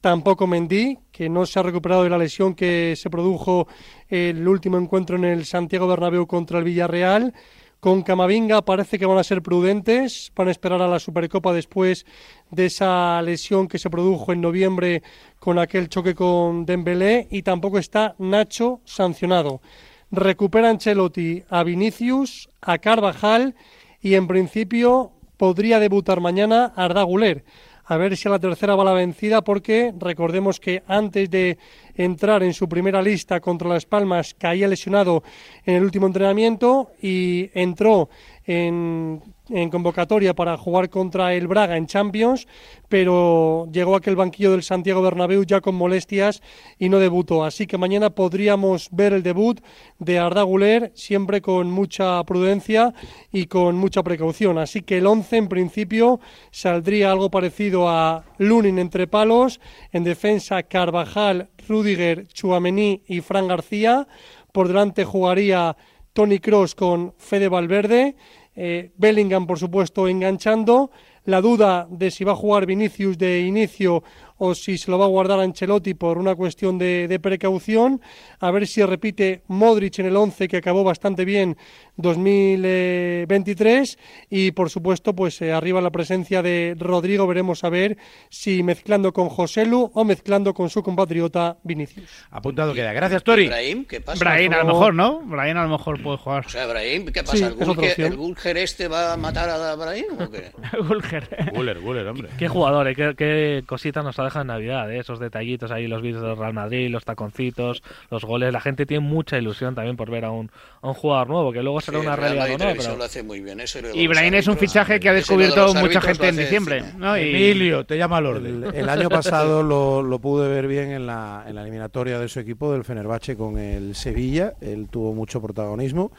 tampoco 0.00 0.46
Mendy, 0.46 0.98
que 1.12 1.28
no 1.28 1.44
se 1.44 1.58
ha 1.58 1.62
recuperado 1.62 2.04
de 2.04 2.10
la 2.10 2.18
lesión 2.18 2.54
que 2.54 2.94
se 2.96 3.10
produjo 3.10 3.68
el 4.08 4.46
último 4.48 4.78
encuentro 4.78 5.16
en 5.16 5.24
el 5.24 5.44
Santiago 5.44 5.86
Bernabéu 5.86 6.26
contra 6.26 6.58
el 6.58 6.64
Villarreal. 6.64 7.34
Con 7.80 8.02
Camavinga 8.02 8.60
parece 8.60 8.98
que 8.98 9.06
van 9.06 9.16
a 9.16 9.24
ser 9.24 9.40
prudentes, 9.40 10.30
van 10.36 10.48
a 10.48 10.50
esperar 10.50 10.82
a 10.82 10.86
la 10.86 10.98
Supercopa 10.98 11.54
después 11.54 12.04
de 12.50 12.66
esa 12.66 13.22
lesión 13.22 13.68
que 13.68 13.78
se 13.78 13.88
produjo 13.88 14.34
en 14.34 14.42
noviembre 14.42 15.02
con 15.38 15.58
aquel 15.58 15.88
choque 15.88 16.14
con 16.14 16.66
Dembélé 16.66 17.26
y 17.30 17.40
tampoco 17.40 17.78
está 17.78 18.16
Nacho 18.18 18.82
sancionado. 18.84 19.62
Recupera 20.10 20.68
Ancelotti 20.68 21.42
a 21.48 21.64
Vinicius, 21.64 22.50
a 22.60 22.76
Carvajal 22.76 23.54
y 24.02 24.12
en 24.12 24.26
principio 24.26 25.12
podría 25.38 25.80
debutar 25.80 26.20
mañana 26.20 26.74
Arda 26.76 27.02
Güler. 27.04 27.44
A 27.90 27.96
ver 27.96 28.16
si 28.16 28.28
a 28.28 28.30
la 28.30 28.38
tercera 28.38 28.76
va 28.76 28.84
la 28.84 28.92
vencida 28.92 29.42
porque 29.42 29.92
recordemos 29.98 30.60
que 30.60 30.84
antes 30.86 31.28
de 31.28 31.58
entrar 31.96 32.44
en 32.44 32.54
su 32.54 32.68
primera 32.68 33.02
lista 33.02 33.40
contra 33.40 33.68
Las 33.68 33.84
Palmas 33.84 34.32
caía 34.38 34.68
lesionado 34.68 35.24
en 35.66 35.74
el 35.74 35.82
último 35.82 36.06
entrenamiento 36.06 36.92
y 37.02 37.50
entró 37.52 38.08
en, 38.46 39.20
en 39.50 39.70
convocatoria 39.70 40.34
para 40.34 40.56
jugar 40.56 40.90
contra 40.90 41.34
el 41.34 41.46
Braga 41.46 41.76
en 41.76 41.86
Champions, 41.86 42.46
pero 42.88 43.68
llegó 43.72 43.96
aquel 43.96 44.16
banquillo 44.16 44.52
del 44.52 44.62
Santiago 44.62 45.02
Bernabéu 45.02 45.44
ya 45.44 45.60
con 45.60 45.74
molestias 45.74 46.42
y 46.78 46.88
no 46.88 46.98
debutó. 46.98 47.44
Así 47.44 47.66
que 47.66 47.78
mañana 47.78 48.10
podríamos 48.10 48.88
ver 48.92 49.12
el 49.12 49.22
debut 49.22 49.60
de 49.98 50.18
Arda 50.18 50.42
Güler, 50.42 50.92
siempre 50.94 51.40
con 51.40 51.70
mucha 51.70 52.22
prudencia 52.24 52.94
y 53.32 53.46
con 53.46 53.76
mucha 53.76 54.02
precaución. 54.02 54.58
Así 54.58 54.82
que 54.82 54.98
el 54.98 55.06
11 55.06 55.36
en 55.36 55.48
principio 55.48 56.20
saldría 56.50 57.10
algo 57.12 57.30
parecido 57.30 57.88
a 57.88 58.24
Lunin 58.38 58.78
entre 58.78 59.06
palos, 59.06 59.60
en 59.92 60.04
defensa 60.04 60.62
Carvajal, 60.62 61.50
Rudiger, 61.68 62.26
Chuamení 62.28 63.02
y 63.06 63.20
Fran 63.20 63.48
García. 63.48 64.06
Por 64.52 64.68
delante 64.68 65.04
jugaría 65.04 65.76
Tony 66.12 66.40
Cross 66.40 66.74
con 66.74 67.14
Fede 67.18 67.48
Valverde, 67.48 68.16
eh, 68.54 68.92
Bellingham 68.96 69.46
por 69.46 69.58
supuesto 69.58 70.08
enganchando, 70.08 70.90
la 71.24 71.40
duda 71.40 71.86
de 71.90 72.10
si 72.10 72.24
va 72.24 72.32
a 72.32 72.36
jugar 72.36 72.66
Vinicius 72.66 73.18
de 73.18 73.40
inicio 73.40 74.02
o 74.42 74.54
si 74.54 74.78
se 74.78 74.90
lo 74.90 74.98
va 74.98 75.04
a 75.04 75.08
guardar 75.08 75.38
Ancelotti 75.38 75.92
por 75.92 76.16
una 76.16 76.34
cuestión 76.34 76.78
de, 76.78 77.06
de 77.08 77.20
precaución, 77.20 78.00
a 78.40 78.50
ver 78.50 78.66
si 78.66 78.82
repite 78.82 79.42
Modric 79.48 79.98
en 79.98 80.06
el 80.06 80.16
11 80.16 80.48
que 80.48 80.56
acabó 80.56 80.82
bastante 80.82 81.26
bien 81.26 81.58
2023 81.96 83.98
y 84.30 84.52
por 84.52 84.70
supuesto 84.70 85.14
pues 85.14 85.42
eh, 85.42 85.52
arriba 85.52 85.82
la 85.82 85.90
presencia 85.90 86.42
de 86.42 86.74
Rodrigo 86.78 87.26
veremos 87.26 87.64
a 87.64 87.68
ver 87.68 87.98
si 88.30 88.62
mezclando 88.62 89.12
con 89.12 89.28
Joselu 89.28 89.90
o 89.92 90.04
mezclando 90.04 90.54
con 90.54 90.70
su 90.70 90.82
compatriota 90.82 91.58
Vinicius. 91.62 92.08
Apuntado 92.30 92.72
queda. 92.72 92.94
Gracias, 92.94 93.22
Tori. 93.22 93.48
Brahim, 93.48 93.84
¿qué 93.84 94.00
pasa? 94.00 94.18
Brahim 94.18 94.52
a 94.54 94.58
lo 94.58 94.66
mejor, 94.66 94.94
¿no? 94.94 95.20
Brahim 95.20 95.58
a 95.58 95.64
lo 95.64 95.68
mejor 95.68 96.02
puede 96.02 96.16
jugar. 96.16 96.46
O 96.46 96.48
sea, 96.48 96.66
Brahim, 96.66 97.06
¿qué 97.06 97.20
Sí, 97.20 97.26
pasa? 97.26 97.46
¿El, 97.48 97.52
es 97.52 97.54
otra 97.54 97.66
Gulger, 97.66 97.90
opción. 97.90 98.12
¿El 98.12 98.16
Gulger 98.16 98.56
este 98.56 98.88
va 98.88 99.12
a 99.12 99.16
matar 99.16 99.50
a 99.50 99.74
Brahim 99.74 100.06
o 100.18 100.30
qué? 100.30 100.52
Gulger. 100.88 101.50
Guller, 101.52 101.80
Guller, 101.80 102.06
hombre. 102.06 102.30
Qué 102.38 102.48
jugadores, 102.48 102.96
qué, 102.96 103.14
qué 103.16 103.62
cositas 103.66 104.02
nos 104.02 104.18
ha 104.18 104.24
dejado 104.30 104.42
en 104.42 104.46
Navidad, 104.48 104.90
¿eh? 104.90 104.98
esos 104.98 105.18
detallitos 105.20 105.70
ahí, 105.70 105.86
los 105.86 106.00
vídeos 106.02 106.22
del 106.22 106.36
Real 106.36 106.54
Madrid, 106.54 106.88
los 106.90 107.04
taconcitos, 107.04 107.82
los 108.10 108.24
goles. 108.24 108.52
La 108.52 108.60
gente 108.60 108.86
tiene 108.86 109.04
mucha 109.06 109.36
ilusión 109.38 109.74
también 109.74 109.96
por 109.96 110.10
ver 110.10 110.24
a 110.24 110.30
un, 110.30 110.50
a 110.80 110.88
un 110.88 110.94
jugador 110.94 111.28
nuevo, 111.28 111.52
que 111.52 111.62
luego 111.62 111.80
será 111.80 111.98
Sí, 112.00 112.06
una 112.06 112.16
realidad 112.16 112.40
Madrid 112.42 112.54
o 112.54 112.58
no. 112.58 112.64
Televisión 112.64 112.92
Pero... 112.92 112.98
lo 112.98 113.04
hace 113.04 113.22
muy 113.22 113.40
bien. 113.40 113.60
Eso 113.60 113.82
lo 113.82 113.88
de 113.88 113.96
Y 113.96 114.06
los 114.06 114.16
Brahim 114.16 114.34
es 114.34 114.48
un 114.48 114.56
fichaje 114.56 114.98
que 115.00 115.08
ha 115.08 115.12
de 115.12 115.18
descubierto 115.18 115.74
mucha 115.74 116.00
gente 116.00 116.28
en 116.28 116.36
diciembre. 116.36 116.82
¿no? 116.96 117.18
Y- 117.18 117.22
Emilio, 117.30 117.84
te 117.84 117.98
llama 117.98 118.16
al 118.18 118.26
orden. 118.26 118.64
El, 118.64 118.74
el 118.74 118.88
año 118.88 119.08
pasado 119.08 119.62
lo, 119.62 120.02
lo 120.02 120.18
pude 120.20 120.48
ver 120.48 120.66
bien 120.66 120.90
en 120.92 121.06
la, 121.06 121.44
en 121.46 121.54
la 121.54 121.62
eliminatoria 121.62 122.18
de 122.18 122.28
su 122.28 122.40
equipo, 122.40 122.72
del 122.72 122.84
Fenerbahce, 122.84 123.36
con 123.36 123.58
el 123.58 123.94
Sevilla. 123.94 124.54
Él 124.60 124.88
tuvo 124.90 125.12
mucho 125.14 125.42
protagonismo. 125.42 126.12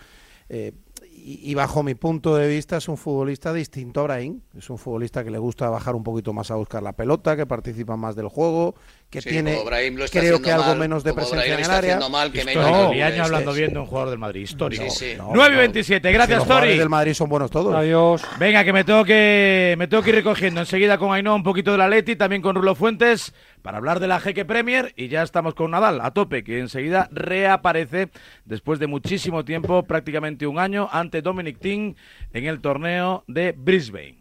Eh, 0.49 0.73
y, 1.23 1.53
bajo 1.53 1.83
mi 1.83 1.95
punto 1.95 2.35
de 2.35 2.47
vista 2.47 2.77
es 2.77 2.87
un 2.87 2.97
futbolista 2.97 3.53
distinto 3.53 4.01
a 4.01 4.03
Brahim. 4.03 4.41
Es 4.57 4.69
un 4.69 4.77
futbolista 4.77 5.23
que 5.23 5.31
le 5.31 5.37
gusta 5.37 5.69
bajar 5.69 5.95
un 5.95 6.03
poquito 6.03 6.33
más 6.33 6.51
a 6.51 6.55
buscar 6.55 6.81
la 6.81 6.93
pelota, 6.93 7.35
que 7.35 7.45
participa 7.45 7.95
más 7.95 8.15
del 8.15 8.27
juego, 8.27 8.75
que 9.11 9.21
tiene, 9.21 9.59
creo 10.09 10.41
que 10.41 10.51
algo 10.53 10.73
menos 10.75 11.03
de 11.03 11.13
presencia 11.13 11.53
en 11.53 11.59
el 11.59 11.69
área. 11.69 11.99
Mal, 12.09 12.31
que 12.31 12.45
no, 12.55 12.91
año 12.91 13.23
hablando 13.23 13.51
bien 13.51 13.73
de 13.73 13.79
un 13.79 13.85
jugador 13.85 14.09
del 14.09 14.19
Madrid, 14.19 14.41
histórico. 14.41 14.85
9 15.33 15.53
y 15.53 15.57
27, 15.57 16.11
gracias, 16.13 16.39
Los 16.39 16.47
Tori. 16.47 16.77
del 16.77 16.87
Madrid 16.87 17.13
son 17.13 17.27
buenos 17.27 17.51
todos. 17.51 17.75
Adiós. 17.75 18.23
Venga, 18.39 18.63
que 18.63 18.71
me 18.71 18.85
tengo 18.85 19.03
que, 19.03 19.75
me 19.77 19.87
tengo 19.87 20.01
que 20.01 20.11
ir 20.11 20.15
recogiendo 20.15 20.61
enseguida 20.61 20.97
con 20.97 21.13
Ainhoa 21.13 21.35
un 21.35 21.43
poquito 21.43 21.73
de 21.73 21.77
la 21.77 21.89
Leti, 21.89 22.15
también 22.15 22.41
con 22.41 22.55
Rulo 22.55 22.73
Fuentes, 22.73 23.33
para 23.61 23.79
hablar 23.79 23.99
de 23.99 24.07
la 24.07 24.21
Jeque 24.21 24.45
Premier, 24.45 24.93
y 24.95 25.09
ya 25.09 25.23
estamos 25.23 25.55
con 25.55 25.71
Nadal 25.71 25.99
a 25.99 26.11
tope, 26.11 26.45
que 26.45 26.59
enseguida 26.59 27.09
reaparece 27.11 28.09
después 28.45 28.79
de 28.79 28.87
muchísimo 28.87 29.43
tiempo, 29.43 29.83
prácticamente 29.83 30.47
un 30.47 30.57
año, 30.57 30.87
ante 30.89 31.21
Dominic 31.21 31.59
Thiem 31.59 31.95
en 32.31 32.45
el 32.45 32.61
torneo 32.61 33.25
de 33.27 33.53
Brisbane. 33.57 34.20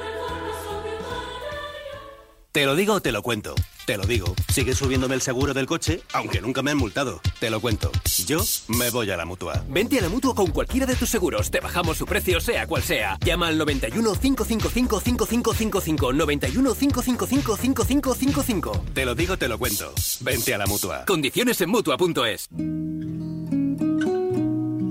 Te 2.51 2.65
lo 2.65 2.75
digo 2.75 2.95
o 2.95 3.01
te 3.01 3.13
lo 3.13 3.21
cuento. 3.21 3.55
Te 3.85 3.95
lo 3.95 4.03
digo. 4.05 4.35
Sigue 4.51 4.75
subiéndome 4.75 5.15
el 5.15 5.21
seguro 5.21 5.53
del 5.53 5.67
coche, 5.67 6.01
aunque 6.11 6.41
nunca 6.41 6.61
me 6.61 6.71
han 6.71 6.77
multado. 6.77 7.21
Te 7.39 7.49
lo 7.49 7.61
cuento. 7.61 7.89
Yo 8.27 8.41
me 8.67 8.89
voy 8.89 9.09
a 9.09 9.15
la 9.15 9.23
mutua. 9.23 9.63
Vente 9.69 9.99
a 9.99 10.01
la 10.01 10.09
mutua 10.09 10.35
con 10.35 10.47
cualquiera 10.47 10.85
de 10.85 10.95
tus 10.95 11.07
seguros. 11.07 11.49
Te 11.49 11.61
bajamos 11.61 11.97
su 11.97 12.05
precio, 12.05 12.41
sea 12.41 12.67
cual 12.67 12.83
sea. 12.83 13.17
Llama 13.23 13.47
al 13.47 13.57
91 13.57 14.15
555 14.15 14.99
5555. 14.99 16.11
91 16.11 16.75
555 16.75 17.55
5555. 17.55 18.85
Te 18.93 19.05
lo 19.05 19.15
digo, 19.15 19.37
te 19.37 19.47
lo 19.47 19.57
cuento. 19.57 19.93
Vente 20.19 20.53
a 20.53 20.57
la 20.57 20.65
mutua. 20.65 21.05
Condiciones 21.05 21.61
en 21.61 21.69
mutua.es. 21.69 22.49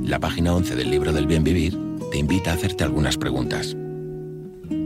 La 0.08 0.18
página 0.18 0.54
11 0.54 0.76
del 0.76 0.90
libro 0.90 1.12
del 1.12 1.26
bien 1.26 1.44
vivir 1.44 1.78
te 2.10 2.16
invita 2.16 2.52
a 2.52 2.54
hacerte 2.54 2.84
algunas 2.84 3.18
preguntas. 3.18 3.76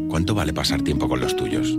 ¿Cuánto 0.08 0.34
vale 0.34 0.52
pasar 0.52 0.82
tiempo 0.82 1.08
con 1.08 1.20
los 1.20 1.36
tuyos? 1.36 1.78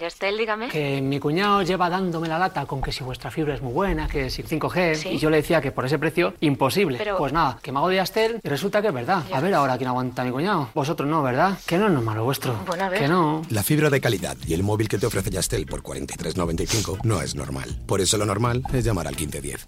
Yastel, 0.00 0.38
dígame. 0.38 0.68
Que 0.68 1.00
mi 1.00 1.18
cuñado 1.18 1.62
lleva 1.62 1.90
dándome 1.90 2.28
la 2.28 2.38
lata 2.38 2.66
con 2.66 2.80
que 2.80 2.92
si 2.92 3.02
vuestra 3.02 3.30
fibra 3.30 3.54
es 3.54 3.62
muy 3.62 3.72
buena, 3.72 4.06
que 4.08 4.30
si 4.30 4.42
5G, 4.42 5.12
y 5.12 5.18
yo 5.18 5.30
le 5.30 5.38
decía 5.38 5.60
que 5.60 5.72
por 5.72 5.84
ese 5.84 5.98
precio, 5.98 6.34
imposible. 6.40 7.00
Pues 7.16 7.32
nada, 7.32 7.58
que 7.62 7.72
me 7.72 7.78
hago 7.78 7.88
de 7.88 7.96
Yastel 7.96 8.40
y 8.42 8.48
resulta 8.48 8.80
que 8.80 8.88
es 8.88 8.94
verdad. 8.94 9.24
A 9.32 9.40
ver 9.40 9.54
ahora 9.54 9.76
quién 9.76 9.88
aguanta 9.88 10.22
a 10.22 10.24
mi 10.24 10.30
cuñado. 10.30 10.70
Vosotros 10.74 11.08
no, 11.08 11.22
¿verdad? 11.22 11.58
Que 11.66 11.78
no 11.78 11.86
es 11.86 11.92
normal 11.92 12.16
lo 12.16 12.24
vuestro. 12.24 12.54
Bueno, 12.66 12.84
a 12.84 12.88
ver. 12.88 13.00
Que 13.00 13.08
no. 13.08 13.42
La 13.50 13.62
fibra 13.62 13.90
de 13.90 14.00
calidad 14.00 14.36
y 14.46 14.54
el 14.54 14.62
móvil 14.62 14.88
que 14.88 14.98
te 14.98 15.06
ofrece 15.06 15.30
Yastel 15.30 15.66
por 15.66 15.82
43.95 15.82 17.00
no 17.04 17.20
es 17.20 17.34
normal. 17.34 17.78
Por 17.86 18.00
eso 18.00 18.18
lo 18.18 18.26
normal 18.26 18.62
es 18.72 18.84
llamar 18.84 19.06
al 19.08 19.16
1510. 19.16 19.66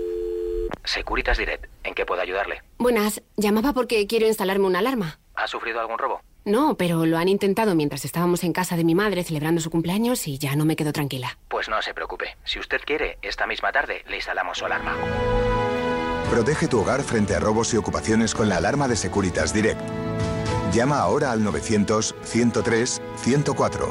Securitas 0.84 1.36
Direct, 1.38 1.66
¿en 1.84 1.94
qué 1.94 2.06
puedo 2.06 2.22
ayudarle? 2.22 2.62
Buenas, 2.78 3.22
llamaba 3.36 3.72
porque 3.72 4.06
quiero 4.06 4.26
instalarme 4.26 4.66
una 4.66 4.78
alarma. 4.78 5.18
¿Ha 5.34 5.46
sufrido 5.46 5.80
algún 5.80 5.98
robo? 5.98 6.20
No, 6.44 6.76
pero 6.76 7.06
lo 7.06 7.18
han 7.18 7.28
intentado 7.28 7.74
mientras 7.74 8.04
estábamos 8.04 8.44
en 8.44 8.52
casa 8.52 8.76
de 8.76 8.84
mi 8.84 8.94
madre 8.94 9.24
celebrando 9.24 9.60
su 9.60 9.70
cumpleaños 9.70 10.26
y 10.26 10.38
ya 10.38 10.56
no 10.56 10.64
me 10.64 10.76
quedo 10.76 10.92
tranquila. 10.92 11.38
Pues 11.48 11.68
no 11.68 11.80
se 11.82 11.94
preocupe. 11.94 12.36
Si 12.44 12.58
usted 12.58 12.80
quiere, 12.84 13.18
esta 13.22 13.46
misma 13.46 13.72
tarde 13.72 14.02
le 14.08 14.16
instalamos 14.16 14.58
su 14.58 14.64
alarma. 14.64 14.96
Protege 16.30 16.68
tu 16.68 16.80
hogar 16.80 17.02
frente 17.02 17.34
a 17.34 17.40
robos 17.40 17.74
y 17.74 17.76
ocupaciones 17.76 18.34
con 18.34 18.48
la 18.48 18.56
alarma 18.56 18.88
de 18.88 18.96
Securitas 18.96 19.52
Direct. 19.52 19.80
Llama 20.72 21.00
ahora 21.00 21.32
al 21.32 21.42
900-103-104. 21.42 23.88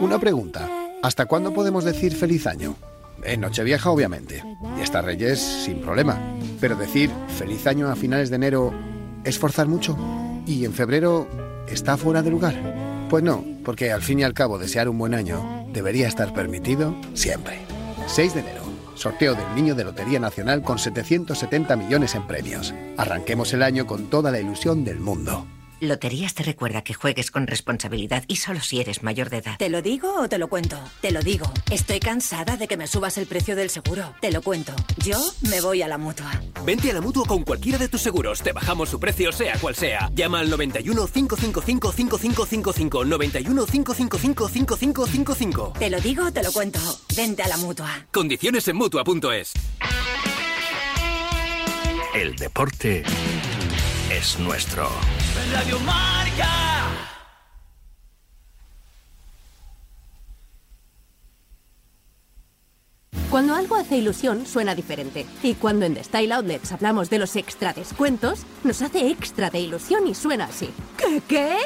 Una 0.00 0.18
pregunta. 0.18 0.68
¿Hasta 1.02 1.26
cuándo 1.26 1.52
podemos 1.52 1.84
decir 1.84 2.14
feliz 2.14 2.46
año? 2.46 2.76
En 3.24 3.40
Nochevieja, 3.40 3.90
obviamente. 3.90 4.42
Y 4.78 4.82
hasta 4.82 5.02
Reyes, 5.02 5.40
sin 5.40 5.80
problema. 5.80 6.18
Pero 6.60 6.76
decir 6.76 7.10
feliz 7.36 7.66
año 7.66 7.88
a 7.88 7.96
finales 7.96 8.30
de 8.30 8.36
enero 8.36 8.72
es 9.24 9.36
forzar 9.38 9.66
mucho. 9.66 9.98
¿Y 10.46 10.64
en 10.64 10.72
febrero 10.72 11.28
está 11.68 11.96
fuera 11.96 12.22
de 12.22 12.30
lugar? 12.30 13.06
Pues 13.08 13.22
no, 13.22 13.44
porque 13.64 13.92
al 13.92 14.02
fin 14.02 14.20
y 14.20 14.24
al 14.24 14.34
cabo 14.34 14.58
desear 14.58 14.88
un 14.88 14.98
buen 14.98 15.14
año 15.14 15.66
debería 15.72 16.08
estar 16.08 16.32
permitido 16.34 16.94
siempre. 17.14 17.60
6 18.06 18.34
de 18.34 18.40
enero, 18.40 18.62
sorteo 18.94 19.34
del 19.34 19.54
Niño 19.54 19.74
de 19.74 19.84
Lotería 19.84 20.18
Nacional 20.18 20.62
con 20.62 20.78
770 20.78 21.76
millones 21.76 22.14
en 22.14 22.26
premios. 22.26 22.74
Arranquemos 22.96 23.52
el 23.52 23.62
año 23.62 23.86
con 23.86 24.06
toda 24.10 24.30
la 24.30 24.40
ilusión 24.40 24.84
del 24.84 24.98
mundo. 24.98 25.46
Loterías 25.82 26.32
te 26.34 26.44
recuerda 26.44 26.84
que 26.84 26.94
juegues 26.94 27.32
con 27.32 27.48
responsabilidad 27.48 28.22
y 28.28 28.36
solo 28.36 28.60
si 28.60 28.80
eres 28.80 29.02
mayor 29.02 29.30
de 29.30 29.38
edad. 29.38 29.58
¿Te 29.58 29.68
lo 29.68 29.82
digo 29.82 30.14
o 30.14 30.28
te 30.28 30.38
lo 30.38 30.46
cuento? 30.46 30.78
Te 31.00 31.10
lo 31.10 31.22
digo. 31.22 31.52
Estoy 31.72 31.98
cansada 31.98 32.56
de 32.56 32.68
que 32.68 32.76
me 32.76 32.86
subas 32.86 33.18
el 33.18 33.26
precio 33.26 33.56
del 33.56 33.68
seguro. 33.68 34.14
Te 34.20 34.30
lo 34.30 34.42
cuento. 34.42 34.72
Yo 35.04 35.18
me 35.50 35.60
voy 35.60 35.82
a 35.82 35.88
la 35.88 35.98
mutua. 35.98 36.40
Vente 36.64 36.92
a 36.92 36.94
la 36.94 37.00
mutua 37.00 37.26
con 37.26 37.42
cualquiera 37.42 37.78
de 37.78 37.88
tus 37.88 38.00
seguros. 38.00 38.42
Te 38.42 38.52
bajamos 38.52 38.90
su 38.90 39.00
precio, 39.00 39.32
sea 39.32 39.58
cual 39.58 39.74
sea. 39.74 40.08
Llama 40.14 40.38
al 40.38 40.50
91 40.50 41.04
555 41.04 41.90
5555. 41.90 43.04
91 43.04 43.66
555 43.66 44.48
5555. 44.48 45.72
Te 45.80 45.90
lo 45.90 46.00
digo 46.00 46.26
o 46.26 46.32
te 46.32 46.44
lo 46.44 46.52
cuento. 46.52 46.78
Vente 47.16 47.42
a 47.42 47.48
la 47.48 47.56
mutua. 47.56 48.06
Condiciones 48.12 48.68
en 48.68 48.76
mutua.es. 48.76 49.52
El 52.14 52.36
deporte 52.36 53.02
es 54.16 54.38
nuestro. 54.38 54.88
Radio 55.52 55.78
Marca. 55.80 56.48
Cuando 63.30 63.54
algo 63.54 63.76
hace 63.76 63.96
ilusión, 63.96 64.44
suena 64.44 64.74
diferente. 64.74 65.24
Y 65.42 65.54
cuando 65.54 65.86
en 65.86 65.94
The 65.94 66.04
Style 66.04 66.32
Outlets 66.32 66.72
hablamos 66.72 67.08
de 67.08 67.18
los 67.18 67.34
extra 67.36 67.72
descuentos, 67.72 68.40
nos 68.62 68.82
hace 68.82 69.08
extra 69.08 69.48
de 69.48 69.60
ilusión 69.60 70.06
y 70.06 70.14
suena 70.14 70.44
así. 70.44 70.68
¿Qué? 71.20 71.56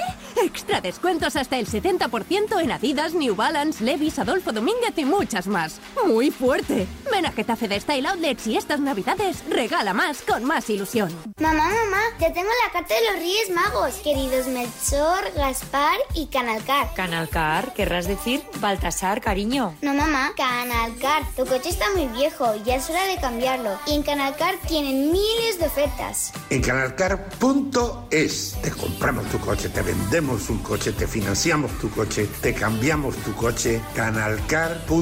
Extra 0.42 0.80
descuentos 0.80 1.36
hasta 1.36 1.58
el 1.58 1.66
70% 1.66 2.60
en 2.60 2.70
Adidas, 2.70 3.14
New 3.14 3.34
Balance, 3.34 3.82
Levi's, 3.82 4.18
Adolfo 4.18 4.52
Domínguez 4.52 4.92
y 4.96 5.04
muchas 5.04 5.46
más. 5.46 5.80
Muy 6.06 6.30
fuerte. 6.30 6.86
Ven 7.10 7.24
a 7.24 7.32
Getafe 7.32 7.68
The 7.68 7.80
Style 7.80 8.06
Outlets 8.06 8.46
y 8.46 8.56
estas 8.56 8.80
navidades 8.80 9.44
regala 9.48 9.94
más 9.94 10.22
con 10.22 10.44
más 10.44 10.68
ilusión. 10.68 11.10
Mamá, 11.40 11.64
mamá, 11.64 12.02
ya 12.20 12.32
tengo 12.32 12.50
la 12.64 12.72
carta 12.72 12.94
de 12.94 13.00
los 13.10 13.14
Reyes 13.14 13.50
Magos, 13.54 13.94
queridos 13.96 14.46
Melchor, 14.48 15.32
Gaspar 15.36 15.96
y 16.14 16.26
Canalcar. 16.26 16.92
Canalcar, 16.94 17.72
querrás 17.72 18.06
decir 18.06 18.42
Baltasar, 18.60 19.20
cariño. 19.20 19.74
No, 19.80 19.94
mamá, 19.94 20.32
Canalcar. 20.36 21.22
Tu 21.34 21.46
coche 21.46 21.70
está 21.70 21.90
muy 21.92 22.08
viejo, 22.08 22.54
ya 22.64 22.76
es 22.76 22.90
hora 22.90 23.04
de 23.06 23.16
cambiarlo. 23.16 23.78
Y 23.86 23.94
en 23.94 24.02
Canalcar 24.02 24.56
tienen 24.68 25.12
miles 25.12 25.58
de 25.58 25.66
ofertas. 25.66 26.32
En 26.50 26.60
canalcar.es 26.60 28.56
te 28.62 28.70
compramos 28.70 29.24
tu 29.26 29.35
coche, 29.38 29.68
te 29.68 29.82
vendemos 29.82 30.50
un 30.50 30.58
coche, 30.58 30.92
te 30.92 31.06
financiamos 31.06 31.70
tu 31.78 31.90
coche, 31.90 32.28
te 32.40 32.54
cambiamos 32.54 33.16
tu 33.16 33.34
coche. 33.34 33.80
Canalcar.es 33.94 34.96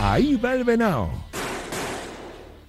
Ahí 0.00 0.36
va 0.36 0.54
el 0.54 0.64
venao. 0.64 1.10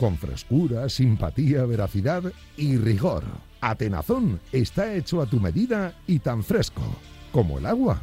con 0.00 0.16
frescura, 0.16 0.88
simpatía, 0.88 1.66
veracidad 1.66 2.22
y 2.56 2.78
rigor. 2.78 3.22
Atenazón 3.60 4.40
está 4.50 4.94
hecho 4.94 5.20
a 5.20 5.26
tu 5.26 5.38
medida 5.38 5.92
y 6.06 6.20
tan 6.20 6.42
fresco 6.42 6.80
como 7.30 7.58
el 7.58 7.66
agua. 7.66 8.02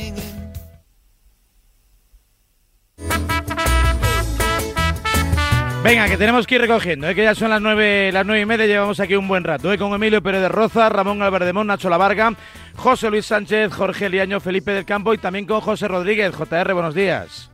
Venga, 5.83 6.07
que 6.07 6.15
tenemos 6.15 6.45
que 6.45 6.55
ir 6.55 6.61
recogiendo, 6.61 7.09
¿eh? 7.09 7.15
que 7.15 7.23
ya 7.23 7.33
son 7.33 7.49
las 7.49 7.59
nueve, 7.59 8.11
las 8.11 8.23
nueve 8.23 8.41
y 8.41 8.45
media, 8.45 8.67
llevamos 8.67 8.99
aquí 8.99 9.15
un 9.15 9.27
buen 9.27 9.43
rato, 9.43 9.73
¿eh? 9.73 9.79
con 9.79 9.91
Emilio 9.93 10.21
Pérez 10.21 10.41
de 10.41 10.47
Roza, 10.47 10.89
Ramón 10.89 11.23
Alberdemón, 11.23 11.67
Nacho 11.67 11.89
Lavarga, 11.89 12.35
José 12.75 13.09
Luis 13.09 13.25
Sánchez, 13.25 13.73
Jorge 13.73 14.07
Liaño, 14.07 14.39
Felipe 14.39 14.71
del 14.71 14.85
Campo 14.85 15.11
y 15.13 15.17
también 15.17 15.47
con 15.47 15.59
José 15.59 15.87
Rodríguez. 15.87 16.35
JR, 16.35 16.73
buenos 16.73 16.93
días. 16.93 17.49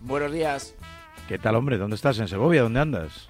Buenos 0.00 0.32
días. 0.32 0.76
¿Qué 1.26 1.38
tal, 1.38 1.56
hombre? 1.56 1.76
¿Dónde 1.76 1.96
estás? 1.96 2.20
¿En 2.20 2.28
Segovia? 2.28 2.62
¿Dónde 2.62 2.80
andas? 2.80 3.28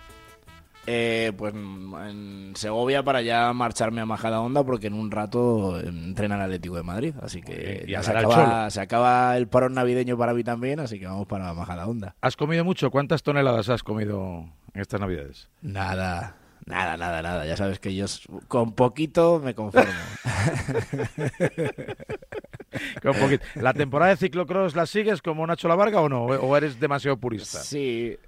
Eh, 0.86 1.32
pues 1.36 1.54
en 1.54 2.54
Segovia 2.56 3.04
para 3.04 3.22
ya 3.22 3.52
marcharme 3.52 4.00
a 4.00 4.06
Majada 4.06 4.40
Honda 4.40 4.64
porque 4.64 4.88
en 4.88 4.94
un 4.94 5.12
rato 5.12 5.78
entrena 5.78 6.34
el 6.34 6.42
Atlético 6.42 6.74
de 6.76 6.82
Madrid. 6.82 7.14
Así 7.22 7.40
que 7.40 7.86
ya 7.88 8.02
se 8.02 8.10
acaba, 8.10 8.68
se 8.70 8.80
acaba, 8.80 9.36
el 9.36 9.46
parón 9.46 9.74
navideño 9.74 10.18
para 10.18 10.34
mí 10.34 10.42
también, 10.42 10.80
así 10.80 10.98
que 10.98 11.06
vamos 11.06 11.28
para 11.28 11.54
Majada 11.54 11.86
Honda. 11.86 12.16
¿Has 12.20 12.36
comido 12.36 12.64
mucho? 12.64 12.90
¿Cuántas 12.90 13.22
toneladas 13.22 13.68
has 13.68 13.84
comido 13.84 14.48
en 14.74 14.80
estas 14.80 15.00
navidades? 15.00 15.48
Nada, 15.60 16.34
nada, 16.66 16.96
nada, 16.96 17.22
nada. 17.22 17.46
Ya 17.46 17.56
sabes 17.56 17.78
que 17.78 17.94
yo 17.94 18.06
con 18.48 18.72
poquito 18.72 19.40
me 19.42 19.54
conformo. 19.54 19.92
con 23.02 23.14
poquito. 23.14 23.44
¿La 23.54 23.72
temporada 23.72 24.10
de 24.10 24.16
ciclocross 24.16 24.74
la 24.74 24.86
sigues 24.86 25.22
como 25.22 25.46
Nacho 25.46 25.68
La 25.68 25.76
Varga 25.76 26.00
o 26.00 26.08
no? 26.08 26.24
¿O 26.24 26.56
eres 26.56 26.80
demasiado 26.80 27.18
purista? 27.18 27.60
Sí. 27.60 28.18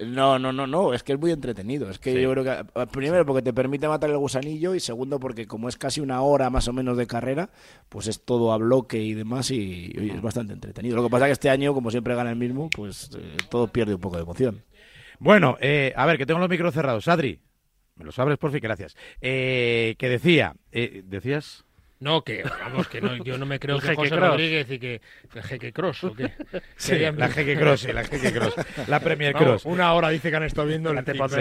No, 0.00 0.38
no, 0.38 0.52
no, 0.52 0.68
no, 0.68 0.94
es 0.94 1.02
que 1.02 1.14
es 1.14 1.18
muy 1.18 1.32
entretenido. 1.32 1.90
Es 1.90 1.98
que 1.98 2.22
yo 2.22 2.30
creo 2.30 2.44
que, 2.44 2.86
primero, 2.86 3.26
porque 3.26 3.42
te 3.42 3.52
permite 3.52 3.88
matar 3.88 4.10
el 4.10 4.18
gusanillo 4.18 4.76
y 4.76 4.80
segundo, 4.80 5.18
porque 5.18 5.48
como 5.48 5.68
es 5.68 5.76
casi 5.76 6.00
una 6.00 6.22
hora 6.22 6.50
más 6.50 6.68
o 6.68 6.72
menos 6.72 6.96
de 6.96 7.08
carrera, 7.08 7.50
pues 7.88 8.06
es 8.06 8.24
todo 8.24 8.52
a 8.52 8.58
bloque 8.58 9.02
y 9.02 9.14
demás 9.14 9.50
y, 9.50 9.92
es 9.96 10.22
bastante 10.22 10.52
entretenido. 10.52 10.94
Lo 10.94 11.02
que 11.02 11.10
pasa 11.10 11.24
es 11.24 11.30
que 11.30 11.32
este 11.32 11.50
año, 11.50 11.74
como 11.74 11.90
siempre 11.90 12.14
gana 12.14 12.30
el 12.30 12.36
mismo, 12.36 12.70
pues 12.70 13.10
eh, 13.18 13.36
todo 13.50 13.66
pierde 13.72 13.94
un 13.94 14.00
poco 14.00 14.16
de 14.16 14.22
emoción. 14.22 14.64
Bueno, 15.18 15.56
eh, 15.60 15.92
a 15.96 16.06
ver, 16.06 16.16
que 16.16 16.26
tengo 16.26 16.38
los 16.38 16.48
micros 16.48 16.74
cerrados. 16.74 17.08
Adri, 17.08 17.40
me 17.96 18.04
los 18.04 18.16
abres, 18.20 18.38
por 18.38 18.52
fin, 18.52 18.60
gracias. 18.62 18.96
Eh, 19.20 19.96
que 19.98 20.08
decía, 20.08 20.54
¿decías? 20.70 21.64
No, 22.00 22.22
que 22.22 22.44
vamos, 22.44 22.86
que 22.86 23.00
no, 23.00 23.16
yo 23.24 23.38
no 23.38 23.46
me 23.46 23.58
creo 23.58 23.80
que 23.80 23.94
José 23.94 24.14
Rodríguez 24.14 24.70
y 24.70 24.78
que 24.78 25.00
Jeque 25.42 25.72
Cross 25.72 26.04
o 26.04 26.14
qué. 26.14 26.32
Sí, 26.76 26.96
la 26.98 27.28
Jeque 27.28 27.56
Cross, 27.56 27.80
sí, 27.80 27.92
la 27.92 28.04
Jeque 28.04 28.32
Cross. 28.32 28.54
La 28.86 29.00
Premier 29.00 29.34
Cross. 29.34 29.64
una 29.64 29.92
hora 29.92 30.08
dice 30.10 30.30
que 30.30 30.36
han 30.36 30.44
estado 30.44 30.68
viendo 30.68 30.90
el 30.90 31.04
tipo 31.04 31.28
sí, 31.28 31.40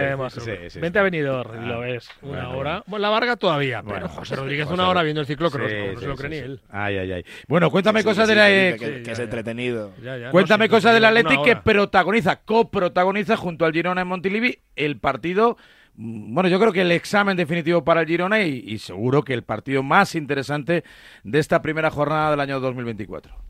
sí, 0.70 0.80
Vente 0.80 1.00
a 1.00 1.04
venidor, 1.04 1.58
y 1.62 1.66
lo 1.66 1.82
ves. 1.82 2.10
Una 2.22 2.50
hora. 2.50 2.84
Bueno, 2.88 3.04
la 3.04 3.10
Varga 3.10 3.36
todavía, 3.36 3.84
pero 3.84 4.10
José 4.10 4.36
Rodríguez 4.36 4.68
una 4.68 4.90
hora 4.90 5.04
viendo 5.04 5.22
el 5.22 5.28
ciclocross, 5.28 5.72
no 5.72 6.00
se 6.00 6.08
lo 6.08 6.16
cree 6.16 6.30
ni 6.30 6.38
él. 6.38 6.62
Ay, 6.70 6.98
ay, 6.98 7.12
ay. 7.12 7.26
Bueno, 7.48 7.70
cuéntame 7.70 8.04
cosas 8.04 8.28
de 8.28 8.36
la... 8.36 8.48
Que, 8.48 9.04
es 9.12 9.20
entretenido. 9.20 9.94
cuéntame 10.32 10.70
cosas 10.70 10.94
del 10.94 11.06
Athletic 11.06 11.44
que 11.44 11.56
protagoniza, 11.56 12.42
coprotagoniza 12.42 13.38
junto 13.38 13.66
al 13.66 13.74
Girona 13.74 14.02
en 14.02 14.08
Montilivi 14.08 14.60
el 14.76 15.00
partido 15.00 15.58
bueno, 15.98 16.48
yo 16.48 16.60
creo 16.60 16.72
que 16.72 16.82
el 16.82 16.91
examen 16.91 17.36
definitivo 17.36 17.84
para 17.84 18.02
el 18.02 18.07
Girona 18.07 18.41
y, 18.41 18.64
y, 18.68 18.78
seguro 18.78 19.24
que 19.24 19.34
el 19.34 19.44
partido 19.44 19.82
más 19.82 20.14
interesante 20.14 20.84
de 21.24 21.40
esta 21.40 21.61
primera 21.61 21.90
jornada 21.90 22.32
del 22.32 22.40
año 22.40 22.60
2024. 22.60 23.47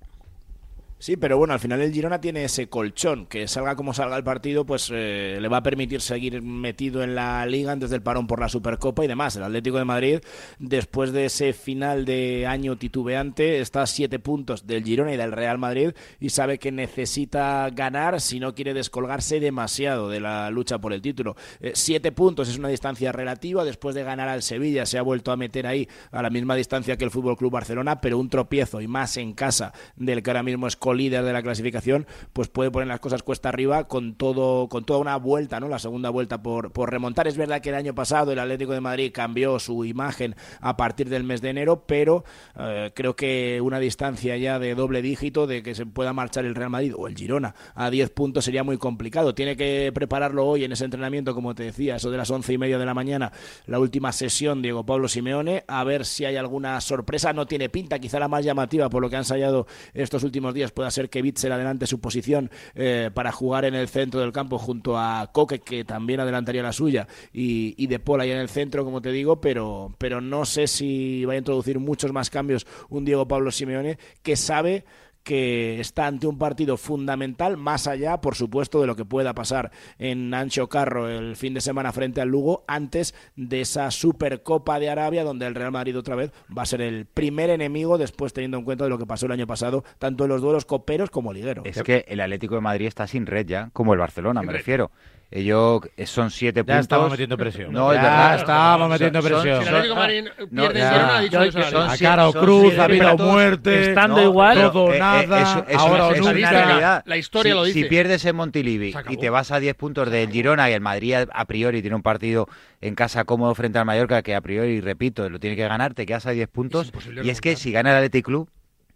Sí, 0.99 1.15
pero 1.15 1.37
bueno, 1.37 1.53
al 1.53 1.59
final 1.59 1.79
el 1.81 1.93
Girona 1.93 2.19
tiene 2.19 2.43
ese 2.43 2.69
colchón, 2.69 3.27
que 3.27 3.47
salga 3.47 3.75
como 3.75 3.93
salga 3.93 4.17
el 4.17 4.23
partido, 4.23 4.65
pues 4.65 4.89
eh, 4.91 5.37
le 5.39 5.47
va 5.47 5.57
a 5.57 5.63
permitir 5.63 6.01
seguir 6.01 6.41
metido 6.41 7.03
en 7.03 7.13
la 7.13 7.45
liga 7.45 7.71
antes 7.71 7.91
del 7.91 8.01
parón 8.01 8.25
por 8.25 8.39
la 8.39 8.49
Supercopa 8.49 9.05
y 9.05 9.07
demás. 9.07 9.35
El 9.35 9.43
Atlético 9.43 9.77
de 9.77 9.85
Madrid, 9.85 10.21
después 10.57 11.11
de 11.11 11.25
ese 11.25 11.53
final 11.53 12.03
de 12.05 12.47
año 12.47 12.77
titubeante, 12.77 13.59
está 13.59 13.83
a 13.83 13.85
siete 13.85 14.17
puntos 14.17 14.65
del 14.65 14.83
Girona 14.83 15.13
y 15.13 15.17
del 15.17 15.33
Real 15.33 15.59
Madrid 15.59 15.91
y 16.19 16.29
sabe 16.29 16.57
que 16.57 16.71
necesita 16.71 17.69
ganar 17.69 18.19
si 18.19 18.39
no 18.39 18.55
quiere 18.55 18.73
descolgarse 18.73 19.39
demasiado 19.39 20.09
de 20.09 20.19
la 20.19 20.49
lucha 20.49 20.79
por 20.79 20.93
el 20.93 21.03
título. 21.03 21.35
Eh, 21.59 21.73
siete 21.75 22.11
puntos 22.11 22.49
es 22.49 22.57
una 22.57 22.69
distancia 22.69 23.11
relativa, 23.11 23.63
después 23.63 23.93
de 23.93 24.03
ganar 24.03 24.29
al 24.29 24.41
Sevilla 24.41 24.87
se 24.87 24.97
ha 24.97 25.03
vuelto 25.03 25.31
a 25.31 25.37
meter 25.37 25.67
ahí 25.67 25.87
a 26.09 26.23
la 26.23 26.31
misma 26.31 26.55
distancia 26.55 26.97
que 26.97 27.05
el 27.05 27.11
Fútbol 27.11 27.37
Club 27.37 27.51
Barcelona, 27.51 28.01
pero 28.01 28.17
un 28.17 28.29
tropiezo 28.29 28.81
y 28.81 28.87
más 28.87 29.15
en 29.17 29.33
casa 29.33 29.73
del 29.95 30.23
que 30.23 30.31
ahora 30.31 30.41
mismo 30.41 30.65
es 30.65 30.75
líder 30.93 31.23
de 31.23 31.33
la 31.33 31.41
clasificación, 31.41 32.07
pues 32.33 32.47
puede 32.47 32.71
poner 32.71 32.87
las 32.87 32.99
cosas 32.99 33.23
cuesta 33.23 33.49
arriba 33.49 33.87
con 33.87 34.15
todo, 34.15 34.69
con 34.69 34.85
toda 34.85 34.99
una 34.99 35.17
vuelta, 35.17 35.59
¿no? 35.59 35.67
La 35.67 35.79
segunda 35.79 36.09
vuelta 36.09 36.41
por, 36.41 36.71
por 36.71 36.91
remontar. 36.91 37.27
Es 37.27 37.37
verdad 37.37 37.61
que 37.61 37.69
el 37.69 37.75
año 37.75 37.95
pasado 37.95 38.31
el 38.31 38.39
Atlético 38.39 38.73
de 38.73 38.81
Madrid 38.81 39.11
cambió 39.13 39.59
su 39.59 39.85
imagen 39.85 40.35
a 40.59 40.77
partir 40.77 41.09
del 41.09 41.23
mes 41.23 41.41
de 41.41 41.49
enero, 41.49 41.83
pero 41.85 42.23
eh, 42.57 42.91
creo 42.93 43.15
que 43.15 43.59
una 43.61 43.79
distancia 43.79 44.37
ya 44.37 44.59
de 44.59 44.75
doble 44.75 45.01
dígito 45.01 45.47
de 45.47 45.63
que 45.63 45.75
se 45.75 45.85
pueda 45.85 46.13
marchar 46.13 46.45
el 46.45 46.55
Real 46.55 46.69
Madrid 46.69 46.93
o 46.95 47.07
el 47.07 47.15
Girona 47.15 47.55
a 47.75 47.89
10 47.89 48.09
puntos 48.11 48.45
sería 48.45 48.63
muy 48.63 48.77
complicado. 48.77 49.35
Tiene 49.35 49.55
que 49.55 49.91
prepararlo 49.93 50.45
hoy 50.45 50.63
en 50.63 50.71
ese 50.71 50.85
entrenamiento, 50.85 51.33
como 51.33 51.55
te 51.55 51.63
decía, 51.63 51.95
eso 51.95 52.11
de 52.11 52.17
las 52.17 52.29
once 52.31 52.53
y 52.53 52.57
media 52.57 52.77
de 52.77 52.85
la 52.85 52.93
mañana, 52.93 53.31
la 53.65 53.79
última 53.79 54.11
sesión 54.11 54.61
Diego 54.61 54.85
Pablo 54.85 55.07
Simeone, 55.07 55.63
a 55.67 55.83
ver 55.83 56.05
si 56.05 56.25
hay 56.25 56.35
alguna 56.35 56.79
sorpresa. 56.81 57.33
No 57.33 57.45
tiene 57.45 57.69
pinta, 57.69 57.99
quizá 57.99 58.19
la 58.19 58.27
más 58.27 58.45
llamativa 58.45 58.89
por 58.89 59.01
lo 59.01 59.09
que 59.09 59.15
han 59.15 59.21
ensayado 59.21 59.67
estos 59.93 60.23
últimos 60.23 60.53
días 60.53 60.71
pueda 60.77 60.91
ser 60.91 61.09
que 61.09 61.23
Bitzel 61.23 61.51
adelante 61.51 61.87
su 61.87 61.99
posición 61.99 62.51
eh, 62.75 63.09
para 63.11 63.31
jugar 63.31 63.65
en 63.65 63.73
el 63.73 63.87
centro 63.87 64.19
del 64.19 64.31
campo 64.31 64.59
junto 64.59 64.95
a 64.95 65.31
Coque, 65.33 65.57
que 65.57 65.83
también 65.83 66.19
adelantaría 66.19 66.61
la 66.61 66.71
suya, 66.71 67.07
y, 67.33 67.73
y 67.83 67.87
De 67.87 67.97
Paul 67.97 68.21
ahí 68.21 68.29
en 68.29 68.37
el 68.37 68.47
centro, 68.47 68.85
como 68.85 69.01
te 69.01 69.11
digo, 69.11 69.41
pero, 69.41 69.95
pero 69.97 70.21
no 70.21 70.45
sé 70.45 70.67
si 70.67 71.25
va 71.25 71.33
a 71.33 71.37
introducir 71.37 71.79
muchos 71.79 72.13
más 72.13 72.29
cambios 72.29 72.67
un 72.89 73.05
Diego 73.05 73.27
Pablo 73.27 73.49
Simeone 73.49 73.97
que 74.21 74.35
sabe 74.35 74.85
que 75.27 75.81
está 75.81 76.07
ante 76.07 76.25
un 76.25 76.37
partido 76.37 76.77
fundamental, 76.77 77.57
más 77.57 77.85
allá, 77.85 78.21
por 78.21 78.35
supuesto, 78.35 78.79
de 78.79 78.87
lo 78.87 78.95
que 78.95 79.03
pueda 79.03 79.33
pasar 79.33 79.71
en 79.99 80.33
Ancho 80.33 80.69
Carro 80.69 81.09
el 81.09 81.35
fin 81.35 81.53
de 81.53 81.59
semana 81.59 81.91
frente 81.91 82.21
al 82.21 82.29
Lugo, 82.29 82.63
antes 82.65 83.13
de 83.35 83.59
esa 83.59 83.91
Supercopa 83.91 84.79
de 84.79 84.89
Arabia, 84.89 85.25
donde 85.25 85.45
el 85.45 85.53
Real 85.53 85.73
Madrid 85.73 85.97
otra 85.97 86.15
vez 86.15 86.31
va 86.57 86.61
a 86.61 86.65
ser 86.65 86.79
el 86.79 87.05
primer 87.07 87.49
enemigo, 87.49 87.97
después 87.97 88.31
teniendo 88.31 88.57
en 88.57 88.63
cuenta 88.63 88.85
de 88.85 88.89
lo 88.89 88.97
que 88.97 89.05
pasó 89.05 89.25
el 89.25 89.33
año 89.33 89.47
pasado, 89.47 89.83
tanto 89.99 90.23
en 90.23 90.29
los 90.29 90.41
duelos 90.41 90.63
coperos 90.63 91.09
como 91.09 91.33
ligueros. 91.33 91.65
Es 91.65 91.83
que 91.83 92.05
el 92.07 92.21
Atlético 92.21 92.55
de 92.55 92.61
Madrid 92.61 92.87
está 92.87 93.05
sin 93.05 93.25
red 93.25 93.45
ya, 93.45 93.69
como 93.73 93.91
el 93.91 93.99
Barcelona, 93.99 94.41
me 94.43 94.53
refiero. 94.53 94.91
Ellos 95.29 95.81
son 96.05 96.31
siete 96.31 96.63
puntos. 96.63 96.75
Ya 96.75 96.79
estamos 96.79 97.11
metiendo 97.11 97.37
presión. 97.37 97.73
No, 97.73 97.91
es 97.91 98.01
verdad. 98.01 98.35
Estamos 98.35 98.89
metiendo 98.89 99.21
presión. 99.21 99.63
Si 99.63 99.67
el 99.67 99.75
Atlético 99.75 99.95
Madrid 99.95 100.25
pierde 100.49 100.81
ha 100.81 101.21
dicho 101.21 101.43
eso. 101.43 101.81
A 101.81 101.97
cara 101.97 102.29
o 102.29 102.33
cruz, 102.33 102.77
ha 102.77 102.85
habido 102.85 103.17
muerte. 103.17 103.89
Estando 103.89 104.21
igual. 104.21 104.71
Todo, 104.71 104.93
eh, 104.93 104.99
nada. 104.99 105.65
ahora 105.75 106.11
es, 106.11 106.21
nunca. 106.21 107.03
La 107.05 107.17
historia 107.17 107.51
si, 107.51 107.55
lo 107.55 107.63
dice. 107.65 107.81
Si 107.81 107.85
pierdes 107.89 108.23
en 108.25 108.35
Montilivi 108.37 108.95
y 109.09 109.17
te 109.17 109.29
vas 109.29 109.51
a 109.51 109.59
10 109.59 109.75
puntos 109.75 110.09
del 110.09 110.31
Girona 110.31 110.69
y 110.69 110.73
el 110.73 110.81
Madrid 110.81 111.15
a 111.31 111.45
priori 111.45 111.81
tiene 111.81 111.95
un 111.95 112.03
partido 112.03 112.47
en 112.79 112.95
casa 112.95 113.25
cómodo 113.25 113.53
frente 113.55 113.79
al 113.79 113.85
Mallorca 113.85 114.21
que 114.21 114.33
a 114.33 114.41
priori, 114.41 114.79
repito, 114.79 115.29
lo 115.29 115.39
tiene 115.39 115.55
que 115.55 115.67
ganar, 115.67 115.93
te 115.93 116.05
quedas 116.05 116.25
a 116.25 116.31
10 116.31 116.47
puntos. 116.47 116.93
y 117.23 117.29
es 117.29 117.41
que 117.41 117.55
si 117.55 117.71
gana 117.71 117.91
el 117.91 117.97
Athletic 117.97 118.25
Club 118.25 118.49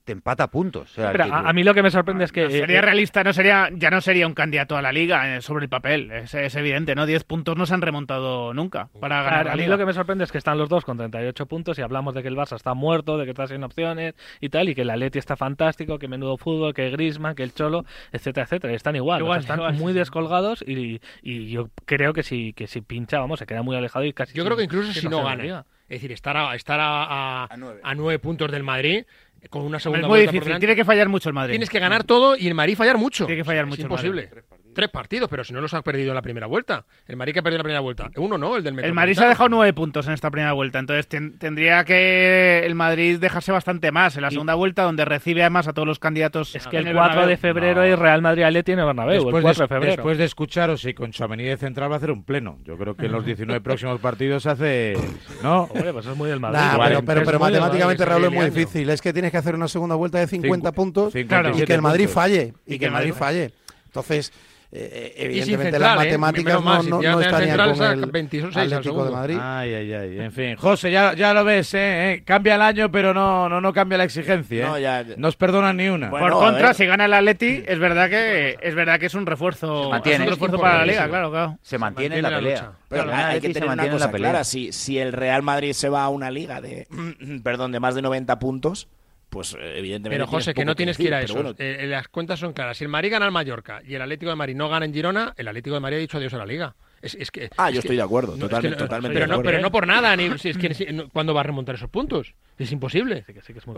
te 0.03 0.11
empata 0.11 0.49
puntos. 0.49 0.97
a, 0.97 1.53
mí 1.53 1.63
lo 1.63 1.73
que 1.73 1.83
me 1.83 1.91
sorprende 1.91 2.25
es 2.25 2.31
que... 2.31 2.49
sería 2.49 2.79
eh, 2.79 2.81
realista, 2.81 3.23
no 3.23 3.33
sería, 3.33 3.69
ya 3.73 3.89
no 3.89 4.01
sería 4.01 4.27
un 4.27 4.33
candidato 4.33 4.75
a 4.77 4.81
la 4.81 4.91
liga 4.91 5.37
eh, 5.37 5.41
sobre 5.41 5.65
el 5.65 5.69
papel, 5.69 6.11
es, 6.11 6.33
evidente, 6.55 6.95
¿no? 6.95 7.05
10 7.05 7.23
puntos 7.23 7.55
no 7.55 7.65
se 7.65 7.73
han 7.73 7.81
remontado 7.81 8.53
nunca 8.53 8.89
para 8.99 9.21
ganar 9.23 9.49
A 9.49 9.55
mí 9.55 9.65
lo 9.65 9.77
que 9.77 9.85
me 9.85 9.93
sorprende 9.93 10.23
es 10.23 10.31
que 10.31 10.37
están 10.37 10.57
los 10.57 10.69
dos 10.69 10.85
con 10.85 10.97
38 10.97 11.45
puntos 11.45 11.77
y 11.77 11.81
hablamos 11.81 12.15
de 12.15 12.21
que 12.21 12.27
el 12.27 12.35
Barça 12.35 12.55
está 12.55 12.73
muerto, 12.73 13.17
de 13.17 13.25
que 13.25 13.31
está 13.31 13.47
sin 13.47 13.63
opciones 13.63 14.15
y 14.39 14.49
tal, 14.49 14.69
y 14.69 14.75
que 14.75 14.81
el 14.81 14.89
Atleti 14.89 15.19
está 15.19 15.35
fantástico, 15.35 15.99
que 15.99 16.07
menudo 16.07 16.37
fútbol, 16.37 16.73
que 16.73 16.89
Griezmann, 16.89 17.35
que 17.35 17.43
el 17.43 17.53
Cholo, 17.53 17.85
etcétera, 18.11 18.45
etcétera. 18.45 18.73
Están 18.73 18.95
igual, 18.95 19.23
están 19.37 19.75
muy 19.77 19.93
descolgados 19.93 20.63
y, 20.67 20.99
yo 21.23 21.69
creo 21.85 22.13
que 22.13 22.23
si, 22.23 22.53
que 22.53 22.67
si 22.67 22.81
pincha, 22.81 23.19
vamos, 23.19 23.39
se 23.39 23.45
queda 23.45 23.61
muy 23.61 23.75
alejado 23.75 24.05
y 24.05 24.13
casi... 24.13 24.37
Yo 24.37 24.45
creo 24.45 24.57
que 24.57 24.63
incluso 24.63 24.93
si 24.93 25.07
no 25.07 25.23
gana, 25.23 25.65
es 25.91 25.97
decir, 25.97 26.13
estar 26.13 26.37
a, 26.37 26.55
estar 26.55 26.79
a, 26.79 27.43
a, 27.43 27.95
nueve 27.95 28.17
puntos 28.17 28.49
del 28.49 28.63
Madrid 28.63 29.03
con 29.49 29.63
una 29.63 29.79
segunda 29.79 30.07
es 30.07 30.09
muy 30.09 30.21
difícil. 30.21 30.59
Tiene 30.59 30.75
que 30.75 30.85
fallar 30.85 31.09
mucho 31.09 31.29
el 31.29 31.33
Madrid. 31.33 31.53
Tienes 31.53 31.69
que 31.69 31.79
ganar 31.79 32.03
todo 32.03 32.35
y 32.35 32.47
el 32.47 32.53
Madrid 32.53 32.75
fallar 32.75 32.97
mucho. 32.97 33.25
Tiene 33.25 33.41
que 33.41 33.45
fallar 33.45 33.65
mucho. 33.65 33.81
Es 33.81 33.85
imposible. 33.85 34.29
Tres 34.73 34.89
partidos, 34.89 35.29
pero 35.29 35.43
si 35.43 35.53
no 35.53 35.61
los 35.61 35.73
ha 35.73 35.81
perdido 35.81 36.09
en 36.09 36.15
la 36.15 36.21
primera 36.21 36.47
vuelta. 36.47 36.85
El 37.07 37.17
Madrid 37.17 37.33
que 37.33 37.39
ha 37.39 37.43
perdido 37.43 37.59
la 37.59 37.63
primera 37.63 37.79
vuelta. 37.81 38.09
Uno 38.15 38.37
no, 38.37 38.55
el 38.55 38.63
del 38.63 38.79
El 38.79 38.93
Madrid 38.93 39.15
se 39.15 39.25
ha 39.25 39.29
dejado 39.29 39.49
nueve 39.49 39.73
puntos 39.73 40.07
en 40.07 40.13
esta 40.13 40.31
primera 40.31 40.53
vuelta. 40.53 40.79
Entonces 40.79 41.07
tendría 41.07 41.83
que 41.83 42.65
el 42.65 42.75
Madrid 42.75 43.19
dejarse 43.19 43.51
bastante 43.51 43.91
más 43.91 44.15
en 44.15 44.21
la 44.21 44.31
segunda 44.31 44.55
vuelta, 44.55 44.83
donde 44.83 45.05
recibe 45.05 45.41
además 45.41 45.67
a 45.67 45.73
todos 45.73 45.87
los 45.87 45.99
candidatos. 45.99 46.55
Es 46.55 46.67
que 46.67 46.77
el 46.77 46.93
4 46.93 47.27
de 47.27 47.37
febrero 47.37 47.85
y 47.85 47.95
Real 47.95 48.21
Madrid 48.21 48.43
Atleti 48.43 48.71
tiene 48.71 48.85
Bernabéu. 48.85 49.23
Después, 49.23 49.35
el 49.35 49.41
4 49.43 49.63
de, 49.63 49.67
febrero. 49.67 49.91
después 49.95 50.17
de 50.17 50.25
escucharos 50.25 50.85
y 50.85 50.93
con 50.93 51.11
su 51.13 51.23
avenida 51.23 51.57
central 51.57 51.91
va 51.91 51.95
a 51.95 51.97
hacer 51.97 52.11
un 52.11 52.23
pleno. 52.23 52.57
Yo 52.63 52.77
creo 52.77 52.95
que 52.95 53.07
en 53.07 53.11
los 53.11 53.25
19 53.25 53.61
próximos 53.61 53.99
partidos 53.99 54.45
hace. 54.45 54.95
¿No? 55.43 55.67
pues 55.71 56.05
es 56.05 56.15
muy 56.15 56.29
del 56.29 56.39
Madrid. 56.39 56.59
pero, 57.05 57.23
pero, 57.25 57.39
matemáticamente, 57.39 58.05
Raúl, 58.05 58.25
es 58.25 58.31
muy 58.31 58.45
difícil. 58.45 58.89
Es 58.89 59.01
que 59.01 59.11
tienes 59.13 59.31
que 59.31 59.37
hacer 59.37 59.55
una 59.55 59.67
segunda 59.67 59.95
vuelta 59.95 60.19
de 60.19 60.27
50 60.27 60.71
puntos 60.71 61.15
y 61.15 61.25
que 61.25 61.73
el 61.73 61.81
Madrid 61.81 62.07
falle. 62.07 62.53
Y 62.65 62.79
que 62.79 62.85
el 62.85 62.91
Madrid 62.91 63.13
falle. 63.13 63.51
Entonces, 63.85 64.31
eh, 64.73 65.13
evidentemente 65.17 65.77
las 65.77 65.93
¿eh? 65.93 65.97
matemáticas 65.97 66.63
no, 66.63 66.83
no, 66.83 67.01
no 67.01 67.21
estarían 67.21 67.75
con 67.75 67.83
el 67.83 68.05
26 68.05 68.55
Atlético 68.55 69.03
de 69.03 69.11
Madrid. 69.11 69.37
Ay, 69.41 69.73
ay, 69.73 69.93
ay. 69.93 70.19
En 70.19 70.31
fin, 70.31 70.55
José, 70.55 70.89
ya, 70.89 71.13
ya 71.13 71.33
lo 71.33 71.43
ves, 71.43 71.73
¿eh? 71.73 72.13
¿eh? 72.13 72.23
Cambia 72.23 72.55
el 72.55 72.61
año, 72.61 72.89
pero 72.89 73.13
no, 73.13 73.49
no, 73.49 73.59
no 73.59 73.73
cambia 73.73 73.97
la 73.97 74.05
exigencia. 74.05 74.67
No, 74.67 74.79
ya, 74.79 75.05
os 75.21 75.35
perdonan 75.35 75.75
ni 75.75 75.89
una. 75.89 76.09
Por 76.09 76.31
contra, 76.31 76.73
si 76.73 76.85
gana 76.85 77.03
el 77.03 77.13
Atleti, 77.13 77.63
es 77.67 77.79
verdad 77.79 78.09
que 78.09 78.57
es 78.61 78.73
verdad 78.73 78.97
que 78.97 79.07
es 79.07 79.13
un 79.13 79.25
refuerzo, 79.25 79.89
mantiene, 79.89 80.23
es 80.23 80.29
un 80.29 80.33
refuerzo 80.35 80.57
para 80.57 80.77
la 80.77 80.85
liga, 80.85 81.07
claro, 81.09 81.31
claro. 81.31 81.57
Se 81.61 81.77
mantiene, 81.77 82.17
en 82.17 82.23
la, 82.23 82.29
pelea. 82.29 82.71
Pero 82.87 83.13
hay 83.13 83.41
que 83.41 83.49
tener 83.49 83.69
una 83.69 83.89
cosa 83.89 84.09
clara. 84.09 84.45
Si, 84.45 84.71
si 84.71 84.97
el 84.97 85.11
Real 85.11 85.43
Madrid 85.43 85.73
se 85.73 85.89
va 85.89 86.03
a 86.03 86.09
una 86.09 86.31
liga 86.31 86.61
de, 86.61 86.87
perdón, 87.43 87.73
de 87.73 87.81
más 87.81 87.93
de 87.95 88.01
90 88.03 88.39
puntos 88.39 88.87
pues 89.31 89.53
eh, 89.53 89.79
evidentemente. 89.79 90.19
Pero 90.19 90.27
José, 90.27 90.53
que 90.53 90.65
no 90.65 90.75
tienes 90.75 90.97
que, 90.97 91.03
ir 91.03 91.13
a 91.13 91.21
eso. 91.21 91.55
Eh, 91.57 91.87
las 91.87 92.09
cuentas 92.09 92.39
son 92.39 92.51
claras. 92.51 92.77
Si 92.77 92.83
el 92.83 92.89
Madrid 92.89 93.11
gana 93.11 93.25
al 93.25 93.31
Mallorca 93.31 93.81
y 93.87 93.95
el 93.95 94.01
Atlético 94.01 94.29
de 94.29 94.35
Madrid 94.35 94.55
no 94.55 94.69
gana 94.69 94.85
en 94.85 94.93
Girona, 94.93 95.33
el 95.37 95.47
Atlético 95.47 95.73
de 95.73 95.79
Madrid 95.79 95.97
ha 95.97 95.99
dicho 96.01 96.17
adiós 96.17 96.33
a 96.33 96.37
la 96.37 96.45
Liga. 96.45 96.75
Es, 97.01 97.31
que, 97.31 97.49
ah, 97.57 97.71
yo 97.71 97.79
estoy 97.79 97.95
de 97.95 98.01
acuerdo, 98.03 98.37
totalmente, 98.37 98.77
totalmente 98.77 99.19
pero, 99.19 99.27
no, 99.27 99.41
pero 99.41 99.59
no 99.59 99.71
por 99.71 99.87
nada, 99.87 100.15
ni, 100.15 100.37
si 100.37 100.49
es 100.49 100.57
que, 100.57 101.07
¿cuándo 101.11 101.33
va 101.33 101.39
a 101.39 101.43
remontar 101.43 101.75
esos 101.75 101.89
puntos? 101.89 102.35
Es 102.59 102.71
imposible. 102.71 103.25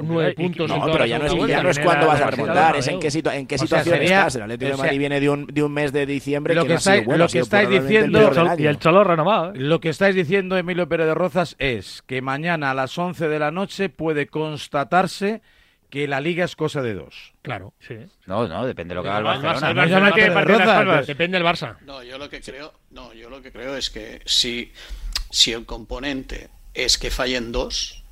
Nueve 0.01 0.33
puntos. 0.33 0.69
No, 0.69 0.85
pero 0.91 1.05
ya 1.05 1.19
no 1.19 1.25
es, 1.25 1.47
ya 1.47 1.63
no 1.63 1.69
es 1.69 1.79
cuándo 1.79 2.07
vas 2.07 2.19
a 2.19 2.31
remontar, 2.31 2.75
es 2.75 2.87
en 2.87 2.99
qué, 2.99 3.09
en 3.33 3.47
qué 3.47 3.57
situación 3.57 4.01
estás. 4.01 4.35
El 4.35 4.41
Atlético 4.43 4.71
de 4.71 4.77
Madrid 4.77 4.99
viene 4.99 5.19
de 5.21 5.29
un, 5.29 5.47
de 5.47 5.63
un 5.63 5.71
mes 5.71 5.93
de 5.93 6.05
diciembre 6.05 6.53
lo 6.53 6.65
que, 6.65 6.73
estáis, 6.73 7.07
lo 7.07 7.27
que 7.27 7.39
estáis 7.39 7.69
diciendo 7.69 8.31
y 8.57 8.65
el 8.65 8.77
Cholo 8.79 9.03
renovado. 9.03 9.53
¿eh? 9.53 9.57
Lo 9.57 9.79
que 9.79 9.89
estáis 9.89 10.15
diciendo, 10.15 10.57
Emilio 10.57 10.89
Pérez 10.89 11.07
de 11.07 11.13
Rozas, 11.13 11.55
es 11.59 12.01
que 12.05 12.21
mañana 12.21 12.71
a 12.71 12.73
las 12.73 12.97
11 12.97 13.29
de 13.29 13.39
la 13.39 13.51
noche 13.51 13.87
puede 13.87 14.27
constatarse 14.27 15.41
que 15.93 16.07
la 16.07 16.19
liga 16.19 16.43
es 16.43 16.55
cosa 16.55 16.81
de 16.81 16.95
dos. 16.95 17.33
Claro. 17.43 17.71
Sí. 17.87 17.93
No, 18.25 18.47
no, 18.47 18.65
depende 18.65 18.93
de 18.93 18.95
lo 18.95 19.03
que 19.03 19.09
haga 19.09 19.35
el 19.35 19.43
Barça. 19.43 21.05
Depende 21.05 21.37
del 21.37 21.45
Barça. 21.45 21.77
No, 21.81 22.01
yo 22.01 22.17
lo 22.17 22.31
que 22.31 22.41
creo, 22.41 22.73
no, 22.89 23.13
yo 23.13 23.29
lo 23.29 23.43
que 23.43 23.51
creo 23.51 23.77
es 23.77 23.91
que 23.91 24.19
si, 24.25 24.71
si 25.29 25.51
el 25.51 25.67
componente 25.67 26.49
es 26.73 26.97
que 26.97 27.11
fallen 27.11 27.51
dos, 27.51 28.03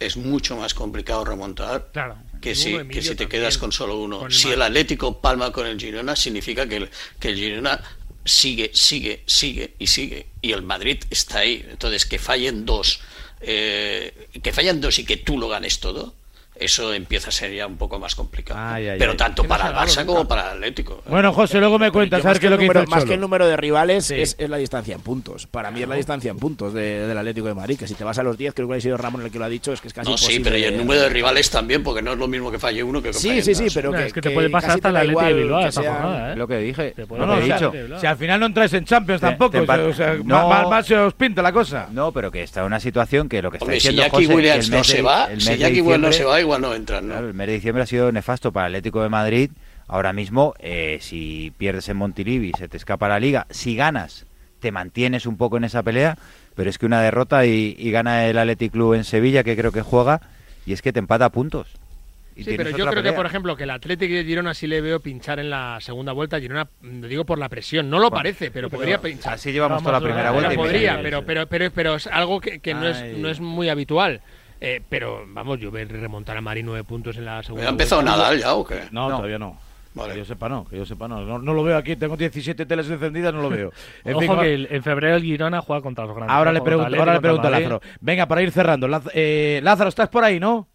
es 0.00 0.16
mucho 0.16 0.56
más 0.56 0.74
complicado 0.74 1.24
remontar 1.24 1.90
claro. 1.92 2.16
que, 2.40 2.56
si, 2.56 2.76
que 2.88 3.00
si 3.00 3.14
te 3.14 3.28
quedas 3.28 3.58
con 3.58 3.70
solo 3.70 4.00
uno. 4.00 4.28
si 4.28 4.50
el 4.50 4.60
Atlético 4.60 5.20
palma 5.20 5.52
con 5.52 5.68
el 5.68 5.78
Girona, 5.78 6.16
significa 6.16 6.66
que 6.68 6.78
el, 6.78 6.90
que 7.20 7.28
el 7.28 7.36
Girona 7.36 7.80
sigue, 8.24 8.72
sigue, 8.74 9.22
sigue 9.26 9.74
y 9.78 9.86
sigue. 9.86 10.26
Y 10.42 10.50
el 10.50 10.62
Madrid 10.62 11.04
está 11.10 11.38
ahí. 11.38 11.64
Entonces, 11.70 12.06
que 12.06 12.18
fallen 12.18 12.66
dos, 12.66 13.00
eh, 13.40 14.26
que 14.42 14.52
fallen 14.52 14.80
dos 14.80 14.98
y 14.98 15.04
que 15.04 15.16
tú 15.16 15.38
lo 15.38 15.48
ganes 15.48 15.78
todo, 15.78 16.18
eso 16.60 16.92
empieza 16.92 17.30
a 17.30 17.32
ser 17.32 17.52
ya 17.52 17.66
un 17.66 17.76
poco 17.76 17.98
más 17.98 18.14
complicado. 18.14 18.76
Pero 18.98 19.16
tanto 19.16 19.44
para 19.44 19.68
el 19.68 19.74
Barça 19.74 20.04
como 20.04 20.28
para 20.28 20.42
el 20.42 20.58
Atlético. 20.58 21.02
Bueno, 21.08 21.32
José, 21.32 21.58
luego 21.58 21.78
me 21.78 21.90
cuentas, 21.90 22.22
¿sabes 22.22 22.38
qué 22.38 22.46
es 22.46 22.50
lo 22.50 22.58
que 22.58 22.66
número, 22.66 22.86
Más 22.86 23.04
que 23.04 23.14
el 23.14 23.20
número 23.20 23.46
de 23.46 23.56
rivales 23.56 24.10
es, 24.10 24.36
la 24.38 24.56
distancia 24.56 24.94
en 24.94 25.00
puntos. 25.00 25.46
Para 25.46 25.70
mí 25.70 25.82
es 25.82 25.88
la 25.88 25.94
distancia 25.94 26.30
en 26.30 26.38
puntos 26.38 26.74
del 26.74 27.16
Atlético 27.16 27.46
de 27.46 27.54
Madrid, 27.54 27.78
que 27.78 27.86
si 27.86 27.94
te 27.94 28.04
vas 28.04 28.18
a 28.18 28.22
los 28.22 28.36
10, 28.36 28.54
creo 28.54 28.68
que 28.68 28.76
ha 28.76 28.80
sido 28.80 28.96
Ramón 28.96 29.22
el 29.22 29.30
que 29.30 29.38
lo 29.38 29.44
ha 29.44 29.48
dicho, 29.48 29.72
es 29.72 29.80
que 29.80 29.88
es 29.88 29.94
casi 29.94 30.10
no, 30.10 30.16
Sí, 30.16 30.40
pero 30.40 30.56
y 30.56 30.64
el 30.64 30.76
número 30.76 31.00
de 31.00 31.08
rivales 31.08 31.50
también, 31.50 31.82
porque 31.82 32.02
no 32.02 32.12
es 32.12 32.18
lo 32.18 32.28
mismo 32.28 32.50
que 32.50 32.58
falle 32.58 32.82
uno 32.82 33.02
que, 33.02 33.08
que 33.10 33.14
Sí, 33.14 33.42
sí, 33.42 33.54
sí, 33.54 33.66
pero 33.72 33.92
que, 33.92 34.06
es 34.06 34.12
que 34.12 34.20
te 34.20 34.30
puede 34.30 34.50
pasar 34.50 34.72
hasta 34.72 34.92
la 34.92 35.00
Atlético 35.00 35.24
de 35.24 35.32
Bilbao, 35.34 35.66
esa 35.66 35.82
jornada, 35.82 36.32
¿eh? 36.32 36.36
Lo 36.36 36.46
que 36.46 36.58
dije. 36.58 36.94
No, 37.08 37.26
no, 37.26 37.40
dicho. 37.40 37.72
Si 38.00 38.06
al 38.06 38.16
final 38.16 38.40
no 38.40 38.46
entráis 38.46 38.72
en 38.74 38.84
Champions 38.84 39.20
tampoco, 39.20 39.58
más 39.64 40.86
se 40.86 40.96
os 40.96 41.14
pinta 41.14 41.42
la 41.42 41.52
cosa. 41.52 41.88
No, 41.90 42.12
pero 42.12 42.30
que 42.30 42.42
está 42.42 42.60
en 42.60 42.66
una 42.66 42.80
situación 42.80 43.28
que 43.28 43.42
lo 43.42 43.50
que 43.50 43.58
está 43.58 43.70
diciendo. 43.70 44.02
Si 44.02 44.08
Jackie 44.10 44.26
Williams 44.26 44.70
no 44.70 44.84
se 44.84 45.02
va, 45.02 45.28
si 45.38 45.56
Jackie 45.56 45.80
Williams 45.80 46.02
no 46.02 46.12
se 46.12 46.24
va, 46.24 46.40
igual 46.50 46.62
no 46.62 46.74
entran, 46.74 47.06
¿no? 47.06 47.18
el 47.18 47.34
mes 47.34 47.46
de 47.46 47.52
diciembre 47.54 47.84
ha 47.84 47.86
sido 47.86 48.10
nefasto 48.10 48.50
para 48.52 48.66
el 48.66 48.74
Atlético 48.74 49.02
de 49.02 49.08
Madrid. 49.08 49.50
Ahora 49.86 50.12
mismo, 50.12 50.54
eh, 50.58 50.98
si 51.00 51.52
pierdes 51.56 51.88
en 51.88 51.96
Montilivi, 51.96 52.52
se 52.58 52.68
te 52.68 52.76
escapa 52.76 53.08
la 53.08 53.20
liga. 53.20 53.46
Si 53.50 53.76
ganas, 53.76 54.26
te 54.58 54.72
mantienes 54.72 55.26
un 55.26 55.36
poco 55.36 55.56
en 55.56 55.64
esa 55.64 55.82
pelea, 55.82 56.16
pero 56.56 56.68
es 56.68 56.78
que 56.78 56.86
una 56.86 57.00
derrota 57.00 57.46
y, 57.46 57.90
gana 57.90 58.26
el 58.26 58.38
Athletic 58.38 58.72
Club 58.72 58.94
en 58.94 59.04
Sevilla, 59.04 59.44
que 59.44 59.56
creo 59.56 59.70
que 59.70 59.82
juega, 59.82 60.20
y 60.66 60.72
es 60.72 60.82
que 60.82 60.92
te 60.92 60.98
empata 60.98 61.26
a 61.26 61.30
puntos. 61.30 61.68
sí, 62.36 62.54
pero 62.56 62.70
yo 62.70 62.86
creo 62.86 63.02
que, 63.02 63.12
por 63.12 63.26
ejemplo, 63.26 63.56
que 63.56 63.64
el 63.64 63.70
Atlético 63.70 64.14
de 64.14 64.24
Girona 64.24 64.52
sí 64.52 64.66
le 64.66 64.80
veo 64.80 64.98
pinchar 64.98 65.38
en 65.38 65.50
la 65.50 65.78
segunda 65.80 66.12
vuelta. 66.12 66.40
Girona, 66.40 66.68
lo 66.82 67.06
digo 67.06 67.24
por 67.24 67.38
la 67.38 67.48
presión, 67.48 67.88
no 67.90 68.00
lo 68.00 68.10
parece, 68.10 68.50
pero, 68.50 68.70
podría 68.70 69.00
pinchar. 69.00 69.34
Así 69.34 69.52
llevamos 69.52 69.82
toda 69.82 70.00
la 70.00 70.04
primera 70.04 70.32
vuelta. 70.32 70.52
podría, 70.54 71.00
pero, 71.00 71.24
pero, 71.24 71.46
pero, 71.46 71.70
pero, 71.70 71.94
es 71.94 72.08
algo 72.08 72.40
que, 72.40 72.60
no, 72.74 72.88
es, 72.88 73.18
no 73.18 73.28
es 73.28 73.38
muy 73.38 73.68
habitual. 73.68 74.20
Eh, 74.60 74.82
pero 74.88 75.24
vamos, 75.28 75.58
yo 75.58 75.70
ver 75.70 75.90
remontar 75.90 76.36
a 76.36 76.40
Mari 76.40 76.62
nueve 76.62 76.84
puntos 76.84 77.16
en 77.16 77.24
la 77.24 77.42
segunda. 77.42 77.66
¿Ha 77.66 77.70
empezado 77.70 78.02
Nadal 78.02 78.38
ya 78.38 78.54
o 78.54 78.64
qué? 78.64 78.82
No, 78.90 79.08
todavía 79.08 79.38
no. 79.38 79.58
Que 79.92 80.18
yo 80.18 80.24
sepa 80.24 80.48
no, 80.48 80.64
que 80.64 80.76
yo 80.76 80.86
sepa 80.86 81.08
no. 81.08 81.38
no. 81.40 81.52
lo 81.52 81.64
veo 81.64 81.76
aquí, 81.76 81.96
tengo 81.96 82.16
17 82.16 82.64
teles 82.64 82.88
encendidas, 82.88 83.34
no 83.34 83.42
lo 83.42 83.50
veo. 83.50 83.72
En 84.04 84.14
Ojo 84.14 84.40
que 84.40 84.68
en 84.70 84.82
febrero 84.82 85.16
el 85.16 85.22
Girona 85.22 85.60
juega 85.60 85.82
contra 85.82 86.06
los 86.06 86.14
grandes. 86.14 86.34
Ahora 86.34 86.52
le 86.52 86.60
pregunto, 86.60 86.96
ahora 86.96 87.14
le 87.14 87.20
pregunto 87.20 87.48
a 87.48 87.50
Lázaro. 87.50 87.80
Venga, 88.00 88.26
para 88.26 88.42
ir 88.42 88.52
cerrando. 88.52 88.88
Eh, 89.12 89.60
Lázaro, 89.62 89.88
¿estás 89.88 90.08
por 90.08 90.22
ahí, 90.22 90.38
no? 90.38 90.68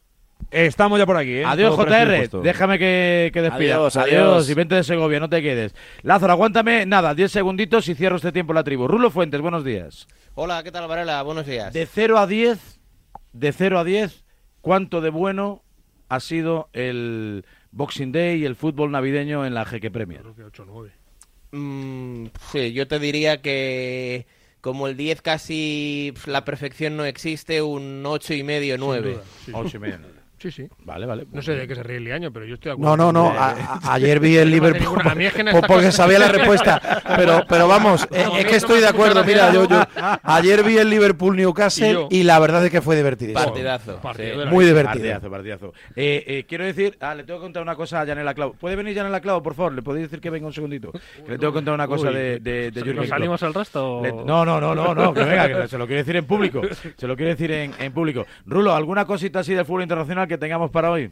Estamos 0.52 1.00
ya 1.00 1.06
por 1.06 1.18
aquí. 1.18 1.38
¿eh? 1.38 1.46
Adiós, 1.46 1.76
JR. 1.76 2.30
Déjame 2.42 2.78
que, 2.78 3.32
que 3.34 3.42
despida. 3.42 3.76
Adiós, 3.76 3.98
adiós. 3.98 4.50
Y 4.50 4.54
vente 4.54 4.76
de 4.76 4.84
Segovia, 4.84 5.20
no 5.20 5.30
te 5.30 5.42
quedes. 5.42 5.74
Lázaro, 6.04 6.34
aguántame, 6.34 6.86
nada, 6.86 7.14
10 7.16 7.32
segunditos 7.32 7.88
y 7.88 7.96
cierro 7.96 8.18
este 8.18 8.32
tiempo 8.32 8.54
la 8.54 8.64
tribu. 8.64 8.88
Rulo 8.88 9.10
Fuentes, 9.12 9.40
buenos 9.42 9.64
días. 9.64 10.08
Hola, 10.36 10.62
¿qué 10.64 10.72
tal, 10.72 10.88
Varela? 10.88 11.22
Buenos 11.24 11.46
días. 11.46 11.74
De 11.74 11.86
0 11.86 12.20
a 12.20 12.28
10, 12.28 12.75
de 13.36 13.52
0 13.52 13.80
a 13.80 13.84
10, 13.84 14.24
cuánto 14.62 15.02
de 15.02 15.10
bueno 15.10 15.62
ha 16.08 16.20
sido 16.20 16.70
el 16.74 17.46
Boxing 17.72 18.12
Day 18.12 18.42
y 18.42 18.46
el 18.46 18.56
fútbol 18.56 18.92
navideño 18.92 19.46
en 19.46 19.54
la 19.54 19.66
Jeque 19.66 19.92
Premier. 19.92 20.24
Mm, 21.52 22.28
sí, 22.52 22.74
yo 22.74 22.88
te 22.88 23.00
diría 23.00 23.42
que 23.42 24.26
como 24.62 24.88
el 24.88 24.96
10 24.96 25.22
casi 25.22 26.14
la 26.26 26.46
perfección 26.46 26.96
no 26.96 27.06
existe, 27.06 27.62
un 27.62 28.04
8 28.06 28.34
y 28.36 28.44
medio, 28.44 28.78
9. 28.78 29.20
8 29.52 29.78
y 29.78 29.80
medio, 29.80 30.00
Sí, 30.46 30.52
sí. 30.52 30.68
Vale, 30.84 31.08
vale. 31.08 31.26
No 31.32 31.42
sé 31.42 31.54
de 31.54 31.68
qué 31.68 31.74
se 31.74 31.82
ríe 31.82 31.98
el 31.98 32.12
año, 32.12 32.32
pero 32.32 32.46
yo 32.46 32.54
estoy 32.54 32.70
de 32.70 32.74
acuerdo. 32.74 32.96
No, 32.98 33.12
no, 33.12 33.32
no. 33.32 33.36
ayer 33.90 34.20
vi 34.20 34.38
el 34.38 34.52
Liverpool 34.52 35.02
porque 35.68 35.92
sabía 35.92 36.20
la 36.20 36.28
respuesta. 36.32 37.02
Pero, 37.16 37.44
pero 37.50 37.68
vamos, 37.68 38.08
eh, 38.12 38.28
es 38.38 38.46
que 38.46 38.58
estoy 38.58 38.80
de 38.80 38.88
acuerdo. 38.88 39.24
Mira, 39.24 39.52
yo, 39.52 39.68
yo 39.68 39.82
ayer 40.22 40.64
vi 40.64 40.78
el 40.78 40.88
Liverpool 40.88 41.36
Newcastle 41.36 42.06
y, 42.12 42.22
la 42.22 42.38
verdad 42.38 42.64
es 42.64 42.72
que 42.72 42.84
fue 42.84 42.96
divertido. 42.96 43.34
Partidazo. 43.34 44.00
Muy 44.48 44.66
divertido. 44.66 44.94
Partidazo, 44.94 45.32
partidazo. 45.32 45.74
Eh, 45.96 46.24
eh, 46.28 46.46
quiero 46.48 46.64
decir, 46.64 46.96
ah, 47.00 47.16
le 47.16 47.24
tengo 47.24 47.40
que 47.40 47.46
contar 47.46 47.64
una 47.64 47.76
cosa 47.76 48.02
a 48.02 48.06
Janela 48.06 48.36
Clavo. 48.36 48.54
¿Puede 48.54 48.76
venir 48.76 48.96
Janela 48.96 49.22
Clavo, 49.22 49.42
por 49.42 49.56
favor? 49.56 49.74
¿Le 49.74 49.82
podéis 49.82 50.06
decir 50.06 50.22
que 50.22 50.30
venga 50.30 50.46
un 50.46 50.54
segundito? 50.54 50.92
Que 50.92 51.32
le 51.32 51.38
tengo 51.40 51.54
que 51.54 51.58
contar 51.58 51.74
una 51.74 51.88
cosa 51.88 52.12
de, 52.12 52.40
de, 52.40 52.70
de 52.70 53.08
¿Salimos 53.08 53.42
al 53.42 53.56
resto? 53.56 54.04
no, 54.28 54.46
no, 54.46 54.62
no, 54.62 54.76
no, 54.76 54.94
no, 54.94 55.12
que 55.12 55.24
venga, 55.24 55.48
que 55.64 55.68
se 55.68 55.80
lo 55.80 55.88
quiero 55.88 56.02
decir 56.02 56.18
en 56.18 56.26
público. 56.26 56.62
Se 56.98 57.08
lo 57.08 57.16
quiero 57.16 57.32
decir 57.32 57.52
en, 57.52 57.74
en 57.80 57.92
público. 57.92 58.28
Rulo, 58.46 58.76
¿alguna 58.76 59.06
cosita 59.06 59.40
así 59.40 59.56
del 59.56 59.66
fútbol 59.66 59.82
internacional 59.82 60.28
que 60.28 60.35
tengamos 60.38 60.72
para 60.72 60.92
hoy? 60.92 61.12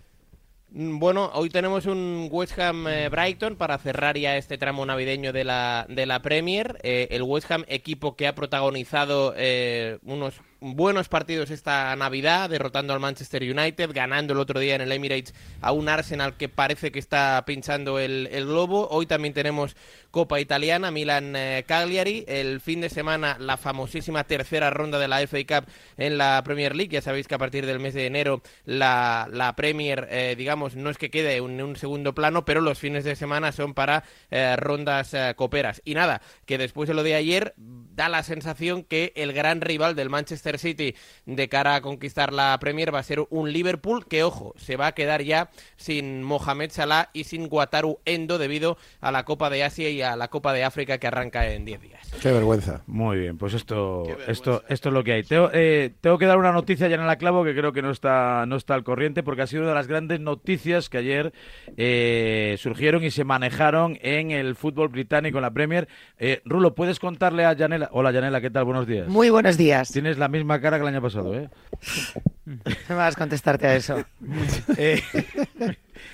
Mm, 0.72 0.98
bueno, 0.98 1.30
hoy 1.36 1.50
tenemos 1.50 1.86
un 1.86 2.28
West 2.32 2.58
Ham 2.58 2.88
eh, 2.88 3.08
Brighton 3.10 3.56
para 3.56 3.78
cerrar 3.78 4.18
ya 4.18 4.38
este 4.38 4.58
tramo 4.58 4.86
navideño 4.86 5.32
de 5.32 5.44
la, 5.44 5.86
de 5.88 6.06
la 6.06 6.22
Premier. 6.22 6.80
Eh, 6.84 7.10
el 7.12 7.22
West 7.22 7.52
Ham, 7.52 7.64
equipo 7.68 8.16
que 8.16 8.28
ha 8.28 8.34
protagonizado 8.34 9.34
eh, 9.38 10.00
unos 10.04 10.42
buenos 10.64 11.10
partidos 11.10 11.52
esta 11.52 11.94
Navidad, 11.98 12.50
derrotando 12.50 12.94
al 12.94 13.02
Manchester 13.02 13.44
United, 13.44 13.92
ganando 13.94 14.32
el 14.32 14.40
otro 14.40 14.62
día 14.62 14.76
en 14.76 14.82
el 14.82 14.92
Emirates 14.94 15.34
a 15.62 15.74
un 15.74 15.90
Arsenal 15.90 16.38
que 16.38 16.48
parece 16.48 16.92
que 16.92 17.00
está 17.00 17.44
pinchando 17.46 18.00
el, 18.00 18.30
globo. 18.46 18.88
Hoy 18.90 19.06
también 19.06 19.34
tenemos 19.34 19.76
Copa 20.10 20.40
Italiana, 20.40 20.90
Milan-Cagliari. 20.90 22.26
Eh, 22.28 22.42
el 22.42 22.62
fin 22.62 22.80
de 22.80 22.90
semana 22.90 23.36
la 23.40 23.58
famosísima 23.58 24.24
tercera 24.24 24.70
ronda 24.70 25.00
de 25.00 25.08
la 25.10 25.20
FA 25.28 25.40
Cup 25.46 25.70
en 25.98 26.18
la 26.18 26.42
Premier 26.46 26.76
League. 26.76 26.94
Ya 26.94 27.02
sabéis 27.02 27.28
que 27.28 27.36
a 27.36 27.40
partir 27.40 27.66
del 27.66 27.80
mes 27.80 27.94
de 27.94 28.06
enero 28.06 28.42
la, 28.66 29.28
la 29.32 29.56
Premier, 29.56 30.08
eh, 30.12 30.36
digamos, 30.38 30.76
no 30.76 30.90
es 30.90 30.98
que 30.98 31.12
quede 31.12 31.36
en 31.36 31.62
un, 31.62 31.76
segundo 31.76 32.16
plano, 32.16 32.46
pero 32.46 32.62
los 32.62 32.80
fines 32.80 33.04
de 33.04 33.18
semana 33.18 33.52
son 33.52 33.74
para 33.74 34.06
eh, 34.32 34.56
rondas 34.56 35.14
coperas. 35.36 35.82
Y 35.84 35.94
nada, 35.94 36.22
que 36.46 36.58
después 36.58 36.88
de 36.88 36.94
lo 36.94 37.04
de 37.04 37.16
ayer 37.16 37.54
da 37.96 38.10
la 38.10 38.24
sensación 38.24 38.84
que 38.84 39.14
el 39.16 39.34
gran 39.34 39.62
rival 39.62 39.96
del 39.96 40.10
Manchester 40.10 40.60
City 40.60 40.96
de 41.26 41.50
cara 41.50 41.76
a 41.76 41.82
conquistar 41.82 42.34
la 42.34 42.58
Premier 42.60 42.94
va 42.94 43.00
a 43.00 43.04
ser 43.04 43.26
un 43.30 43.52
Liverpool 43.52 44.06
que, 44.06 44.24
ojo, 44.24 44.54
se 44.58 44.76
va 44.76 44.88
a 44.88 44.92
quedar 44.94 45.22
ya 45.22 45.50
sin 45.76 46.24
Mohamed 46.24 46.72
Salah 46.72 47.10
y 47.14 47.26
sin 47.26 47.48
Wataru 47.50 48.00
Endo 48.06 48.38
debido 48.38 48.78
a 49.00 49.12
la 49.12 49.26
Copa 49.26 49.50
de 49.50 49.64
Asia 49.64 49.90
y 49.90 50.02
a 50.02 50.16
la 50.16 50.30
Copa 50.30 50.54
de 50.54 50.64
África 50.64 50.98
que 50.98 51.08
arranca 51.08 51.48
en 51.50 51.66
10 51.66 51.82
días. 51.82 52.12
Qué 52.22 52.32
vergüenza. 52.32 52.84
Muy 52.88 53.18
bien, 53.20 53.38
pues 53.38 53.54
esto, 53.54 54.06
esto, 54.28 54.64
esto 54.68 54.90
es 54.90 54.94
lo 54.94 55.04
que 55.04 55.14
hay. 55.14 55.24
Tengo, 55.24 55.50
eh, 55.54 55.94
tengo 56.02 56.18
que 56.18 56.26
dar 56.26 56.38
una 56.38 56.52
noticia 56.52 56.88
ya 56.88 56.96
en 56.96 57.08
la 57.08 57.18
clavo 57.18 57.44
que 57.44 57.54
creo 57.54 57.74
que 57.74 57.82
no 57.82 57.92
está, 57.92 58.46
no 58.48 58.56
está 58.56 58.76
al 58.76 58.84
corriente 58.84 59.24
porque 59.24 59.44
ha 59.44 59.48
sido 59.48 59.64
una 59.64 59.72
de 59.72 59.76
las 59.76 59.88
grandes 59.88 60.20
noticias 60.20 60.90
que 60.90 60.98
ayer 60.98 61.34
eh, 61.78 62.56
surgieron 62.60 63.04
y 63.04 63.12
se 63.12 63.24
manejaron 63.24 63.98
en 64.02 64.32
el 64.32 64.56
fútbol 64.56 64.90
británico, 64.90 65.38
en 65.38 65.44
la 65.44 65.52
Premier. 65.52 65.88
Eh, 66.18 66.42
Rulo, 66.46 66.76
¿puedes 66.76 67.00
contarle 67.00 67.46
a 67.46 67.56
Janela? 67.56 67.83
Hola 67.92 68.12
Janela, 68.12 68.42
¿qué 68.42 68.50
tal? 68.50 68.66
Buenos 68.66 68.88
días. 68.88 69.08
Muy 69.08 69.30
buenos 69.30 69.58
días. 69.58 69.92
Tienes 69.92 70.18
la 70.18 70.28
misma 70.28 70.60
cara 70.62 70.78
que 70.78 70.84
el 70.84 70.88
año 70.88 71.02
pasado, 71.02 71.36
¿eh? 71.36 71.50
No 72.46 72.56
me 72.90 72.96
vas 72.96 73.16
a 73.16 73.20
contestarte 73.20 73.68
a 73.68 73.76
eso. 73.76 74.04
eh, 74.78 75.02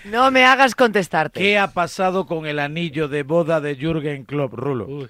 no 0.05 0.29
me 0.29 0.45
hagas 0.45 0.75
contestarte. 0.75 1.39
¿Qué 1.39 1.57
ha 1.57 1.71
pasado 1.71 2.27
con 2.27 2.45
el 2.45 2.59
anillo 2.59 3.07
de 3.07 3.23
boda 3.23 3.59
de 3.61 3.75
Jürgen 3.75 4.25
Klopp, 4.25 4.53
Rulo? 4.53 5.09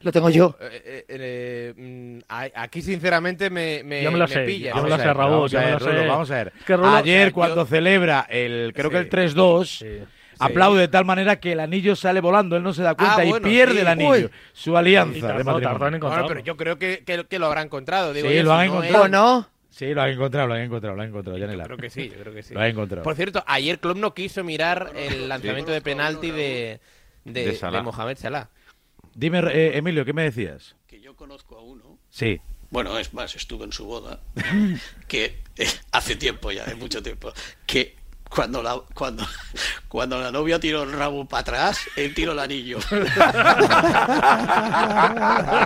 Lo 0.00 0.12
tengo 0.12 0.28
yo. 0.28 0.54
Eh, 0.60 0.82
eh, 0.84 1.04
eh, 1.08 1.74
mm, 1.74 2.18
aquí, 2.54 2.82
sinceramente, 2.82 3.48
me, 3.48 3.82
me, 3.84 4.02
yo 4.02 4.12
me 4.12 4.18
lo 4.18 4.26
sé, 4.26 4.40
pilla. 4.40 4.74
Yo 4.76 4.82
me 4.82 4.90
lo 4.90 4.98
sé, 4.98 5.14
Raúl. 5.14 5.30
Vamos 5.30 5.54
a 5.54 5.60
ver, 5.60 5.78
Rulo, 5.80 6.08
vamos 6.08 6.30
a 6.30 6.34
ver. 6.34 6.52
Ayer, 6.84 7.32
cuando 7.32 7.64
celebra 7.64 8.26
el, 8.28 8.72
creo 8.74 8.90
que 8.90 8.98
el 8.98 9.08
3-2... 9.08 10.06
Aplaude 10.38 10.80
de 10.80 10.88
tal 10.88 11.04
manera 11.04 11.36
que 11.40 11.52
el 11.52 11.60
anillo 11.60 11.96
sale 11.96 12.20
volando, 12.20 12.56
él 12.56 12.62
no 12.62 12.72
se 12.72 12.82
da 12.82 12.94
cuenta 12.94 13.18
ah, 13.18 13.24
y 13.24 13.32
pierde 13.40 13.80
el 13.80 13.88
anillo, 13.88 14.30
su 14.52 14.76
alianza 14.76 15.32
de 15.32 15.44
matrimonio. 15.44 16.00
Bueno, 16.00 16.26
pero 16.26 16.40
yo 16.40 16.56
creo 16.56 16.78
que, 16.78 17.04
que, 17.04 17.38
lo 17.38 17.46
habrá 17.46 17.62
encontrado. 17.62 18.12
Digo, 18.12 18.28
sí, 18.28 18.42
lo 18.42 18.52
han 18.52 18.66
encontrado. 18.66 19.04
¿O 19.04 19.08
no? 19.08 19.48
Sí, 19.70 19.92
lo 19.92 20.02
han 20.02 20.10
encontrado, 20.10 20.46
lo 20.46 20.54
han 20.54 20.60
encontrado, 20.60 20.94
lo 20.94 21.02
han 21.02 21.08
encontrado, 21.08 21.38
Janela. 21.38 21.64
Creo 21.64 21.78
que 21.78 21.90
sí, 21.90 22.08
yo 22.08 22.20
creo 22.20 22.32
que 22.32 22.42
sí. 22.42 22.54
Lo 22.54 22.60
han 22.60 22.68
encontrado. 22.68 23.02
Por 23.02 23.16
cierto, 23.16 23.42
ayer 23.46 23.80
Klopp 23.80 23.96
no 23.96 24.14
quiso 24.14 24.44
mirar 24.44 24.92
el 24.94 25.28
lanzamiento 25.28 25.72
de 25.72 25.80
penalti 25.80 26.30
de, 26.30 26.80
de, 27.24 27.52
de, 27.52 27.82
Mohamed 27.82 28.16
Salah. 28.16 28.50
Dime, 29.14 29.40
eh, 29.52 29.76
Emilio, 29.76 30.04
¿qué 30.04 30.12
me 30.12 30.22
decías? 30.22 30.76
Que 30.86 31.00
yo 31.00 31.16
conozco 31.16 31.58
a 31.58 31.62
uno. 31.62 31.98
Sí. 32.08 32.40
Bueno, 32.70 32.98
es 32.98 33.14
más, 33.14 33.34
estuve 33.36 33.64
en 33.64 33.72
su 33.72 33.84
boda, 33.84 34.20
que 35.08 35.36
eh, 35.56 35.66
hace 35.92 36.16
tiempo 36.16 36.50
ya, 36.50 36.64
hace 36.64 36.74
mucho 36.74 37.02
tiempo, 37.02 37.32
que 37.66 37.96
cuando 38.28 38.62
la, 38.62 38.80
cuando, 38.94 39.26
cuando 39.88 40.20
la 40.20 40.30
novia 40.30 40.58
tiró 40.58 40.82
el 40.82 40.92
rabo 40.92 41.24
para 41.24 41.40
atrás, 41.40 41.80
él 41.96 42.14
tiró 42.14 42.32
el 42.32 42.38
anillo. 42.38 42.78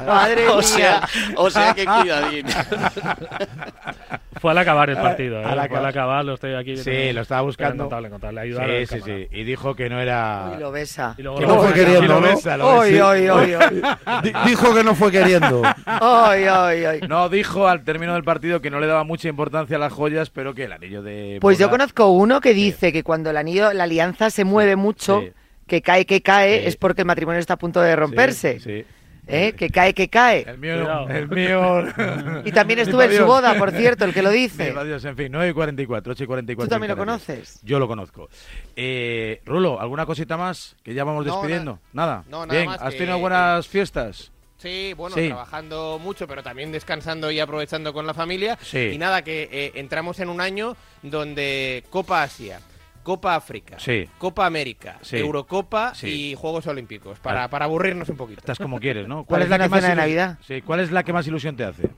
Madre 0.06 0.48
o 0.48 0.62
sea, 0.62 1.09
o 1.36 1.51
sea 1.51 1.74
que 1.74 1.85
cuidadín. 1.85 2.47
Fue 4.40 4.51
al 4.51 4.59
acabar 4.59 4.90
el 4.90 4.97
partido, 4.97 5.40
¿eh? 5.40 5.43
Fue 5.69 5.78
al 5.78 5.86
acabar, 5.86 6.24
lo 6.24 6.35
estoy 6.35 6.55
aquí. 6.55 6.77
Sí, 6.77 7.12
lo 7.12 7.23
estaba 7.23 7.43
buscando. 7.43 7.85
Contable, 7.85 8.10
contable, 8.10 8.40
ayudar 8.40 8.69
sí, 8.69 8.86
sí, 8.86 9.01
sí. 9.05 9.28
Y 9.31 9.44
dijo 9.44 9.74
que 9.74 9.89
no 9.89 10.01
era. 10.01 10.52
Y 10.56 10.60
lo 10.60 10.70
besa. 10.70 11.15
Y 11.19 11.23
luego 11.23 11.39
que 11.39 11.47
no 11.47 11.62
fue 11.62 11.73
queriendo, 11.74 12.20
¿no? 12.20 12.66
Oy, 12.66 13.01
oy, 13.01 13.28
oy, 13.28 13.55
Dijo 14.47 14.74
que 14.74 14.85
no 14.85 14.94
fue 14.94 15.10
queriendo. 15.10 15.62
Oy, 16.01 16.48
oy, 16.48 16.86
oy. 16.86 17.01
No, 17.09 17.28
dijo 17.28 17.69
al 17.69 17.85
término 17.85 18.15
del 18.15 18.24
partido 18.24 18.60
que 18.60 18.70
no 18.70 18.81
le 18.81 18.86
daba 18.86 19.05
mucha 19.05 19.28
importancia 19.28 19.77
a 19.77 19.81
las 19.81 19.93
joyas, 19.93 20.31
pero 20.31 20.55
que 20.55 20.65
el 20.65 20.73
anillo 20.73 21.02
de. 21.02 21.39
Pues 21.40 21.59
yo 21.59 21.70
conozco 21.70 22.09
uno 22.09 22.40
que 22.40 22.55
dice 22.55 22.93
que 22.93 23.02
cuando 23.02 23.31
el 23.31 23.36
anillo, 23.36 23.73
la 23.73 23.85
alianza 23.85 24.31
se 24.31 24.44
mueve 24.44 24.77
mucho, 24.77 25.23
que 25.66 25.82
cae, 25.82 26.06
que 26.06 26.23
cae, 26.23 26.66
es 26.66 26.77
porque 26.77 27.02
el 27.02 27.06
matrimonio 27.06 27.40
está 27.40 27.55
a 27.55 27.59
punto 27.59 27.81
de 27.81 27.97
romperse. 27.97 28.60
Sí, 28.60 28.85
¿Eh? 29.30 29.52
Que 29.52 29.68
cae, 29.68 29.92
que 29.94 30.09
cae. 30.09 30.44
El 30.48 30.59
mío, 30.59 31.06
el 31.09 31.28
mío. 31.28 31.84
y 32.44 32.52
también 32.52 32.78
estuve 32.80 33.05
en 33.05 33.12
su 33.16 33.26
boda, 33.26 33.55
por 33.59 33.70
cierto, 33.72 34.05
el 34.06 34.14
que 34.14 34.22
lo 34.22 34.30
dice. 34.30 34.74
Adiós, 34.76 35.05
en 35.05 35.16
fin, 35.16 35.28
9 35.30 35.50
y 35.50 35.52
44, 35.52 36.12
8 36.12 36.24
y 36.24 36.26
44. 36.26 36.66
¿Tú 36.66 36.70
también 36.70 36.90
lo 36.90 36.96
conoces? 36.96 37.60
Yo 37.62 37.78
lo 37.78 37.86
conozco. 37.86 38.28
Eh, 38.74 39.42
Rulo, 39.44 39.80
¿alguna 39.80 40.06
cosita 40.06 40.36
más? 40.36 40.76
Que 40.82 40.94
ya 40.94 41.05
vamos 41.05 41.24
despidiendo. 41.24 41.78
nada. 41.92 42.24
No, 42.28 42.46
nada 42.46 42.59
Bien, 42.59 42.66
más 42.70 42.80
¿has 42.80 42.92
que- 42.94 42.98
tenido 43.00 43.18
buenas 43.18 43.68
fiestas? 43.68 44.32
Sí, 44.56 44.92
bueno, 44.96 45.14
Sí. 45.14 45.28
trabajando 45.28 46.00
mucho, 46.02 46.26
pero 46.26 46.42
también 46.42 46.72
descansando 46.72 47.30
y 47.30 47.38
aprovechando 47.38 47.92
con 47.92 48.06
la 48.06 48.14
familia. 48.14 48.59
Sí. 48.60 48.90
Y 48.92 48.98
nada, 48.98 49.22
que 49.22 49.48
eh, 49.52 49.72
entramos 49.74 50.18
en 50.20 50.28
un 50.30 50.40
año 50.40 50.76
donde 51.02 51.84
Copa 51.90 52.22
Asia, 52.24 52.60
Copa 53.09 53.35
África, 53.36 53.78
Sí. 53.78 54.06
Copa 54.18 54.44
América, 54.44 54.98
Sí. 55.01 55.16
Eurocopa 55.16 55.94
Sí. 55.94 56.09
y 56.32 56.35
Juegos 56.35 56.66
Olímpicos, 56.66 57.18
para, 57.20 57.48
para 57.48 57.64
aburrirnos 57.64 58.06
un 58.10 58.18
poquito. 58.18 58.40
Estás 58.40 58.59
como 58.59 58.78
quieres, 58.78 59.09
¿no? 59.09 59.24
Parece 59.24 59.55
una 59.55 59.66
más 59.66 59.80
cena 59.80 59.89
de 59.89 59.94
ilu- 59.94 59.97
Navidad. 59.97 60.39
Sí, 60.47 60.60
¿cuál 60.60 60.80
es 60.80 60.90
la 60.93 61.02
que 61.05 61.14
más 61.14 61.26
ilusión 61.26 61.56
te 61.56 61.64
hace? 61.64 61.89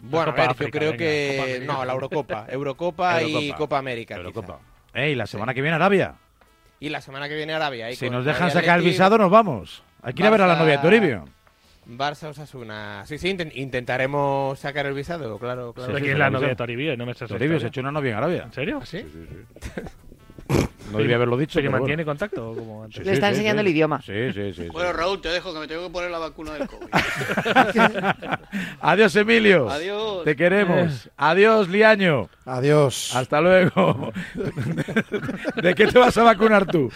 Bueno, 0.00 0.22
a 0.22 0.24
Copa 0.32 0.42
ver, 0.42 0.50
África, 0.50 0.66
yo 0.66 0.72
creo 0.72 0.90
venga, 0.90 0.98
que... 0.98 1.62
No, 1.64 1.84
la 1.84 1.92
Eurocopa. 1.92 2.46
Eurocopa, 2.48 3.22
y. 3.22 3.52
Copa 3.52 3.78
América. 3.78 4.16
Eurocopa. 4.16 4.58
Ey, 4.92 5.14
la 5.14 5.28
semana 5.28 5.54
que 5.54 5.62
viene 5.62 5.76
Arabia. 5.76 6.14
Y 6.80 6.88
la 6.88 7.00
semana 7.00 7.28
que 7.28 7.36
viene 7.36 7.52
Arabia. 7.52 7.94
Si 7.94 8.10
nos 8.10 8.24
dejan 8.24 8.50
sacar 8.50 8.80
el 8.80 8.84
visado, 8.84 9.16
nos 9.16 9.30
vamos. 9.30 9.84
Hay 10.02 10.12
que 10.12 10.22
ir 10.22 10.26
a 10.26 10.30
ver 10.30 10.42
a 10.42 10.48
la 10.48 10.56
novia 10.56 10.72
de 10.78 10.82
Toribio. 10.82 11.24
Barça 11.88 12.28
Osasuna. 12.28 13.04
Sí, 13.06 13.16
sí, 13.18 13.28
inten- 13.34 13.52
intentaremos 13.54 14.58
sacar 14.58 14.86
el 14.86 14.94
visado, 14.94 15.38
claro, 15.38 15.72
claro. 15.72 15.94
¿De 15.94 15.98
sí, 16.00 16.04
quién 16.04 16.12
es 16.12 16.16
sí, 16.16 16.20
la 16.20 16.26
sí. 16.28 16.32
novia 16.34 16.48
de 16.48 16.56
Toribio? 16.56 16.96
No 16.96 17.06
me 17.06 17.12
esa 17.12 17.26
Toribio 17.26 17.58
se 17.58 17.66
historia. 17.66 17.68
echó 17.68 17.80
una 17.80 17.92
novia 17.92 18.10
en 18.10 18.16
Arabia. 18.16 18.42
¿En 18.44 18.52
serio? 18.52 18.80
¿Sí? 18.84 19.04
No 20.92 20.98
debía 20.98 21.16
haberlo 21.16 21.36
dicho. 21.36 21.58
¿Que 21.60 21.66
pero 21.66 21.72
mantiene 21.78 22.02
bueno. 22.04 22.18
contacto? 22.18 22.54
Como 22.54 22.84
antes? 22.84 22.98
Sí, 23.00 23.04
Le 23.04 23.12
está 23.12 23.26
sí, 23.28 23.32
enseñando 23.34 23.62
sí. 23.62 23.68
el 23.68 23.74
idioma. 23.74 24.00
Sí, 24.02 24.12
sí, 24.32 24.52
sí. 24.54 24.62
sí. 24.62 24.68
Bueno, 24.70 24.92
Raúl, 24.94 25.20
te 25.20 25.28
dejo 25.28 25.52
que 25.52 25.60
me 25.60 25.68
tengo 25.68 25.86
que 25.86 25.92
poner 25.92 26.10
la 26.10 26.18
vacuna 26.18 26.54
del 26.54 26.66
COVID. 26.66 26.88
Adiós, 28.80 29.14
Emilio. 29.16 29.68
Adiós. 29.68 30.24
Te 30.24 30.34
queremos. 30.36 31.10
Adiós, 31.18 31.68
Liaño. 31.68 32.28
Adiós. 32.48 33.14
Hasta 33.14 33.40
luego. 33.40 34.12
¿De 35.62 35.74
qué 35.74 35.86
te 35.86 35.98
vas 35.98 36.16
a 36.16 36.22
vacunar 36.22 36.66
tú? 36.66 36.90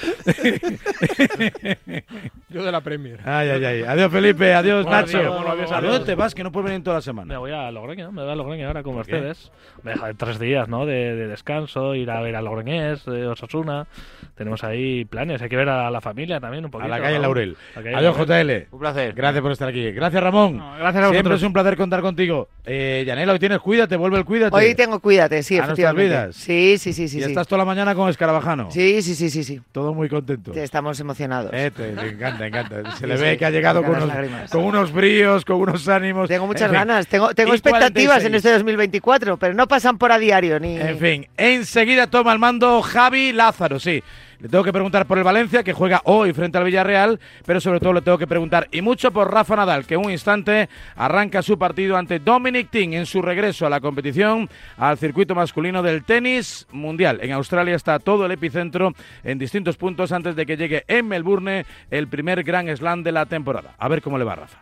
Yo 2.49 2.63
de 2.65 2.73
la 2.73 2.81
Premier. 2.81 3.21
Ay, 3.25 3.49
ay, 3.51 3.65
ay. 3.65 3.83
Adiós, 3.83 4.11
Felipe. 4.13 4.55
Adiós, 4.55 4.87
Nacho. 4.87 5.19
días, 5.19 5.71
¿A 5.73 5.79
adiós. 5.79 5.93
dónde 5.93 6.07
te 6.07 6.15
vas? 6.15 6.35
Que 6.35 6.43
no 6.45 6.53
puedes 6.53 6.71
venir 6.71 6.83
toda 6.85 6.95
la 6.97 7.01
Me 7.01 7.03
semana. 7.05 7.39
voy 7.39 7.51
a 7.53 7.71
Logroño, 7.71 8.13
me 8.13 8.23
voy 8.23 8.31
a 8.33 8.35
Logroño 8.35 8.67
ahora 8.67 8.83
con 8.83 8.97
ustedes. 8.99 9.51
Me 9.83 9.93
deja 9.93 10.13
tres 10.15 10.39
días, 10.39 10.69
¿no? 10.69 10.87
De, 10.87 11.15
de 11.17 11.29
descanso, 11.29 11.95
ir 11.95 12.11
a 12.11 12.21
ver 12.21 12.37
a 12.37 12.43
Logroñés, 12.43 13.05
de 13.05 13.27
Osasuna. 13.27 13.87
Tenemos 14.35 14.65
ahí 14.65 15.05
planes, 15.05 15.41
hay 15.43 15.49
que 15.49 15.57
ver 15.57 15.69
a 15.69 15.91
la 15.91 16.01
familia 16.01 16.41
también 16.41 16.65
un 16.65 16.69
A 16.69 16.73
poquito. 16.73 16.89
la 16.89 17.01
calle. 17.01 17.19
Laurel. 17.19 17.57
La 17.77 17.83
calle 17.83 17.97
Adiós, 17.97 18.17
Laurel. 18.17 18.67
JL. 18.69 18.75
Un 18.75 18.81
placer. 18.81 19.13
Gracias 19.15 19.43
por 19.43 19.53
estar 19.53 19.69
aquí. 19.69 19.91
Gracias, 19.93 20.23
Ramón. 20.23 20.57
No, 20.57 20.73
gracias 20.77 21.05
a 21.05 21.09
Siempre 21.11 21.19
vosotros. 21.23 21.41
es 21.41 21.47
un 21.47 21.53
placer 21.53 21.77
contar 21.77 22.01
contigo. 22.01 22.49
Eh, 22.65 23.05
Yanela, 23.07 23.33
hoy 23.33 23.39
tienes 23.39 23.59
Cuídate, 23.59 23.97
vuelve 23.97 24.19
el 24.19 24.25
Cuídate. 24.25 24.57
Hoy 24.57 24.75
tengo 24.75 25.01
cuídate, 25.01 25.42
sí, 25.43 25.55
¿A 25.59 25.67
nuestras 25.67 25.79
efectivamente. 25.79 26.09
vidas? 26.09 26.37
Sí, 26.37 26.77
sí, 26.79 26.93
sí, 26.93 27.09
sí. 27.09 27.19
y 27.19 27.23
sí. 27.23 27.29
estás 27.29 27.47
toda 27.47 27.59
la 27.61 27.65
mañana 27.65 27.95
con 27.95 28.09
Escarabajano. 28.09 28.71
Sí, 28.71 29.03
sí, 29.03 29.15
sí, 29.15 29.31
sí, 29.31 29.45
sí. 29.45 29.61
Todo 29.73 29.95
muy 29.95 30.09
contento. 30.09 30.53
Estamos 30.55 30.99
emocionados. 31.01 31.51
Eh, 31.55 31.71
te, 31.75 31.93
te 31.93 32.09
encanta, 32.09 32.47
encanta. 32.47 32.91
Se 32.93 32.99
Sí, 32.99 33.07
le 33.07 33.17
sí, 33.17 33.23
ve 33.23 33.39
que 33.39 33.45
ha 33.47 33.51
llegado 33.51 33.83
con 33.83 33.95
unos, 33.97 34.09
lágrimas. 34.09 34.51
con 34.51 34.65
unos 34.65 34.93
bríos, 34.93 35.45
con 35.45 35.57
unos 35.57 35.89
ánimos. 35.89 36.29
Tengo 36.29 36.47
muchas 36.47 36.63
En 36.63 36.71
fin. 36.71 36.79
ganas, 36.79 37.07
tengo, 37.07 37.35
tengo 37.35 37.51
Y 37.53 37.57
expectativas 37.57 38.23
46. 38.23 38.27
en 38.27 38.35
este 38.35 38.53
2024, 38.53 39.37
pero 39.37 39.55
no 39.55 39.67
pasan 39.69 39.99
por 39.99 40.13
a 40.13 40.19
diario 40.19 40.59
ni. 40.61 40.77
En 40.77 40.99
fin, 40.99 41.27
enseguida 41.37 42.07
toma 42.09 42.33
el 42.33 42.39
mando 42.39 42.81
Javi 42.83 43.33
Lázaro, 43.33 43.79
sí. 43.81 44.03
Le 44.43 44.49
tengo 44.49 44.65
que 44.65 44.73
preguntar 44.73 45.07
por 45.07 45.19
el 45.19 45.23
Valencia, 45.23 45.63
que 45.63 45.73
juega 45.73 46.01
hoy 46.03 46.33
frente 46.33 46.59
al 46.59 46.65
Villarreal, 46.65 47.21
pero 47.47 47.61
sobre 47.61 47.79
todo 47.79 47.93
le 47.93 48.03
tengo 48.03 48.19
que 48.19 48.27
preguntar, 48.27 48.67
y 48.73 48.83
mucho 48.83 49.13
por 49.13 49.33
Rafa 49.33 49.55
Nadal, 49.55 49.87
que 49.87 49.95
en 49.95 50.05
un 50.05 50.11
instante 50.11 50.69
arranca 50.97 51.43
su 51.43 51.57
partido 51.57 51.97
ante 51.97 52.19
Dominic 52.19 52.69
Thiem 52.69 52.95
en 52.95 53.07
su 53.07 53.23
regreso 53.23 53.67
a 53.67 53.71
la 53.71 53.81
competición 53.81 54.51
al 54.79 54.99
circuito 54.99 55.37
masculino 55.37 55.81
del 55.81 56.03
tenis 56.03 56.67
mundial. 56.73 57.21
En 57.23 57.31
Australia 57.31 57.77
está 57.77 58.01
todo 58.01 58.27
el 58.27 58.33
epicentro 58.33 58.95
en 59.23 59.39
distintos 59.39 59.77
puntos 59.77 60.11
antes 60.11 60.35
de 60.35 60.45
que 60.45 60.57
llegue 60.57 60.83
en 60.89 61.07
Melbourne 61.07 61.65
el 61.89 62.09
primer 62.09 62.43
Grand 62.43 62.69
Slam 62.75 63.05
de 63.05 63.13
la 63.13 63.27
temporada. 63.27 63.77
A 63.79 63.87
ver 63.87 64.03
cómo 64.03 64.19
le 64.19 64.25
va 64.25 64.35
Rafa. 64.35 64.59